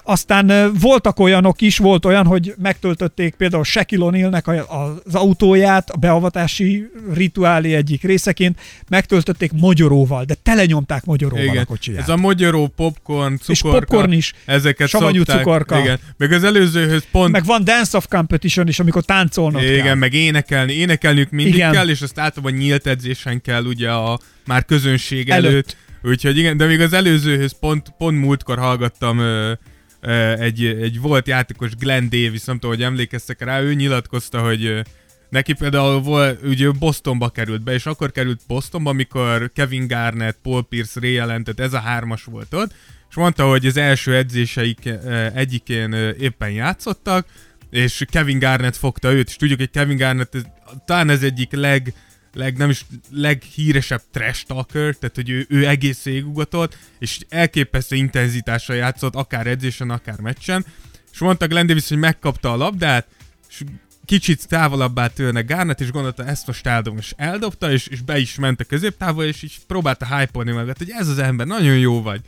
Aztán 0.02 0.72
voltak 0.80 1.18
olyanok 1.18 1.60
is, 1.60 1.78
volt 1.78 2.04
olyan, 2.04 2.26
hogy 2.26 2.54
megtöltötték 2.62 3.34
például 3.34 3.64
Shaquille 3.64 4.06
O'Nealnek 4.10 4.44
a- 4.44 4.74
a- 4.76 5.02
az 5.06 5.14
autóját 5.14 5.90
a 5.90 5.96
beavatási 5.96 6.86
rituálé 7.14 7.74
egyik 7.74 8.02
részeként, 8.02 8.58
megtöltötték 8.88 9.52
mogyoróval, 9.52 10.24
de 10.24 10.34
telenyomták 10.34 11.04
mogyoróval 11.04 11.48
a 11.48 11.52
Igen. 11.52 11.64
kocsiját. 11.64 12.00
Ez 12.02 12.08
a 12.08 12.16
mogyoró, 12.16 12.66
popcorn, 12.66 13.32
És 13.48 13.58
cukorka. 13.58 13.78
popcorn 13.78 14.12
is. 14.12 14.32
Ezeket 14.44 14.88
Savanyú 14.88 15.16
szokták. 15.18 15.36
cukorka. 15.38 15.78
Igen. 15.78 15.98
Meg 16.16 16.32
az 16.32 16.44
előzőhöz 16.44 17.04
pont 17.10 17.30
Meg 17.32 17.44
van 17.44 17.64
Dance 17.64 17.96
of 17.96 18.06
Competition 18.08 18.68
is, 18.68 18.78
amikor 18.80 19.04
táncolnod 19.04 19.62
Igen, 19.62 19.82
kell. 19.84 19.94
meg 19.94 20.14
énekelni, 20.14 20.72
énekelniük 20.72 21.30
mindig. 21.30 21.54
Igen. 21.54 21.72
kell, 21.72 21.88
és 21.88 22.02
azt 22.02 22.18
általában 22.18 22.52
nyílt 22.58 22.86
edzésen 22.86 23.40
kell 23.40 23.64
ugye 23.64 23.90
a 23.90 24.18
már 24.46 24.64
közönség 24.64 25.28
Előtt. 25.30 25.50
előtt. 25.50 25.76
Úgyhogy 26.02 26.38
igen, 26.38 26.56
de 26.56 26.66
még 26.66 26.80
az 26.80 26.92
előzőhöz 26.92 27.58
pont, 27.60 27.94
pont 27.98 28.18
múltkor 28.18 28.58
hallgattam 28.58 29.18
ö, 29.18 29.52
ö, 30.00 30.32
egy, 30.32 30.64
egy 30.64 31.00
volt 31.00 31.26
játékos 31.26 31.74
Glenn 31.74 32.08
Davis, 32.08 32.44
nem 32.44 32.58
tudom, 32.58 32.76
hogy 32.76 32.84
emlékeztek 32.84 33.44
rá, 33.44 33.60
ő 33.60 33.74
nyilatkozta, 33.74 34.40
hogy 34.40 34.64
ö, 34.64 34.80
neki 35.28 35.52
például 35.52 36.00
volt, 36.00 36.42
ugye 36.42 36.70
Bostonba 36.70 37.28
került 37.28 37.62
be, 37.62 37.72
és 37.72 37.86
akkor 37.86 38.12
került 38.12 38.40
Bostonba, 38.46 38.90
amikor 38.90 39.50
Kevin 39.54 39.86
Garnett, 39.86 40.38
Paul 40.42 40.62
Pierce, 40.62 41.00
tehát 41.00 41.60
ez 41.60 41.72
a 41.72 41.78
hármas 41.78 42.24
volt 42.24 42.54
ott, 42.54 42.72
és 43.10 43.16
mondta, 43.16 43.48
hogy 43.48 43.66
az 43.66 43.76
első 43.76 44.14
edzéseik 44.14 44.88
egyikén 45.34 45.92
éppen 46.18 46.50
játszottak, 46.50 47.26
és 47.70 48.04
Kevin 48.10 48.38
Garnett 48.38 48.76
fogta 48.76 49.12
őt, 49.12 49.28
és 49.28 49.36
tudjuk, 49.36 49.58
hogy 49.58 49.70
Kevin 49.70 49.96
Garnett 49.96 50.36
talán 50.84 51.10
ez 51.10 51.22
egyik 51.22 51.52
leg, 51.52 51.94
leg, 52.34 52.56
nem 52.56 52.70
is 52.70 52.84
leghíresebb 53.10 54.02
trash 54.10 54.46
talker, 54.46 54.94
tehát 54.94 55.14
hogy 55.14 55.30
ő, 55.30 55.46
ő 55.48 55.66
egész 55.66 56.02
végugatott, 56.02 56.76
és 56.98 57.20
elképesztő 57.28 57.96
intenzitással 57.96 58.76
játszott, 58.76 59.14
akár 59.14 59.46
edzésen, 59.46 59.90
akár 59.90 60.20
meccsen, 60.20 60.64
és 61.12 61.18
mondta 61.18 61.46
Glenn 61.46 61.66
Davis, 61.66 61.88
hogy 61.88 61.98
megkapta 61.98 62.52
a 62.52 62.56
labdát, 62.56 63.06
és 63.48 63.62
kicsit 64.04 64.48
távolabbá 64.48 65.06
tőle 65.06 65.40
Garnett, 65.40 65.80
és 65.80 65.90
gondolta, 65.90 66.24
ezt 66.24 66.46
most 66.46 66.66
eldom, 66.66 66.96
és 66.96 67.14
eldobta, 67.16 67.72
és, 67.72 67.86
és 67.86 68.00
be 68.00 68.18
is 68.18 68.34
ment 68.34 68.60
a 68.60 68.64
középtávol, 68.64 69.24
és 69.24 69.42
így 69.42 69.58
próbálta 69.66 70.16
hype-olni 70.16 70.52
magát, 70.52 70.78
hogy 70.78 70.90
ez 70.90 71.08
az 71.08 71.18
ember, 71.18 71.46
nagyon 71.46 71.78
jó 71.78 72.02
vagy. 72.02 72.20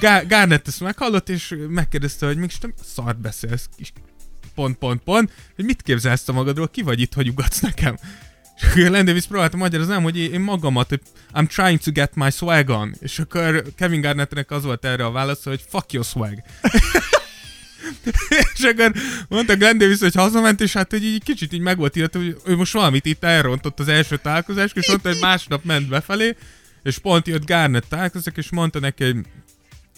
Gá- 0.00 0.28
Garnett 0.28 0.68
ezt 0.68 0.80
meghallott, 0.80 1.28
és 1.28 1.54
megkérdezte, 1.68 2.26
hogy 2.26 2.36
mégis 2.36 2.58
te 2.58 2.68
szart 2.82 3.20
beszélsz, 3.20 3.68
pont, 4.54 4.76
pont, 4.76 5.02
pont, 5.02 5.32
hogy 5.56 5.64
mit 5.64 5.82
képzelsz 5.82 6.24
te 6.24 6.32
magadról, 6.32 6.68
ki 6.68 6.82
vagy 6.82 7.00
itt, 7.00 7.14
hogy 7.14 7.28
ugatsz 7.28 7.60
nekem? 7.60 7.98
És 8.60 8.68
akkor 8.68 8.82
Glenn 8.82 9.04
Davis 9.04 9.26
próbálta 9.26 9.56
magyarázni, 9.56 9.94
hogy 9.94 10.16
én 10.16 10.40
magamat, 10.40 11.00
I'm 11.34 11.46
trying 11.46 11.80
to 11.80 11.92
get 11.92 12.14
my 12.14 12.30
swag 12.30 12.68
on. 12.68 12.94
És 13.00 13.18
akkor 13.18 13.64
Kevin 13.76 14.00
Garnettnek 14.00 14.50
az 14.50 14.64
volt 14.64 14.84
erre 14.84 15.04
a 15.04 15.10
válasz, 15.10 15.44
hogy 15.44 15.64
fuck 15.68 15.92
your 15.92 16.04
swag. 16.04 16.34
és 18.54 18.62
akkor 18.62 18.92
mondta 19.28 19.56
Glenn 19.56 19.78
Davis, 19.78 19.98
hogy 19.98 20.14
hazament, 20.14 20.60
és 20.60 20.72
hát 20.72 20.90
hogy 20.90 21.04
így 21.04 21.22
kicsit 21.22 21.52
így 21.52 21.60
meg 21.60 21.76
volt 21.76 21.96
írta, 21.96 22.18
hogy 22.18 22.36
ő 22.44 22.56
most 22.56 22.72
valamit 22.72 23.06
itt 23.06 23.24
elrontott 23.24 23.80
az 23.80 23.88
első 23.88 24.16
találkozás, 24.16 24.70
és 24.74 24.88
mondta, 24.88 25.08
hogy 25.08 25.18
másnap 25.20 25.64
ment 25.64 25.88
befelé, 25.88 26.36
és 26.82 26.98
pont 26.98 27.26
jött 27.26 27.46
Garnett 27.46 27.88
találkozik, 27.88 28.36
és 28.36 28.50
mondta 28.50 28.80
neki, 28.80 29.04
hogy 29.04 29.16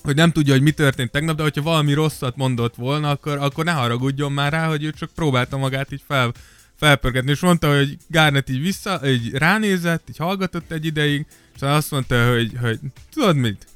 hogy 0.03 0.15
nem 0.15 0.33
tudja, 0.33 0.53
hogy 0.53 0.63
mi 0.63 0.71
történt 0.71 1.11
tegnap, 1.11 1.37
de 1.37 1.43
hogyha 1.43 1.63
valami 1.63 1.93
rosszat 1.93 2.37
mondott 2.37 2.75
volna, 2.75 3.11
akkor, 3.11 3.39
akkor 3.39 3.65
ne 3.65 3.73
haragudjon 3.73 4.33
már 4.33 4.53
rá, 4.53 4.67
hogy 4.67 4.85
ő 4.85 4.91
csak 4.91 5.11
próbálta 5.15 5.57
magát 5.57 5.93
így 5.93 6.03
fel, 6.07 6.33
felpörgetni, 6.81 7.31
és 7.31 7.41
mondta, 7.41 7.77
hogy 7.77 7.97
Garnett 8.09 8.49
így 8.49 8.63
vissza, 8.63 9.01
így 9.09 9.33
ránézett, 9.33 10.09
így 10.09 10.17
hallgatott 10.17 10.71
egy 10.71 10.85
ideig, 10.85 11.27
és 11.55 11.63
azt 11.63 11.91
mondta, 11.91 12.31
hogy, 12.31 12.53
hogy 12.61 12.79
tudod 13.13 13.37
mit? 13.37 13.67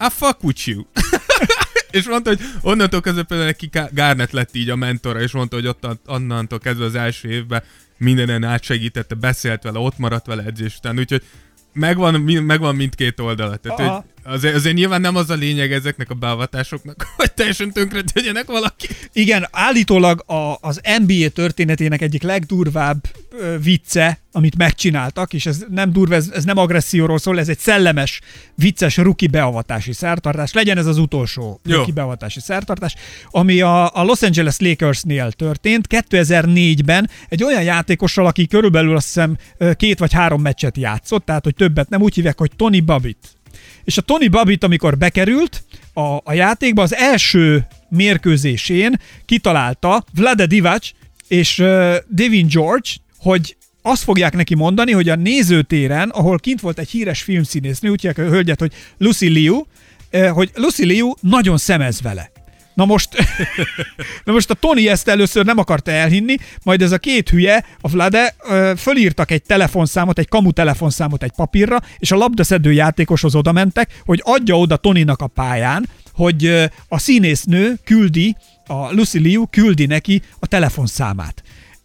I 0.00 0.06
fuck 0.10 0.44
with 0.44 0.68
you. 0.68 0.82
és 1.90 2.08
mondta, 2.08 2.30
hogy 2.30 2.40
onnantól 2.60 3.00
kezdve 3.00 3.22
például 3.22 3.48
neki 3.48 3.70
Garnett 3.90 4.30
lett 4.30 4.54
így 4.54 4.70
a 4.70 4.76
mentora, 4.76 5.20
és 5.20 5.32
mondta, 5.32 5.56
hogy 5.56 5.66
ott 5.66 5.86
onnantól 6.06 6.58
kezdve 6.58 6.84
az 6.84 6.94
első 6.94 7.28
évben 7.28 7.62
mindenen 7.96 8.44
átsegítette, 8.44 9.14
beszélt 9.14 9.62
vele, 9.62 9.78
ott 9.78 9.98
maradt 9.98 10.26
vele 10.26 10.42
edzés 10.42 10.76
után, 10.76 10.98
úgyhogy 10.98 11.22
megvan, 11.72 12.20
megvan 12.20 12.74
mindkét 12.74 13.20
oldala. 13.20 13.56
Tehát, 13.56 13.80
hogy 13.80 14.11
azért, 14.24 14.54
azért 14.54 14.74
nyilván 14.74 15.00
nem 15.00 15.16
az 15.16 15.30
a 15.30 15.34
lényeg 15.34 15.72
ezeknek 15.72 16.10
a 16.10 16.14
beavatásoknak, 16.14 17.06
hogy 17.16 17.32
teljesen 17.32 17.72
tönkre 17.72 18.02
tegyenek 18.12 18.46
valaki. 18.46 18.88
Igen, 19.12 19.48
állítólag 19.50 20.22
a, 20.26 20.56
az 20.60 20.80
NBA 21.06 21.28
történetének 21.28 22.02
egyik 22.02 22.22
legdurvább 22.22 23.00
ö, 23.30 23.56
vicce, 23.62 24.20
amit 24.32 24.56
megcsináltak, 24.56 25.32
és 25.32 25.46
ez 25.46 25.64
nem 25.70 25.92
durva, 25.92 26.14
ez, 26.14 26.30
ez 26.34 26.44
nem 26.44 26.56
agresszióról 26.56 27.18
szól, 27.18 27.38
ez 27.38 27.48
egy 27.48 27.58
szellemes, 27.58 28.20
vicces 28.54 28.96
ruki 28.96 29.26
beavatási 29.26 29.92
szertartás. 29.92 30.52
Legyen 30.52 30.78
ez 30.78 30.86
az 30.86 30.98
utolsó 30.98 31.60
Jó. 31.64 31.76
ruki 31.76 31.92
beavatási 31.92 32.40
szertartás, 32.40 32.94
ami 33.30 33.60
a, 33.60 33.94
a 33.94 34.02
Los 34.02 34.22
Angeles 34.22 34.58
Lakersnél 34.58 35.32
történt 35.32 35.86
2004-ben 35.90 37.10
egy 37.28 37.44
olyan 37.44 37.62
játékossal, 37.62 38.26
aki 38.26 38.46
körülbelül 38.46 38.96
azt 38.96 39.06
hiszem 39.06 39.36
két 39.76 39.98
vagy 39.98 40.12
három 40.12 40.42
meccset 40.42 40.76
játszott, 40.76 41.24
tehát 41.24 41.44
hogy 41.44 41.54
többet 41.54 41.88
nem 41.88 42.02
úgy 42.02 42.14
hívják, 42.14 42.38
hogy 42.38 42.50
Tony 42.56 42.84
Babbitt. 42.84 43.40
És 43.84 43.96
a 43.96 44.00
Tony 44.00 44.30
Babbitt, 44.30 44.64
amikor 44.64 44.98
bekerült 44.98 45.64
a, 45.92 46.00
a 46.00 46.32
játékba, 46.32 46.82
az 46.82 46.94
első 46.94 47.66
mérkőzésén 47.88 49.00
kitalálta 49.24 50.04
Vlade 50.14 50.46
Divac 50.46 50.90
és 51.28 51.58
uh, 51.58 51.94
Devin 52.08 52.46
George, 52.46 52.88
hogy 53.18 53.56
azt 53.82 54.02
fogják 54.02 54.36
neki 54.36 54.54
mondani, 54.54 54.92
hogy 54.92 55.08
a 55.08 55.16
nézőtéren, 55.16 56.08
ahol 56.08 56.38
kint 56.38 56.60
volt 56.60 56.78
egy 56.78 56.88
híres 56.88 57.22
filmszínésznő, 57.22 57.90
úgy 57.90 58.06
a 58.06 58.12
hölgyet, 58.12 58.60
hogy 58.60 58.72
Lucy 58.98 59.28
Liu, 59.28 59.62
hogy 60.32 60.50
Lucy 60.54 60.84
Liu 60.84 61.12
nagyon 61.20 61.58
szemez 61.58 62.00
vele. 62.00 62.31
Na 62.74 62.84
most, 62.84 63.08
na 64.24 64.32
most 64.32 64.50
a 64.50 64.54
Tony 64.54 64.86
ezt 64.86 65.08
először 65.08 65.44
nem 65.44 65.58
akarta 65.58 65.90
elhinni, 65.90 66.36
majd 66.62 66.82
ez 66.82 66.92
a 66.92 66.98
két 66.98 67.28
hülye, 67.28 67.64
a 67.80 67.88
Vlade, 67.88 68.34
fölírtak 68.76 69.30
egy 69.30 69.42
telefonszámot, 69.42 70.18
egy 70.18 70.28
kamu 70.28 70.50
telefonszámot 70.50 71.22
egy 71.22 71.32
papírra, 71.36 71.80
és 71.98 72.10
a 72.10 72.16
labdaszedő 72.16 72.72
játékoshoz 72.72 73.34
oda 73.34 73.52
mentek, 73.52 74.00
hogy 74.04 74.20
adja 74.24 74.58
oda 74.58 74.76
Tonynak 74.76 75.20
a 75.20 75.26
pályán, 75.26 75.88
hogy 76.12 76.70
a 76.88 76.98
színésznő 76.98 77.78
küldi, 77.84 78.36
a 78.66 78.92
Lucy 78.92 79.18
Liu 79.18 79.46
küldi 79.46 79.86
neki 79.86 80.22
a 80.38 80.46
telefonszámát. 80.46 81.42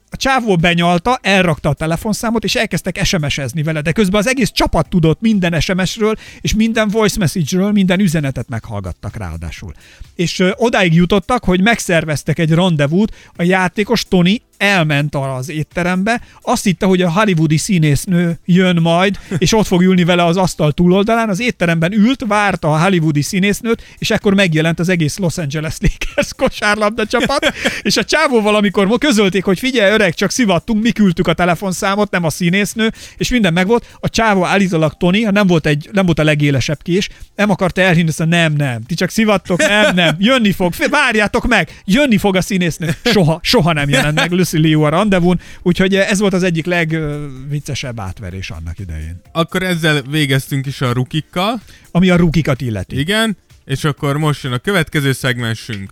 A 0.10 0.18
csávó 0.18 0.56
benyalta, 0.56 1.20
elrakta 1.22 1.70
a 1.70 1.74
telefonszámot, 1.74 2.44
és 2.44 2.56
elkezdtek 2.56 3.04
SMS-ezni 3.04 3.64
vele, 3.64 3.82
de 3.82 3.92
közben 3.92 4.20
az 4.20 4.28
egész 4.28 4.52
csapat 4.52 4.90
tudott 4.90 5.22
minden 5.22 5.60
SMS-ről, 5.60 6.16
és 6.42 6.54
minden 6.54 6.88
voice 6.88 7.20
message-ről, 7.20 7.72
minden 7.72 8.00
üzenetet 8.00 8.50
meghallgattak 8.50 9.16
ráadásul. 9.16 9.74
És 10.16 10.40
ö, 10.40 10.52
odáig 10.56 10.94
jutottak, 10.94 11.44
hogy 11.44 11.62
megszerveztek 11.62 12.40
egy 12.40 12.52
rendezvút, 12.52 13.16
a 13.36 13.44
játékos 13.44 14.06
Tony 14.06 14.42
elment 14.58 15.16
arra 15.16 15.36
az 15.36 15.50
étterembe, 15.50 16.22
azt 16.42 16.64
hitte, 16.64 16.86
hogy 16.86 17.02
a 17.02 17.12
hollywoodi 17.12 17.58
színésznő 17.58 18.40
jön 18.46 18.80
majd, 18.82 19.20
és 19.38 19.54
ott 19.54 19.68
fog 19.68 19.82
ülni 19.82 20.04
vele 20.04 20.26
az 20.26 20.38
asztal 20.38 20.72
túloldalán, 20.72 21.30
az 21.30 21.40
étteremben 21.40 21.94
ült, 21.94 22.24
várta 22.28 22.74
a 22.74 22.80
hollywoodi 22.80 23.22
színésznőt, 23.22 23.84
és 23.98 24.12
ekkor 24.12 24.34
megjelent 24.34 24.80
az 24.80 24.90
egész 24.90 25.18
Los 25.18 25.38
Angeles 25.38 25.76
Lakers 25.80 26.34
kosárlabda 26.36 27.06
csapat, 27.06 27.54
és 27.82 27.98
a 27.98 28.04
csávóval, 28.04 28.56
amikor 28.56 28.98
közölték, 28.98 29.44
hogy 29.44 29.60
figyelj 29.60 29.92
öreg, 29.92 30.14
csak 30.14 30.32
szivattunk, 30.32 30.84
mi 30.84 30.92
küldtük 30.92 31.28
a 31.28 31.34
telefonszámot, 31.34 32.12
nem 32.12 32.24
a 32.24 32.30
színésznő, 32.30 32.92
és 33.18 33.30
minden 33.30 33.54
megvolt, 33.54 33.86
a 34.00 34.10
csávó 34.10 34.46
állítólag 34.46 34.94
Tony, 34.98 35.28
nem 35.32 35.48
volt, 35.48 35.66
egy, 35.66 35.90
nem 35.92 36.06
volt 36.06 36.20
a 36.20 36.24
legélesebb 36.24 36.82
kés, 36.82 37.10
nem 37.36 37.50
akarta 37.50 37.82
elhinni, 37.82 38.08
azt 38.08 38.26
nem, 38.26 38.54
nem, 38.54 38.84
ti 38.84 38.94
csak 38.96 39.10
szivattok, 39.10 39.60
nem, 39.60 39.96
nem, 39.96 40.16
jönni 40.20 40.52
fog, 40.52 40.74
várjátok 40.90 41.48
meg, 41.48 41.82
jönni 41.86 42.18
fog 42.18 42.36
a 42.36 42.42
színésznő. 42.42 42.96
Soha, 43.04 43.40
soha 43.42 43.74
nem 43.74 43.90
jelent 43.90 44.16
meg 44.16 44.32
Lucy 44.52 44.68
Liu 44.68 44.82
a 44.82 44.90
rendezvún, 44.90 45.40
úgyhogy 45.62 45.96
ez 45.96 46.20
volt 46.20 46.34
az 46.34 46.44
egyik 46.44 46.66
legviccesebb 46.66 48.00
átverés 48.00 48.50
annak 48.50 48.80
idején. 48.80 49.22
Akkor 49.32 49.64
ezzel 49.64 50.02
végeztünk 50.02 50.66
is 50.66 50.82
a 50.82 50.92
rukikkal, 50.92 51.62
Ami 51.92 52.10
a 52.10 52.16
rukikat 52.16 52.62
illeti. 52.62 53.00
igen, 53.00 53.38
és 53.68 53.84
akkor 53.84 54.18
most 54.18 54.44
jön 54.44 54.54
a 54.54 54.58
következő 54.58 55.12
szegmensünk. 55.14 55.90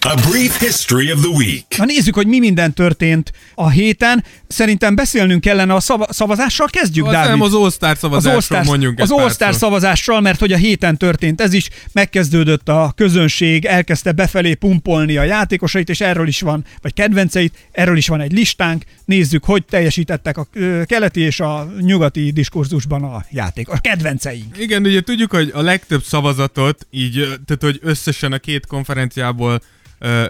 A 0.00 0.20
brief 0.30 0.58
history 0.60 1.12
of 1.12 1.20
the 1.20 1.28
week. 1.28 1.64
Na 1.76 1.84
nézzük, 1.84 2.14
hogy 2.14 2.26
mi 2.26 2.38
minden 2.38 2.72
történt 2.74 3.32
a 3.54 3.68
héten. 3.68 4.24
Szerintem 4.46 4.94
beszélnünk 4.94 5.40
kellene 5.40 5.74
a 5.74 5.80
szava- 5.80 6.12
szavazással. 6.12 6.66
Kezdjük, 6.70 7.06
Az 7.06 7.12
Dávid. 7.12 7.30
nem 7.30 7.40
az 7.40 7.54
All-Star 7.54 7.90
az 7.90 7.98
szavazásról 7.98 8.34
All-Star, 8.34 8.64
mondjunk 8.64 9.00
az 9.00 9.08
szót. 9.08 9.52
szavazással, 9.52 10.20
mert 10.20 10.38
hogy 10.40 10.52
a 10.52 10.56
héten 10.56 10.96
történt 10.96 11.40
ez 11.40 11.52
is, 11.52 11.68
megkezdődött 11.92 12.68
a 12.68 12.92
közönség, 12.96 13.64
elkezdte 13.64 14.12
befelé 14.12 14.54
pumpolni 14.54 15.16
a 15.16 15.22
játékosait, 15.22 15.88
és 15.88 16.00
erről 16.00 16.28
is 16.28 16.40
van, 16.40 16.64
vagy 16.82 16.92
kedvenceit, 16.94 17.68
erről 17.72 17.96
is 17.96 18.08
van 18.08 18.20
egy 18.20 18.32
listánk, 18.32 18.84
nézzük, 19.04 19.44
hogy 19.44 19.64
teljesítettek 19.64 20.36
a 20.38 20.46
keleti 20.84 21.20
és 21.20 21.40
a 21.40 21.72
nyugati 21.80 22.30
diskurzusban 22.30 23.02
a 23.02 23.24
játék, 23.30 23.68
a 23.68 23.78
kedvenceink. 23.78 24.58
Igen, 24.58 24.82
ugye 24.86 25.00
tudjuk, 25.00 25.30
hogy 25.30 25.50
a 25.54 25.60
legtöbb 25.62 26.02
szavazatot 26.02 26.86
így, 26.90 27.07
ö, 27.16 27.22
tehát 27.22 27.62
hogy 27.62 27.78
összesen 27.82 28.32
a 28.32 28.38
két 28.38 28.66
konferenciából 28.66 29.60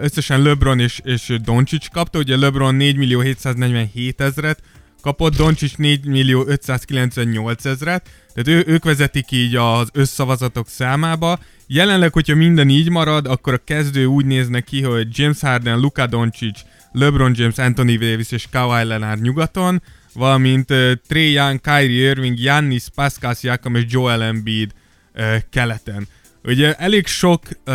összesen 0.01 0.43
LeBron 0.43 0.81
és, 0.81 1.01
és 1.05 1.35
Doncic 1.45 1.89
kapta, 1.89 2.19
ugye 2.19 2.37
LeBron 2.37 2.75
4 2.75 2.97
millió 2.97 3.21
747 3.21 4.21
ezret 4.21 4.63
kapott, 5.03 5.37
Doncic 5.37 5.75
4 5.75 6.05
millió 6.05 6.45
598 6.47 7.65
ezret, 7.65 8.09
tehát 8.35 8.67
ő, 8.67 8.73
ők 8.73 8.85
vezetik 8.85 9.31
így 9.31 9.57
az 9.57 9.89
összszavazatok 9.93 10.69
számába. 10.69 11.39
Jelenleg, 11.67 12.13
hogyha 12.13 12.35
minden 12.35 12.69
így 12.69 12.91
marad, 12.91 13.27
akkor 13.27 13.53
a 13.53 13.65
kezdő 13.65 14.05
úgy 14.05 14.25
nézne 14.25 14.61
ki, 14.61 14.83
hogy 14.83 15.19
James 15.19 15.41
Harden, 15.41 15.79
Luka 15.79 16.07
Doncic, 16.07 16.61
LeBron 16.93 17.35
James, 17.37 17.59
Anthony 17.59 17.99
Davis 17.99 18.31
és 18.31 18.47
Kawhi 18.51 18.85
Leonard 18.85 19.23
nyugaton, 19.23 19.83
valamint 20.15 20.71
uh, 20.71 20.93
Trey 21.09 21.33
Young, 21.33 21.61
Kyrie 21.61 22.09
Irving, 22.09 22.37
Giannis, 22.37 22.85
Pascal 22.95 23.35
Siakam 23.35 23.75
és 23.75 23.85
Joel 23.89 24.23
Embiid 24.23 24.73
uh, 25.15 25.37
keleten. 25.51 26.09
Ugye 26.49 26.75
elég 26.75 27.07
sok 27.07 27.43
uh, 27.67 27.75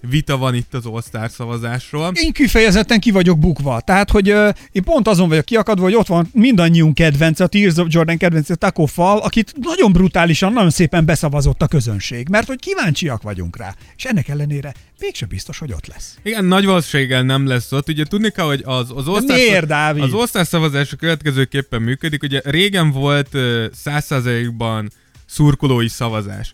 vita 0.00 0.36
van 0.36 0.54
itt 0.54 0.74
az 0.74 0.86
All-Star 0.86 1.30
szavazásról. 1.30 2.12
Én 2.14 2.32
kifejezetten 2.32 3.00
ki 3.00 3.10
vagyok 3.10 3.38
bukva. 3.38 3.80
Tehát, 3.80 4.10
hogy 4.10 4.32
uh, 4.32 4.48
én 4.72 4.82
pont 4.82 5.08
azon 5.08 5.28
vagyok 5.28 5.44
kiakadva, 5.44 5.84
hogy 5.84 5.94
ott 5.94 6.06
van 6.06 6.28
mindannyiunk 6.32 6.94
kedvence, 6.94 7.44
a 7.44 7.46
Tears 7.46 7.76
of 7.76 7.86
Jordan 7.90 8.16
kedvence, 8.16 8.54
Taco 8.54 8.84
Fall, 8.84 9.18
akit 9.18 9.54
nagyon 9.60 9.92
brutálisan, 9.92 10.52
nagyon 10.52 10.70
szépen 10.70 11.04
beszavazott 11.04 11.62
a 11.62 11.66
közönség, 11.66 12.28
mert 12.28 12.46
hogy 12.46 12.58
kíváncsiak 12.58 13.22
vagyunk 13.22 13.56
rá. 13.56 13.74
És 13.96 14.04
ennek 14.04 14.28
ellenére 14.28 14.74
mégse 15.00 15.26
biztos, 15.26 15.58
hogy 15.58 15.72
ott 15.72 15.86
lesz. 15.86 16.18
Igen, 16.22 16.44
nagy 16.44 16.64
valószínűséggel 16.64 17.22
nem 17.22 17.46
lesz 17.46 17.72
ott. 17.72 17.88
Ugye 17.88 18.04
tudni 18.04 18.30
kell, 18.30 18.46
hogy 18.46 18.62
az, 18.64 18.90
az 18.94 19.08
All-Star, 19.08 19.36
miért, 19.36 19.66
Dávid? 19.66 20.02
az 20.02 20.12
All-Star 20.12 20.46
szavazás 20.46 20.92
a 20.92 20.96
következőképpen 20.96 21.82
működik. 21.82 22.22
Ugye 22.22 22.40
régen 22.44 22.90
volt 22.90 23.28
uh, 23.32 23.64
100%-ban 23.84 24.90
szurkolói 25.26 25.88
szavazás. 25.88 26.52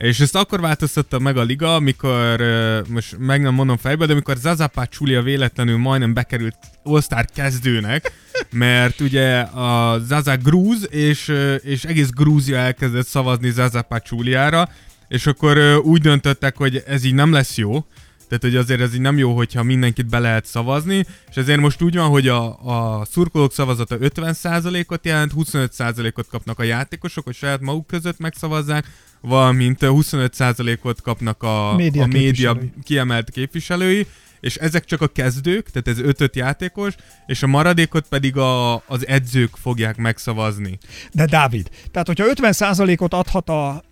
És 0.00 0.20
ezt 0.20 0.34
akkor 0.34 0.60
változtatta 0.60 1.18
meg 1.18 1.36
a 1.36 1.42
liga, 1.42 1.74
amikor, 1.74 2.42
most 2.88 3.16
meg 3.18 3.42
nem 3.42 3.54
mondom 3.54 3.76
fejbe, 3.76 4.06
de 4.06 4.12
amikor 4.12 4.36
Zaza 4.36 4.66
Pachulia 4.66 5.22
véletlenül 5.22 5.78
majdnem 5.78 6.14
bekerült 6.14 6.56
All-Star 6.82 7.24
kezdőnek, 7.34 8.12
mert 8.52 9.00
ugye 9.00 9.40
a 9.40 9.98
Zaza 9.98 10.36
grúz, 10.36 10.88
és, 10.90 11.32
és 11.62 11.84
egész 11.84 12.10
Grúzia 12.10 12.56
elkezdett 12.56 13.06
szavazni 13.06 13.50
Zaza 13.50 13.82
Pachuliára, 13.82 14.68
és 15.08 15.26
akkor 15.26 15.58
úgy 15.84 16.00
döntöttek, 16.00 16.56
hogy 16.56 16.82
ez 16.86 17.04
így 17.04 17.14
nem 17.14 17.32
lesz 17.32 17.56
jó, 17.56 17.84
tehát, 18.28 18.44
hogy 18.44 18.56
azért 18.56 18.80
ez 18.80 18.94
így 18.94 19.00
nem 19.00 19.18
jó, 19.18 19.36
hogyha 19.36 19.62
mindenkit 19.62 20.08
be 20.08 20.18
lehet 20.18 20.44
szavazni, 20.46 21.04
és 21.30 21.36
ezért 21.36 21.60
most 21.60 21.82
úgy 21.82 21.96
van, 21.96 22.08
hogy 22.08 22.28
a, 22.28 22.58
a 22.98 23.04
szurkolók 23.04 23.52
szavazata 23.52 23.96
50%-ot 24.00 25.06
jelent, 25.06 25.32
25%-ot 25.36 26.26
kapnak 26.30 26.58
a 26.58 26.62
játékosok, 26.62 27.24
hogy 27.24 27.34
saját 27.34 27.60
maguk 27.60 27.86
között 27.86 28.18
megszavazzák, 28.18 28.86
valamint 29.20 29.78
25%-ot 29.80 31.00
kapnak 31.02 31.42
a 31.42 31.74
Média 31.76 32.02
a 32.02 32.06
média 32.06 32.52
képviselői. 32.52 32.72
kiemelt 32.84 33.30
képviselői, 33.30 34.06
és 34.40 34.54
ezek 34.56 34.84
csak 34.84 35.00
a 35.00 35.06
kezdők, 35.06 35.70
tehát 35.70 35.88
ez 35.88 36.04
5 36.20 36.36
játékos, 36.36 36.94
és 37.26 37.42
a 37.42 37.46
maradékot 37.46 38.06
pedig 38.08 38.36
a, 38.36 38.74
az 38.74 39.06
edzők 39.06 39.56
fogják 39.62 39.96
megszavazni. 39.96 40.78
De 41.12 41.24
Dávid, 41.24 41.68
tehát 41.90 42.06
hogyha 42.06 42.24
50%-ot 42.34 43.14
adhat 43.14 43.48
a 43.48 43.82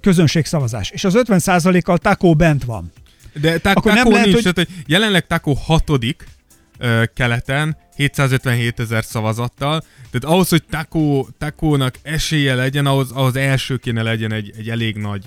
közönségszavazás, 0.00 0.90
és 0.90 1.04
az 1.04 1.14
50%-kal 1.16 1.98
Taco 1.98 2.34
bent 2.34 2.64
van, 2.64 2.92
De 3.40 3.58
tak, 3.58 3.76
Akkor 3.76 3.92
Taco 3.92 4.02
nem 4.04 4.12
lehet, 4.12 4.26
nincs, 4.26 4.42
hogy- 4.42 4.52
tehát 4.54 4.70
hogy 4.70 4.82
jelenleg 4.86 5.26
Taco 5.26 5.52
hatodik 5.52 6.24
ö, 6.78 7.02
keleten, 7.14 7.76
757 7.96 8.80
ezer 8.80 9.04
szavazattal, 9.04 9.80
tehát 10.10 10.34
ahhoz, 10.34 10.48
hogy 10.48 10.62
Taco, 10.70 11.26
Taco-nak 11.38 11.94
esélye 12.02 12.54
legyen, 12.54 12.86
ahhoz, 12.86 13.10
ahhoz 13.10 13.36
első 13.36 13.76
kéne 13.76 14.02
legyen 14.02 14.32
egy, 14.32 14.52
egy 14.58 14.68
elég 14.68 14.96
nagy. 14.96 15.22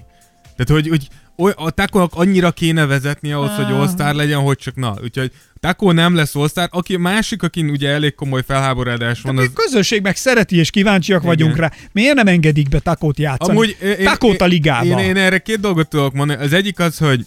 Tehát, 0.56 0.84
hogy, 0.84 0.88
hogy 0.88 1.08
oly- 1.38 1.54
a 1.56 1.70
Taco-nak 1.70 2.12
annyira 2.14 2.52
kéne 2.52 2.86
vezetni 2.86 3.32
ahhoz, 3.32 3.52
hogy 3.52 3.97
all 3.97 4.16
legyen, 4.16 4.39
hogy 4.39 4.58
csak 4.58 4.76
na. 4.76 4.95
Úgyhogy 5.04 5.32
Taco 5.60 5.91
nem 5.91 6.16
lesz 6.16 6.36
all 6.36 6.47
Aki 6.70 6.97
másik, 6.97 7.43
akin 7.43 7.70
ugye 7.70 7.89
elég 7.89 8.16
komoly 8.16 8.43
felháborodás 8.45 9.22
van, 9.22 9.36
van, 9.36 9.43
az, 9.43 9.52
a 9.56 9.62
közönség 9.62 10.02
meg 10.02 10.16
szereti, 10.16 10.58
és 10.58 10.70
kíváncsiak 10.70 11.24
Igen. 11.24 11.36
vagyunk 11.36 11.58
rá. 11.58 11.72
Miért 11.91 12.16
nem 12.16 12.28
engedik 12.28 12.70
be 12.70 12.80
Takót 12.80 13.20
játszani? 13.20 13.58
Amúgy 13.58 13.78
én, 13.82 14.06
Takót 14.06 14.41
a 14.41 14.43
én, 14.43 14.50
ligába. 14.50 14.86
én, 14.86 14.97
én 14.97 15.18
erre 15.18 15.38
két 15.38 15.60
dolgot 15.60 15.89
tudok 15.89 16.14
mondani. 16.14 16.43
Az 16.43 16.54
egyik 16.54 16.80
az, 16.80 16.97
hogy 16.97 17.26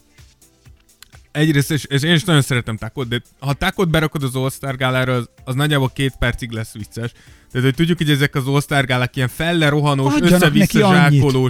egyrészt, 1.32 1.70
és, 1.70 1.84
és 1.84 2.02
én 2.02 2.14
is 2.14 2.24
nagyon 2.24 2.42
szeretem 2.42 2.76
Takot, 2.76 3.08
de 3.08 3.22
ha 3.38 3.52
Takot 3.52 3.90
berakod 3.90 4.22
az 4.22 4.36
All-Star 4.36 4.76
gálára, 4.76 5.14
az, 5.14 5.28
az 5.44 5.54
nagyjából 5.54 5.90
két 5.94 6.14
percig 6.18 6.50
lesz 6.50 6.72
vicces. 6.72 7.12
Tehát, 7.52 7.66
hogy 7.66 7.74
tudjuk, 7.76 7.98
hogy 7.98 8.10
ezek 8.10 8.34
az 8.34 8.46
All-Star 8.46 8.84
gálák 8.84 9.16
ilyen 9.16 9.28
fellerohanós, 9.28 10.12
annyit. 10.14 10.32
össze-vissza 10.32 11.08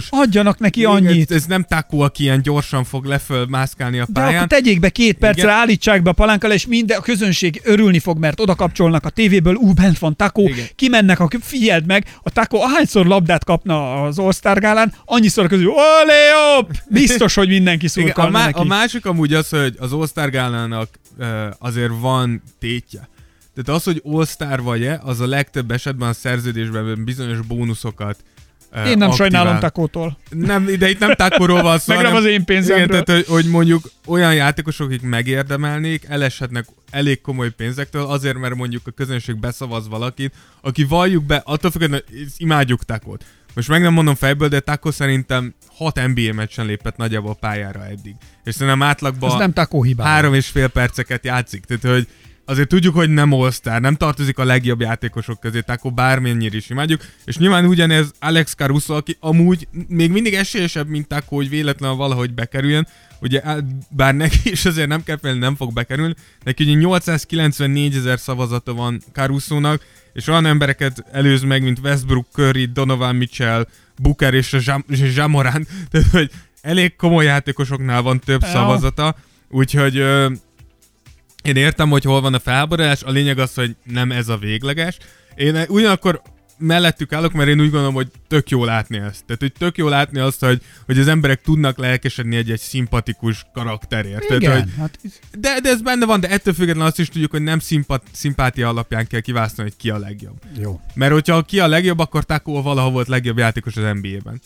Adjanak 0.09 0.59
neki 0.59 0.85
annyit. 0.85 1.31
Ez, 1.31 1.37
ez 1.37 1.45
nem 1.45 1.63
Taco, 1.63 1.97
aki 1.97 2.23
ilyen 2.23 2.41
gyorsan 2.41 2.83
fog 2.83 3.05
leföl 3.05 3.45
mászkálni 3.49 3.99
a 3.99 4.05
De 4.07 4.19
akkor 4.19 4.23
pályán. 4.31 4.47
tegyék 4.47 4.79
be 4.79 4.89
két 4.89 5.17
percre, 5.17 5.41
Igen. 5.43 5.55
állítsák 5.55 6.01
be 6.01 6.09
a 6.09 6.13
palánkkal, 6.13 6.51
és 6.51 6.67
minden 6.67 6.97
a 6.97 7.01
közönség 7.01 7.61
örülni 7.63 7.99
fog, 7.99 8.17
mert 8.17 8.39
oda 8.39 8.55
kapcsolnak 8.55 9.05
a 9.05 9.09
tévéből, 9.09 9.55
ú, 9.55 9.73
bent 9.73 9.99
van 9.99 10.15
Takó, 10.15 10.47
Igen. 10.47 10.65
kimennek, 10.75 11.19
a, 11.19 11.27
figyeld 11.41 11.85
meg, 11.85 12.05
a 12.23 12.29
Takó 12.29 12.61
ahányszor 12.61 13.05
labdát 13.05 13.43
kapna 13.43 14.03
az 14.03 14.19
All-Star 14.19 14.59
gálán, 14.59 14.93
annyiszor 15.05 15.47
közül, 15.47 15.67
olé! 15.67 16.67
Biztos, 16.89 17.33
hogy 17.33 17.47
mindenki 17.47 17.85
Igen, 17.85 18.03
a, 18.03 18.07
szurkolna 18.07 18.31
má- 18.37 18.45
neki. 18.45 18.59
a 18.59 18.63
másik 18.63 19.05
amúgy 19.05 19.33
az, 19.33 19.49
hogy 19.49 19.75
az 19.77 19.93
All-Star 19.93 20.29
gálának 20.29 20.89
uh, 21.17 21.27
azért 21.59 21.91
van 21.99 22.43
tétje. 22.59 23.11
Tehát 23.55 23.79
az, 23.79 23.83
hogy 23.83 24.01
All-Star 24.05 24.61
vagy-e, 24.61 24.99
az 25.03 25.19
a 25.19 25.27
legtöbb 25.27 25.71
esetben 25.71 26.09
a 26.09 26.13
szerződésben 26.13 27.03
bizonyos 27.03 27.39
bónuszokat 27.41 28.23
Én 28.75 28.81
nem 28.81 28.91
aktivál. 28.91 29.15
sajnálom 29.15 29.59
Takótól. 29.59 30.17
Nem, 30.29 30.65
de 30.65 30.89
itt 30.89 30.99
nem 30.99 31.13
tákorról 31.15 31.61
van 31.61 31.79
szó. 31.79 31.93
Meg 31.93 32.03
nem 32.03 32.15
az 32.15 32.25
én 32.25 32.45
pénzemről. 32.45 32.85
Igen, 32.85 33.03
tehát, 33.03 33.25
hogy, 33.25 33.43
hogy 33.43 33.51
mondjuk 33.51 33.89
olyan 34.05 34.33
játékosok, 34.33 34.87
akik 34.87 35.01
megérdemelnék, 35.01 36.05
eleshetnek 36.07 36.65
elég 36.91 37.21
komoly 37.21 37.49
pénzektől, 37.49 38.05
azért, 38.05 38.37
mert 38.37 38.55
mondjuk 38.55 38.87
a 38.87 38.91
közönség 38.91 39.39
beszavaz 39.39 39.87
valakit, 39.87 40.33
aki 40.61 40.83
valljuk 40.83 41.23
be, 41.23 41.41
attól 41.45 41.71
függetlenül, 41.71 42.05
imádjuk 42.37 42.83
Takot. 42.83 43.25
Most 43.53 43.67
meg 43.67 43.81
nem 43.81 43.93
mondom 43.93 44.15
fejből, 44.15 44.47
de 44.47 44.59
Taco 44.59 44.91
szerintem 44.91 45.53
6 45.75 45.95
NBA 46.07 46.33
meccsen 46.33 46.65
lépett 46.65 46.95
nagyjából 46.97 47.31
a 47.31 47.37
pályára 47.39 47.85
eddig. 47.85 48.15
És 48.43 48.53
szerintem 48.53 48.81
átlagban 48.81 49.31
Ez 49.31 49.37
nem 49.37 49.53
Takó 49.53 49.83
hibája. 49.83 50.09
három 50.09 50.33
és 50.33 50.47
fél 50.47 50.67
perceket 50.67 51.25
játszik. 51.25 51.65
Tehát, 51.65 51.95
hogy 51.97 52.07
azért 52.45 52.67
tudjuk, 52.67 52.95
hogy 52.95 53.09
nem 53.09 53.33
all 53.33 53.51
nem 53.63 53.95
tartozik 53.95 54.37
a 54.37 54.43
legjobb 54.43 54.81
játékosok 54.81 55.39
közé, 55.39 55.59
Taco 55.59 55.91
bármennyire 55.91 56.55
is 56.55 56.69
imádjuk, 56.69 57.01
és 57.25 57.37
nyilván 57.37 57.65
ugyanez 57.65 58.11
Alex 58.19 58.53
Caruso, 58.53 58.93
aki 58.93 59.17
amúgy 59.19 59.67
még 59.87 60.11
mindig 60.11 60.33
esélyesebb, 60.33 60.87
mint 60.87 61.07
Taco, 61.07 61.35
hogy 61.35 61.49
véletlenül 61.49 61.95
valahogy 61.95 62.33
bekerüljön, 62.33 62.87
ugye 63.21 63.41
bár 63.89 64.15
neki 64.15 64.51
is 64.51 64.65
azért 64.65 64.87
nem 64.87 65.03
kell 65.03 65.17
félni, 65.21 65.39
nem 65.39 65.55
fog 65.55 65.73
bekerülni, 65.73 66.15
neki 66.43 66.63
ugye 66.63 66.73
894 66.73 67.95
ezer 67.95 68.19
szavazata 68.19 68.73
van 68.73 69.01
Caruso-nak, 69.11 69.85
és 70.13 70.27
olyan 70.27 70.45
embereket 70.45 71.05
előz 71.11 71.41
meg, 71.41 71.63
mint 71.63 71.79
Westbrook, 71.79 72.27
Curry, 72.31 72.65
Donovan 72.65 73.15
Mitchell, 73.15 73.67
Booker 74.01 74.33
és 74.33 74.53
a 74.53 74.83
Jamorant, 75.15 75.67
tehát 75.91 76.07
hogy 76.11 76.31
elég 76.61 76.95
komoly 76.95 77.25
játékosoknál 77.25 78.01
van 78.01 78.19
több 78.19 78.41
szavazata, 78.41 79.15
úgyhogy 79.49 80.03
én 81.43 81.55
értem, 81.55 81.89
hogy 81.89 82.03
hol 82.03 82.21
van 82.21 82.33
a 82.33 82.39
felháborodás, 82.39 83.03
a 83.03 83.11
lényeg 83.11 83.39
az, 83.39 83.53
hogy 83.53 83.75
nem 83.83 84.11
ez 84.11 84.27
a 84.27 84.37
végleges. 84.37 84.97
Én 85.35 85.65
ugyanakkor 85.67 86.21
mellettük 86.57 87.13
állok, 87.13 87.33
mert 87.33 87.49
én 87.49 87.59
úgy 87.59 87.69
gondolom, 87.69 87.93
hogy 87.93 88.07
tök 88.27 88.49
jó 88.49 88.65
látni 88.65 88.97
ezt. 88.97 89.25
Tehát, 89.25 89.41
hogy 89.41 89.53
tök 89.57 89.77
jó 89.77 89.87
látni 89.87 90.19
azt, 90.19 90.39
hogy, 90.39 90.61
hogy 90.85 90.99
az 90.99 91.07
emberek 91.07 91.41
tudnak 91.41 91.77
lelkesedni 91.77 92.35
egy-egy 92.35 92.59
szimpatikus 92.59 93.45
karakterért. 93.53 94.23
Igen, 94.23 94.39
Tehát, 94.39 94.59
hogy, 94.63 94.71
hát 94.77 94.99
de, 95.39 95.59
de 95.61 95.69
ez 95.69 95.81
benne 95.81 96.05
van, 96.05 96.19
de 96.19 96.29
ettől 96.29 96.53
függetlenül 96.53 96.89
azt 96.89 96.99
is 96.99 97.09
tudjuk, 97.09 97.31
hogy 97.31 97.41
nem 97.41 97.59
szimpat, 97.59 98.03
szimpátia 98.11 98.67
alapján 98.67 99.07
kell 99.07 99.19
kiválasztani, 99.19 99.69
hogy 99.69 99.77
ki 99.77 99.89
a 99.89 99.97
legjobb. 99.97 100.41
jó. 100.59 100.81
Mert 100.93 101.11
hogyha 101.11 101.41
ki 101.41 101.59
a 101.59 101.67
legjobb, 101.67 101.99
akkor 101.99 102.23
Taco 102.23 102.61
valaha 102.61 102.91
volt 102.91 103.07
legjobb 103.07 103.37
játékos 103.37 103.75
az 103.75 103.83
NBA-ben. 103.83 104.41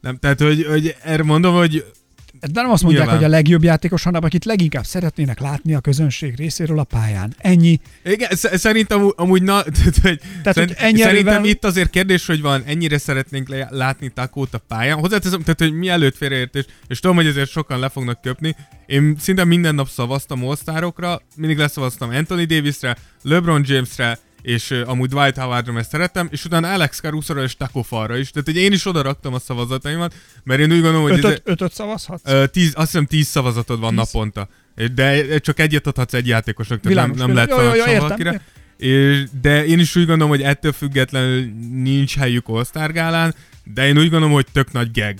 Nem, 0.00 0.16
tehát, 0.16 0.40
hogy, 0.40 0.64
hogy 0.64 0.96
erre 1.02 1.22
mondom, 1.22 1.54
hogy 1.54 1.84
De 2.40 2.60
nem 2.62 2.70
azt 2.70 2.82
mondják, 2.82 3.04
Nyilván. 3.04 3.22
hogy 3.22 3.32
a 3.32 3.36
legjobb 3.36 3.62
játékos, 3.62 4.02
hanem 4.02 4.24
akit 4.24 4.44
leginkább 4.44 4.84
szeretnének 4.84 5.40
látni 5.40 5.74
a 5.74 5.80
közönség 5.80 6.36
részéről 6.36 6.78
a 6.78 6.84
pályán. 6.84 7.34
Ennyi. 7.38 7.80
Igen, 8.04 8.28
sz- 8.32 8.56
szerintem 8.58 8.98
amú- 8.98 9.18
amúgy, 9.18 9.42
na, 9.42 9.62
tehát, 10.02 10.20
szerint, 10.42 10.70
ennyi 10.78 10.98
szerintem 10.98 11.34
erővel- 11.34 11.44
itt 11.44 11.64
azért 11.64 11.90
kérdés, 11.90 12.26
hogy 12.26 12.40
van, 12.40 12.62
ennyire 12.66 12.98
szeretnénk 12.98 13.48
le- 13.48 13.68
látni 13.70 14.08
Takót 14.08 14.54
a 14.54 14.58
pályán. 14.58 14.98
Hozzáteszem, 14.98 15.40
tehát, 15.40 15.58
hogy 15.58 15.72
mielőtt 15.72 16.16
félreértés, 16.16 16.64
és 16.88 17.00
tudom, 17.00 17.16
hogy 17.16 17.26
ezért 17.26 17.50
sokan 17.50 17.78
le 17.78 17.88
fognak 17.88 18.20
köpni. 18.20 18.56
Én 18.86 19.16
szinte 19.18 19.44
minden 19.44 19.74
nap 19.74 19.88
szavaztam 19.88 20.44
all 20.44 21.20
mindig 21.36 21.58
leszavaztam 21.58 22.10
Anthony 22.10 22.46
Davisre, 22.46 22.96
LeBron 23.22 23.62
Jamesre, 23.66 24.18
és 24.42 24.70
uh, 24.70 24.82
amúgy 24.84 25.08
Dwight 25.08 25.36
Howardra, 25.36 25.72
mert 25.72 25.88
szeretem, 25.88 26.28
és 26.30 26.44
utána 26.44 26.72
Alex 26.72 27.00
caruso 27.00 27.42
és 27.42 27.56
Taco 27.56 27.82
Fallra 27.82 28.16
is. 28.16 28.30
Tehát, 28.30 28.46
hogy 28.46 28.56
én 28.56 28.72
is 28.72 28.86
oda 28.86 29.02
raktam 29.02 29.34
a 29.34 29.38
szavazataimat, 29.38 30.14
mert 30.44 30.60
én 30.60 30.72
úgy 30.72 30.80
gondolom, 30.80 31.02
hogy 31.02 31.12
ez, 31.12 31.18
Ötöt, 31.18 31.42
ötöt 31.44 31.72
szavazhatsz? 31.72 32.30
Ö, 32.30 32.46
tíz, 32.46 32.72
azt 32.74 32.90
hiszem 32.90 33.06
tíz 33.06 33.26
szavazatod 33.26 33.80
van 33.80 33.88
Tíz. 33.94 33.98
naponta. 33.98 34.48
De 34.94 35.38
csak 35.38 35.58
egyet 35.58 35.86
adhatsz 35.86 36.14
egy 36.14 36.26
játékosnak, 36.26 36.80
tehát 36.80 36.96
Világos, 36.96 37.18
nem, 37.18 37.26
nem 37.26 37.36
lehet 37.36 37.76
értem. 37.76 38.00
valakire. 38.00 38.40
És, 38.76 39.24
de 39.42 39.64
én 39.66 39.78
is 39.78 39.96
úgy 39.96 40.06
gondolom, 40.06 40.28
hogy 40.28 40.42
ettől 40.42 40.72
függetlenül 40.72 41.52
nincs 41.72 42.16
helyük 42.16 42.48
all 42.48 42.88
gálán, 42.92 43.34
de 43.64 43.86
én 43.86 43.98
úgy 43.98 44.10
gondolom, 44.10 44.32
hogy 44.32 44.46
tök 44.52 44.72
nagy 44.72 44.90
geg, 44.90 45.18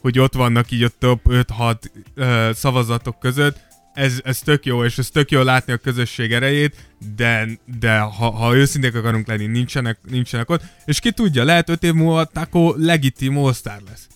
hogy 0.00 0.18
ott 0.18 0.34
vannak 0.34 0.70
így 0.70 0.82
a 0.82 0.88
top 0.98 1.20
5-6 1.28 1.76
ö, 2.14 2.50
szavazatok 2.54 3.18
között. 3.18 3.66
Ez, 3.98 4.20
ez 4.24 4.38
tök 4.38 4.64
jó, 4.64 4.84
és 4.84 4.98
ez 4.98 5.08
tök 5.08 5.30
jó 5.30 5.42
látni 5.42 5.72
a 5.72 5.76
közösség 5.76 6.32
erejét, 6.32 6.76
de, 7.16 7.48
de 7.78 7.98
ha, 7.98 8.30
ha 8.30 8.56
őszinték 8.56 8.94
akarunk 8.94 9.26
lenni, 9.26 9.46
nincsenek, 9.46 9.98
nincsenek 10.08 10.50
ott. 10.50 10.62
És 10.84 11.00
ki 11.00 11.10
tudja, 11.10 11.44
lehet 11.44 11.68
5 11.68 11.82
év 11.82 11.92
múlva 11.92 12.24
Taco 12.24 12.74
legitim 12.76 13.38
all 13.38 13.52
lesz. 13.64 14.08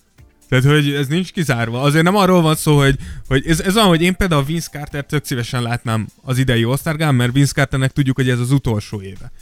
Tehát, 0.48 0.64
hogy 0.64 0.92
ez 0.92 1.06
nincs 1.06 1.32
kizárva. 1.32 1.80
Azért 1.80 2.04
nem 2.04 2.16
arról 2.16 2.42
van 2.42 2.54
szó, 2.54 2.78
hogy, 2.78 2.98
hogy 3.26 3.46
ez, 3.46 3.60
ez 3.60 3.76
olyan, 3.76 3.88
hogy 3.88 4.02
én 4.02 4.16
például 4.16 4.44
Vince 4.44 4.68
Carter 4.70 5.04
tök 5.04 5.24
szívesen 5.24 5.62
látnám 5.62 6.06
az 6.22 6.38
idei 6.38 6.62
all 6.62 7.12
mert 7.12 7.32
Vince 7.32 7.52
Carternek 7.52 7.92
tudjuk, 7.92 8.16
hogy 8.16 8.28
ez 8.28 8.38
az 8.38 8.50
utolsó 8.50 9.02
éve. 9.02 9.32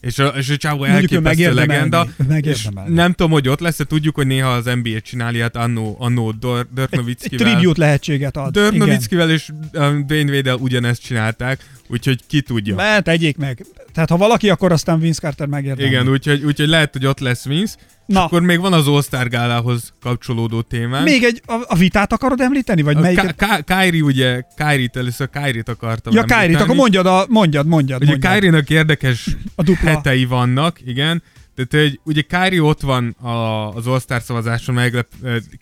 És 0.00 0.18
a, 0.18 0.26
és 0.26 0.48
a 0.50 0.56
csávó 0.56 0.84
elképesztő 0.84 1.54
legenda. 1.54 2.08
És 2.40 2.68
nem 2.86 3.12
tudom, 3.12 3.32
hogy 3.32 3.48
ott 3.48 3.60
lesz, 3.60 3.80
tudjuk, 3.88 4.14
hogy 4.14 4.26
néha 4.26 4.50
az 4.50 4.64
NBA 4.64 5.00
csinálja, 5.00 5.42
hát 5.42 5.56
annó, 5.56 5.96
annó 5.98 6.30
Dor- 6.30 6.68
Egy 6.90 7.00
Dirk 7.04 7.18
tribute 7.18 7.80
lehetséget 7.80 8.36
ad. 8.36 8.74
Nowitzkivel 8.76 9.30
és 9.30 9.48
um, 9.72 10.06
Dwayne 10.06 10.32
Wade-el 10.32 10.56
ugyanezt 10.56 11.02
csinálták, 11.02 11.66
úgyhogy 11.88 12.20
ki 12.26 12.40
tudja. 12.40 12.74
Mert 12.74 13.04
tegyék 13.04 13.36
meg. 13.36 13.66
Tehát 13.92 14.10
ha 14.10 14.16
valaki, 14.16 14.50
akkor 14.50 14.72
aztán 14.72 15.00
Vince 15.00 15.20
Carter 15.20 15.46
megérdemli. 15.46 15.90
Igen, 15.90 16.08
úgyhogy, 16.08 16.44
úgyhogy 16.44 16.68
lehet, 16.68 16.92
hogy 16.92 17.06
ott 17.06 17.18
lesz 17.20 17.44
Vince. 17.44 17.74
És 18.10 18.16
Na. 18.16 18.24
akkor 18.24 18.42
még 18.42 18.60
van 18.60 18.72
az 18.72 18.88
All-Star 18.88 19.28
gálához 19.28 19.92
kapcsolódó 20.00 20.60
témánk. 20.62 21.04
Még 21.04 21.22
egy, 21.22 21.42
a, 21.46 21.64
a 21.66 21.76
vitát 21.76 22.12
akarod 22.12 22.40
említeni? 22.40 22.82
Vagy 22.82 22.96
melyiket? 22.96 23.36
Ka- 23.36 23.64
Kyrie 23.64 24.02
ugye, 24.02 24.42
Kyrie-t 24.56 24.96
először 24.96 25.28
Kyrie-t 25.30 25.68
akartam 25.68 26.12
Ja, 26.14 26.20
említeni. 26.28 26.54
akkor 26.54 26.74
mondjad, 26.74 27.06
a, 27.06 27.26
mondjad, 27.28 27.66
mondjad. 27.66 28.02
Ugye. 28.02 28.16
Kyrie-nak 28.16 28.70
érdekes 28.70 29.26
A 29.54 29.62
dupla. 29.62 29.88
hetei 29.90 30.24
vannak, 30.24 30.78
igen. 30.86 31.22
Tehát, 31.54 31.86
hogy 31.88 32.00
ugye 32.04 32.20
Kyrie 32.22 32.62
ott 32.62 32.80
van 32.80 33.08
a, 33.10 33.68
az 33.74 33.86
All-Star 33.86 34.22
szavazáson, 34.22 34.74
meglep, 34.74 35.08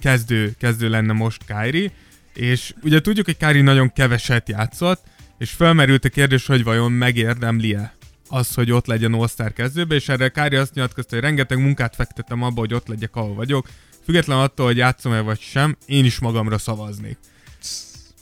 kezdő, 0.01 0.53
kezdő 0.59 0.89
lenne 0.89 1.13
most 1.13 1.43
Kyrie, 1.47 1.91
és 2.35 2.75
ugye 2.83 3.01
tudjuk, 3.01 3.27
hogy 3.27 3.37
Kyrie 3.37 3.63
nagyon 3.63 3.93
keveset 3.93 4.49
játszott, 4.49 5.03
és 5.39 5.51
felmerült 5.51 6.05
a 6.05 6.09
kérdés, 6.09 6.47
hogy 6.47 6.65
vajon 6.65 6.93
megérdemli-e 6.93 7.93
az, 8.29 8.55
hogy 8.55 8.71
ott 8.71 8.87
legyen 8.87 9.13
All-Star 9.13 9.53
kezdőbe, 9.53 9.95
és 9.95 10.09
erre 10.09 10.29
Kyrie 10.29 10.61
azt 10.61 10.75
nyilatkozta, 10.75 11.15
hogy 11.15 11.25
rengeteg 11.25 11.59
munkát 11.59 11.95
fektettem 11.95 12.43
abba, 12.43 12.61
hogy 12.61 12.75
ott 12.75 12.89
legyek, 12.89 13.17
ahol 13.17 13.35
vagyok. 13.35 13.69
Független 14.05 14.39
attól, 14.39 14.67
hogy 14.67 14.77
játszom-e 14.77 15.21
vagy 15.21 15.41
sem, 15.41 15.77
én 15.87 16.05
is 16.05 16.19
magamra 16.19 16.59
szavaznék. 16.59 17.17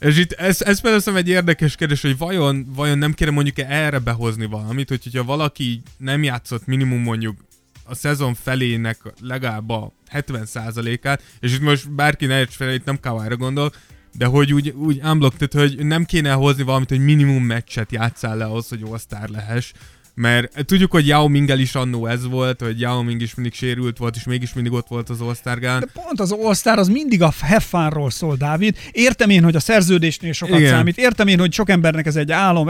És 0.01 0.19
itt 0.19 0.33
ez, 0.33 0.63
ez 0.63 0.81
például 0.81 1.17
egy 1.17 1.29
érdekes 1.29 1.75
kérdés, 1.75 2.03
hogy 2.03 2.19
vajon, 2.19 2.67
vajon 2.75 2.99
nem 2.99 3.13
kéne 3.13 3.31
mondjuk 3.31 3.59
erre 3.59 3.99
behozni 3.99 4.47
valamit, 4.47 4.89
hogy, 4.89 5.03
hogyha 5.03 5.25
valaki 5.25 5.83
nem 5.97 6.23
játszott 6.23 6.67
minimum 6.67 7.03
mondjuk 7.03 7.37
a 7.85 7.95
szezon 7.95 8.35
felének 8.35 8.99
legalább 9.21 9.71
a 9.71 9.93
70%-át, 10.13 11.23
és 11.41 11.55
itt 11.55 11.61
most 11.61 11.91
bárki 11.91 12.27
ne 12.27 12.39
érts 12.39 12.61
itt 12.61 12.85
nem 12.85 13.01
Kawára 13.01 13.37
gondol, 13.37 13.73
de 14.13 14.27
hogy 14.27 14.53
úgy, 14.53 14.69
úgy 14.69 15.01
unblock, 15.03 15.37
tehát 15.37 15.69
hogy 15.69 15.87
nem 15.87 16.05
kéne 16.05 16.33
hozni 16.33 16.63
valamit, 16.63 16.89
hogy 16.89 17.05
minimum 17.05 17.45
meccset 17.45 17.93
játszál 17.93 18.37
le 18.37 18.45
ahhoz, 18.45 18.69
hogy 18.69 18.83
all 18.83 19.27
lehess, 19.27 19.73
mert 20.19 20.67
tudjuk, 20.67 20.91
hogy 20.91 21.07
Yao 21.07 21.29
Mingel 21.29 21.59
is 21.59 21.75
annó 21.75 22.07
ez 22.07 22.27
volt, 22.27 22.61
hogy 22.61 22.81
Yao 22.81 23.03
Ming 23.03 23.23
is 23.23 23.35
mindig 23.35 23.55
sérült 23.55 23.99
volt, 23.99 24.17
és 24.17 24.25
mégis 24.25 24.53
mindig 24.53 24.73
ott 24.73 24.87
volt 24.89 25.09
az 25.11 25.21
all 25.21 25.35
De 25.43 25.87
pont 25.93 26.21
az 26.21 26.33
All-Star 26.33 26.79
az 26.79 26.89
mindig 26.89 27.23
a 27.23 27.33
have 27.41 27.61
funról 27.61 28.11
szól, 28.11 28.37
Dávid. 28.37 28.77
Értem 28.93 29.31
én, 29.31 29.43
hogy 29.43 29.57
a 29.57 29.61
szerződésnél 29.61 30.33
sokat 30.33 30.59
Igen. 30.59 30.71
számít, 30.71 30.99
értem 30.99 31.27
én, 31.27 31.39
hogy 31.39 31.53
sok 31.53 31.69
embernek 31.69 32.07
ez 32.07 32.17
egy 32.17 32.33
álom, 32.33 32.67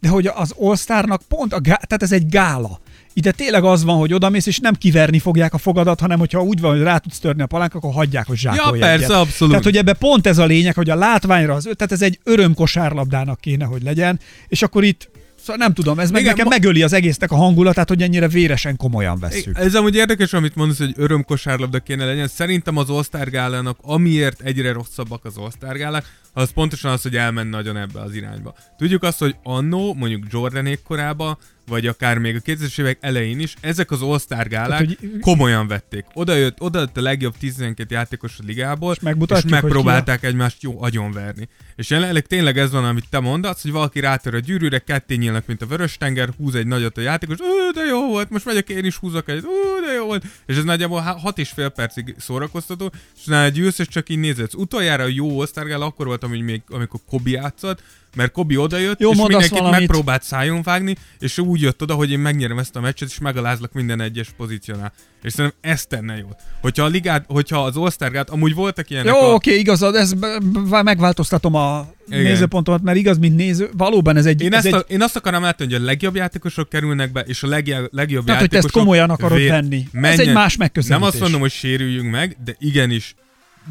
de 0.00 0.08
hogy 0.08 0.26
az 0.26 0.54
All-Starnak 0.58 1.22
pont, 1.28 1.52
a 1.52 1.60
gá- 1.60 1.86
tehát 1.86 2.02
ez 2.02 2.12
egy 2.12 2.28
gála. 2.28 2.80
Ide 3.12 3.30
tényleg 3.30 3.64
az 3.64 3.84
van, 3.84 3.98
hogy 3.98 4.14
odamész, 4.14 4.46
és 4.46 4.58
nem 4.58 4.74
kiverni 4.74 5.18
fogják 5.18 5.54
a 5.54 5.58
fogadat, 5.58 6.00
hanem 6.00 6.18
hogyha 6.18 6.42
úgy 6.42 6.60
van, 6.60 6.70
hogy 6.70 6.82
rá 6.82 6.98
tudsz 6.98 7.18
törni 7.18 7.42
a 7.42 7.46
palánk, 7.46 7.74
akkor 7.74 7.92
hagyják, 7.92 8.26
hogy 8.26 8.36
zsákolj 8.36 8.78
Ja, 8.78 8.86
persze, 8.86 9.04
egyet. 9.04 9.16
abszolút. 9.16 9.52
Tehát, 9.52 9.64
hogy 9.64 9.76
ebbe 9.76 9.92
pont 9.92 10.26
ez 10.26 10.38
a 10.38 10.44
lényeg, 10.44 10.74
hogy 10.74 10.90
a 10.90 10.94
látványra 10.94 11.54
az, 11.54 11.62
tehát 11.62 11.92
ez 11.92 12.02
egy 12.02 12.18
öröm 12.24 12.54
kosárlabdának 12.54 13.40
kéne, 13.40 13.64
hogy 13.64 13.82
legyen, 13.82 14.20
és 14.48 14.62
akkor 14.62 14.84
itt 14.84 15.10
Szóval 15.48 15.66
nem 15.66 15.74
tudom, 15.74 15.98
ez 15.98 16.10
meg 16.10 16.20
Igen, 16.20 16.32
nekem 16.32 16.48
ma- 16.48 16.54
megöli 16.58 16.82
az 16.82 16.92
egésznek 16.92 17.30
a 17.32 17.36
hangulatát, 17.36 17.88
hogy 17.88 18.02
ennyire 18.02 18.28
véresen 18.28 18.76
komolyan 18.76 19.18
vesszük. 19.18 19.58
Ez 19.58 19.74
amúgy 19.74 19.94
érdekes, 19.94 20.32
amit 20.32 20.54
mondasz, 20.54 20.78
hogy 20.78 20.92
örömkosárlabda 20.96 21.78
kéne 21.80 22.04
legyen. 22.04 22.28
Szerintem 22.28 22.76
az 22.76 22.90
All-Star 22.90 23.30
gálának, 23.30 23.78
amiért 23.82 24.40
egyre 24.40 24.72
rosszabbak 24.72 25.24
az 25.24 25.36
All-Star 25.36 25.76
gálák, 25.76 26.04
az 26.38 26.50
pontosan 26.50 26.92
az, 26.92 27.02
hogy 27.02 27.16
elment 27.16 27.50
nagyon 27.50 27.76
ebbe 27.76 28.00
az 28.00 28.14
irányba. 28.14 28.54
Tudjuk 28.76 29.02
azt, 29.02 29.18
hogy 29.18 29.36
annó, 29.42 29.94
mondjuk 29.94 30.24
Jordanék 30.30 30.82
korában, 30.82 31.38
vagy 31.68 31.86
akár 31.86 32.18
még 32.18 32.36
a 32.36 32.38
2000-es 32.38 32.80
évek 32.80 32.98
elején 33.00 33.40
is, 33.40 33.54
ezek 33.60 33.90
az 33.90 34.02
All-Star 34.02 34.48
gálák 34.48 34.78
hogy- 34.78 34.98
komolyan 35.20 35.66
vették. 35.66 36.04
Oda 36.14 36.34
jött, 36.34 36.60
oda 36.60 36.78
jött 36.78 36.96
a 36.96 37.00
legjobb 37.00 37.36
12 37.38 37.94
játékos 37.94 38.38
a 38.38 38.42
ligából, 38.46 38.94
és, 39.00 39.12
és 39.34 39.44
megpróbálták 39.50 40.22
egymást 40.24 40.62
jó 40.62 40.82
agyonverni. 40.82 41.48
És 41.76 41.90
jelenleg 41.90 42.26
tényleg 42.26 42.58
ez 42.58 42.70
van, 42.70 42.84
amit 42.84 43.08
te 43.10 43.20
mondasz, 43.20 43.62
hogy 43.62 43.70
valaki 43.72 44.00
rátör 44.00 44.34
a 44.34 44.38
gyűrűre, 44.38 44.78
ketté 44.78 45.14
nyílnak, 45.14 45.46
mint 45.46 45.62
a 45.62 45.66
vörös 45.66 45.96
tenger, 45.96 46.28
húz 46.36 46.54
egy 46.54 46.66
nagyot 46.66 46.98
a 46.98 47.00
játékos, 47.00 47.36
de 47.74 47.84
jó 47.88 48.06
volt, 48.06 48.30
most 48.30 48.44
megyek 48.44 48.68
én 48.68 48.84
is 48.84 48.96
húzok 48.96 49.28
egy, 49.28 49.44
ó, 49.46 49.86
de 49.86 49.92
jó 49.92 50.04
volt. 50.04 50.24
És 50.46 50.56
ez 50.56 50.64
nagyjából 50.64 51.00
6 51.00 51.38
és 51.38 51.50
fél 51.50 51.68
percig 51.68 52.14
szórakoztató, 52.18 52.92
és 53.16 53.26
utána 53.26 53.48
gyűlsz, 53.48 53.78
és 53.78 53.88
csak 53.88 54.08
így 54.08 54.18
nézed. 54.18 54.50
Utoljára 54.54 55.02
a 55.02 55.06
jó 55.06 55.38
osztárgál 55.38 55.82
akkor 55.82 56.06
volt, 56.06 56.24
amikor, 56.28 56.44
még, 56.44 56.62
amikor 56.68 57.00
Kobi 57.08 57.30
játszott, 57.30 57.82
mert 58.16 58.32
Kobi 58.32 58.56
odajött, 58.56 59.00
Jó, 59.00 59.10
és 59.10 59.16
mindenkit 59.18 59.48
valamit. 59.50 59.78
megpróbált 59.78 60.22
szájon 60.22 60.62
vágni, 60.62 60.96
és 61.18 61.38
úgy 61.38 61.60
jött 61.60 61.82
oda, 61.82 61.94
hogy 61.94 62.10
én 62.10 62.18
megnyerem 62.18 62.58
ezt 62.58 62.76
a 62.76 62.80
meccset, 62.80 63.08
és 63.08 63.18
megalázlak 63.18 63.72
minden 63.72 64.00
egyes 64.00 64.28
pozíciónál. 64.36 64.92
És 65.22 65.32
szerintem 65.32 65.72
ez 65.72 65.86
tenne 65.86 66.16
jót. 66.16 66.36
Hogyha, 66.60 66.84
a 66.84 66.86
ligát, 66.86 67.24
hogyha 67.28 67.64
az 67.64 67.76
All-Star 67.76 68.24
amúgy 68.28 68.54
voltak 68.54 68.90
ilyenek 68.90 69.14
Jó, 69.14 69.20
a... 69.20 69.34
oké, 69.34 69.58
igazad, 69.58 69.94
ez 69.94 70.12
b- 70.12 70.42
b- 70.42 70.82
megváltoztatom 70.82 71.54
a 71.54 71.88
Igen. 72.08 72.22
nézőpontomat, 72.22 72.82
mert 72.82 72.98
igaz, 72.98 73.18
mint 73.18 73.36
néző, 73.36 73.70
valóban 73.76 74.16
ez 74.16 74.26
egy... 74.26 74.42
Én, 74.42 74.52
ez 74.52 74.64
ezt 74.64 74.74
egy 74.74 74.80
a, 74.88 74.92
én 74.92 75.02
azt 75.02 75.16
akarom 75.16 75.42
látni, 75.42 75.64
hogy 75.64 75.74
a 75.74 75.84
legjobb 75.84 76.14
játékosok 76.14 76.68
kerülnek 76.68 77.12
be, 77.12 77.20
és 77.20 77.42
a 77.42 77.46
legjobb, 77.46 77.88
legjobb 77.90 78.24
Tehát, 78.24 78.40
hogy 78.40 78.50
te 78.50 78.56
ezt 78.56 78.64
játékosok... 78.64 78.86
komolyan 78.86 79.10
akarod 79.10 79.46
venni. 79.46 79.88
Ez 79.92 80.18
egy 80.18 80.32
más 80.32 80.56
megközelítés. 80.56 81.00
Nem 81.00 81.08
azt 81.08 81.20
mondom, 81.20 81.40
hogy 81.40 81.50
sérüljünk 81.50 82.10
meg, 82.10 82.36
de 82.44 82.54
igenis 82.58 83.14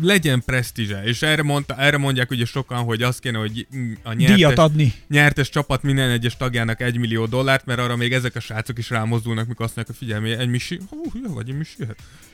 legyen 0.02 0.44
presztízse. 0.46 1.04
És 1.04 1.22
erre, 1.22 1.44
mondta, 1.44 1.76
erre 1.76 1.98
mondják 1.98 2.32
ugye 2.32 2.46
sokan, 2.46 2.84
hogy 2.84 3.02
azt 3.02 3.20
kéne, 3.20 3.38
hogy 3.38 3.68
a 4.04 4.14
Díjat 4.14 4.38
nyertes, 4.38 4.58
adni. 4.58 4.94
nyertes 5.08 5.50
csapat 5.50 5.84
minden 5.84 6.10
egyes 6.10 6.38
tagjának 6.38 6.82
egy 6.82 6.98
millió 6.98 7.26
dollárt, 7.26 7.66
mert 7.66 7.80
arra 7.80 7.96
még 7.96 8.14
ezek 8.14 8.36
a 8.36 8.40
srácok 8.40 8.78
is 8.78 8.90
rámozdulnak, 8.90 9.48
mikor 9.48 9.66
azt 9.66 9.76
mondják, 9.76 9.98
hogy 9.98 10.08
figyelj, 10.08 10.42
egy 10.42 10.50
misi, 10.50 10.80
hú, 10.90 11.04
jó 11.24 11.34
vagy, 11.34 11.50
egy 11.50 11.58
misi, 11.58 11.76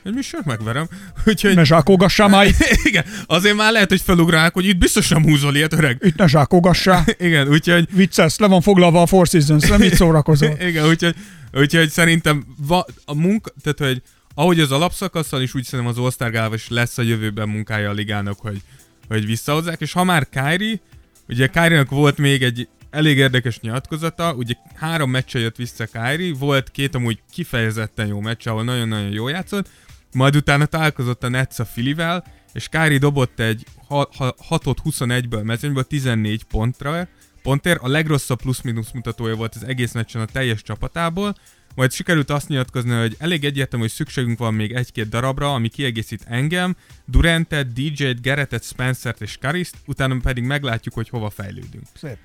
egy 0.02 0.14
misi, 0.14 0.36
megverem. 0.44 0.88
Úgyhogy, 1.26 1.54
Ne 1.54 1.64
zsákogassá 1.64 2.26
már 2.26 2.46
igen, 2.84 3.04
azért 3.26 3.56
már 3.56 3.72
lehet, 3.72 3.88
hogy 3.88 4.00
felugrálnak, 4.00 4.54
hogy 4.54 4.66
itt 4.66 4.78
biztos 4.78 5.08
nem 5.08 5.22
húzol 5.22 5.54
ilyet, 5.54 5.72
öreg. 5.72 5.98
itt 6.04 6.16
ne 6.16 6.26
zsákogassá. 6.26 7.04
Igen, 7.18 7.48
úgyhogy 7.48 7.88
Vicces, 7.90 8.38
le 8.38 8.46
van 8.46 8.60
foglalva 8.60 9.02
a 9.02 9.06
Four 9.06 9.26
Seasons, 9.26 9.68
nem 9.68 9.82
itt 9.82 9.94
szórakozol. 9.94 10.56
Igen, 10.60 10.88
úgyhogy, 10.88 11.14
úgyhogy 11.52 11.90
szerintem 11.90 12.44
va, 12.66 12.86
a 13.04 13.14
munka, 13.14 13.52
tehát 13.62 13.92
hogy 13.92 14.02
ahogy 14.34 14.60
az 14.60 14.72
alapszakasszal 14.72 15.42
is, 15.42 15.54
úgy 15.54 15.64
szerintem 15.64 15.94
az 15.94 15.98
All-Star 15.98 16.54
is 16.54 16.68
lesz 16.68 16.98
a 16.98 17.02
jövőben 17.02 17.48
munkája 17.48 17.90
a 17.90 17.92
ligának, 17.92 18.38
hogy, 18.38 18.62
hogy 19.08 19.26
visszahozzák, 19.26 19.80
és 19.80 19.92
ha 19.92 20.04
már 20.04 20.28
Kyrie, 20.28 20.80
ugye 21.28 21.46
Kyrie-nak 21.46 21.90
volt 21.90 22.18
még 22.18 22.42
egy 22.42 22.68
elég 22.90 23.16
érdekes 23.16 23.60
nyilatkozata, 23.60 24.34
ugye 24.34 24.54
három 24.74 25.10
meccse 25.10 25.38
jött 25.38 25.56
vissza 25.56 25.86
Kyrie, 25.86 26.34
volt 26.34 26.70
két 26.70 26.94
amúgy 26.94 27.18
kifejezetten 27.32 28.06
jó 28.06 28.20
meccs, 28.20 28.46
ahol 28.46 28.64
nagyon-nagyon 28.64 29.10
jó 29.10 29.28
játszott, 29.28 29.68
majd 30.12 30.36
utána 30.36 30.66
találkozott 30.66 31.24
a 31.24 31.28
Nets 31.28 31.58
a 31.58 31.64
Filivel, 31.64 32.24
és 32.52 32.68
Kyrie 32.68 32.98
dobott 32.98 33.40
egy 33.40 33.64
6 33.88 34.80
21-ből 34.84 35.42
mezőnyből 35.42 35.84
14 35.84 36.44
pontra, 36.44 37.08
pontért, 37.42 37.82
a 37.82 37.88
legrosszabb 37.88 38.40
plusz-minusz 38.40 38.90
mutatója 38.92 39.34
volt 39.34 39.54
az 39.54 39.64
egész 39.64 39.92
meccsen 39.92 40.20
a 40.20 40.24
teljes 40.24 40.62
csapatából, 40.62 41.34
majd 41.74 41.92
sikerült 41.92 42.30
azt 42.30 42.48
nyilatkozni, 42.48 42.90
hogy 42.90 43.16
elég 43.18 43.44
egyértelmű, 43.44 43.84
hogy 43.84 43.94
szükségünk 43.94 44.38
van 44.38 44.54
még 44.54 44.72
egy-két 44.72 45.08
darabra, 45.08 45.54
ami 45.54 45.68
kiegészít 45.68 46.24
engem, 46.26 46.76
Durantet, 47.04 47.72
DJ-t, 47.72 48.20
Gerettet, 48.20 48.64
Spencert 48.64 49.20
és 49.20 49.38
Kariszt, 49.40 49.76
utána 49.86 50.16
pedig 50.22 50.44
meglátjuk, 50.44 50.94
hogy 50.94 51.08
hova 51.08 51.30
fejlődünk. 51.30 51.84
Szép. 51.94 52.16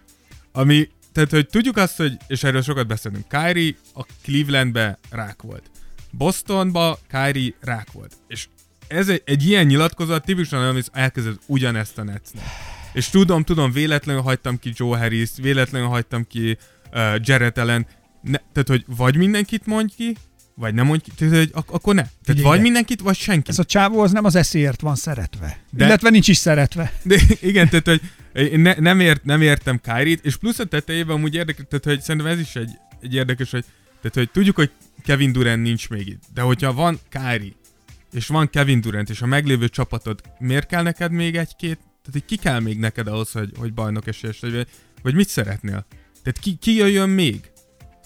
Ami, 0.52 0.90
tehát, 1.12 1.30
hogy 1.30 1.48
tudjuk 1.48 1.78
azt, 1.78 1.98
hogy, 1.98 2.18
és 2.28 2.44
erről 2.44 2.62
sokat 2.62 2.88
beszélünk, 2.88 3.28
Kyrie 3.28 3.76
a 3.94 4.06
Clevelandbe 4.24 4.98
rák 5.10 5.42
volt. 5.42 5.72
Bostonba 6.12 7.00
Kyrie 7.08 7.54
rák 7.62 7.92
volt. 7.92 8.14
És 8.28 8.48
ez 8.88 9.10
egy, 9.10 9.22
egy 9.26 9.48
ilyen 9.48 9.66
nyilatkozat 9.66 10.26
tipikusan 10.26 10.60
olyan, 10.60 10.74
hogy 10.74 10.88
elkezdett 10.92 11.40
ugyanezt 11.46 11.98
a 11.98 12.04
Netsnek. 12.04 12.44
És 12.94 13.10
tudom, 13.10 13.44
tudom, 13.44 13.72
véletlenül 13.72 14.22
hagytam 14.22 14.60
ki 14.60 14.72
Joe 14.76 14.98
Harris, 14.98 15.30
véletlenül 15.36 15.88
hagytam 15.88 16.28
ki 16.28 16.58
uh, 16.92 17.16
Jared 17.22 17.58
Allen, 17.58 17.88
ne, 18.22 18.38
tehát, 18.38 18.68
hogy 18.68 18.86
vagy 18.88 19.16
mindenkit 19.16 19.66
mondj 19.66 19.94
ki, 19.96 20.16
vagy 20.56 20.74
nem 20.74 20.86
mondj 20.86 21.04
ki, 21.04 21.12
tehát, 21.18 21.36
hogy 21.36 21.50
ak- 21.54 21.70
akkor 21.70 21.96
ne. 21.96 22.02
Tehát 22.02 22.20
Figyelj 22.24 22.48
vagy 22.48 22.62
mindenkit, 22.62 23.02
vagy 23.02 23.16
senki. 23.16 23.50
Ez 23.50 23.60
a 23.60 23.64
csávó 23.64 24.00
az 24.00 24.12
nem 24.12 24.26
az 24.26 24.36
eszéért 24.36 24.82
van 24.82 24.96
szeretve. 24.96 25.60
De-. 25.70 25.86
Illetve 25.86 26.10
nincs 26.10 26.28
is 26.28 26.38
szeretve. 26.38 26.94
De 27.04 27.22
igen, 27.41 27.70
tehát, 27.70 27.86
hogy 27.86 28.02
én 28.52 28.60
ne, 28.60 28.74
nem, 28.74 29.00
ért, 29.00 29.24
nem 29.24 29.41
értem 29.41 29.80
Kyrie-t, 29.82 30.26
és 30.26 30.36
plusz 30.36 30.60
a 30.60 30.66
tetejében 30.66 31.16
amúgy 31.16 31.36
érdekes, 31.36 31.66
tehát, 31.70 31.86
hogy 31.86 32.02
szerintem 32.02 32.32
ez 32.32 32.40
is 32.40 32.56
egy, 32.56 32.72
egy 33.02 33.14
érdekes, 33.14 33.52
hogy, 33.52 33.66
tehát, 34.02 34.14
hogy 34.14 34.32
tudjuk, 34.32 34.56
hogy 34.56 34.72
Kevin 35.04 35.32
Durant 35.32 35.64
nincs 35.64 35.90
még 35.90 36.08
itt, 36.08 36.24
de 36.34 36.41
hogyha 36.41 36.74
van 36.74 37.00
Kyrie, 37.10 37.52
és 38.12 38.28
van 38.28 38.50
Kevin 38.50 38.82
Durant, 38.82 39.10
és 39.10 39.22
a 39.22 39.26
meglévő 39.26 39.68
csapatod, 39.68 40.22
miért 40.40 40.68
kell 40.68 40.84
neked 40.84 41.12
még 41.12 41.36
egy-két, 41.36 41.78
tehát 41.78 42.12
hogy 42.12 42.26
ki 42.26 42.36
kell 42.36 42.60
még 42.60 42.78
neked 42.80 43.08
ahhoz, 43.08 43.32
hogy, 43.32 43.52
hogy 43.58 43.74
bajnok 43.74 44.08
esélyes 44.08 44.40
vagy, 44.40 44.68
vagy 45.02 45.16
mit 45.16 45.30
szeretnél? 45.30 45.86
Tehát 46.24 46.40
ki, 46.40 46.58
ki 46.62 46.76
jöjjön 46.76 47.10
még? 47.10 47.52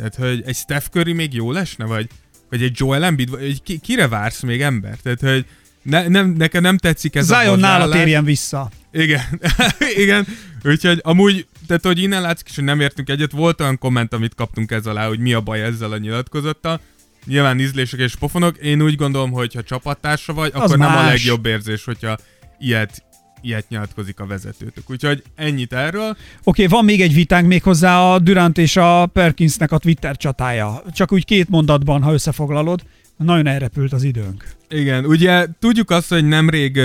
Tehát, 0.09 0.31
hogy 0.31 0.43
egy 0.45 0.55
Steph 0.55 0.85
Curry 0.85 1.13
még 1.13 1.33
jó 1.33 1.51
lesne, 1.51 1.85
vagy, 1.85 2.07
vagy 2.49 2.61
egy 2.63 2.73
Joel 2.79 3.03
Embiid, 3.03 3.29
vagy 3.29 3.63
ki, 3.63 3.77
kire 3.79 4.07
vársz 4.07 4.41
még 4.41 4.61
ember? 4.61 4.97
Tehát, 5.03 5.19
hogy 5.19 5.45
ne, 5.81 6.07
nem, 6.07 6.29
nekem 6.29 6.61
nem 6.61 6.77
tetszik 6.77 7.15
ez 7.15 7.29
a 7.29 7.39
Zion 7.41 7.59
nála 7.59 7.73
hozzáállás. 7.73 7.97
térjen 7.97 8.23
vissza. 8.23 8.69
Igen, 8.91 9.21
igen, 10.03 10.27
úgyhogy 10.63 10.99
amúgy 11.03 11.47
tehát 11.67 11.83
hogy 11.85 12.01
innen 12.01 12.21
látszik 12.21 12.47
is, 12.49 12.55
hogy 12.55 12.63
nem 12.63 12.79
értünk 12.79 13.09
egyet. 13.09 13.31
Volt 13.31 13.61
olyan 13.61 13.77
komment, 13.77 14.13
amit 14.13 14.35
kaptunk 14.35 14.71
ez 14.71 14.85
alá, 14.85 15.07
hogy 15.07 15.19
mi 15.19 15.33
a 15.33 15.41
baj 15.41 15.61
ezzel 15.61 15.91
a 15.91 15.97
nyilatkozattal. 15.97 16.79
Nyilván 17.25 17.59
ízlések 17.59 17.99
és 17.99 18.15
pofonok. 18.15 18.57
Én 18.57 18.81
úgy 18.81 18.95
gondolom, 18.95 19.31
hogy 19.31 19.53
ha 19.53 19.63
csapattársa 19.63 20.33
vagy, 20.33 20.51
Az 20.53 20.61
akkor 20.61 20.77
nem 20.77 20.91
a 20.91 20.93
más. 20.95 21.11
legjobb 21.11 21.45
érzés, 21.45 21.83
hogyha 21.83 22.17
ilyet, 22.59 23.03
ilyet 23.43 23.69
nyilatkozik 23.69 24.19
a 24.19 24.25
vezetőtök. 24.25 24.89
Úgyhogy 24.89 25.23
ennyit 25.35 25.73
erről. 25.73 26.17
Oké, 26.43 26.65
van 26.65 26.85
még 26.85 27.01
egy 27.01 27.13
vitánk 27.13 27.47
még 27.47 27.63
hozzá 27.63 27.99
a 27.99 28.19
Durant 28.19 28.57
és 28.57 28.77
a 28.77 29.05
Perkinsnek 29.05 29.71
a 29.71 29.77
Twitter 29.77 30.17
csatája. 30.17 30.81
Csak 30.93 31.11
úgy 31.11 31.25
két 31.25 31.49
mondatban, 31.49 32.01
ha 32.01 32.13
összefoglalod. 32.13 32.81
Nagyon 33.17 33.47
elrepült 33.47 33.93
az 33.93 34.03
időnk. 34.03 34.47
Igen, 34.69 35.05
ugye 35.05 35.45
tudjuk 35.59 35.89
azt, 35.89 36.09
hogy 36.09 36.25
nemrég 36.25 36.79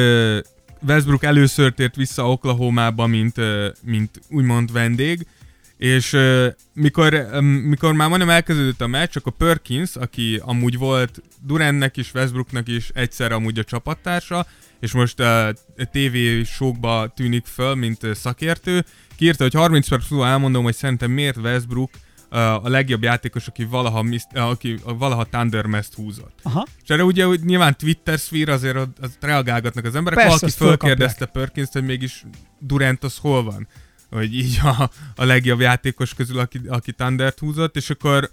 Westbrook 0.86 1.24
először 1.24 1.72
tért 1.72 1.97
vissza 1.97 2.30
Oklahomába, 2.30 3.06
mint, 3.06 3.36
mint 3.85 4.20
úgymond 4.30 4.72
vendég, 4.72 5.26
és 5.78 6.12
uh, 6.12 6.46
mikor, 6.72 7.28
um, 7.32 7.44
mikor 7.44 7.92
már 7.92 8.09
majdnem 8.09 8.30
elkezdődött 8.30 8.80
a 8.80 8.86
meccs, 8.86 9.16
akkor 9.16 9.32
Perkins, 9.32 9.96
aki 9.96 10.40
amúgy 10.44 10.78
volt 10.78 11.22
Durantnek 11.46 11.96
is, 11.96 12.12
Westbrooknak 12.14 12.68
is 12.68 12.90
egyszer 12.94 13.32
amúgy 13.32 13.59
a 13.59 13.64
csapattársa, 13.64 14.46
és 14.80 14.92
most 14.92 15.20
uh, 15.20 15.48
TV 15.76 16.44
showkba 16.44 17.12
tűnik 17.16 17.46
föl, 17.46 17.74
mint 17.74 18.02
uh, 18.02 18.12
szakértő, 18.12 18.84
kiírta, 19.16 19.42
hogy 19.42 19.55
30 19.55 19.88
perc 19.88 20.10
múlva 20.10 20.26
elmondom, 20.26 20.62
hogy 20.62 20.74
szerintem 20.74 21.10
miért 21.10 21.36
Westbrook 21.36 21.90
uh, 22.30 22.64
a 22.64 22.68
legjobb 22.68 23.02
játékos, 23.02 23.46
aki 23.46 23.64
valaha, 23.64 24.02
mis- 24.02 24.26
uh, 24.34 24.48
aki 24.48 24.78
valaha 24.84 25.24
Thunder 25.24 25.66
Mest 25.66 25.94
húzott. 25.94 26.38
Aha. 26.42 26.66
És 26.82 26.88
erre 26.88 27.05
ugye 27.05 27.24
hogy 27.24 27.40
nyilván 27.44 27.76
Twitter 27.76 28.18
szfír 28.18 28.48
azért 28.48 28.76
az 28.76 29.16
reagálgatnak 29.20 29.84
az 29.84 29.94
emberek. 29.94 30.18
Persze, 30.18 30.38
Valaki 30.38 30.56
fölkérdezte 30.56 31.26
Perkins, 31.26 31.68
hogy 31.72 31.84
mégis 31.84 32.24
Durant 32.59 33.05
az 33.05 33.16
hol 33.16 33.44
van? 33.44 33.68
Hogy 34.10 34.35
így 34.35 34.60
a, 34.62 34.90
a 35.16 35.24
legjobb 35.24 35.60
játékos 35.60 36.14
közül, 36.14 36.39
aki, 36.39 36.60
aki 36.68 36.93
Thundert 36.93 37.39
húzott, 37.39 37.76
és 37.76 37.90
akkor 37.90 38.30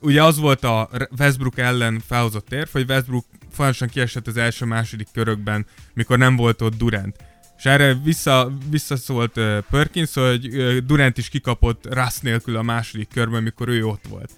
ugye 0.00 0.22
az 0.22 0.38
volt 0.38 0.64
a 0.64 0.90
Westbrook 1.18 1.58
ellen 1.58 2.02
felhozott 2.06 2.52
érv, 2.52 2.68
hogy 2.72 2.90
Westbrook 2.90 3.24
folyamatosan 3.52 3.88
kiesett 3.88 4.26
az 4.26 4.36
első-második 4.36 5.08
körökben, 5.12 5.66
mikor 5.94 6.18
nem 6.18 6.36
volt 6.36 6.62
ott 6.62 6.76
Durant. 6.76 7.16
És 7.58 7.64
erre 7.64 7.94
vissza, 7.94 8.52
visszaszólt 8.70 9.36
uh, 9.36 9.58
Perkins, 9.70 10.14
hogy 10.14 10.46
uh, 10.46 10.76
Durant 10.76 11.18
is 11.18 11.28
kikapott 11.28 11.94
Russ 11.94 12.18
nélkül 12.20 12.56
a 12.56 12.62
második 12.62 13.08
körben, 13.08 13.42
mikor 13.42 13.68
ő 13.68 13.86
ott 13.86 14.04
volt. 14.08 14.30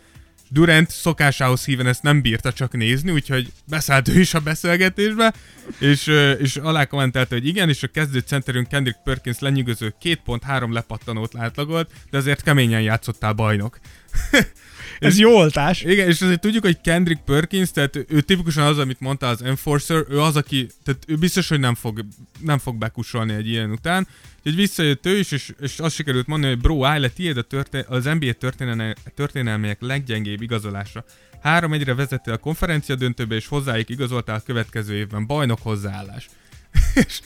Durant 0.49 0.91
szokásához 0.91 1.65
híven 1.65 1.87
ezt 1.87 2.03
nem 2.03 2.21
bírta 2.21 2.53
csak 2.53 2.73
nézni, 2.73 3.11
úgyhogy 3.11 3.53
beszállt 3.69 4.09
ő 4.09 4.21
is 4.21 4.35
a 4.35 4.41
beszélgetésbe, 4.41 5.35
és, 5.79 6.07
és 6.39 6.57
alá 6.57 6.85
kommentelte, 6.85 7.35
hogy 7.35 7.47
igen, 7.47 7.69
és 7.69 7.83
a 7.83 7.89
kezdő 7.89 8.19
centerünk 8.19 8.69
Kendrick 8.69 8.99
Perkins 9.05 9.39
lenyűgöző 9.39 9.95
2.3 10.03 10.73
lepattanót 10.73 11.37
átlagolt, 11.37 11.91
de 12.11 12.17
azért 12.17 12.43
keményen 12.43 12.83
játszottál 12.83 13.33
bajnok. 13.33 13.79
Ez 14.99 15.19
jó 15.19 15.37
oltás. 15.37 15.83
Igen, 15.83 16.09
és 16.09 16.21
azért 16.21 16.41
tudjuk, 16.41 16.65
hogy 16.65 16.81
Kendrick 16.81 17.25
Perkins, 17.25 17.71
tehát 17.71 17.97
ő 18.09 18.21
tipikusan 18.21 18.67
az, 18.67 18.79
amit 18.79 19.01
mondta 19.01 19.29
az 19.29 19.43
Enforcer, 19.43 20.05
ő 20.09 20.21
az, 20.21 20.37
aki, 20.37 20.69
tehát 20.85 21.05
ő 21.07 21.17
biztos, 21.17 21.49
hogy 21.49 21.61
nem 21.61 21.75
fog, 21.75 22.05
nem 22.41 22.59
fog 22.59 22.77
bekusolni 22.77 23.33
egy 23.33 23.49
ilyen 23.49 23.71
után. 23.71 24.07
Úgyhogy 24.39 24.55
visszajött 24.55 25.07
ő 25.07 25.19
is, 25.19 25.33
és, 25.33 25.53
és 25.61 25.79
azt 25.79 25.95
sikerült 25.95 26.27
mondani, 26.27 26.53
hogy 26.53 26.63
bro, 26.63 26.85
állj 26.85 27.01
le, 27.01 27.09
tiéd 27.09 27.37
a 27.37 27.43
történ- 27.43 27.87
az 27.89 28.05
NBA 28.05 28.33
történelmének 29.15 29.81
leggyengébb 29.81 30.43
igazolása. 30.43 31.05
Három 31.43 31.73
egyre 31.73 31.95
vezettél 31.95 32.33
a 32.33 32.37
konferencia 32.39 32.95
döntőbe, 32.95 33.35
és 33.35 33.47
hozzájuk 33.47 33.89
igazoltál 33.89 34.37
a 34.37 34.43
következő 34.47 34.95
évben. 34.95 35.27
Bajnok 35.27 35.59
hozzáállás. 35.63 36.29
és 37.07 37.21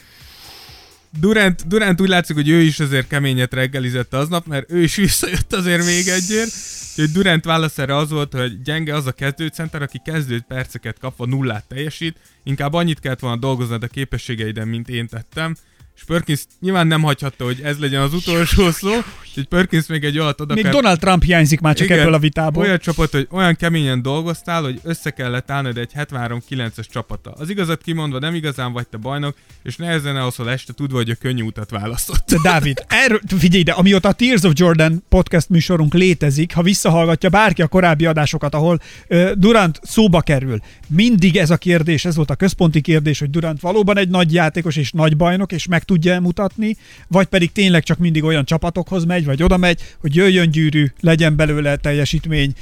Durant, 1.19 1.67
Durant 1.67 2.01
úgy 2.01 2.09
látszik, 2.09 2.37
hogy 2.37 2.49
ő 2.49 2.61
is 2.61 2.81
azért 2.81 3.07
keményet 3.07 3.55
reggelizett 3.55 4.15
aznap, 4.15 4.47
mert 4.47 4.71
ő 4.71 4.83
is 4.83 4.97
visszajött 5.07 5.53
azért 5.53 5.85
még 5.85 6.09
egyért. 6.09 6.51
Úgyhogy 6.91 7.13
Durant 7.13 7.45
válasz 7.45 7.79
erre 7.79 7.97
az 7.97 8.11
volt, 8.11 8.33
hogy 8.33 8.63
gyenge 8.63 8.95
az 8.95 9.07
a 9.07 9.13
kezdőcenter, 9.13 9.83
aki 9.83 10.01
kezdő 10.05 10.41
perceket 10.49 10.99
kapva 10.99 11.27
nullát 11.27 11.65
teljesít, 11.69 12.17
inkább 12.43 12.73
annyit 12.73 13.01
kellett 13.01 13.19
volna 13.19 13.37
dolgoznod 13.37 13.83
a 13.83 13.87
képességeiden, 13.87 14.69
mint 14.69 14.89
én 14.89 15.09
tettem. 15.09 15.57
És 16.01 16.07
Perkins 16.07 16.45
nyilván 16.61 16.87
nem 16.87 17.03
hagyhatta, 17.03 17.45
hogy 17.45 17.61
ez 17.63 17.79
legyen 17.79 18.01
az 18.01 18.15
utolsó 18.15 18.71
szó, 18.71 18.91
úgyhogy 19.29 19.47
Perkins 19.49 19.87
még 19.87 20.05
egy 20.05 20.19
olyat 20.19 20.41
oda 20.41 20.55
Még 20.55 20.63
kell... 20.63 20.73
Donald 20.73 20.99
Trump 20.99 21.23
hiányzik 21.23 21.61
már 21.61 21.75
csak 21.75 21.87
Igen, 21.87 21.99
ebből 21.99 22.15
a 22.15 22.19
vitából. 22.19 22.63
Olyan 22.63 22.79
csapat, 22.79 23.11
hogy 23.11 23.29
olyan 23.31 23.57
keményen 23.57 24.03
dolgoztál, 24.03 24.63
hogy 24.63 24.81
össze 24.83 25.11
kellett 25.11 25.51
állnod 25.51 25.77
egy 25.77 25.91
73-9-es 25.97 26.85
csapata. 26.91 27.33
Az 27.37 27.51
igazat 27.51 27.83
kimondva 27.83 28.19
nem 28.19 28.35
igazán 28.35 28.73
vagy 28.73 28.89
te 28.89 28.97
bajnok, 28.97 29.37
és 29.63 29.77
nehezen 29.77 30.17
elhozol 30.17 30.51
este 30.51 30.73
tudva, 30.73 30.97
hogy 30.97 31.11
a 31.11 31.15
könnyű 31.15 31.43
utat 31.43 31.71
választott. 31.71 32.31
De 32.31 32.37
Dávid, 32.43 32.85
erről, 32.89 33.21
figyelj 33.39 33.61
ide, 33.61 33.73
amióta 33.73 34.09
a 34.09 34.13
Tears 34.13 34.43
of 34.43 34.53
Jordan 34.55 35.05
podcast 35.09 35.49
műsorunk 35.49 35.95
létezik, 35.95 36.55
ha 36.55 36.63
visszahallgatja 36.63 37.29
bárki 37.29 37.63
a 37.63 37.67
korábbi 37.67 38.07
adásokat, 38.07 38.55
ahol 38.55 38.81
uh, 39.09 39.31
Durant 39.31 39.81
szóba 39.83 40.21
kerül, 40.21 40.59
mindig 40.87 41.37
ez 41.37 41.51
a 41.51 41.57
kérdés, 41.57 42.05
ez 42.05 42.17
volt 42.17 42.31
a 42.31 42.35
központi 42.35 42.81
kérdés, 42.81 43.19
hogy 43.19 43.31
Durant 43.31 43.61
valóban 43.61 43.99
egy 43.99 44.09
nagy 44.09 44.33
játékos 44.33 44.77
és 44.77 44.93
nagy 44.93 45.17
bajnok, 45.17 45.53
és 45.53 45.67
meg 45.67 45.85
tudja 45.91 46.21
mutatni, 46.21 46.77
vagy 47.09 47.27
pedig 47.27 47.53
tényleg 47.53 47.83
csak 47.83 47.99
mindig 47.99 48.25
olyan 48.25 48.45
csapatokhoz 48.45 49.05
megy, 49.05 49.25
vagy 49.25 49.43
oda 49.43 49.57
megy, 49.57 49.81
hogy 50.01 50.15
jöjjön 50.15 50.51
gyűrű, 50.51 50.87
legyen 51.01 51.37
belőle 51.37 51.77
teljesítmény, 51.77 52.53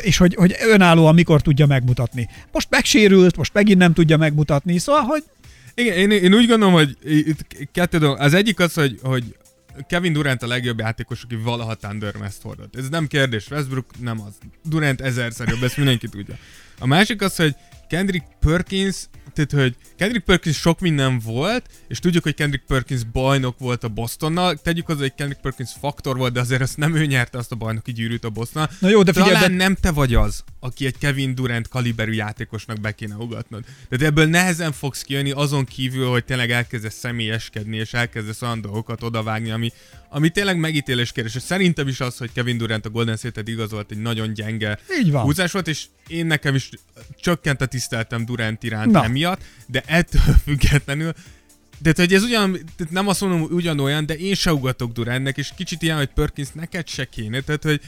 és 0.00 0.16
hogy, 0.16 0.34
hogy 0.34 0.56
önállóan 0.70 1.14
mikor 1.14 1.42
tudja 1.42 1.66
megmutatni. 1.66 2.28
Most 2.52 2.70
megsérült, 2.70 3.36
most 3.36 3.52
megint 3.52 3.78
nem 3.78 3.92
tudja 3.92 4.16
megmutatni, 4.16 4.78
szóval, 4.78 5.02
hogy 5.02 5.24
Igen, 5.74 5.96
én, 5.96 6.10
én 6.10 6.34
úgy 6.34 6.46
gondolom, 6.46 6.74
hogy 6.74 6.96
itt 7.04 7.46
kettő 7.72 7.98
dolog. 7.98 8.18
Az 8.20 8.34
egyik 8.34 8.60
az, 8.60 8.74
hogy, 8.74 8.98
hogy 9.02 9.36
Kevin 9.88 10.12
Durant 10.12 10.42
a 10.42 10.46
legjobb 10.46 10.78
játékos, 10.78 11.22
aki 11.22 11.36
valaha 11.36 11.74
Thunder 11.74 12.16
Mest 12.16 12.42
hordott. 12.42 12.76
Ez 12.76 12.88
nem 12.88 13.06
kérdés, 13.06 13.50
Westbrook 13.50 13.86
nem 14.00 14.20
az. 14.20 14.32
Durant 14.64 15.00
ezerszer 15.00 15.48
jobb, 15.48 15.62
ezt 15.62 15.76
mindenki 15.76 16.08
tudja. 16.08 16.34
A 16.78 16.86
másik 16.86 17.22
az, 17.22 17.36
hogy 17.36 17.54
Kendrick 17.88 18.24
Perkins, 18.40 18.96
tehát 19.46 19.64
hogy 19.64 19.76
Kendrick 19.96 20.24
Perkins 20.24 20.56
sok 20.56 20.80
minden 20.80 21.18
volt, 21.18 21.66
és 21.88 21.98
tudjuk, 21.98 22.22
hogy 22.22 22.34
Kendrick 22.34 22.64
Perkins 22.66 23.04
bajnok 23.04 23.58
volt 23.58 23.84
a 23.84 23.88
Bostonnal. 23.88 24.56
Tegyük 24.56 24.86
hozzá, 24.86 25.00
hogy 25.00 25.14
Kendrick 25.14 25.40
Perkins 25.40 25.70
faktor 25.80 26.16
volt, 26.16 26.32
de 26.32 26.40
azért 26.40 26.60
azt 26.62 26.76
nem 26.76 26.94
ő 26.96 27.06
nyerte 27.06 27.38
azt 27.38 27.52
a 27.52 27.56
bajnoki 27.56 27.92
gyűrűt 27.92 28.24
a 28.24 28.30
Bostonnal. 28.30 28.70
Na 28.80 28.88
jó, 28.88 29.02
de 29.02 29.12
figyelj, 29.12 29.32
Talán 29.32 29.50
de- 29.50 29.56
nem 29.64 29.74
te 29.74 29.90
vagy 29.90 30.14
az, 30.14 30.44
aki 30.60 30.86
egy 30.86 30.98
Kevin 30.98 31.34
Durant 31.34 31.68
kaliberű 31.68 32.12
játékosnak 32.12 32.80
be 32.80 32.92
kéne 32.94 33.14
ugatnod. 33.14 33.64
De 33.88 34.06
ebből 34.06 34.26
nehezen 34.26 34.72
fogsz 34.72 35.02
kijönni 35.02 35.30
azon 35.30 35.64
kívül, 35.64 36.08
hogy 36.08 36.24
tényleg 36.24 36.50
elkezdesz 36.50 36.94
személyeskedni, 36.94 37.76
és 37.76 37.92
elkezdesz 37.94 38.42
olyan 38.42 38.60
dolgokat 38.60 39.02
odavágni, 39.02 39.50
ami, 39.50 39.72
ami 40.10 40.28
tényleg 40.30 40.58
megítélés 40.58 41.12
kérdés. 41.12 41.34
És 41.34 41.42
szerintem 41.42 41.88
is 41.88 42.00
az, 42.00 42.16
hogy 42.16 42.30
Kevin 42.32 42.58
Durant 42.58 42.86
a 42.86 42.90
Golden 42.90 43.16
State-et 43.16 43.48
igazolt 43.48 43.90
egy 43.90 44.00
nagyon 44.00 44.32
gyenge 44.32 44.78
Így 45.00 45.10
van. 45.10 45.22
húzás 45.22 45.52
volt, 45.52 45.68
és 45.68 45.84
én 46.06 46.26
nekem 46.26 46.54
is 46.54 46.68
csökkent 47.20 47.60
a 47.60 47.66
tiszteltem 47.66 48.24
Durant 48.24 48.62
iránt 48.62 48.92
Na. 48.92 49.04
emiatt, 49.04 49.27
de 49.66 49.82
ettől 49.86 50.34
függetlenül 50.44 51.12
de 51.78 51.92
hogy 51.96 52.14
ez 52.14 52.22
ugyan, 52.22 52.58
nem 52.90 53.08
azt 53.08 53.20
mondom, 53.20 53.42
ugyanolyan, 53.42 54.06
de 54.06 54.16
én 54.16 54.34
se 54.34 54.52
ugatok 54.52 54.92
Durantnek, 54.92 55.36
és 55.36 55.52
kicsit 55.56 55.82
ilyen, 55.82 55.96
hogy 55.96 56.08
Perkins 56.14 56.48
neked 56.52 56.88
se 56.88 57.04
kéne, 57.04 57.40
tehát 57.40 57.62
hogy 57.62 57.80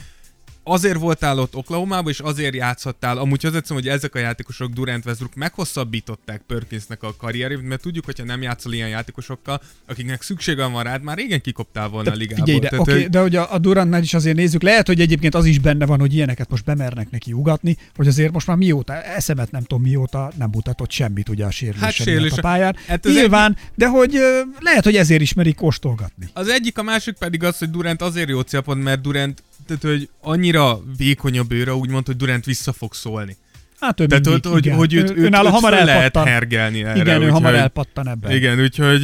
azért 0.63 0.97
voltál 0.97 1.39
ott 1.39 1.55
oklahoma 1.55 1.99
és 1.99 2.19
azért 2.19 2.55
játszhattál. 2.55 3.17
Amúgy 3.17 3.41
hozzáteszem, 3.43 3.75
hogy 3.75 3.87
ezek 3.87 4.15
a 4.15 4.19
játékosok 4.19 4.71
Durant 4.71 5.05
Westbrook 5.05 5.35
meghosszabbították 5.35 6.41
Perkinsnek 6.47 7.03
a 7.03 7.15
karrierét, 7.17 7.67
mert 7.67 7.81
tudjuk, 7.81 8.05
hogyha 8.05 8.23
nem 8.23 8.41
játszol 8.41 8.73
ilyen 8.73 8.87
játékosokkal, 8.89 9.61
akiknek 9.87 10.21
szüksége 10.21 10.65
van 10.65 10.83
rád, 10.83 11.01
már 11.03 11.17
régen 11.17 11.41
kikoptál 11.41 11.87
volna 11.89 12.11
a 12.11 12.15
ligából. 12.15 12.45
Figyelj 12.45 12.57
ide, 12.59 12.69
Tehát, 12.69 12.87
oké, 12.87 13.01
hogy- 13.01 13.09
de 13.09 13.19
hogy 13.19 13.35
a, 13.35 13.53
a 13.53 13.57
Durantnál 13.57 14.01
is 14.01 14.13
azért 14.13 14.35
nézzük, 14.35 14.61
lehet, 14.61 14.87
hogy 14.87 15.01
egyébként 15.01 15.35
az 15.35 15.45
is 15.45 15.59
benne 15.59 15.85
van, 15.85 15.99
hogy 15.99 16.13
ilyeneket 16.13 16.49
most 16.49 16.63
bemernek 16.65 17.09
neki 17.09 17.33
ugatni, 17.33 17.77
hogy 17.95 18.07
azért 18.07 18.31
most 18.31 18.47
már 18.47 18.57
mióta, 18.57 19.01
eszemet 19.03 19.51
nem 19.51 19.61
tudom 19.61 19.81
mióta 19.81 20.31
nem 20.37 20.49
mutatott 20.53 20.91
semmit 20.91 21.29
ugye 21.29 21.45
a 21.45 21.51
sérülés 21.51 21.81
Hát 21.81 21.91
sérülés- 21.91 22.37
a 22.37 22.41
pályán. 22.41 22.75
Hát 22.87 23.05
az 23.05 23.13
Nyilván, 23.13 23.57
de 23.75 23.87
hogy 23.87 24.19
lehet, 24.59 24.83
hogy 24.83 24.95
ezért 24.95 25.21
ismerik 25.21 25.55
kóstolgatni. 25.55 26.29
Az 26.33 26.47
egyik, 26.47 26.77
a 26.77 26.83
másik 26.83 27.15
pedig 27.17 27.43
az, 27.43 27.57
hogy 27.57 27.69
Durant 27.69 28.01
azért 28.01 28.29
jó 28.29 28.41
célpont, 28.41 28.83
mert 28.83 29.01
Durant 29.01 29.43
tehát, 29.65 29.83
hogy 29.83 30.09
annyira 30.21 30.79
vékony 30.97 31.37
a 31.37 31.43
bőre, 31.43 31.73
úgymond, 31.73 32.05
hogy 32.05 32.15
Durant 32.15 32.45
vissza 32.45 32.73
fog 32.73 32.93
szólni. 32.93 33.37
Hát 33.81 33.99
ő 33.99 34.05
Tehát, 34.05 34.25
mindig, 34.25 34.51
hogy, 34.51 34.65
igen. 34.65 34.77
hogy 34.77 34.93
őt, 34.93 35.09
ő, 35.09 35.15
őt, 35.15 35.29
nála 35.29 35.47
őt 35.47 35.53
hamar 35.53 35.73
föl 35.73 35.85
lehet 35.85 36.01
elpattan. 36.01 36.27
hergelni 36.27 36.83
erre. 36.83 36.99
Igen, 36.99 37.07
ő 37.07 37.17
úgyhogy- 37.17 37.31
hamar 37.31 37.55
elpattan 37.55 38.09
ebben. 38.09 38.31
Igen, 38.31 38.59
úgyhogy 38.61 39.01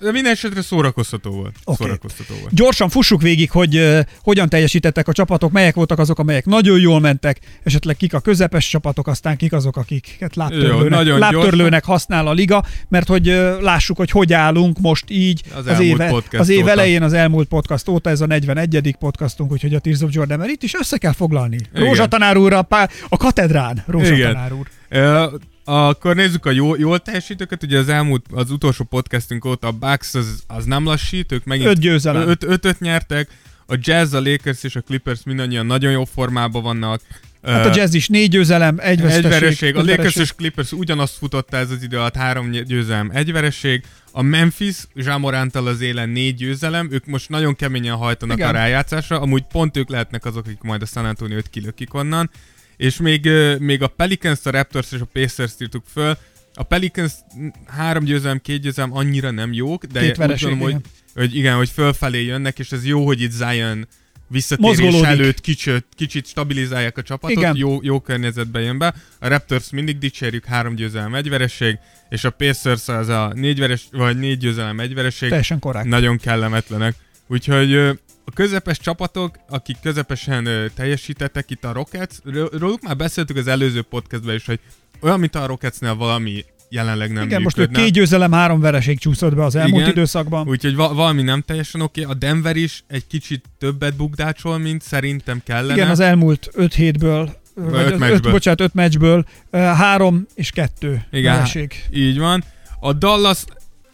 de 0.00 0.12
minden 0.12 0.32
esetre 0.32 0.62
szórakoztató 0.62 1.30
volt. 1.30 1.54
Oké. 1.64 1.82
Szórakoztató 1.84 2.34
volt. 2.40 2.54
Gyorsan 2.54 2.88
fussuk 2.88 3.22
végig, 3.22 3.50
hogy 3.50 3.76
uh, 3.76 4.00
hogyan 4.22 4.48
teljesítettek 4.48 5.08
a 5.08 5.12
csapatok, 5.12 5.52
melyek 5.52 5.74
voltak 5.74 5.98
azok, 5.98 6.18
amelyek 6.18 6.44
nagyon 6.44 6.80
jól 6.80 7.00
mentek, 7.00 7.38
esetleg 7.62 7.96
kik 7.96 8.14
a 8.14 8.20
közepes 8.20 8.68
csapatok, 8.68 9.06
aztán 9.06 9.36
kik 9.36 9.52
azok, 9.52 9.76
akiket 9.76 10.34
Jó, 10.36 10.42
lábtörlőnek, 10.42 10.88
nagyon 10.90 11.18
lábtörlőnek 11.18 11.84
használ 11.84 12.26
a 12.26 12.32
liga, 12.32 12.64
mert 12.88 13.08
hogy 13.08 13.28
uh, 13.28 13.60
lássuk, 13.60 13.96
hogy 13.96 14.10
hogy 14.10 14.32
állunk 14.32 14.78
most 14.80 15.04
így 15.08 15.42
Az 15.56 15.66
az, 15.66 15.80
éve, 15.80 16.22
az 16.38 16.48
év 16.48 16.62
óta. 16.62 16.70
elején, 16.70 17.02
az 17.02 17.12
elmúlt 17.12 17.48
podcast 17.48 17.88
óta, 17.88 18.10
ez 18.10 18.20
a 18.20 18.26
41. 18.26 18.96
podcastunk, 18.98 19.52
úgyhogy 19.52 19.74
a 19.74 19.78
Tears 19.78 20.00
of 20.00 20.10
Jordan, 20.12 20.38
mert 20.38 20.50
itt 20.50 20.62
is 20.62 20.74
össze 20.74 20.98
kell 20.98 21.12
foglalni. 21.12 21.58
Rózsa 21.72 22.06
tanár 22.06 22.36
úr 22.36 22.52
a, 22.52 22.62
pá- 22.62 22.92
a 23.08 23.16
katedrán, 23.16 23.82
Rózsa 23.86 24.14
Igen. 24.16 24.32
tanár 24.32 24.52
úr. 24.52 24.66
Ö, 24.88 25.26
akkor 25.64 26.14
nézzük 26.14 26.46
a 26.46 26.50
jó, 26.50 26.76
jól 26.76 26.98
teljesítőket. 26.98 27.62
Ugye 27.62 27.78
az 27.78 27.88
elmúlt, 27.88 28.26
az 28.32 28.50
utolsó 28.50 28.84
podcastünk 28.84 29.44
óta 29.44 29.66
a 29.66 29.72
Bucks 29.72 30.14
az, 30.14 30.42
az 30.46 30.64
nem 30.64 30.84
lassít, 30.84 31.32
ők 31.32 31.44
megint 31.44 31.68
Öt 31.68 31.78
győzelem. 31.78 32.28
Öt, 32.28 32.44
ötöt 32.44 32.80
nyertek. 32.80 33.28
A 33.66 33.74
Jazz, 33.80 34.14
a 34.14 34.20
Lakers 34.20 34.62
és 34.62 34.76
a 34.76 34.80
Clippers 34.80 35.20
mindannyian 35.24 35.66
nagyon 35.66 35.92
jó 35.92 36.04
formában 36.04 36.62
vannak. 36.62 37.00
Hát 37.42 37.66
a 37.66 37.72
Jazz 37.74 37.94
is 37.94 38.08
négy 38.08 38.30
győzelem, 38.30 38.76
egy 38.78 38.88
egy 38.88 39.00
veszteség. 39.00 39.30
vereség. 39.30 39.76
A 39.76 39.80
öt 39.80 39.86
Lakers 39.86 40.16
és 40.16 40.32
Clippers 40.34 40.72
ugyanazt 40.72 41.16
futotta 41.16 41.56
ez 41.56 41.70
az 41.70 41.82
idő 41.82 41.98
alatt, 41.98 42.16
három 42.16 42.50
győzelem, 42.50 43.10
egy 43.14 43.32
vereség. 43.32 43.82
A 44.12 44.22
Memphis 44.22 44.76
Zsámorántal 44.94 45.66
az 45.66 45.80
élen 45.80 46.08
négy 46.08 46.34
győzelem, 46.34 46.88
ők 46.90 47.06
most 47.06 47.28
nagyon 47.28 47.56
keményen 47.56 47.96
hajtanak 47.96 48.36
Igen. 48.36 48.48
a 48.48 48.52
rájátszásra, 48.52 49.20
amúgy 49.20 49.44
pont 49.52 49.76
ők 49.76 49.88
lehetnek 49.88 50.24
azok, 50.24 50.46
akik 50.46 50.62
majd 50.62 50.82
a 50.82 50.86
San 50.86 51.04
Antonio-t 51.04 51.50
kilökik 51.50 51.94
onnan. 51.94 52.30
És 52.76 52.96
még, 52.96 53.28
még 53.58 53.82
a 53.82 53.86
Pelicans, 53.88 54.38
a 54.44 54.50
Raptors 54.50 54.92
és 54.92 55.00
a 55.00 55.08
Pacers 55.12 55.52
írtuk 55.60 55.84
föl. 55.92 56.16
A 56.54 56.62
Pelicans 56.62 57.12
mm, 57.38 57.48
három 57.66 58.04
győzelem, 58.04 58.40
két 58.40 58.60
győzelem 58.60 58.96
annyira 58.96 59.30
nem 59.30 59.52
jók, 59.52 59.84
de 59.84 60.00
Két 60.00 60.16
vereség, 60.16 60.48
gondolom, 60.48 60.72
hogy, 60.72 60.82
hogy 61.14 61.36
igen, 61.36 61.56
hogy 61.56 61.68
fölfelé 61.68 62.24
jönnek, 62.24 62.58
és 62.58 62.72
ez 62.72 62.84
jó, 62.86 63.06
hogy 63.06 63.20
itt 63.20 63.30
Zion 63.30 63.86
visszatérés 64.28 64.78
Mozgolódik. 64.78 65.08
előtt 65.08 65.40
kicsit, 65.40 65.86
kicsit 65.96 66.26
stabilizálják 66.26 66.98
a 66.98 67.02
csapatot, 67.02 67.36
Igen. 67.36 67.56
jó, 67.56 67.78
jó 67.82 68.00
környezetbe 68.00 68.60
jön 68.60 68.78
be. 68.78 68.94
A 69.18 69.28
Raptors 69.28 69.70
mindig 69.70 69.98
dicsérjük, 69.98 70.44
három 70.44 70.74
győzelem, 70.74 71.14
egy 71.14 71.28
vereség, 71.28 71.78
és 72.08 72.24
a 72.24 72.30
Pacers 72.30 72.88
az 72.88 73.08
a 73.08 73.32
négy, 73.34 73.58
veres, 73.58 73.82
vagy 73.92 74.18
négy 74.18 74.38
győzelem, 74.38 74.80
egy 74.80 74.94
vereség, 74.94 75.28
Teljesen 75.28 75.58
korrekt. 75.58 75.86
nagyon 75.86 76.16
kellemetlenek. 76.18 76.94
Úgyhogy 77.26 77.98
a 78.28 78.32
közepes 78.34 78.78
csapatok, 78.78 79.36
akik 79.48 79.76
közepesen 79.82 80.46
ö, 80.46 80.66
teljesítettek 80.74 81.50
itt 81.50 81.64
a 81.64 81.72
Rockets, 81.72 82.14
ró- 82.24 82.48
róluk 82.58 82.82
már 82.82 82.96
beszéltük 82.96 83.36
az 83.36 83.46
előző 83.46 83.82
podcastben 83.82 84.34
is, 84.34 84.46
hogy 84.46 84.60
olyan, 85.00 85.20
mint 85.20 85.34
a 85.34 85.46
Rocketsnél 85.46 85.94
valami 85.94 86.44
jelenleg 86.68 87.12
nem 87.12 87.24
Igen, 87.24 87.42
most 87.42 87.56
működne. 87.56 87.78
két 87.82 87.92
győzelem, 87.92 88.32
három 88.32 88.60
vereség 88.60 88.98
csúszott 88.98 89.34
be 89.34 89.44
az 89.44 89.54
elmúlt 89.54 89.80
Igen. 89.80 89.90
időszakban. 89.90 90.48
Úgyhogy 90.48 90.74
va- 90.74 90.94
valami 90.94 91.22
nem 91.22 91.40
teljesen 91.42 91.80
oké. 91.80 92.02
A 92.02 92.14
Denver 92.14 92.56
is 92.56 92.84
egy 92.86 93.06
kicsit 93.06 93.44
többet 93.58 93.96
bukdácsol, 93.96 94.58
mint 94.58 94.82
szerintem 94.82 95.40
kellene. 95.44 95.74
Igen, 95.74 95.90
az 95.90 96.00
elmúlt 96.00 96.48
öt 96.52 96.74
hétből, 96.74 97.36
vagy 97.54 97.84
öt 97.84 97.98
meccsből. 97.98 98.10
öt, 98.10 98.30
bocsánat, 98.30 98.60
öt 98.60 98.74
meccsből 98.74 99.26
három 99.52 100.26
és 100.34 100.50
kettő 100.50 101.04
Igen. 101.10 101.34
vereség. 101.34 101.84
Így 101.92 102.18
van. 102.18 102.44
A 102.80 102.92
Dallas, 102.92 103.44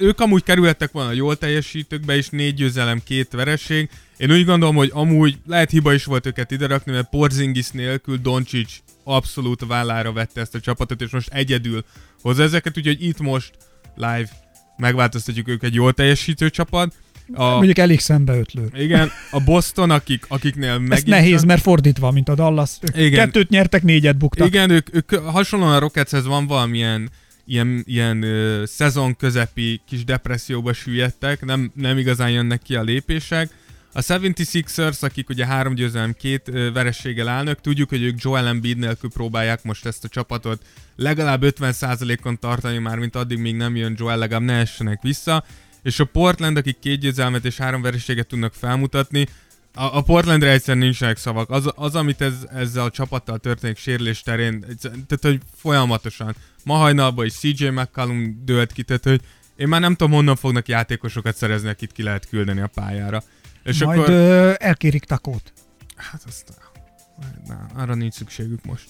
ők 0.03 0.21
amúgy 0.21 0.43
kerülhettek 0.43 0.93
volna 0.93 1.13
jól 1.13 1.37
teljesítőkbe 1.37 2.17
is, 2.17 2.29
négy 2.29 2.55
győzelem, 2.55 3.01
két 3.05 3.33
vereség. 3.33 3.89
Én 4.17 4.33
úgy 4.33 4.45
gondolom, 4.45 4.75
hogy 4.75 4.91
amúgy 4.93 5.39
lehet 5.47 5.71
hiba 5.71 5.93
is 5.93 6.05
volt 6.05 6.27
őket 6.27 6.51
ide 6.51 6.67
rakni, 6.67 6.93
mert 6.93 7.09
Porzingis 7.11 7.71
nélkül 7.71 8.17
Doncic 8.17 8.73
abszolút 9.05 9.65
vállára 9.67 10.13
vette 10.13 10.41
ezt 10.41 10.55
a 10.55 10.61
csapatot, 10.61 11.01
és 11.01 11.11
most 11.11 11.29
egyedül 11.33 11.85
hozza 12.23 12.43
ezeket, 12.43 12.79
úgyhogy 12.79 13.05
itt 13.05 13.21
most 13.21 13.51
live 13.95 14.29
megváltoztatjuk 14.77 15.49
ők 15.49 15.63
egy 15.63 15.75
jól 15.75 15.93
teljesítő 15.93 16.51
csapat. 16.51 16.95
A, 17.33 17.45
Mondjuk 17.45 17.79
elég 17.79 18.01
szembeötlő. 18.01 18.71
igen, 18.75 19.11
a 19.31 19.41
Boston, 19.41 19.91
akik, 19.91 20.25
akiknél 20.29 20.71
Ez 20.71 20.79
megint 20.79 21.07
nehéz, 21.07 21.45
mert 21.45 21.63
fordítva, 21.63 22.11
mint 22.11 22.29
a 22.29 22.35
Dallas. 22.35 22.71
Ők 22.81 22.97
Igen. 22.97 23.25
Kettőt 23.25 23.49
nyertek, 23.49 23.83
négyet 23.83 24.17
buktak. 24.17 24.47
Igen, 24.47 24.71
ők, 24.71 24.95
ők 24.95 25.15
hasonlóan 25.15 25.75
a 25.75 25.79
Rocketshez 25.79 26.27
van 26.27 26.47
valamilyen 26.47 27.11
ilyen, 27.47 27.83
ilyen 27.87 28.23
ö, 28.23 28.63
szezon 28.67 29.17
közepi 29.17 29.81
kis 29.87 30.05
depresszióba 30.05 30.73
süllyedtek, 30.73 31.45
nem, 31.45 31.73
nem 31.75 31.99
igazán 31.99 32.31
jönnek 32.31 32.63
ki 32.63 32.75
a 32.75 32.83
lépések. 32.83 33.51
A 33.95 34.01
76ers, 34.01 35.01
akik 35.01 35.29
ugye 35.29 35.47
három 35.47 35.75
győzelem, 35.75 36.13
két 36.13 36.49
ö, 36.49 36.73
verességgel 36.73 37.29
állnak, 37.29 37.61
tudjuk, 37.61 37.89
hogy 37.89 38.03
ők 38.03 38.23
Joel 38.23 38.47
Embiid 38.47 38.79
nélkül 38.79 39.11
próbálják 39.11 39.63
most 39.63 39.87
ezt 39.87 40.05
a 40.05 40.09
csapatot 40.09 40.63
legalább 40.97 41.43
50%-on 41.45 42.39
tartani 42.39 42.79
már, 42.79 42.99
mint 42.99 43.17
addig, 43.17 43.39
míg 43.39 43.57
nem 43.57 43.77
jön 43.77 43.95
Joel, 43.99 44.19
legalább 44.19 44.45
ne 44.45 44.59
essenek 44.59 45.03
vissza. 45.03 45.45
És 45.83 46.01
a 46.01 46.05
Portland, 46.05 46.57
akik 46.57 46.79
két 46.79 47.01
győzelmet 47.01 47.45
és 47.45 47.57
három 47.57 47.83
vereséget 47.83 48.27
tudnak 48.27 48.55
felmutatni, 48.55 49.27
a, 49.75 49.97
a 49.97 50.03
Portlandre 50.03 50.51
egyszerűen 50.51 50.85
nincsenek 50.85 51.17
szavak. 51.17 51.51
Az, 51.51 51.71
az 51.75 51.95
amit 51.95 52.21
ez, 52.21 52.35
ezzel 52.55 52.85
a 52.85 52.91
csapattal 52.91 53.39
történik 53.39 53.77
sérülés 53.77 54.23
terén, 54.23 54.61
tehát 54.81 55.19
hogy 55.21 55.41
folyamatosan. 55.57 56.35
Ma 56.65 56.75
hajnalban 56.75 57.25
is 57.25 57.33
CJ 57.33 57.69
McCallum 57.69 58.43
dőlt 58.45 58.73
ki, 58.73 58.83
tehát 58.83 59.05
hogy 59.05 59.21
én 59.57 59.69
már 59.69 59.81
nem 59.81 59.95
tudom, 59.95 60.13
honnan 60.13 60.37
fognak 60.37 60.69
játékosokat 60.69 61.37
szerezni, 61.37 61.69
akit 61.69 61.93
ki 61.93 62.03
lehet 62.03 62.29
küldeni 62.29 62.61
a 62.61 62.67
pályára. 62.67 63.23
És 63.65 63.85
Majd 63.85 63.99
akkor... 63.99 64.11
ö, 64.11 64.53
elkérik 64.59 65.05
takót. 65.05 65.53
Hát 65.97 66.23
azt... 66.27 66.55
Na, 67.47 67.67
arra 67.75 67.95
nincs 67.95 68.15
szükségük 68.15 68.65
most. 68.65 68.89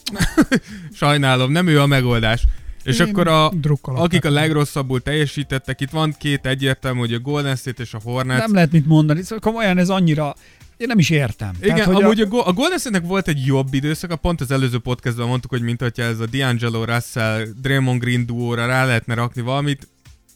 Sajnálom, 0.93 1.53
nem 1.53 1.67
ő 1.67 1.81
a 1.81 1.87
megoldás. 1.87 2.45
És 2.85 2.99
Én 2.99 3.09
akkor 3.09 3.29
a, 3.29 3.53
akik 3.85 4.25
a 4.25 4.31
legrosszabbul 4.31 5.03
teljesítettek, 5.03 5.81
itt 5.81 5.91
van 5.91 6.15
két 6.19 6.47
egyértelmű, 6.47 6.99
hogy 6.99 7.13
a 7.13 7.19
Golden 7.19 7.57
State 7.57 7.83
és 7.83 7.95
a 7.95 8.01
Hornets. 8.03 8.39
Nem 8.39 8.55
lehet 8.55 8.73
mit 8.73 8.87
mondani. 8.87 9.23
Szóval 9.23 9.39
komolyan 9.39 9.79
ez 9.79 9.89
annyira... 9.89 10.35
Én 10.83 10.89
nem 10.89 10.99
is 10.99 11.11
értem. 11.11 11.51
Igen, 11.61 11.77
Tehát, 11.77 11.93
hogy 11.93 12.03
amúgy 12.03 12.21
a, 12.21 12.27
Go- 12.27 12.47
a 12.47 12.53
Golden 12.53 12.79
State-nek 12.79 13.07
volt 13.07 13.29
egy 13.29 13.47
jobb 13.47 13.75
időszaka, 13.75 14.17
pont 14.17 14.41
az 14.41 14.51
előző 14.51 14.79
podcastban 14.79 15.27
mondtuk, 15.29 15.51
hogy 15.51 15.63
mint 15.63 15.81
hogyha 15.81 16.03
ez 16.03 16.19
a 16.21 16.25
D'Angelo 16.33 16.83
Russell, 16.95 17.45
Draymond 17.61 18.01
Green 18.01 18.27
duóra 18.27 18.67
rá 18.67 18.85
lehetne 18.85 19.15
rakni 19.15 19.43
valamit, 19.43 19.89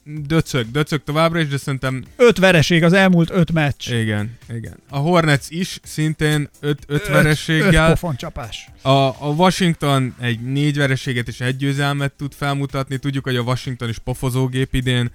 döcög, 0.05 0.71
döcög 0.71 1.03
továbbra 1.05 1.41
is, 1.41 1.49
de 1.49 1.57
szerintem 1.57 2.05
öt 2.17 2.39
vereség 2.39 2.83
az 2.83 2.93
elmúlt 2.93 3.31
öt 3.31 3.53
meccs. 3.53 3.91
igen, 3.91 4.39
igen. 4.49 4.75
A 4.89 4.97
Hornets 4.99 5.45
is 5.49 5.81
szintén 5.83 6.49
öt, 6.61 6.85
öt 6.87 7.01
Öt 7.01 7.09
vereséggel. 7.09 7.89
pofon 7.91 8.17
csapás. 8.17 8.69
A, 8.83 8.91
a 8.91 9.35
Washington 9.37 10.15
egy 10.21 10.41
négy 10.41 10.77
vereséget 10.77 11.29
és 11.29 11.41
egy 11.41 11.57
győzelmet 11.57 12.13
tud 12.13 12.33
felmutatni. 12.37 12.97
Tudjuk, 12.99 13.25
hogy 13.25 13.37
a 13.37 13.41
Washington 13.43 13.89
is 13.89 13.99
pofozógép 13.99 14.75
idén. 14.75 15.11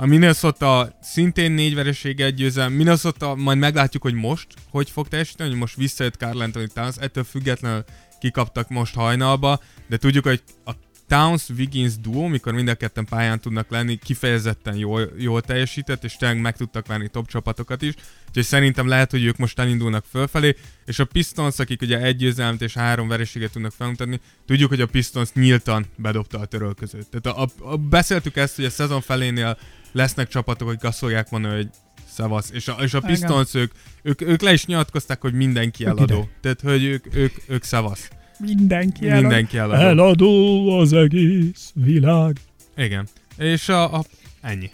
A 0.00 0.06
Minnesota 0.06 0.98
szintén 1.00 1.52
négy 1.52 1.74
vereség, 1.74 2.20
egy 2.20 2.34
győzelem. 2.34 2.72
Minnesota 2.72 3.34
majd 3.34 3.58
meglátjuk, 3.58 4.02
hogy 4.02 4.14
most 4.14 4.46
hogy 4.70 4.90
fog 4.90 5.08
teljesíteni, 5.08 5.50
hogy 5.50 5.58
most 5.58 5.76
visszajött 5.76 6.14
Carl 6.14 6.40
Anthony 6.40 6.68
Towns. 6.74 6.96
Ettől 6.96 7.24
függetlenül 7.24 7.84
kikaptak 8.18 8.68
most 8.68 8.94
hajnalba, 8.94 9.60
de 9.88 9.96
tudjuk, 9.96 10.24
hogy 10.24 10.42
a 10.64 10.72
Towns-Wiggins 11.08 11.98
duó, 11.98 12.26
mikor 12.26 12.52
mind 12.52 12.68
a 12.68 12.74
ketten 12.74 13.04
pályán 13.04 13.40
tudnak 13.40 13.70
lenni, 13.70 13.96
kifejezetten 13.96 14.76
jól, 14.76 15.10
jól 15.18 15.40
teljesített, 15.40 16.04
és 16.04 16.16
tényleg 16.16 16.40
meg 16.40 16.56
tudtak 16.56 16.86
venni 16.86 17.08
top 17.08 17.28
csapatokat 17.28 17.82
is. 17.82 17.94
Úgyhogy 18.28 18.44
szerintem 18.44 18.88
lehet, 18.88 19.10
hogy 19.10 19.24
ők 19.24 19.36
most 19.36 19.58
elindulnak 19.58 20.04
fölfelé, 20.10 20.56
és 20.84 20.98
a 20.98 21.04
Pistons, 21.04 21.58
akik 21.58 21.82
ugye 21.82 21.98
egy 21.98 22.16
győzelmet 22.16 22.62
és 22.62 22.74
három 22.74 23.08
vereséget 23.08 23.52
tudnak 23.52 23.72
felmutatni, 23.72 24.20
tudjuk, 24.46 24.68
hogy 24.68 24.80
a 24.80 24.86
Pistons 24.86 25.32
nyíltan 25.32 25.86
bedobta 25.96 26.38
a 26.38 26.44
törölközőt. 26.44 27.06
Tehát 27.10 27.38
a, 27.38 27.42
a, 27.42 27.70
a, 27.72 27.76
beszéltük 27.76 28.36
ezt, 28.36 28.56
hogy 28.56 28.64
a 28.64 28.70
szezon 28.70 29.00
felénél 29.00 29.58
lesznek 29.92 30.28
csapatok, 30.28 30.68
akik 30.68 30.84
azt 30.84 30.98
fogják 30.98 31.30
mondani, 31.30 31.54
hogy 31.54 31.68
szavasz. 32.12 32.50
És 32.52 32.68
a, 32.68 32.72
és 32.72 32.94
a. 32.94 33.00
Pistons, 33.00 33.54
ők, 33.54 33.72
ők, 34.02 34.20
ők 34.20 34.40
le 34.40 34.52
is 34.52 34.66
nyilatkozták, 34.66 35.20
hogy 35.20 35.32
mindenki 35.32 35.84
eladó. 35.84 36.28
Tehát, 36.40 36.60
hogy 36.60 36.84
ők, 36.84 37.14
ők, 37.14 37.34
ők 37.46 37.64
szavasz. 37.64 38.08
Mindenki 38.38 39.08
elad. 39.08 39.20
Mindenki 39.20 39.58
eladó. 39.58 39.82
Eladó 39.82 40.68
az 40.78 40.92
egész 40.92 41.70
világ. 41.74 42.36
Igen. 42.76 43.08
És 43.38 43.68
a, 43.68 43.94
a 43.94 44.04
ennyi. 44.40 44.70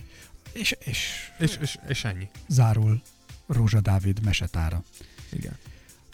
És, 0.52 0.74
és 0.84 0.98
És, 1.38 1.58
és, 1.60 1.76
és 1.88 2.04
ennyi. 2.04 2.28
zárul 2.48 3.02
Rózsa 3.46 3.80
Dávid 3.80 4.18
mesetára. 4.24 4.82
Igen. 5.32 5.52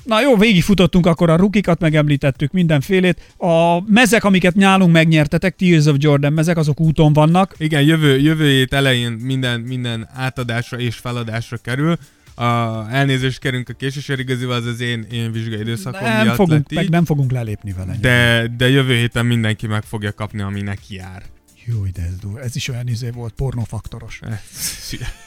Na 0.04 0.20
jó, 0.20 0.36
végigfutottunk 0.36 1.06
akkor 1.06 1.30
a 1.30 1.36
rukikat, 1.36 1.80
megemlítettük 1.80 2.52
mindenfélét. 2.52 3.34
A 3.36 3.82
mezek, 3.90 4.24
amiket 4.24 4.54
nyálunk 4.54 4.92
megnyertetek, 4.92 5.56
Tears 5.56 5.86
of 5.86 5.96
Jordan 5.98 6.32
mezek, 6.32 6.56
azok 6.56 6.80
úton 6.80 7.12
vannak. 7.12 7.54
Igen, 7.58 7.82
jövő, 7.82 8.18
jövő 8.18 8.48
hét 8.48 8.72
elején 8.72 9.12
minden, 9.12 9.60
minden 9.60 10.08
átadásra 10.14 10.78
és 10.78 10.96
feladásra 10.96 11.56
kerül. 11.56 11.98
A 12.40 12.86
elnézést 12.90 13.38
kerünk 13.38 13.68
a 13.68 13.72
késésért, 13.72 14.20
igazából 14.20 14.54
az 14.54 14.66
az 14.66 14.80
én, 14.80 15.06
én 15.10 15.32
vizsgai 15.32 15.60
időszakom 15.60 16.02
Nem 16.02 16.22
miatt 16.22 16.34
fogunk, 16.34 16.58
lett 16.58 16.72
meg 16.72 16.84
így, 16.84 16.90
nem 16.90 17.04
fogunk 17.04 17.30
lelépni 17.30 17.72
vele. 17.72 17.96
de, 18.00 18.48
de 18.56 18.68
jövő 18.68 18.94
héten 18.94 19.26
mindenki 19.26 19.66
meg 19.66 19.82
fogja 19.82 20.12
kapni, 20.12 20.40
ami 20.40 20.60
neki 20.60 20.94
jár. 20.94 21.22
Jó, 21.64 21.84
de 21.84 22.02
ez, 22.02 22.16
durva. 22.20 22.40
ez 22.40 22.56
is 22.56 22.68
olyan 22.68 22.88
izé 22.88 23.10
volt, 23.10 23.32
pornofaktoros. 23.32 24.20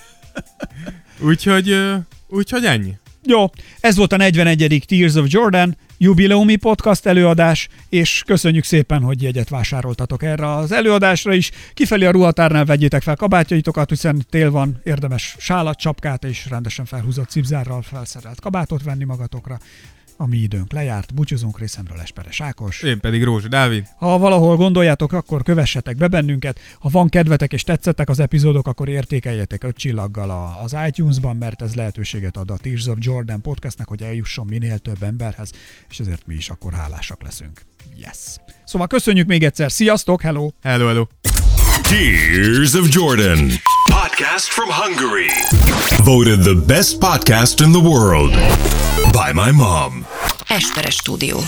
úgyhogy, 1.30 1.80
úgyhogy 2.28 2.66
ennyi. 2.66 2.98
Jó, 3.26 3.46
ez 3.80 3.96
volt 3.96 4.14
a 4.14 4.18
41. 4.18 4.84
Tears 4.88 5.16
of 5.16 5.26
Jordan 5.28 5.78
jubileumi 5.98 6.56
podcast 6.56 7.06
előadás, 7.06 7.68
és 7.90 8.24
köszönjük 8.26 8.64
szépen, 8.64 9.02
hogy 9.02 9.22
jegyet 9.22 9.50
vásároltatok 9.50 10.24
erre 10.24 10.56
az 10.56 10.72
előadásra 10.72 11.34
is. 11.34 11.52
Kifelé 11.74 12.06
a 12.06 12.12
ruhatárnál 12.12 12.66
vegyétek 12.66 13.02
fel 13.02 13.16
kabátjaitokat, 13.16 13.90
hiszen 13.90 14.26
tél 14.30 14.52
van, 14.52 14.82
érdemes 14.84 15.36
sálat, 15.40 15.78
csapkát 15.78 16.24
és 16.24 16.46
rendesen 16.50 16.86
felhúzott 16.86 17.30
cipzárral 17.30 17.82
felszerelt 17.82 18.40
kabátot 18.40 18.84
venni 18.84 19.04
magatokra. 19.04 19.60
A 20.24 20.28
mi 20.28 20.38
időnk 20.38 20.72
lejárt, 20.72 21.14
búcsúzunk 21.14 21.60
részemről 21.60 22.00
Esperes 22.00 22.42
Ákos. 22.42 22.82
Én 22.82 23.00
pedig 23.00 23.24
Rózsa 23.24 23.48
Dávid. 23.48 23.86
Ha 23.98 24.18
valahol 24.18 24.56
gondoljátok, 24.56 25.12
akkor 25.14 25.44
kövessetek 25.44 25.96
be 25.96 26.08
bennünket. 26.08 26.60
Ha 26.80 26.90
van 26.90 27.10
kedvetek 27.10 27.54
és 27.54 27.64
tetszettek 27.64 28.10
az 28.10 28.20
epizódok, 28.20 28.68
akkor 28.68 28.90
értékeljetek 28.90 29.64
öt 29.64 29.78
csillaggal 29.78 30.30
a- 30.30 30.62
az 30.64 30.76
iTunes-ban, 30.88 31.36
mert 31.36 31.62
ez 31.62 31.74
lehetőséget 31.76 32.38
ad 32.38 32.52
a 32.52 32.58
Tears 32.58 32.86
of 32.88 32.98
Jordan 33.00 33.42
podcastnek, 33.42 33.88
hogy 33.88 34.02
eljusson 34.04 34.46
minél 34.46 34.78
több 34.78 35.04
emberhez, 35.04 35.52
és 35.90 36.00
ezért 36.00 36.28
mi 36.28 36.34
is 36.36 36.50
akkor 36.50 36.74
hálásak 36.74 37.24
leszünk. 37.24 37.62
Yes! 37.98 38.18
Szóval 38.66 38.88
köszönjük 38.88 39.28
még 39.28 39.44
egyszer, 39.44 39.72
sziasztok, 39.72 40.22
hello! 40.22 40.50
Hello, 40.62 40.88
hello. 40.88 41.06
Tears 41.82 42.74
of 42.74 42.88
Jordan. 42.90 43.48
Podcast 43.90 44.50
from 44.50 44.70
Hungary. 44.70 45.30
Voted 46.04 46.44
the 46.44 46.56
best 46.56 47.00
podcast 47.00 47.64
in 47.64 47.72
the 47.72 47.80
world 47.80 48.32
by 49.14 49.32
my 49.34 49.52
mom. 49.52 50.06
Esperes 50.50 50.98
stúdió. 50.98 51.40